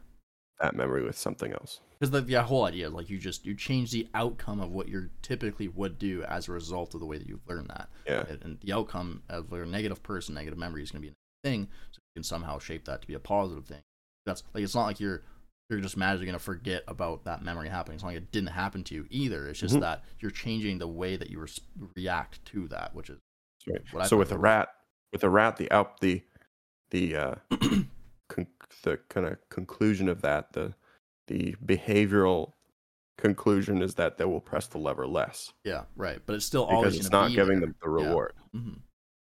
That 0.59 0.75
memory 0.75 1.03
with 1.03 1.17
something 1.17 1.51
else. 1.53 1.79
Because 1.99 2.11
the, 2.11 2.21
the 2.21 2.41
whole 2.43 2.65
idea 2.65 2.87
is 2.87 2.93
like 2.93 3.09
you 3.09 3.17
just 3.17 3.45
you 3.45 3.55
change 3.55 3.91
the 3.91 4.07
outcome 4.13 4.59
of 4.59 4.71
what 4.71 4.87
you 4.87 5.09
typically 5.21 5.67
would 5.67 5.97
do 5.97 6.23
as 6.23 6.47
a 6.47 6.51
result 6.51 6.93
of 6.93 6.99
the 6.99 7.05
way 7.05 7.17
that 7.17 7.27
you've 7.27 7.47
learned 7.47 7.69
that. 7.69 7.89
Yeah. 8.05 8.25
And, 8.29 8.43
and 8.43 8.57
the 8.61 8.73
outcome 8.73 9.23
of 9.29 9.51
a 9.51 9.65
negative 9.65 10.03
person, 10.03 10.35
negative 10.35 10.59
memory 10.59 10.83
is 10.83 10.91
going 10.91 11.01
to 11.01 11.07
be 11.07 11.11
a 11.13 11.47
thing. 11.47 11.67
So 11.91 11.97
you 11.97 12.19
can 12.19 12.23
somehow 12.23 12.59
shape 12.59 12.85
that 12.85 13.01
to 13.01 13.07
be 13.07 13.13
a 13.15 13.19
positive 13.19 13.65
thing. 13.65 13.81
That's 14.25 14.43
like 14.53 14.63
it's 14.63 14.75
not 14.75 14.85
like 14.85 14.99
you're 14.99 15.23
you're 15.69 15.79
just 15.81 15.97
magically 15.97 16.27
going 16.27 16.37
to 16.37 16.43
forget 16.43 16.83
about 16.87 17.25
that 17.25 17.43
memory 17.43 17.67
happening. 17.67 17.95
It's 17.95 18.03
not 18.03 18.09
like 18.09 18.17
it 18.17 18.31
didn't 18.31 18.49
happen 18.49 18.83
to 18.85 18.95
you 18.95 19.05
either. 19.09 19.47
It's 19.47 19.59
just 19.59 19.75
Mhm. 19.75 19.81
that 19.81 20.03
you're 20.19 20.31
changing 20.31 20.77
the 20.77 20.87
way 20.87 21.17
that 21.17 21.29
you 21.29 21.39
res- 21.39 21.59
react 21.95 22.43
to 22.45 22.67
that, 22.69 22.95
which 22.95 23.09
is 23.09 23.17
Right. 23.67 23.81
What 23.91 24.03
I 24.03 24.07
So 24.07 24.15
with 24.15 24.31
a 24.31 24.37
rat, 24.37 24.69
with 25.11 25.23
a 25.25 25.29
rat, 25.29 25.57
the 25.57 25.69
out 25.71 25.99
the 25.99 26.23
the 26.91 27.15
uh, 27.17 27.35
con- 28.27 28.47
the 28.83 28.97
kind 29.09 29.25
of 29.27 29.37
conclusion 29.49 30.09
of 30.09 30.21
that, 30.21 30.53
the 30.53 30.73
the 31.27 31.55
behavioral 31.65 32.53
conclusion 33.17 33.81
is 33.81 33.95
that 33.95 34.17
they 34.17 34.25
will 34.25 34.39
press 34.39 34.67
the 34.67 34.77
lever 34.77 35.07
less 35.07 35.51
yeah, 35.63 35.83
right. 35.95 36.19
But 36.25 36.35
it's 36.35 36.45
still 36.45 36.63
always 36.65 36.93
because 36.93 37.05
it's 37.05 37.11
not 37.11 37.29
be 37.29 37.35
giving 37.35 37.59
there. 37.59 37.67
them 37.69 37.75
the 37.81 37.89
reward. 37.89 38.33
hmm 38.53 38.73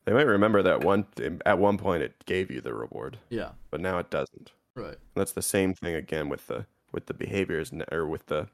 They 0.06 0.14
might 0.14 0.28
remember 0.28 0.62
that 0.64 0.84
one 0.84 1.06
at 1.46 1.58
one 1.60 1.78
point 1.78 2.04
it 2.04 2.24
gave 2.26 2.52
you 2.52 2.62
the 2.62 2.74
reward, 2.74 3.18
Yeah, 3.30 3.52
but 3.72 3.82
now 3.82 3.98
it 4.00 4.10
doesn't. 4.10 4.52
right. 4.76 4.98
That's 5.16 5.32
the 5.34 5.42
same 5.42 5.74
thing 5.74 5.96
again 5.96 6.30
with 6.30 6.48
the 6.48 6.66
with 6.92 7.06
the 7.08 7.14
behaviors 7.14 7.72
ne- 7.74 7.86
or 7.92 8.08
with 8.08 8.26
the 8.28 8.48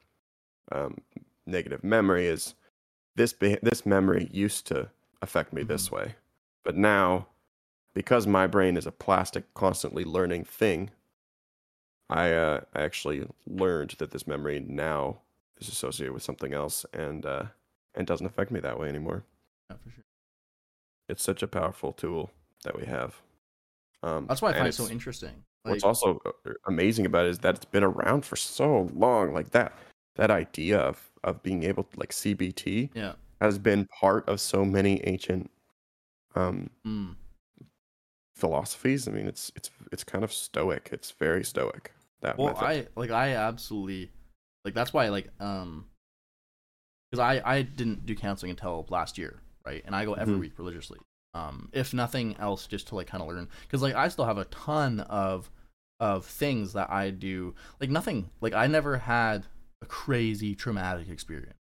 um, 0.72 0.98
negative 1.46 1.84
memory 1.84 2.26
is 2.28 2.56
this 3.16 3.34
be- 3.34 3.60
this 3.62 3.86
memory 3.86 4.30
used 4.32 4.66
to 4.68 4.90
affect 5.22 5.54
me 5.54 5.64
this 5.64 5.92
way, 5.92 6.16
but 6.64 6.76
now 6.76 7.28
because 7.96 8.28
my 8.28 8.46
brain 8.46 8.78
is 8.78 8.86
a 8.86 8.92
plastic, 8.92 9.52
constantly 9.56 10.04
learning 10.04 10.44
thing, 10.44 10.92
I 12.08 12.32
uh, 12.34 12.62
I 12.76 12.82
actually 12.84 13.28
learned 13.48 13.96
that 13.98 14.12
this 14.12 14.28
memory 14.28 14.60
now 14.60 15.22
is 15.60 15.70
associated 15.70 16.14
with 16.14 16.22
something 16.22 16.54
else 16.54 16.86
and 16.94 17.26
uh, 17.26 17.46
and 17.96 18.06
doesn't 18.06 18.28
affect 18.28 18.52
me 18.52 18.60
that 18.60 18.80
way 18.80 18.90
anymore. 18.90 19.24
Yeah, 19.72 19.78
for 19.78 19.90
sure. 19.90 20.04
It's 21.10 21.24
such 21.24 21.42
a 21.42 21.48
powerful 21.48 21.94
tool 21.94 22.30
that 22.64 22.78
we 22.78 22.86
have. 22.86 23.16
Um, 24.04 24.28
That's 24.28 24.42
why 24.42 24.50
I 24.52 24.54
find 24.54 24.68
it 24.68 24.74
so 24.74 24.90
interesting. 24.90 25.44
What's 25.64 25.84
also 25.84 26.20
uh, 26.26 26.52
amazing 26.68 27.08
about 27.08 27.26
it 27.26 27.30
is 27.30 27.40
that 27.40 27.56
it's 27.56 27.66
been 27.66 27.84
around 27.84 28.24
for 28.24 28.36
so 28.36 28.90
long. 28.94 29.34
Like 29.34 29.50
that, 29.52 29.74
that 30.16 30.30
idea 30.30 30.78
of 30.78 31.10
of 31.24 31.42
being 31.42 31.64
able 31.64 31.84
to 31.86 32.00
like 32.00 32.12
CBT 32.12 32.92
yeah. 32.94 33.14
has 33.42 33.58
been 33.58 33.88
part 33.88 34.28
of 34.30 34.40
so 34.40 34.64
many 34.64 35.02
ancient 35.08 35.50
um, 36.36 36.70
Mm. 36.86 37.16
Philosophies. 38.36 39.08
I 39.08 39.12
mean, 39.12 39.28
it's 39.28 39.52
it's 39.56 39.70
it's 39.92 40.04
kind 40.04 40.24
of 40.24 40.32
stoic. 40.34 40.90
It's 40.92 41.12
very 41.12 41.44
stoic. 41.44 41.94
That 42.22 42.38
Well, 42.38 42.48
method. 42.48 42.64
I 42.64 42.88
like 42.96 43.12
I 43.12 43.32
absolutely 43.36 44.12
like 44.64 44.74
that's 44.74 44.94
why 44.94 45.10
like 45.10 45.30
um 45.40 45.86
because 47.12 47.22
I 47.22 47.42
I 47.58 47.62
didn't 47.62 48.06
do 48.06 48.16
counseling 48.16 48.52
until 48.52 48.86
last 48.90 49.18
year, 49.18 49.42
right? 49.66 49.84
And 49.86 49.96
I 49.96 50.06
go 50.06 50.14
every 50.14 50.36
Mhm. 50.36 50.40
week 50.42 50.58
religiously. 50.58 51.00
Um, 51.34 51.70
if 51.74 51.94
nothing 51.94 52.36
else, 52.38 52.66
just 52.66 52.88
to 52.88 52.96
like 52.96 53.08
kind 53.08 53.22
of 53.22 53.28
learn 53.28 53.50
because 53.64 53.82
like 53.82 53.96
I 53.96 54.08
still 54.08 54.26
have 54.26 54.38
a 54.38 54.46
ton 54.46 55.02
of 55.02 55.50
of 56.00 56.26
things 56.26 56.74
that 56.74 56.90
I 56.92 57.10
do 57.10 57.56
like 57.80 57.90
nothing 57.90 58.30
like 58.42 58.54
I 58.54 58.68
never 58.68 58.98
had 58.98 59.46
a 59.82 59.86
crazy 59.86 60.56
traumatic 60.56 61.10
experience. 61.10 61.58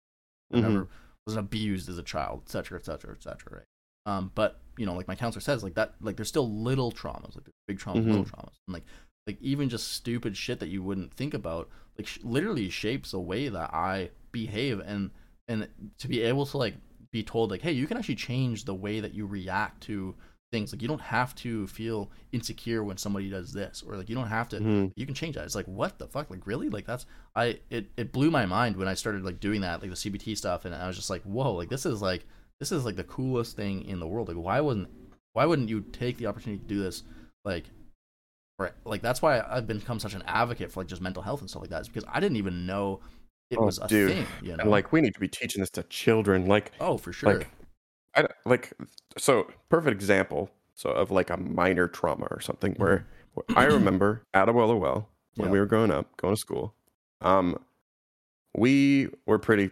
I 0.54 0.58
Mhm. 0.58 0.62
never 0.62 0.88
was 1.26 1.36
abused 1.36 1.90
as 1.90 1.98
a 1.98 2.04
child, 2.04 2.44
etc., 2.45 2.80
etc., 2.80 3.14
etc. 3.16 3.58
Right. 3.58 3.66
Um, 4.06 4.32
but 4.36 4.60
you 4.78 4.86
know, 4.86 4.96
like 4.96 5.08
my 5.08 5.16
counselor 5.16 5.42
says, 5.42 5.64
like 5.64 5.76
that, 5.76 5.94
like 6.02 6.16
there's 6.16 6.28
still 6.30 6.50
little 6.52 6.92
traumas, 6.92 7.36
like 7.36 7.46
big 7.68 7.80
traumas, 7.80 8.06
little 8.06 8.26
Mhm. 8.26 8.32
traumas, 8.32 8.56
and 8.68 8.74
like 8.74 8.84
like 9.28 9.38
even 9.42 9.70
just 9.70 9.94
stupid 9.94 10.36
shit 10.36 10.60
that 10.60 10.68
you 10.70 10.84
wouldn't 10.84 11.14
think 11.14 11.34
about, 11.34 11.70
like 11.98 12.08
sh- 12.08 12.20
literally 12.24 12.70
shapes 12.70 13.12
the 13.12 13.20
way 13.20 13.48
that 13.50 13.74
I 13.74 14.10
behave. 14.32 14.80
And 14.82 15.12
and 15.48 15.68
to 16.00 16.08
be 16.08 16.22
able 16.22 16.46
to 16.48 16.58
like 16.58 16.76
be 17.12 17.22
told 17.24 17.52
like 17.52 17.62
hey 17.62 17.72
you 17.72 17.86
can 17.86 17.96
actually 17.98 18.16
change 18.16 18.66
the 18.66 18.74
way 18.74 19.00
that 19.00 19.14
you 19.14 19.26
react 19.26 19.84
to 19.84 20.16
things. 20.52 20.74
Like 20.74 20.82
you 20.82 20.88
don't 20.88 21.02
have 21.02 21.34
to 21.36 21.68
feel 21.68 22.12
insecure 22.32 22.84
when 22.84 22.98
somebody 22.98 23.30
does 23.30 23.54
this 23.54 23.84
or 23.88 23.96
like 23.96 24.10
you 24.10 24.16
don't 24.16 24.28
have 24.28 24.50
to 24.50 24.60
Mhm. 24.60 24.92
you 24.96 25.06
can 25.06 25.16
change 25.16 25.36
that. 25.36 25.46
It's 25.46 25.56
like 25.56 25.68
what 25.68 25.98
the 26.00 26.08
fuck? 26.08 26.30
Like 26.30 26.46
really? 26.48 26.70
Like 26.70 26.86
that's 26.86 27.06
i 27.36 27.60
it, 27.70 27.90
it 27.96 28.12
blew 28.12 28.30
my 28.32 28.46
mind 28.46 28.76
when 28.76 28.88
i 28.88 28.94
started 28.96 29.24
like 29.24 29.40
doing 29.40 29.62
that 29.62 29.82
like 29.82 29.90
the 29.92 29.96
cbt 29.96 30.36
stuff. 30.38 30.66
And 30.66 30.74
i 30.76 30.88
was 30.88 30.96
just 30.96 31.10
like 31.10 31.22
whoa 31.24 31.54
like 31.54 31.70
this 31.70 31.86
is 31.86 32.02
like 32.02 32.26
this 32.60 32.72
is 32.72 32.86
like 32.86 32.96
the 32.96 33.04
coolest 33.04 33.56
thing 33.56 33.84
in 33.86 34.00
the 34.00 34.08
world 34.08 34.28
like 34.28 34.38
why 34.38 34.60
wouldn't 34.62 34.88
why 35.34 35.46
wouldn't 35.46 35.70
you 35.70 35.82
take 35.92 36.18
the 36.18 36.26
opportunity 36.28 36.62
to 36.62 36.68
do 36.68 36.82
this 36.82 37.04
like 37.46 37.66
for 38.58 38.72
like 38.86 39.02
that's 39.02 39.22
why 39.22 39.42
i've 39.50 39.68
become 39.68 40.00
such 40.00 40.14
an 40.14 40.24
advocate 40.28 40.72
for 40.72 40.82
like 40.82 40.88
just 40.88 41.02
mental 41.02 41.22
health 41.24 41.42
and 41.42 41.50
stuff 41.50 41.62
like 41.62 41.70
that 41.70 41.82
is 41.82 41.88
because 41.88 42.06
i 42.12 42.20
didn't 42.20 42.38
even 42.38 42.66
know 42.66 43.00
it 43.50 43.60
Oh, 43.60 43.66
was 43.66 43.78
a 43.80 43.88
dude. 43.88 44.10
thing 44.12 44.26
you 44.42 44.56
know 44.58 44.62
And 44.64 44.72
like 44.72 44.92
we 44.92 45.02
need 45.02 45.14
to 45.14 45.20
be 45.20 45.28
teaching 45.28 45.60
this 45.62 45.70
to 45.72 45.84
children. 45.84 46.48
Like 46.48 46.72
oh 46.80 46.98
for 46.98 47.12
sure 47.14 47.34
like 47.34 47.50
I 48.16 48.26
like 48.46 48.74
so 49.18 49.48
perfect 49.70 49.94
example 49.94 50.50
so 50.76 50.90
of 50.90 51.12
like 51.12 51.30
a 51.30 51.38
minor 51.38 51.88
trauma 51.88 52.28
or 52.32 52.40
something 52.42 52.74
where, 52.76 53.06
where 53.34 53.46
I 53.58 53.64
remember 53.78 54.24
at 54.34 54.48
Abuelo 54.48 54.80
Well 54.80 55.08
when 55.36 55.48
Yeah. 55.50 55.52
we 55.54 55.60
were 55.60 55.66
growing 55.68 55.92
up, 55.92 56.16
going 56.18 56.34
to 56.34 56.40
school. 56.40 56.74
Um, 57.22 57.58
we 58.56 59.10
were 59.26 59.40
pretty, 59.40 59.72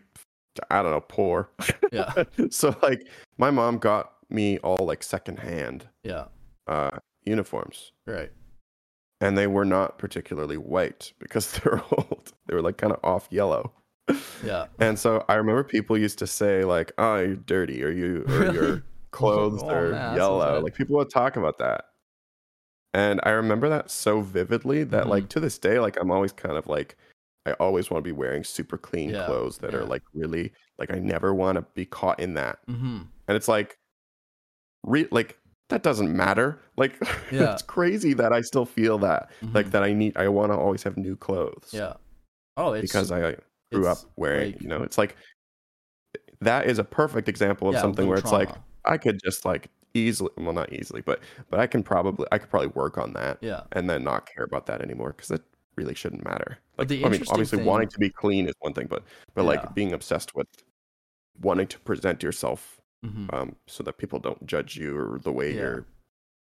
I 0.69 0.82
don't 0.82 0.91
know, 0.91 1.02
poor. 1.02 1.49
yeah 1.91 2.11
so 2.49 2.76
like 2.82 3.07
my 3.38 3.52
mom 3.52 3.78
got 3.78 4.14
me 4.30 4.57
all 4.60 4.86
like 4.86 5.03
secondhand 5.03 5.88
yeah 6.03 6.26
uh 6.68 6.90
uniforms 7.26 7.91
right 8.06 8.32
and 9.19 9.38
they 9.38 9.45
were 9.48 9.65
not 9.65 9.98
particularly 9.98 10.57
white 10.57 11.14
because 11.19 11.52
they're 11.60 11.82
old. 11.91 12.34
They 12.48 12.56
were 12.56 12.61
like 12.61 12.78
kind 12.78 12.91
of 12.94 12.99
off 13.03 13.28
yellow. 13.30 13.72
yeah 14.44 14.65
And 14.80 14.98
so 14.98 15.23
I 15.30 15.36
remember 15.36 15.64
people 15.64 15.98
used 15.98 16.18
to 16.19 16.28
say 16.28 16.64
like, 16.65 16.91
"Oh, 16.98 17.18
you're 17.18 17.36
dirty," 17.36 17.84
or 17.84 17.91
"You 17.91 18.23
or 18.28 18.32
Really? 18.40 18.56
your 18.56 18.84
clothes 19.11 19.61
Oh, 19.64 19.69
are 19.69 19.91
man, 19.91 20.15
yellow." 20.15 20.60
Like 20.61 20.73
people 20.76 20.95
would 20.98 21.11
talk 21.11 21.36
about 21.38 21.60
that, 21.60 21.86
and 22.94 23.19
I 23.23 23.30
remember 23.32 23.69
that 23.69 23.91
so 23.91 24.22
vividly 24.22 24.84
that 24.86 25.02
Mm-hmm. 25.02 25.10
like 25.11 25.30
to 25.30 25.40
this 25.40 25.57
day, 25.60 25.80
like 25.80 25.98
I'm 26.02 26.10
always 26.11 26.32
kind 26.32 26.57
of 26.57 26.68
like, 26.68 26.98
I 27.45 27.53
always 27.53 27.89
want 27.89 28.03
to 28.03 28.07
be 28.07 28.11
wearing 28.11 28.43
super 28.43 28.77
clean 28.77 29.09
Yeah, 29.11 29.26
clothes 29.26 29.57
that 29.59 29.73
are 29.73 29.85
like 29.85 30.03
really 30.13 30.53
like 30.77 30.91
I 30.93 30.99
never 30.99 31.34
want 31.34 31.55
to 31.57 31.63
be 31.73 31.85
caught 31.85 32.19
in 32.19 32.35
that. 32.35 32.59
mm-hmm 32.68 33.01
And 33.27 33.35
it's 33.38 33.47
like, 33.47 33.77
re- 34.84 35.07
like 35.11 35.38
that 35.69 35.84
doesn't 35.84 36.15
matter. 36.15 36.59
Like 36.77 36.99
Yeah. 37.31 37.53
it's 37.53 37.61
crazy 37.61 38.13
that 38.13 38.34
I 38.34 38.41
still 38.41 38.65
feel 38.65 38.97
that 38.99 39.30
like 39.53 39.68
Mhm. 39.68 39.72
that 39.72 39.84
I 39.84 39.93
need 39.93 40.18
I 40.18 40.27
want 40.27 40.51
to 40.51 40.57
always 40.57 40.84
have 40.84 40.97
new 40.97 41.15
clothes 41.15 41.69
yeah 41.73 41.93
oh 42.57 42.73
it's 42.73 42.81
because 42.81 43.11
I 43.11 43.38
grew 43.72 43.88
up 43.88 43.99
wearing, 44.18 44.53
like- 44.53 44.61
you 44.61 44.68
know, 44.68 44.84
it's 44.84 44.97
like 44.97 45.15
that 46.41 46.68
is 46.68 46.80
a 46.80 46.84
perfect 46.84 47.30
example 47.30 47.69
of 47.69 47.76
yeah, 47.76 47.81
something 47.81 48.07
where 48.07 48.18
little 48.18 48.31
it's 48.39 48.49
like. 48.49 48.49
I 48.85 48.97
could 48.97 49.19
just 49.23 49.45
like 49.45 49.69
easily, 49.93 50.31
well, 50.38 50.53
not 50.53 50.73
easily, 50.73 51.01
but 51.01 51.19
but 51.51 51.59
I 51.59 51.68
can 51.68 51.84
probably 51.84 52.26
I 52.31 52.39
could 52.39 52.49
probably 52.49 52.69
work 52.69 52.97
on 52.97 53.13
that 53.13 53.38
yeah 53.41 53.61
and 53.73 53.88
then 53.89 54.03
not 54.03 54.27
care 54.27 54.43
about 54.43 54.65
that 54.65 54.81
anymore 54.81 55.13
because 55.15 55.30
it 55.31 55.43
really 55.76 55.95
shouldn't 55.95 56.23
matter. 56.23 56.57
But 56.76 56.84
Like, 56.84 56.88
the 56.89 57.06
I 57.06 57.10
mean, 57.10 57.23
obviously 57.30 57.60
thing- 57.60 57.68
wanting 57.68 57.89
to 57.89 57.99
be 57.99 58.10
clean 58.10 58.48
is 58.48 58.56
one 58.60 58.73
thing, 58.73 58.88
but 58.88 59.03
but 59.34 59.41
Yeah. 59.43 59.48
like 59.48 59.73
being 59.76 59.93
obsessed 59.93 60.35
with 60.35 60.48
wanting 61.39 61.68
to 61.68 61.80
present 61.80 62.22
yourself 62.23 62.80
mm-hmm. 63.06 63.34
um 63.34 63.56
so 63.68 63.84
that 63.84 63.98
people 63.98 64.19
don't 64.19 64.45
judge 64.45 64.76
you 64.76 64.98
or 64.98 65.19
the 65.19 65.31
way 65.31 65.49
Yeah. 65.53 65.61
you're, 65.61 65.85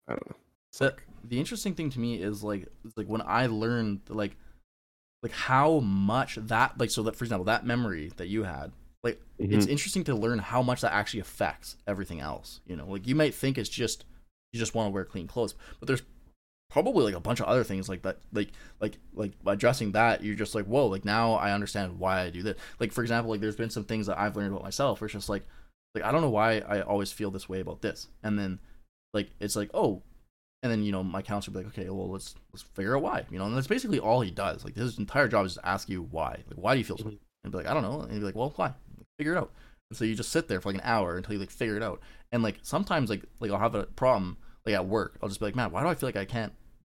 I 0.08 0.12
don't 0.12 0.30
know. 0.30 0.36
So 0.72 0.92
the 1.24 1.38
interesting 1.38 1.74
thing 1.74 1.90
to 1.90 2.00
me 2.00 2.16
is 2.22 2.42
like 2.42 2.68
is 2.84 2.92
like 2.96 3.06
when 3.06 3.22
I 3.22 3.46
learned 3.46 4.00
like 4.08 4.36
like 5.22 5.32
how 5.32 5.80
much 5.80 6.36
that 6.36 6.78
like 6.78 6.90
so 6.90 7.02
that 7.02 7.16
for 7.16 7.24
example 7.24 7.44
that 7.44 7.66
memory 7.66 8.12
that 8.16 8.28
you 8.28 8.44
had 8.44 8.72
like 9.02 9.20
it's 9.38 9.66
Mhm. 9.66 9.70
interesting 9.70 10.04
to 10.04 10.14
learn 10.14 10.38
how 10.38 10.62
much 10.62 10.80
that 10.80 10.92
actually 10.92 11.20
affects 11.20 11.76
everything 11.86 12.20
else 12.20 12.60
you 12.66 12.76
know 12.76 12.86
like 12.86 13.06
you 13.06 13.14
might 13.16 13.34
think 13.34 13.58
it's 13.58 13.68
just 13.68 14.04
you 14.52 14.60
just 14.60 14.74
want 14.74 14.86
to 14.86 14.90
wear 14.92 15.04
clean 15.04 15.26
clothes 15.26 15.54
but 15.80 15.86
there's 15.88 16.02
probably 16.70 17.04
like 17.04 17.14
a 17.14 17.20
bunch 17.20 17.40
of 17.40 17.46
other 17.46 17.64
things 17.64 17.88
like 17.88 18.02
that 18.02 18.18
like 18.32 18.50
like 18.80 18.98
like 19.14 19.32
addressing 19.46 19.92
that 19.92 20.22
you're 20.22 20.34
just 20.36 20.54
like 20.54 20.66
whoa 20.66 20.86
like 20.86 21.04
now 21.04 21.32
i 21.34 21.52
understand 21.52 21.98
why 21.98 22.20
i 22.20 22.30
do 22.30 22.42
this. 22.42 22.58
Like 22.78 22.92
for 22.92 23.02
example 23.02 23.30
like 23.30 23.40
there's 23.40 23.56
been 23.56 23.70
some 23.70 23.84
things 23.84 24.06
that 24.06 24.18
i've 24.18 24.36
learned 24.36 24.50
about 24.52 24.62
myself 24.64 25.00
where 25.00 25.06
it's 25.06 25.14
just 25.14 25.28
like 25.30 25.46
like 25.94 26.04
i 26.04 26.12
don't 26.12 26.20
know 26.20 26.28
why 26.30 26.58
i 26.58 26.80
always 26.82 27.10
feel 27.10 27.30
this 27.30 27.48
way 27.48 27.60
about 27.60 27.80
this. 27.80 28.08
And 28.22 28.38
then 28.38 28.58
like 29.14 29.30
it's 29.40 29.56
like 29.56 29.70
oh 29.72 30.02
and 30.62 30.70
then 30.70 30.82
you 30.82 30.92
know 30.92 31.02
my 31.02 31.22
counselor 31.22 31.58
be 31.58 31.64
like 31.64 31.78
okay 31.78 31.88
well 31.88 32.10
let's 32.10 32.34
let's 32.52 32.62
figure 32.74 32.96
out 32.96 33.02
why 33.02 33.24
you 33.30 33.38
know 33.38 33.46
and 33.46 33.56
that's 33.56 33.66
basically 33.66 33.98
all 33.98 34.20
he 34.20 34.30
does. 34.30 34.64
Like 34.64 34.76
his 34.76 34.98
entire 34.98 35.28
job 35.28 35.46
is 35.46 35.54
to 35.54 35.66
ask 35.66 35.88
you 35.88 36.02
why. 36.10 36.42
Like 36.48 36.56
why 36.56 36.74
do 36.74 36.78
you 36.80 36.84
feel 36.84 36.98
so 36.98 37.04
Mhm. 37.04 37.18
and 37.44 37.52
be 37.52 37.58
like 37.58 37.66
i 37.66 37.72
don't 37.72 37.82
know. 37.82 38.02
And 38.02 38.12
he'd 38.12 38.18
be 38.18 38.26
like 38.26 38.36
well 38.36 38.52
why? 38.56 38.74
Figure 39.18 39.32
it 39.32 39.38
out. 39.38 39.52
And 39.90 39.96
so 39.96 40.04
you 40.04 40.14
just 40.14 40.30
sit 40.32 40.48
there 40.48 40.60
for 40.60 40.68
like 40.68 40.82
an 40.82 40.86
hour 40.86 41.16
until 41.16 41.32
you 41.32 41.38
like 41.40 41.50
figure 41.50 41.76
it 41.78 41.82
out. 41.82 42.00
And 42.30 42.42
like 42.42 42.58
sometimes 42.62 43.08
like 43.08 43.24
like 43.40 43.50
i'll 43.50 43.58
have 43.58 43.74
a 43.74 43.84
problem 43.84 44.36
like 44.68 44.76
at 44.76 44.86
work 44.86 45.18
i'll 45.22 45.28
just 45.28 45.40
be 45.40 45.46
like 45.46 45.56
man 45.56 45.70
why 45.70 45.82
do 45.82 45.88
i 45.88 45.94
feel 45.94 46.08
like 46.08 46.16
i 46.16 46.24
can't 46.24 46.52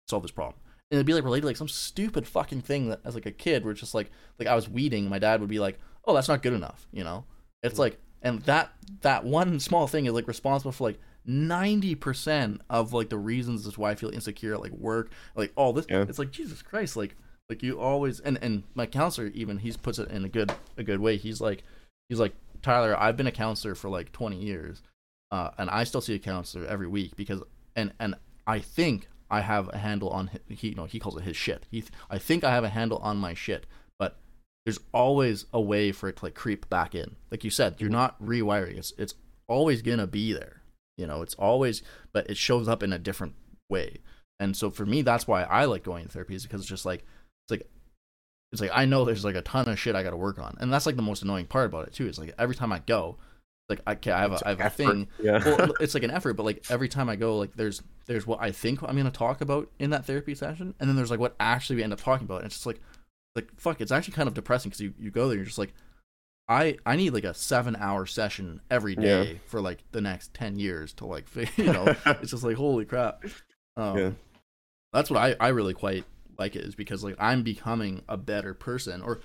solve 0.09 0.21
this 0.23 0.31
problem? 0.31 0.55
And 0.89 0.97
it'd 0.97 1.05
be 1.07 1.13
like 1.13 1.23
related 1.23 1.43
to 1.43 1.47
like 1.47 1.57
some 1.57 1.69
stupid 1.69 2.27
fucking 2.27 2.61
thing 2.61 2.89
that 2.89 2.99
as 3.05 3.15
like 3.15 3.25
a 3.25 3.31
kid 3.31 3.63
where 3.63 3.71
it's 3.71 3.79
just 3.79 3.93
like 3.95 4.11
like 4.39 4.47
i 4.47 4.55
was 4.55 4.67
weeding 4.67 5.07
my 5.07 5.19
dad 5.19 5.39
would 5.39 5.49
be 5.49 5.59
like 5.59 5.79
oh 6.05 6.13
that's 6.13 6.27
not 6.27 6.43
good 6.43 6.53
enough 6.53 6.85
you 6.91 7.03
know? 7.03 7.23
It's 7.63 7.79
like 7.79 7.97
and 8.21 8.41
that 8.41 8.73
that 9.01 9.23
one 9.23 9.59
small 9.59 9.87
thing 9.87 10.05
is 10.05 10.13
like 10.13 10.27
responsible 10.27 10.71
for 10.73 10.83
like 10.89 10.99
90% 11.27 12.59
of 12.69 12.93
like 12.93 13.09
the 13.09 13.17
reasons 13.17 13.65
as 13.67 13.77
why 13.77 13.91
i 13.91 13.95
feel 13.95 14.09
insecure 14.09 14.53
at 14.53 14.61
like 14.61 14.71
work 14.71 15.11
like 15.35 15.51
all 15.55 15.71
this 15.71 15.85
Yeah. 15.89 16.01
it's 16.09 16.19
like 16.19 16.31
jesus 16.31 16.61
christ 16.61 16.97
like 16.97 17.15
like 17.49 17.63
you 17.63 17.79
always 17.79 18.19
and 18.19 18.37
and 18.41 18.63
my 18.75 18.85
counselor 18.85 19.27
even 19.27 19.59
he's 19.59 19.77
puts 19.77 19.99
it 19.99 20.09
in 20.11 20.25
a 20.25 20.29
good 20.29 20.51
a 20.77 20.83
good 20.83 20.99
way. 20.99 21.17
He's 21.17 21.39
like 21.41 21.63
he's 22.09 22.19
like 22.19 22.33
tyler 22.61 22.99
i've 22.99 23.17
been 23.17 23.27
a 23.27 23.31
counselor 23.31 23.75
for 23.75 23.89
like 23.89 24.11
20 24.11 24.37
years 24.37 24.81
uh, 25.31 25.51
and 25.57 25.69
i 25.69 25.83
still 25.83 26.01
see 26.01 26.15
a 26.15 26.19
counselor 26.19 26.65
every 26.65 26.87
week 26.87 27.15
because 27.15 27.41
and 27.75 27.93
and 27.99 28.15
i 28.47 28.59
think 28.59 29.07
i 29.29 29.41
have 29.41 29.69
a 29.73 29.77
handle 29.77 30.09
on 30.09 30.27
hi- 30.27 30.39
he 30.47 30.69
you 30.69 30.75
know 30.75 30.85
he 30.85 30.99
calls 30.99 31.17
it 31.17 31.23
his 31.23 31.37
shit. 31.37 31.65
He 31.69 31.83
i 32.09 32.17
think 32.17 32.43
i 32.43 32.51
have 32.51 32.63
a 32.63 32.69
handle 32.69 32.97
on 32.99 33.17
my 33.17 33.33
shit 33.33 33.65
but 33.99 34.17
there's 34.65 34.79
always 34.93 35.45
a 35.53 35.61
way 35.61 35.91
for 35.91 36.09
it 36.09 36.17
to 36.17 36.25
like 36.25 36.35
creep 36.35 36.69
back 36.69 36.93
in. 36.93 37.15
Like 37.31 37.43
you 37.43 37.49
said 37.49 37.75
you're 37.79 37.89
not 37.89 38.21
rewiring. 38.23 38.77
It's 38.77 38.93
it's 38.97 39.15
always 39.47 39.81
gonna 39.81 40.07
be 40.07 40.33
there 40.33 40.61
you 40.97 41.07
know? 41.07 41.21
It's 41.21 41.35
always 41.35 41.81
but 42.13 42.29
it 42.29 42.37
shows 42.37 42.67
up 42.67 42.83
in 42.83 42.93
a 42.93 42.99
different 42.99 43.35
way. 43.69 43.97
And 44.39 44.55
so 44.55 44.69
for 44.69 44.85
me 44.85 45.01
that's 45.01 45.27
why 45.27 45.43
i 45.43 45.65
like 45.65 45.83
going 45.83 46.05
to 46.05 46.11
therapy 46.11 46.35
is 46.35 46.43
because 46.43 46.61
it's 46.61 46.69
just 46.69 46.85
like 46.85 47.05
it's 47.45 47.51
like 47.51 47.69
it's 48.51 48.61
like 48.61 48.71
I 48.73 48.85
know 48.85 49.05
there's 49.05 49.25
like 49.25 49.35
a 49.35 49.41
ton 49.41 49.67
of 49.69 49.79
shit 49.79 49.95
I 49.95 50.03
got 50.03 50.09
to 50.11 50.17
work 50.17 50.37
on, 50.37 50.57
and 50.59 50.71
that's 50.71 50.85
like 50.85 50.97
the 50.97 51.01
most 51.01 51.23
annoying 51.23 51.45
part 51.45 51.67
about 51.67 51.87
it 51.87 51.93
too. 51.93 52.07
Is 52.07 52.19
like 52.19 52.33
every 52.37 52.55
time 52.55 52.73
I 52.73 52.79
go, 52.79 53.17
like 53.71 53.81
I 53.87 53.93
okay, 53.93 54.11
I 54.11 54.19
have 54.21 54.33
It's 54.33 54.41
a, 54.43 54.47
I 54.47 54.49
have 54.51 54.59
a 54.59 54.65
effort. 54.65 54.75
thing. 54.77 55.07
Yeah. 55.21 55.43
Well, 55.43 55.73
it's 55.79 55.93
like 55.95 56.03
an 56.03 56.11
effort, 56.11 56.33
but 56.33 56.43
like 56.45 56.63
every 56.69 56.87
time 56.89 57.09
I 57.09 57.15
go, 57.15 57.37
like 57.37 57.55
there's 57.55 57.81
there's 58.05 58.27
what 58.27 58.39
I 58.41 58.51
think 58.51 58.83
I'm 58.83 58.95
gonna 58.95 59.09
talk 59.11 59.41
about 59.41 59.69
in 59.79 59.89
that 59.89 60.05
therapy 60.05 60.35
session, 60.35 60.75
and 60.79 60.87
then 60.87 60.95
there's 60.95 61.09
like 61.11 61.19
what 61.19 61.35
actually 61.39 61.77
we 61.77 61.83
end 61.83 61.93
up 61.93 62.01
talking 62.01 62.25
about. 62.25 62.37
And 62.37 62.45
it's 62.45 62.55
just 62.55 62.65
like 62.67 62.79
like 63.35 63.49
fuck, 63.59 63.81
it's 63.81 63.91
actually 63.91 64.13
kind 64.13 64.27
of 64.27 64.33
depressing 64.35 64.69
because 64.69 64.81
you 64.81 64.93
you 64.99 65.09
go 65.09 65.27
there, 65.27 65.37
you're 65.37 65.45
just 65.45 65.57
like. 65.57 65.73
I, 66.49 66.77
I 66.85 66.97
need 66.97 67.11
like 67.13 67.23
a 67.23 67.33
seven 67.33 67.77
hour 67.77 68.05
session 68.05 68.59
every 68.69 68.93
day 68.95 69.33
Yeah. 69.33 69.37
for 69.45 69.61
like 69.61 69.83
the 69.93 70.01
next 70.01 70.33
10 70.33 70.59
years 70.59 70.91
to 70.95 71.05
like 71.05 71.25
you 71.57 71.71
know 71.71 71.95
it's 72.05 72.31
just 72.31 72.43
like 72.43 72.57
holy 72.57 72.83
crap 72.83 73.23
um, 73.77 73.97
Yeah. 73.97 74.11
that's 74.91 75.09
what 75.09 75.17
I, 75.17 75.35
I 75.39 75.49
really 75.49 75.73
quite 75.73 76.03
like 76.37 76.57
it 76.57 76.65
is 76.65 76.75
because 76.75 77.05
like 77.05 77.15
i'm 77.19 77.43
becoming 77.43 78.01
a 78.09 78.17
better 78.17 78.53
person 78.53 79.01
or 79.01 79.21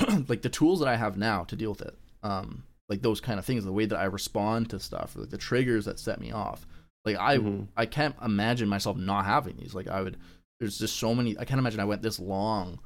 like 0.28 0.42
the 0.42 0.48
tools 0.48 0.80
that 0.80 0.88
i 0.88 0.96
have 0.96 1.16
now 1.16 1.44
to 1.44 1.54
deal 1.54 1.70
with 1.70 1.82
it 1.82 1.94
um 2.24 2.64
like 2.88 3.02
those 3.02 3.20
kind 3.20 3.38
of 3.38 3.44
things 3.44 3.64
the 3.64 3.72
way 3.72 3.86
that 3.86 3.98
i 3.98 4.04
respond 4.04 4.70
to 4.70 4.78
stuff 4.80 5.16
like 5.16 5.30
the 5.30 5.38
triggers 5.38 5.84
that 5.86 5.98
set 5.98 6.20
me 6.20 6.30
off 6.32 6.66
like 7.04 7.16
i 7.16 7.38
Mhm. 7.38 7.68
i 7.76 7.86
can't 7.86 8.14
imagine 8.22 8.68
myself 8.68 8.96
not 8.96 9.24
having 9.24 9.56
these 9.56 9.74
like 9.74 9.88
i 9.88 10.00
would 10.02 10.16
there's 10.60 10.78
just 10.78 10.96
so 10.96 11.14
many 11.14 11.38
i 11.38 11.44
can't 11.44 11.58
imagine 11.58 11.80
i 11.80 11.84
went 11.84 12.02
this 12.02 12.18
long 12.20 12.78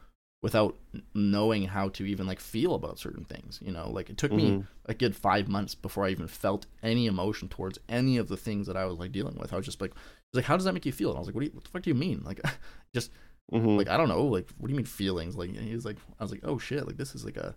without 0.42 0.74
knowing 1.14 1.64
how 1.66 1.90
to 1.90 2.06
even 2.06 2.26
like 2.26 2.40
feel 2.40 2.74
about 2.74 2.98
certain 2.98 3.24
things 3.26 3.58
you 3.62 3.70
know 3.70 3.90
like 3.90 4.08
it 4.08 4.16
took 4.16 4.32
me 4.32 4.52
Mhm. 4.52 4.66
a 4.86 4.94
good 4.94 5.14
five 5.14 5.48
months 5.48 5.74
before 5.74 6.04
I 6.06 6.10
even 6.10 6.26
felt 6.26 6.64
any 6.82 7.06
emotion 7.06 7.46
towards 7.48 7.78
any 7.90 8.16
of 8.16 8.28
the 8.28 8.36
things 8.38 8.66
that 8.66 8.76
I 8.76 8.86
was 8.86 8.98
like 8.98 9.12
dealing 9.12 9.36
with. 9.38 9.52
I 9.52 9.56
was 9.56 9.64
just 9.66 9.80
like, 9.80 9.92
he's 9.92 10.38
like, 10.38 10.46
how 10.46 10.56
does 10.56 10.64
that 10.64 10.72
make 10.72 10.84
you 10.86 10.90
feel? 10.90 11.10
And 11.10 11.16
I 11.16 11.20
was 11.20 11.28
like, 11.28 11.34
what, 11.36 11.42
do 11.42 11.46
you, 11.46 11.52
what 11.52 11.62
the 11.62 11.70
fuck 11.70 11.82
do 11.82 11.90
you 11.90 11.94
mean? 11.94 12.22
Like, 12.24 12.40
just 12.94 13.12
Mhm. 13.52 13.76
like 13.76 13.88
I 13.88 13.96
don't 13.96 14.08
know. 14.08 14.24
Like, 14.24 14.48
what 14.58 14.66
do 14.66 14.72
you 14.72 14.76
mean 14.76 14.86
feelings? 14.86 15.36
Like, 15.36 15.54
he 15.54 15.74
was 15.74 15.84
like, 15.84 15.98
I 16.18 16.24
was 16.24 16.32
like, 16.32 16.40
oh 16.42 16.58
shit, 16.58 16.86
like 16.86 16.96
this 16.96 17.14
is 17.14 17.24
like 17.24 17.36
a, 17.36 17.54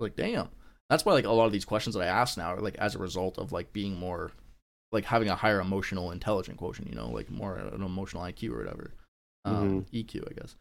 like 0.00 0.16
damn. 0.16 0.48
That's 0.90 1.04
why 1.04 1.12
like 1.12 1.24
a 1.24 1.32
lot 1.32 1.46
of 1.46 1.52
these 1.52 1.64
questions 1.64 1.94
that 1.94 2.02
I 2.02 2.06
ask 2.06 2.36
now 2.36 2.54
are 2.54 2.60
like 2.60 2.76
as 2.76 2.94
a 2.94 2.98
result 2.98 3.38
of 3.38 3.52
like 3.52 3.72
being 3.72 3.98
more, 3.98 4.32
like 4.92 5.04
having 5.04 5.28
a 5.28 5.34
higher 5.34 5.60
emotional 5.60 6.10
intelligent 6.10 6.58
quotient. 6.58 6.88
You 6.88 6.96
know, 6.96 7.10
like 7.10 7.30
more 7.30 7.56
an 7.56 7.82
emotional 7.82 8.22
IQ 8.22 8.50
or 8.50 8.58
whatever, 8.58 8.92
um, 9.44 9.86
EQ, 9.92 10.30
I 10.30 10.40
guess. 10.40 10.56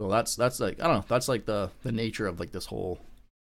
So 0.00 0.08
that's 0.08 0.36
that's 0.36 0.60
like 0.60 0.80
I 0.80 0.86
don't 0.86 0.96
know. 0.96 1.04
That's 1.08 1.28
like 1.28 1.46
the 1.46 1.70
the 1.82 1.92
nature 1.92 2.26
of 2.26 2.40
like 2.40 2.52
this 2.52 2.66
whole 2.66 3.00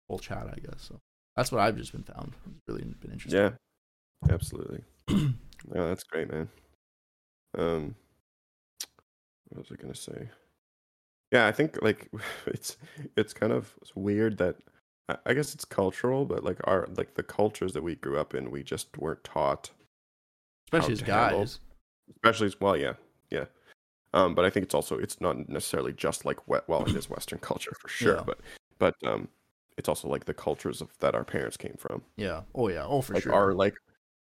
whole 0.09 0.19
chat, 0.19 0.47
I 0.47 0.59
guess. 0.61 0.83
So 0.83 1.01
that's 1.37 1.53
what 1.53 1.61
I've 1.61 1.77
just 1.77 1.93
been 1.93 2.03
found. 2.03 2.33
It's 2.47 2.69
really 2.69 2.83
been 3.01 3.13
interesting. 3.13 3.41
Yeah, 3.41 3.51
absolutely. 4.31 4.83
yeah, 5.09 5.27
that's 5.73 6.05
great, 6.05 6.31
man. 6.31 6.49
Um, 7.57 7.95
what 9.49 9.69
was 9.69 9.73
I 9.73 9.81
gonna 9.81 9.95
say? 9.95 10.29
Yeah, 11.33 11.47
I 11.47 11.53
think 11.53 11.81
like 11.83 12.11
it's 12.47 12.77
it's 13.17 13.33
kind 13.33 13.53
of 13.53 13.75
weird 13.95 14.39
that 14.39 14.57
I- 15.11 15.19
I 15.31 15.35
guess 15.35 15.55
it's 15.55 15.65
cultural, 15.65 16.25
but 16.25 16.45
like 16.45 16.59
our 16.65 16.87
like 16.97 17.15
the 17.15 17.23
cultures 17.23 17.73
that 17.75 17.83
we 17.83 17.95
grew 17.97 18.19
up 18.19 18.35
in, 18.35 18.51
we 18.51 18.63
just 18.63 18.97
weren't 18.99 19.25
taught, 19.25 19.71
Especially 20.67 20.93
as 20.95 20.99
to 21.01 21.05
handle- 21.13 21.39
guys. 21.41 21.61
especially 22.17 22.47
as 22.47 22.61
well. 22.61 22.77
Yeah, 22.77 22.95
yeah. 23.31 23.47
Um, 24.13 24.35
but 24.35 24.45
I 24.45 24.51
think 24.51 24.65
it's 24.65 24.75
also 24.75 24.99
it's 24.99 25.21
not 25.21 25.49
necessarily 25.49 25.93
just 25.93 26.25
like 26.25 26.47
we- 26.49 26.59
well, 26.67 26.85
it 26.85 26.95
is 26.97 27.09
Western 27.11 27.39
culture 27.51 27.73
for 27.81 27.89
sure, 27.89 28.17
Yeah. 28.17 28.23
but 28.27 28.41
but 28.79 28.95
um, 29.05 29.29
it's 29.77 29.89
also 29.89 30.09
like 30.09 30.25
the 30.25 30.35
cultures 30.35 30.81
of 30.81 30.89
that 31.01 31.15
our 31.15 31.25
parents 31.25 31.57
came 31.57 31.77
from. 31.79 32.03
Yeah. 32.17 32.43
Oh 32.55 32.69
yeah. 32.69 32.85
Oh 32.87 33.01
for 33.03 33.15
like 33.15 33.23
sure. 33.25 33.35
our 33.35 33.53
like 33.55 33.75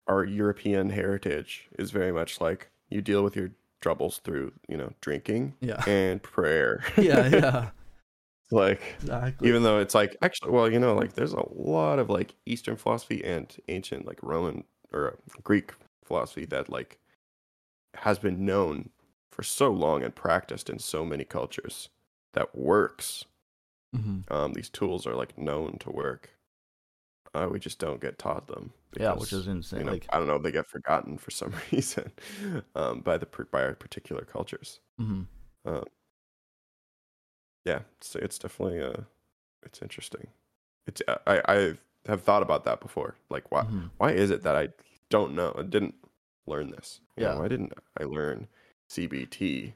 our 0.08 0.24
European 0.24 0.90
heritage 0.90 1.68
is 1.78 1.92
very 1.92 2.12
much 2.12 2.40
like 2.42 2.70
you 2.90 3.02
deal 3.02 3.24
with 3.24 3.36
your 3.36 3.52
troubles 3.82 4.20
through 4.24 4.52
you 4.68 4.76
know 4.78 4.92
drinking 5.02 5.54
yeah. 5.60 5.84
and 5.88 6.22
prayer. 6.24 6.84
yeah. 6.98 7.28
Yeah. 7.28 7.70
like 8.52 8.98
Exactly. 9.00 9.40
even 9.42 9.64
though 9.64 9.80
it's 9.80 9.96
like 9.96 10.16
actually 10.22 10.52
well 10.52 10.72
you 10.72 10.80
know 10.80 10.96
like 10.96 11.14
there's 11.14 11.34
a 11.34 11.50
lot 11.54 12.00
of 12.00 12.10
like 12.10 12.36
eastern 12.46 12.76
philosophy 12.76 13.24
and 13.24 13.58
ancient 13.68 14.06
like 14.06 14.20
roman 14.24 14.64
or 14.94 15.14
uh, 15.14 15.16
greek 15.44 15.74
philosophy 16.06 16.46
that 16.46 16.70
like 16.70 17.00
has 17.96 18.20
been 18.20 18.46
known 18.46 18.92
for 19.32 19.44
so 19.44 19.72
long 19.72 20.04
and 20.04 20.16
practiced 20.16 20.70
in 20.70 20.80
so 20.80 21.06
many 21.06 21.26
cultures 21.26 21.90
that 22.34 22.56
works 22.56 23.26
hmm 23.94 24.20
um 24.30 24.54
these 24.54 24.70
tools 24.70 25.06
are 25.06 25.16
like 25.16 25.38
known 25.38 25.78
to 25.80 25.90
work 25.92 26.32
uh, 27.34 27.48
we 27.52 27.60
just 27.60 27.80
don't 27.80 28.02
get 28.02 28.18
taught 28.20 28.48
them 28.48 28.74
Yeah, 29.00 29.14
which 29.14 29.32
is 29.34 29.48
insane. 29.48 29.80
you 29.80 29.86
know, 29.86 29.96
like. 29.96 30.12
i 30.12 30.18
don't 30.18 30.28
know 30.28 30.38
they 30.40 30.52
get 30.52 30.68
forgotten 30.68 31.18
for 31.18 31.32
some 31.32 31.54
reason 31.72 32.12
um 32.76 33.02
by 33.02 33.18
the 33.18 33.28
by 33.52 33.64
our 33.64 33.76
particular 33.76 34.26
cultures 34.26 34.80
mhm. 34.98 35.28
Yeah 37.68 37.82
it's, 37.98 38.16
it's 38.16 38.40
definitely 38.40 38.82
uh 38.82 39.02
it's 39.64 39.82
interesting 39.82 40.28
it's 40.88 41.02
i 41.28 41.42
i 41.48 41.74
have 42.08 42.24
thought 42.24 42.44
about 42.44 42.64
that 42.66 42.80
before 42.82 43.16
like 43.30 43.52
why 43.52 43.64
Mhm. 43.64 43.92
why 43.98 44.12
is 44.12 44.32
it 44.32 44.44
that 44.44 44.56
i 44.56 44.70
don't 45.10 45.36
know 45.36 45.54
i 45.58 45.64
didn't 45.64 45.96
learn 46.48 46.72
this 46.72 47.02
You 47.18 47.26
know, 47.26 47.32
Yeah. 47.32 47.40
why 47.40 47.48
didn't 47.50 47.74
i 48.00 48.04
learn 48.04 48.48
cbt 48.90 49.74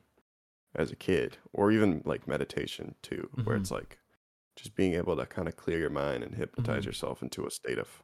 as 0.76 0.92
a 0.92 0.96
kid 0.96 1.38
or 1.54 1.72
even 1.72 2.02
like 2.06 2.28
meditation 2.28 2.96
too 3.02 3.30
where 3.44 3.56
Mhm. 3.56 3.62
it's 3.62 3.72
like 3.72 4.00
just 4.56 4.76
being 4.76 4.94
able 4.96 5.18
to 5.18 5.26
kind 5.26 5.48
of 5.50 5.58
clear 5.58 5.80
your 5.80 5.90
mind 5.90 6.24
and 6.24 6.36
hypnotize 6.36 6.84
Mhm. 6.84 6.88
yourself 6.88 7.22
into 7.24 7.46
a 7.48 7.52
state 7.52 7.80
of 7.80 8.04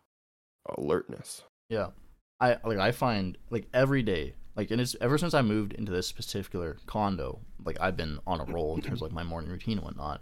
alertness 0.78 1.44
Yeah. 1.70 1.92
I 2.40 2.58
like 2.64 2.78
I 2.78 2.92
find 2.92 3.38
like 3.50 3.68
every 3.74 4.04
day, 4.04 4.36
like 4.58 4.72
and 4.72 4.82
it's 4.82 4.96
ever 5.00 5.18
since 5.18 5.36
I 5.36 5.44
moved 5.44 5.74
into 5.74 5.92
this 5.92 6.12
particular 6.12 6.78
condo, 6.88 7.40
like 7.64 7.78
I've 7.80 7.96
been 7.96 8.20
on 8.26 8.42
a 8.42 8.46
roll 8.46 8.76
in 8.76 8.82
terms 8.82 9.02
of 9.02 9.04
like 9.04 9.12
my 9.12 9.24
morning 9.24 9.52
routine 9.52 9.78
and 9.78 9.86
whatnot. 9.86 10.22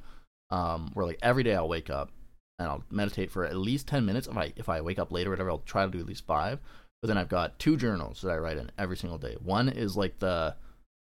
Um, 0.52 0.91
where 0.94 1.06
like 1.06 1.20
every 1.24 1.41
day 1.41 1.56
I'll 1.56 1.70
wake 1.70 1.90
up 1.90 2.12
and 2.60 2.68
I'll 2.68 2.84
meditate 2.91 3.32
for 3.32 3.45
at 3.45 3.56
least 3.56 3.88
ten 3.88 4.06
minutes. 4.06 4.28
If 4.28 4.38
I 4.38 4.53
if 4.57 4.68
I 4.70 4.82
wake 4.82 4.99
up 4.99 5.12
later 5.12 5.30
or 5.30 5.34
whatever, 5.34 5.52
I'll 5.52 5.60
try 5.60 5.86
to 5.86 5.91
do 5.91 5.99
at 5.99 6.06
least 6.06 6.26
five. 6.26 6.60
But 7.02 7.07
then 7.07 7.18
I've 7.18 7.30
got 7.30 7.57
two 7.60 7.78
journals 7.78 8.22
that 8.22 8.32
I 8.32 8.38
write 8.38 8.57
in 8.57 8.72
every 8.78 8.98
single 8.98 9.18
day. 9.18 9.38
One 9.41 9.70
is 9.70 9.95
like 9.95 10.20
the 10.20 10.56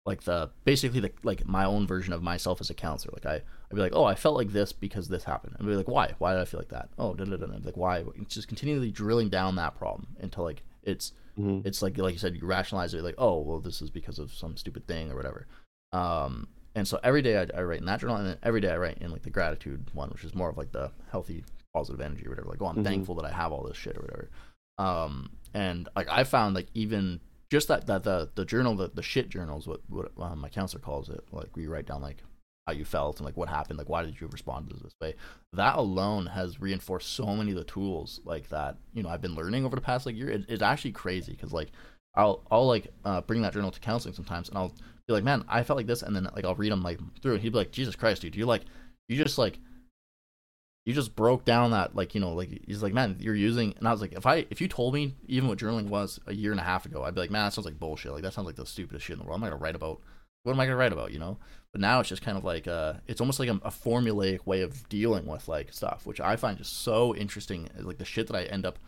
like 0.04 0.22
the 0.22 0.50
basically 0.64 1.00
the 1.00 1.10
like 1.24 1.44
my 1.46 1.64
own 1.64 1.84
version 1.84 2.12
of 2.12 2.22
myself 2.22 2.60
as 2.60 2.70
a 2.70 2.74
counselor. 2.74 3.12
Like 3.12 3.26
I 3.26 3.34
I'd 3.34 3.74
be 3.74 3.80
like, 3.80 3.94
oh, 3.94 4.04
I 4.04 4.14
felt 4.14 4.36
like 4.36 4.52
this 4.52 4.72
because 4.72 5.08
this 5.08 5.24
happened. 5.24 5.56
And 5.58 5.66
I'd 5.66 5.70
be 5.70 5.76
like, 5.76 5.88
why? 5.88 6.14
Why 6.18 6.32
did 6.32 6.42
I 6.42 6.44
feel 6.44 6.60
like 6.60 6.68
that? 6.68 6.90
Oh, 6.96 7.12
da 7.14 7.24
da. 7.24 7.36
da. 7.36 7.46
Like 7.64 7.76
why? 7.76 8.04
It's 8.20 8.36
just 8.36 8.46
continually 8.46 8.92
drilling 8.92 9.30
down 9.30 9.56
that 9.56 9.76
problem 9.76 10.06
until 10.20 10.44
like 10.44 10.62
it's 10.84 11.12
Mhm. 11.38 11.66
it's 11.66 11.82
like 11.82 11.98
like 11.98 12.12
you 12.14 12.18
said, 12.18 12.34
you 12.36 12.46
rationalize 12.46 12.94
it 12.94 13.02
like, 13.04 13.14
oh, 13.18 13.40
well, 13.40 13.60
this 13.60 13.82
is 13.82 13.90
because 13.90 14.18
of 14.18 14.32
some 14.32 14.56
stupid 14.56 14.86
thing 14.86 15.10
or 15.10 15.16
whatever. 15.16 15.46
Um, 15.92 16.48
and 16.74 16.86
so 16.86 16.98
every 17.02 17.22
day 17.22 17.38
I, 17.38 17.58
I 17.58 17.62
write 17.62 17.80
in 17.80 17.86
that 17.86 18.00
journal, 18.00 18.16
and 18.16 18.26
then 18.28 18.38
every 18.42 18.60
day 18.60 18.70
I 18.70 18.76
write 18.76 18.98
in 18.98 19.10
like 19.10 19.22
the 19.22 19.30
gratitude 19.30 19.90
one, 19.94 20.10
which 20.10 20.24
is 20.24 20.34
more 20.34 20.48
of 20.50 20.56
like 20.58 20.72
the 20.72 20.90
healthy, 21.10 21.44
positive 21.74 22.00
energy 22.00 22.26
or 22.26 22.30
whatever. 22.30 22.48
Like, 22.48 22.60
oh, 22.62 22.66
I'm 22.66 22.76
Mhm. 22.76 22.84
thankful 22.84 23.14
that 23.16 23.24
I 23.24 23.32
have 23.32 23.52
all 23.52 23.64
this 23.66 23.76
shit 23.76 23.96
or 23.96 24.02
whatever. 24.02 24.30
Um, 24.78 25.30
and 25.54 25.88
like 25.96 26.08
I 26.10 26.24
found 26.24 26.54
like 26.54 26.68
even 26.74 27.20
just 27.50 27.68
that 27.68 27.86
that 27.86 28.02
the 28.02 28.30
the 28.34 28.44
journal 28.44 28.74
the, 28.76 28.88
the 28.92 29.02
shit 29.02 29.28
journals 29.30 29.66
what 29.66 29.80
what 29.88 30.10
um, 30.18 30.38
my 30.40 30.48
counselor 30.50 30.80
calls 30.82 31.08
it 31.08 31.20
like 31.32 31.54
we 31.56 31.66
write 31.66 31.86
down 31.86 32.02
like 32.02 32.22
how 32.66 32.72
you 32.72 32.84
felt 32.84 33.18
and 33.18 33.24
like 33.24 33.36
what 33.36 33.48
happened 33.48 33.78
like 33.78 33.88
why 33.88 34.02
did 34.02 34.20
you 34.20 34.26
respond 34.26 34.68
to 34.68 34.76
this 34.76 34.92
way? 35.00 35.14
That 35.52 35.76
alone 35.76 36.26
has 36.26 36.60
reinforced 36.60 37.14
so 37.14 37.26
many 37.26 37.52
of 37.52 37.56
the 37.56 37.64
tools 37.64 38.20
like 38.24 38.48
that 38.48 38.76
you 38.92 39.02
know 39.02 39.08
i've 39.08 39.22
been 39.22 39.34
learning 39.34 39.64
over 39.64 39.76
the 39.76 39.82
past 39.82 40.06
like 40.06 40.16
year. 40.16 40.30
It, 40.30 40.46
it's 40.48 40.62
actually 40.62 40.92
crazy 40.92 41.32
because 41.32 41.52
like 41.52 41.70
i'll 42.14 42.42
i'll 42.50 42.66
like 42.66 42.88
uh, 43.04 43.20
bring 43.20 43.42
that 43.42 43.52
journal 43.52 43.70
to 43.70 43.80
counseling 43.80 44.14
sometimes 44.14 44.48
and 44.48 44.58
i'll 44.58 44.72
be 45.06 45.14
like 45.14 45.24
man 45.24 45.44
i 45.48 45.62
felt 45.62 45.76
like 45.76 45.86
this 45.86 46.02
and 46.02 46.16
then 46.16 46.28
like 46.34 46.44
i'll 46.44 46.54
read 46.54 46.72
them 46.72 46.82
like 46.82 46.98
through 47.22 47.34
and 47.34 47.42
he'd 47.42 47.52
be 47.52 47.58
like 47.58 47.70
jesus 47.70 47.94
christ 47.94 48.22
dude 48.22 48.34
you 48.34 48.46
like 48.46 48.62
you 49.08 49.22
just 49.22 49.38
like 49.38 49.58
you 50.86 50.92
just 50.92 51.14
broke 51.14 51.44
down 51.44 51.72
that 51.72 51.94
like 51.94 52.14
you 52.14 52.20
know 52.20 52.32
like 52.32 52.62
he's 52.66 52.82
like 52.82 52.92
man 52.92 53.16
you're 53.20 53.34
using 53.34 53.74
and 53.78 53.86
i 53.86 53.92
was 53.92 54.00
like 54.00 54.12
if 54.12 54.26
i 54.26 54.46
if 54.50 54.60
you 54.60 54.66
told 54.66 54.94
me 54.94 55.14
even 55.26 55.48
what 55.48 55.58
journaling 55.58 55.88
was 55.88 56.18
a 56.26 56.34
year 56.34 56.50
and 56.52 56.60
a 56.60 56.64
half 56.64 56.86
ago 56.86 57.04
i'd 57.04 57.14
be 57.14 57.20
like 57.20 57.30
man 57.30 57.44
that 57.44 57.52
sounds 57.52 57.66
like 57.66 57.78
bullshit. 57.78 58.12
Like 58.12 58.22
that 58.22 58.32
sounds 58.32 58.46
like 58.46 58.56
the 58.56 58.66
stupidest 58.66 59.04
shit 59.04 59.14
in 59.14 59.20
the 59.20 59.24
world. 59.24 59.36
I'm 59.36 59.40
not 59.42 59.50
gonna 59.50 59.62
write 59.62 59.76
about? 59.76 60.00
What 60.44 60.52
am 60.52 60.60
i 60.60 60.64
gonna 60.64 60.76
write 60.76 60.92
about 60.92 61.12
you 61.12 61.18
know 61.18 61.38
but 61.76 61.80
now 61.82 62.00
it's 62.00 62.08
just 62.08 62.22
kind 62.22 62.38
of 62.38 62.44
like 62.44 62.66
uh 62.66 62.94
it's 63.06 63.20
almost 63.20 63.38
like 63.38 63.50
a, 63.50 63.60
a 63.62 63.70
formulaic 63.70 64.46
way 64.46 64.62
of 64.62 64.88
dealing 64.88 65.26
with 65.26 65.46
like 65.46 65.70
stuff 65.70 66.06
which 66.06 66.22
i 66.22 66.34
find 66.34 66.56
just 66.56 66.80
so 66.82 67.14
interesting 67.14 67.68
like 67.80 67.98
the 67.98 68.04
shit 68.04 68.26
that 68.26 68.34
i 68.34 68.44
end 68.44 68.64
up 68.64 68.78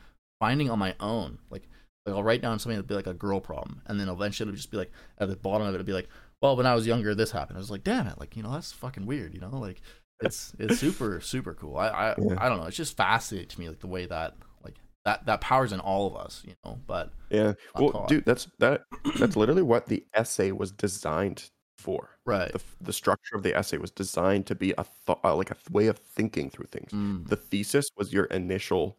finding 0.40 0.70
on 0.70 0.78
my 0.78 0.94
own 0.98 1.36
like 1.50 1.68
like 2.06 2.14
i'll 2.14 2.22
write 2.22 2.40
down 2.40 2.58
something 2.58 2.76
that'd 2.78 2.88
be 2.88 2.94
like 2.94 3.06
a 3.06 3.12
girl 3.12 3.40
problem 3.40 3.82
and 3.84 4.00
then 4.00 4.08
eventually 4.08 4.48
it'll 4.48 4.56
just 4.56 4.70
be 4.70 4.78
like 4.78 4.90
at 5.18 5.28
the 5.28 5.36
bottom 5.36 5.66
of 5.66 5.74
it 5.74 5.76
it'll 5.76 5.84
be 5.86 5.92
like 5.92 6.08
well 6.40 6.56
when 6.56 6.64
i 6.64 6.74
was 6.74 6.86
younger 6.86 7.14
this 7.14 7.30
happened 7.30 7.58
i 7.58 7.60
was 7.60 7.70
like 7.70 7.84
damn 7.84 8.06
it 8.06 8.18
like 8.18 8.34
you 8.38 8.42
know 8.42 8.52
that's 8.52 8.72
fucking 8.72 9.04
weird 9.04 9.34
you 9.34 9.40
know 9.40 9.50
like 9.50 9.82
it's 10.20 10.54
it's 10.58 10.78
super 10.80 11.20
super 11.20 11.52
cool 11.52 11.76
i 11.76 11.88
I, 11.88 12.14
Yeah. 12.16 12.36
I 12.38 12.48
don't 12.48 12.58
know 12.58 12.64
it's 12.68 12.76
just 12.76 12.96
fascinating 12.96 13.50
to 13.50 13.60
me 13.60 13.68
like 13.68 13.80
the 13.80 13.86
way 13.86 14.06
that 14.06 14.34
like 14.64 14.76
that 15.04 15.26
that 15.26 15.42
powers 15.42 15.72
in 15.72 15.80
all 15.80 16.06
of 16.06 16.16
us 16.16 16.42
you 16.46 16.54
know 16.64 16.78
but 16.86 17.12
yeah 17.28 17.52
well 17.74 17.90
taught. 17.90 18.08
dude 18.08 18.24
that's 18.24 18.48
that 18.60 18.84
that's 19.18 19.36
literally 19.36 19.60
what 19.60 19.88
the 19.88 20.06
essay 20.14 20.52
was 20.52 20.72
designed 20.72 21.50
for 21.78 22.18
right. 22.24 22.52
The, 22.52 22.60
the 22.80 22.92
structure 22.92 23.36
of 23.36 23.42
the 23.42 23.56
essay 23.56 23.78
was 23.78 23.90
designed 23.90 24.46
to 24.48 24.54
be 24.54 24.74
a 24.78 24.84
thought 24.84 25.20
uh, 25.24 25.34
like 25.36 25.50
a 25.50 25.54
th- 25.54 25.70
way 25.70 25.86
of 25.86 25.98
thinking 25.98 26.50
through 26.50 26.66
things. 26.66 26.92
Mm, 26.92 27.28
the 27.28 27.36
thesis 27.36 27.88
was 27.96 28.12
your 28.12 28.24
initial 28.26 28.96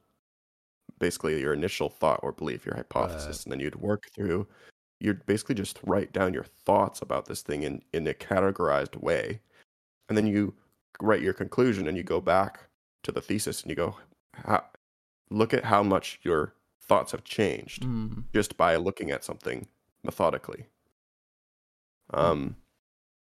basically 1.00 1.40
your 1.40 1.54
initial 1.54 1.90
thought 1.90 2.20
or 2.24 2.32
belief 2.32 2.66
your 2.66 2.76
hypothesis 2.76 3.28
Right. 3.38 3.46
and 3.46 3.52
then 3.54 3.60
you'd 3.62 3.76
work 3.76 4.10
through 4.14 4.48
you'd 5.00 5.26
basically 5.26 5.56
just 5.56 5.80
write 5.84 6.12
down 6.12 6.34
your 6.34 6.44
thoughts 6.66 7.02
about 7.02 7.26
this 7.26 7.42
thing 7.42 7.64
in 7.64 7.82
in 7.94 8.08
a 8.08 8.14
categorized 8.14 8.96
way. 8.98 9.40
And 10.10 10.18
then 10.18 10.28
you 10.28 10.56
write 11.02 11.22
your 11.22 11.34
conclusion 11.34 11.88
and 11.88 11.96
you 11.96 12.04
go 12.04 12.20
back 12.22 12.68
to 13.04 13.12
the 13.12 13.22
thesis 13.22 13.62
and 13.62 13.70
you 13.70 13.76
go 13.76 13.96
look 15.30 15.54
at 15.54 15.64
how 15.64 15.84
much 15.84 16.20
your 16.24 16.54
thoughts 16.82 17.12
have 17.12 17.24
changed 17.24 17.84
mm, 17.84 18.24
just 18.34 18.58
by 18.58 18.76
looking 18.76 19.12
at 19.12 19.24
something 19.24 19.68
methodically. 20.04 20.66
Um 22.14 22.56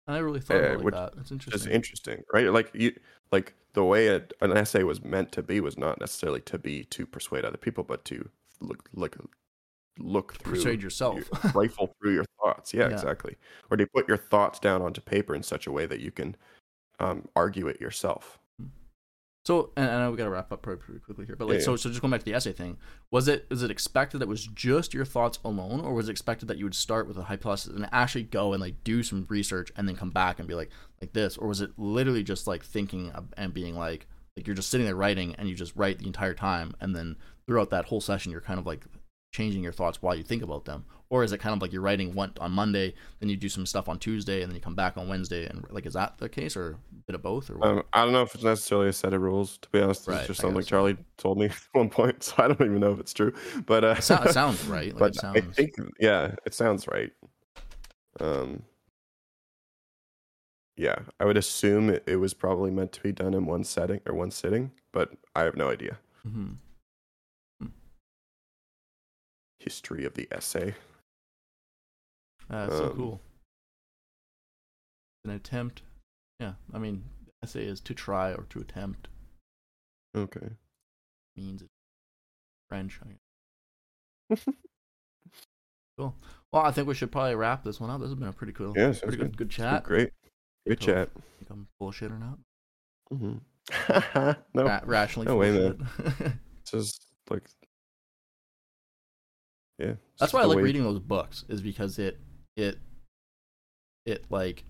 i 0.07 0.19
really 0.19 0.41
thought 0.41 0.57
Uh, 0.57 0.61
about 0.61 0.71
it 0.73 0.77
like 0.77 0.85
which 0.85 0.95
that 0.95 1.13
it's 1.19 1.27
is 1.27 1.33
interesting 1.33 1.73
interesting, 1.73 2.23
right? 2.33 2.51
Like 2.53 2.71
you, 2.75 2.93
like 3.33 3.55
the 3.73 3.85
way 3.85 4.09
a, 4.09 4.23
an 4.41 4.57
essay 4.57 4.83
was 4.85 5.03
meant 5.03 5.33
to 5.33 5.43
be 5.43 5.61
was 5.61 5.77
not 5.79 5.99
necessarily 6.01 6.41
to 6.43 6.59
be 6.59 6.85
to 6.85 7.07
persuade 7.07 7.45
other 7.45 7.57
people, 7.57 7.83
but 7.85 8.05
to 8.07 8.29
look, 8.61 8.89
look, 8.95 9.17
look 9.99 10.35
through, 10.35 10.55
persuade 10.55 10.83
yourself 10.83 11.17
your- 11.17 11.53
rifle 11.53 11.95
through 12.01 12.15
your 12.15 12.25
thoughts. 12.43 12.73
Yeah, 12.75 12.89
Yeah. 12.89 12.95
exactly. 12.95 13.37
Or 13.71 13.77
to 13.77 13.87
put 13.87 14.07
your 14.09 14.17
thoughts 14.19 14.59
down 14.61 14.83
onto 14.83 15.01
paper 15.01 15.35
in 15.35 15.43
such 15.43 15.67
a 15.67 15.73
way 15.73 15.87
that 15.87 16.01
you 16.01 16.11
can 16.11 16.37
um, 17.01 17.27
argue 17.35 17.67
it 17.67 17.81
yourself. 17.81 18.39
So, 19.47 19.73
and 19.77 19.91
I 19.91 20.01
know 20.01 20.11
we 20.11 20.17
got 20.17 20.25
to 20.25 20.31
wrap 20.31 20.51
up 20.53 20.63
pretty, 20.63 20.81
pretty 20.81 21.01
quickly 21.01 21.27
here, 21.27 21.37
but 21.37 21.47
like, 21.49 21.59
Yeah, 21.59 21.65
so, 21.65 21.73
yeah. 21.73 21.77
so 21.77 21.91
just 21.91 22.01
going 22.01 22.11
back 22.11 22.21
to 22.21 22.25
the 22.25 22.33
essay 22.35 22.53
thing, 22.53 22.79
was 23.11 23.29
it 23.29 23.47
is 23.51 23.63
it 23.63 23.71
expected 23.71 24.19
that 24.19 24.25
it 24.25 24.29
was 24.29 24.47
just 24.47 24.95
your 24.95 25.05
thoughts 25.05 25.39
alone, 25.45 25.81
or 25.83 25.93
was 25.93 26.09
it 26.09 26.13
expected 26.13 26.49
that 26.49 26.57
you 26.57 26.65
would 26.65 26.75
start 26.75 27.07
with 27.07 27.19
a 27.19 27.25
hypothesis 27.25 27.75
and 27.75 27.87
actually 27.93 28.23
go 28.23 28.55
and 28.55 28.63
like 28.63 28.83
do 28.85 29.03
some 29.03 29.27
research 29.29 29.71
and 29.77 29.87
then 29.87 29.97
come 29.97 30.11
back 30.11 30.39
and 30.39 30.49
be 30.49 30.55
like 30.55 30.71
like 31.03 31.13
this, 31.13 31.37
or 31.37 31.47
was 31.49 31.61
it 31.61 31.71
literally 31.77 32.23
just 32.23 32.47
like 32.47 32.65
thinking 32.65 33.13
and 33.37 33.53
being 33.53 33.77
like 33.77 34.07
like 34.37 34.47
you're 34.47 34.57
just 34.57 34.71
sitting 34.71 34.87
there 34.87 34.97
writing 34.97 35.35
and 35.37 35.47
you 35.49 35.55
just 35.55 35.77
write 35.77 35.99
the 35.99 36.07
entire 36.07 36.35
time, 36.35 36.75
and 36.81 36.97
then 36.97 37.17
throughout 37.47 37.69
that 37.69 37.85
whole 37.85 38.01
session 38.01 38.33
you're 38.33 38.41
kind 38.41 38.59
of 38.59 38.67
like 38.67 38.87
changing 39.35 39.63
your 39.63 39.73
thoughts 39.73 40.01
while 40.01 40.15
you 40.15 40.23
think 40.23 40.43
about 40.43 40.65
them, 40.65 40.87
or 41.11 41.23
is 41.23 41.33
it 41.33 41.39
kind 41.39 41.55
of 41.55 41.63
like 41.63 41.73
you're 41.73 41.83
writing 41.83 42.15
one 42.15 42.33
on 42.41 42.53
Monday, 42.53 42.95
then 43.21 43.29
you 43.29 43.37
do 43.37 43.49
some 43.49 43.67
stuff 43.67 43.89
on 43.89 43.99
Tuesday, 43.99 44.43
and 44.43 44.51
then 44.51 44.55
you 44.57 44.61
come 44.61 44.75
back 44.75 44.97
on 44.97 45.09
Wednesday, 45.09 45.47
and 45.47 45.65
like 45.71 45.87
is 45.87 45.93
that 45.95 46.19
the 46.19 46.29
case, 46.29 46.57
or 46.57 46.71
a 46.73 46.77
bit 47.07 47.15
of 47.15 47.23
both, 47.23 47.51
or 47.51 47.59
what? 47.59 47.69
Um, 47.69 47.83
I 47.93 48.05
don't 48.05 48.13
know 48.13 48.23
if 48.23 48.35
it's 48.35 48.45
necessarily 48.45 48.89
a 48.89 48.93
set 48.93 49.13
of 49.15 49.21
rules. 49.21 49.59
To 49.59 49.69
be 49.71 49.81
honest, 49.81 50.09
Right, 50.09 50.19
it's 50.19 50.29
just 50.29 50.41
something 50.41 50.61
guess. 50.61 50.69
Charlie 50.69 50.97
told 51.17 51.39
me 51.39 51.47
at 51.51 51.57
one 51.73 51.91
point, 51.91 52.23
so 52.23 52.35
I 52.39 52.49
don't 52.49 52.61
even 52.61 52.81
know 52.81 52.93
if 52.93 53.01
it's 53.01 53.13
true. 53.13 53.33
But 53.67 53.85
uh, 53.85 53.95
It, 53.99 54.03
sound, 54.03 54.27
it 54.27 54.33
sounds 54.33 54.65
right. 54.67 54.93
Like 54.95 55.15
but 55.15 55.37
it 55.37 55.45
I 55.45 55.53
think 55.53 55.75
yeah, 56.01 56.35
it 56.47 56.55
sounds 56.55 56.87
right. 56.89 57.13
Um, 58.21 58.63
yeah, 60.77 60.97
I 61.21 61.25
would 61.25 61.37
assume 61.37 61.91
it, 61.91 62.03
it 62.07 62.17
was 62.17 62.35
probably 62.35 62.71
meant 62.71 62.93
to 62.93 63.01
be 63.01 63.13
done 63.13 63.35
in 63.35 63.47
one 63.47 63.65
setting 63.65 64.01
or 64.07 64.15
one 64.15 64.31
sitting, 64.31 64.73
but 64.93 65.13
I 65.37 65.43
have 65.43 65.57
no 65.57 65.71
idea. 65.71 65.99
Mhm. 66.27 66.57
History 69.61 70.05
of 70.05 70.15
the 70.15 70.29
essay. 70.33 70.75
Uh, 72.51 72.67
that's 72.67 72.77
so 72.77 72.91
Um, 72.91 72.97
cool. 72.97 73.21
An 75.25 75.31
attempt 75.31 75.83
Yeah, 76.41 76.55
I 76.73 76.79
mean, 76.79 77.05
essay 77.43 77.65
is 77.65 77.81
to 77.83 77.95
try 77.95 78.33
or 78.35 78.45
to 78.51 78.61
attempt 78.61 79.09
Okay. 80.17 80.51
means 81.37 81.63
it's 81.63 81.71
French. 82.69 83.01
I 83.03 84.35
guess. 84.35 84.45
cool. 85.99 86.15
Well, 86.53 86.63
I 86.65 86.71
think 86.73 86.87
we 86.89 86.95
should 86.95 87.11
probably 87.13 87.35
wrap 87.37 87.63
this 87.65 87.81
one 87.81 87.91
up. 87.91 88.01
This 88.01 88.11
has 88.11 88.19
been 88.19 88.29
a 88.29 88.33
pretty 88.33 88.53
cool, 88.53 88.75
Yeah, 88.77 88.93
pretty 88.93 89.17
good, 89.17 89.19
good. 89.19 89.37
good 89.37 89.51
chat. 89.51 89.85
Great. 89.85 90.11
Great 90.67 90.81
Cool. 90.81 90.87
chat. 90.87 91.11
Think 91.39 91.51
I'm 91.51 91.69
bullshit 91.79 92.11
or 92.13 92.19
not? 92.19 92.39
hmm 93.11 93.37
no, 94.55 94.65
Ra- 94.65 94.81
rationally 94.85 95.27
no 95.27 95.37
way, 95.37 95.51
bullshit. 95.57 95.81
it's 96.61 96.71
just 96.71 97.07
like. 97.31 97.45
Yeah. 99.79 99.95
That's 100.19 100.33
why 100.33 100.43
I 100.43 100.45
like 100.45 100.57
way- 100.57 100.63
reading 100.63 100.83
those 100.83 100.99
books 101.01 101.45
is 101.49 101.61
because 101.63 101.99
it 101.99 102.19
it 102.57 102.79
it 104.07 104.25
like 104.31 104.65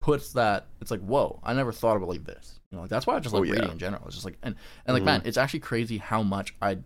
puts 0.00 0.32
that 0.32 0.66
it's 0.80 0.90
like 0.90 1.00
whoa 1.00 1.40
I 1.42 1.52
never 1.54 1.72
thought 1.72 1.96
about 1.96 2.08
like 2.08 2.24
this 2.24 2.60
you 2.70 2.76
know 2.76 2.82
like 2.82 2.90
that's 2.90 3.06
why 3.06 3.16
I 3.16 3.20
just 3.20 3.34
Oh, 3.34 3.38
like 3.40 3.50
reading 3.50 3.70
in 3.70 3.78
general 3.78 4.02
it's 4.06 4.14
just 4.14 4.24
like 4.24 4.38
and 4.42 4.54
and 4.86 4.94
like 4.94 5.02
Mhm. 5.02 5.06
man 5.06 5.22
it's 5.24 5.36
actually 5.36 5.60
crazy 5.60 5.98
how 5.98 6.22
much 6.22 6.54
I 6.62 6.78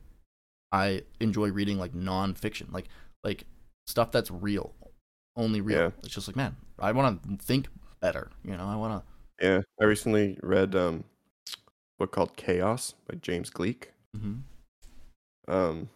I 0.72 1.02
enjoy 1.20 1.50
reading 1.50 1.78
like 1.78 1.92
nonfiction 1.92 2.72
like 2.72 2.88
like 3.24 3.44
stuff 3.86 4.10
that's 4.12 4.30
real 4.30 4.74
only 5.36 5.60
real 5.60 5.78
Yeah. 5.78 5.90
it's 6.02 6.14
just 6.14 6.28
like 6.28 6.36
man 6.36 6.56
I 6.78 6.92
want 6.92 7.22
to 7.22 7.36
think 7.44 7.68
better 8.00 8.30
you 8.44 8.56
know 8.56 8.64
I 8.64 8.76
want 8.76 9.02
to 9.02 9.44
Yeah, 9.46 9.60
I 9.80 9.84
recently 9.84 10.38
read 10.42 10.74
um, 10.74 11.04
a 11.48 11.56
book 11.98 12.12
called 12.12 12.36
Chaos 12.36 12.94
by 13.08 13.14
James 13.16 13.50
Gleick. 13.50 13.88
mm-hmm. 14.16 14.40
Um, 15.48 15.88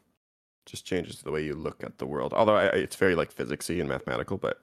just 0.66 0.85
changes 0.86 1.23
the 1.23 1.31
way 1.31 1.45
you 1.45 1.55
look 1.55 1.82
at 1.85 1.99
the 1.99 2.07
world. 2.07 2.32
Although 2.32 2.57
I, 2.57 2.65
it's 2.66 2.97
very 2.97 3.15
like 3.15 3.35
physicsy 3.35 3.81
and 3.81 3.89
mathematical, 3.89 4.36
but 4.39 4.61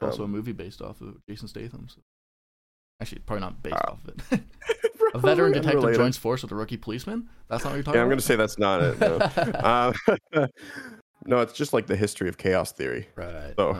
also 0.00 0.22
a 0.22 0.24
um, 0.24 0.30
movie 0.32 0.52
based 0.52 0.80
off 0.82 1.00
of 1.00 1.24
Jason 1.28 1.46
Statham 1.48 1.86
so. 1.88 2.00
actually 3.00 3.20
probably 3.20 3.40
not 3.42 3.62
based 3.62 3.76
Ah. 3.76 3.92
off 3.92 3.98
of 4.04 4.14
it 4.32 4.42
a 5.14 5.18
veteran 5.18 5.52
detective 5.52 5.76
unrelated. 5.78 6.00
joins 6.00 6.16
force 6.16 6.42
with 6.42 6.50
a 6.50 6.54
rookie 6.56 6.76
policeman 6.76 7.28
that's 7.48 7.62
not 7.62 7.70
what 7.70 7.76
you're 7.76 7.84
talking 7.84 7.98
Yeah, 7.98 8.02
I'm 8.02 8.08
gonna 8.08 8.20
say 8.20 8.34
that's 8.34 8.58
not 8.58 8.82
it. 8.82 8.98
No. 8.98 9.16
uh, 9.18 9.92
no, 11.26 11.40
it's 11.40 11.52
just 11.52 11.72
like 11.72 11.86
the 11.86 11.94
history 11.96 12.28
of 12.28 12.36
chaos 12.38 12.72
theory. 12.72 13.08
Right. 13.14 13.54
So- 13.56 13.76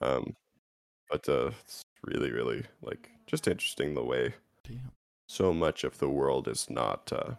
Oh, 0.00 0.16
Um, 0.18 0.36
but 1.10 1.26
uh, 1.28 1.50
it's 1.64 1.82
really, 2.04 2.30
really 2.30 2.64
like 2.82 3.08
just 3.26 3.48
interesting 3.48 3.94
the 3.94 4.04
way 4.04 4.34
damn. 4.66 4.92
so 5.28 5.52
much 5.54 5.82
of 5.84 5.98
the 5.98 6.08
world 6.10 6.46
is 6.48 6.68
not. 6.68 7.10
Uh, 7.12 7.34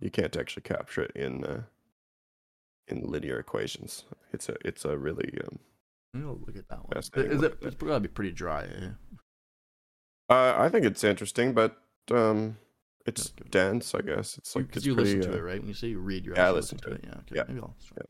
you 0.00 0.10
can't 0.10 0.36
actually 0.36 0.62
capture 0.62 1.02
it 1.02 1.10
in 1.14 1.44
uh, 1.44 1.62
in 2.88 3.02
linear 3.02 3.38
equations. 3.38 4.04
It's 4.32 4.48
a 4.48 4.56
it's 4.64 4.84
a 4.84 4.96
really 4.96 5.38
um, 5.44 5.58
I'll 6.16 6.38
look 6.46 6.56
at 6.56 6.68
that 6.68 6.86
one. 6.86 6.98
Is 6.98 7.10
look 7.14 7.52
it? 7.52 7.58
at 7.62 7.68
It's 7.68 7.76
gotta 7.76 8.00
be 8.00 8.08
pretty 8.08 8.32
dry. 8.32 8.64
eh? 8.64 8.88
Uh, 10.28 10.54
I 10.58 10.68
think 10.68 10.84
it's 10.84 11.04
interesting, 11.04 11.52
but 11.52 11.76
um, 12.10 12.56
it's 13.06 13.30
dense. 13.50 13.94
I 13.94 14.00
guess 14.00 14.38
it's 14.38 14.54
like 14.54 14.66
Because 14.66 14.86
you 14.86 14.94
pretty, 14.94 15.16
listen 15.16 15.32
to 15.32 15.36
uh, 15.36 15.40
it, 15.40 15.42
right? 15.42 15.58
When 15.58 15.68
you 15.68 15.74
say 15.74 15.88
you 15.88 16.00
read, 16.00 16.24
you're 16.24 16.34
yeah, 16.34 16.42
I 16.42 16.44
actually 16.46 16.56
listen 16.56 16.78
listening 16.78 16.96
to 16.96 17.02
to 17.02 17.08
it. 17.08 17.12
Yeah. 17.12 17.20
Okay. 17.20 17.36
Yeah. 17.36 17.44
Maybe 17.48 17.60
I'll. 17.60 17.76
Start. 17.78 18.08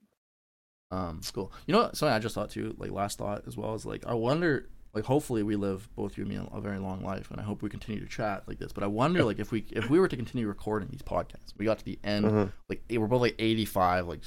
Um. 0.90 1.20
Cool. 1.32 1.52
You 1.66 1.72
know 1.72 1.82
what? 1.82 1.96
Something 1.96 2.14
I 2.14 2.18
just 2.18 2.34
thought 2.34 2.50
too. 2.50 2.74
Like 2.78 2.90
last 2.90 3.18
thought 3.18 3.44
as 3.46 3.56
well 3.56 3.74
is 3.74 3.86
like 3.86 4.04
I 4.06 4.14
wonder. 4.14 4.68
Like 4.94 5.04
hopefully 5.06 5.42
we 5.42 5.56
live 5.56 5.88
both 5.96 6.18
you 6.18 6.24
and 6.24 6.30
me 6.30 6.46
a 6.52 6.60
very 6.60 6.78
long 6.78 7.02
life, 7.02 7.30
and 7.30 7.40
I 7.40 7.44
hope 7.44 7.62
we 7.62 7.70
continue 7.70 7.98
to 7.98 8.06
chat 8.06 8.42
like 8.46 8.58
this. 8.58 8.74
But 8.74 8.84
I 8.84 8.88
wonder 8.88 9.24
like 9.24 9.38
if 9.38 9.50
we 9.50 9.64
if 9.70 9.88
we 9.88 9.98
were 9.98 10.06
to 10.06 10.16
continue 10.16 10.46
recording 10.46 10.90
these 10.90 11.00
podcasts, 11.00 11.54
we 11.56 11.64
got 11.64 11.78
to 11.78 11.84
the 11.86 11.98
end 12.04 12.26
uh-huh. 12.26 12.48
like 12.68 12.82
we're 12.90 13.06
both 13.06 13.22
like 13.22 13.36
85 13.38 14.06
like 14.06 14.20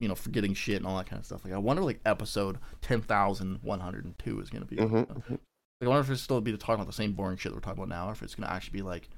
you 0.00 0.08
know 0.08 0.14
forgetting 0.14 0.54
shit 0.54 0.76
and 0.76 0.86
all 0.86 0.96
that 0.96 1.06
kind 1.06 1.20
of 1.20 1.26
stuff 1.26 1.44
like 1.44 1.52
i 1.54 1.58
wonder 1.58 1.82
like 1.82 2.00
episode 2.06 2.58
10102 2.82 4.40
is 4.40 4.50
going 4.50 4.62
to 4.62 4.66
be 4.68 4.76
Mhm, 4.76 4.92
like, 4.92 5.08
mhm. 5.28 5.38
i 5.82 5.86
wonder 5.86 6.00
if 6.00 6.10
it's 6.10 6.22
still 6.22 6.40
be 6.40 6.56
talking 6.56 6.76
about 6.76 6.86
the 6.86 6.92
same 6.92 7.12
boring 7.12 7.36
shit 7.36 7.52
that 7.52 7.56
we're 7.56 7.60
talking 7.60 7.82
about 7.82 7.88
now 7.94 8.08
or 8.08 8.12
if 8.12 8.22
it's 8.22 8.34
going 8.34 8.48
to 8.48 8.52
actually 8.54 8.78
be 8.78 8.82
like 8.82 9.08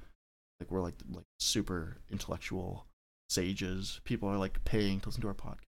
like 0.59 0.69
we're 0.69 0.81
like 0.81 0.95
like 1.11 1.25
super 1.39 1.97
intellectual 2.11 2.85
sages 3.29 4.01
people 4.03 4.29
are 4.29 4.37
like 4.37 4.63
paying 4.65 4.99
to 4.99 5.09
listen 5.09 5.21
to 5.21 5.27
our 5.27 5.33
podcast 5.33 5.59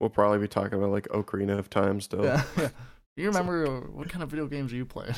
We'll 0.00 0.10
probably 0.10 0.38
be 0.38 0.46
talking 0.48 0.74
about 0.78 0.90
like 0.90 1.08
Ocarina 1.08 1.58
of 1.58 1.68
Time 1.70 2.00
still. 2.00 2.24
yeah 2.24 2.44
do 2.56 2.70
you 3.16 3.26
remember 3.28 3.66
uh, 3.66 3.80
what 3.90 4.08
kind 4.08 4.22
of 4.22 4.30
video 4.30 4.46
games 4.46 4.72
are 4.72 4.76
you 4.76 4.84
playing 4.86 5.14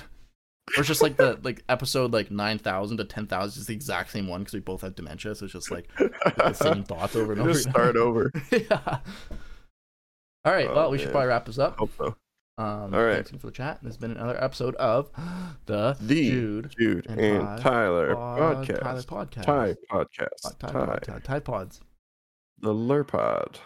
or 0.76 0.80
it's 0.80 0.88
just 0.88 1.02
like 1.02 1.16
the 1.16 1.38
like 1.42 1.64
episode 1.68 2.12
like 2.12 2.30
9000 2.30 2.96
to 2.98 3.04
10000 3.04 3.60
is 3.60 3.66
the 3.66 3.74
exact 3.74 4.10
same 4.10 4.28
one 4.28 4.40
because 4.40 4.54
we 4.54 4.60
both 4.60 4.82
have 4.82 4.94
dementia 4.94 5.34
so 5.34 5.44
it's 5.44 5.52
just 5.52 5.70
like 5.70 5.88
the 5.98 6.52
same 6.52 6.84
thoughts 6.90 7.16
over 7.16 7.32
and 7.32 7.40
over 7.40 7.52
Just 7.52 7.68
start 7.68 7.96
over. 7.96 8.30
yeah. 8.52 8.98
All 10.44 10.52
right. 10.52 10.68
Oh, 10.68 10.74
well, 10.74 10.90
we 10.90 10.98
should 10.98 11.10
probably 11.10 11.28
wrap 11.28 11.44
this 11.44 11.58
up. 11.58 11.76
Hope 11.78 11.90
so. 11.98 12.16
Um, 12.56 12.94
All 12.94 13.02
right. 13.04 13.26
Thanks 13.26 13.30
for 13.30 13.46
the 13.46 13.52
chat. 13.52 13.78
This 13.82 13.90
has 13.90 13.96
been 13.96 14.12
another 14.12 14.42
episode 14.42 14.74
of 14.76 15.10
the, 15.66 15.96
The 16.00 16.30
Jude 16.30 16.74
Jude 16.78 17.06
and 17.08 17.20
and, 17.20 17.60
Tyler 17.60 18.14
Pod- 18.14 18.66
podcast. 18.68 18.80
Tyler 18.80 19.02
podcast. 19.02 19.44
Ty 19.44 19.76
podcast. 19.90 20.58
Tide 20.58 20.60
Ty. 20.60 20.72
Pod- 20.72 21.02
Tide- 21.02 21.24
Tide 21.24 21.44
Pods. 21.44 21.80
The 22.58 22.72
Lurpod. 22.74 23.56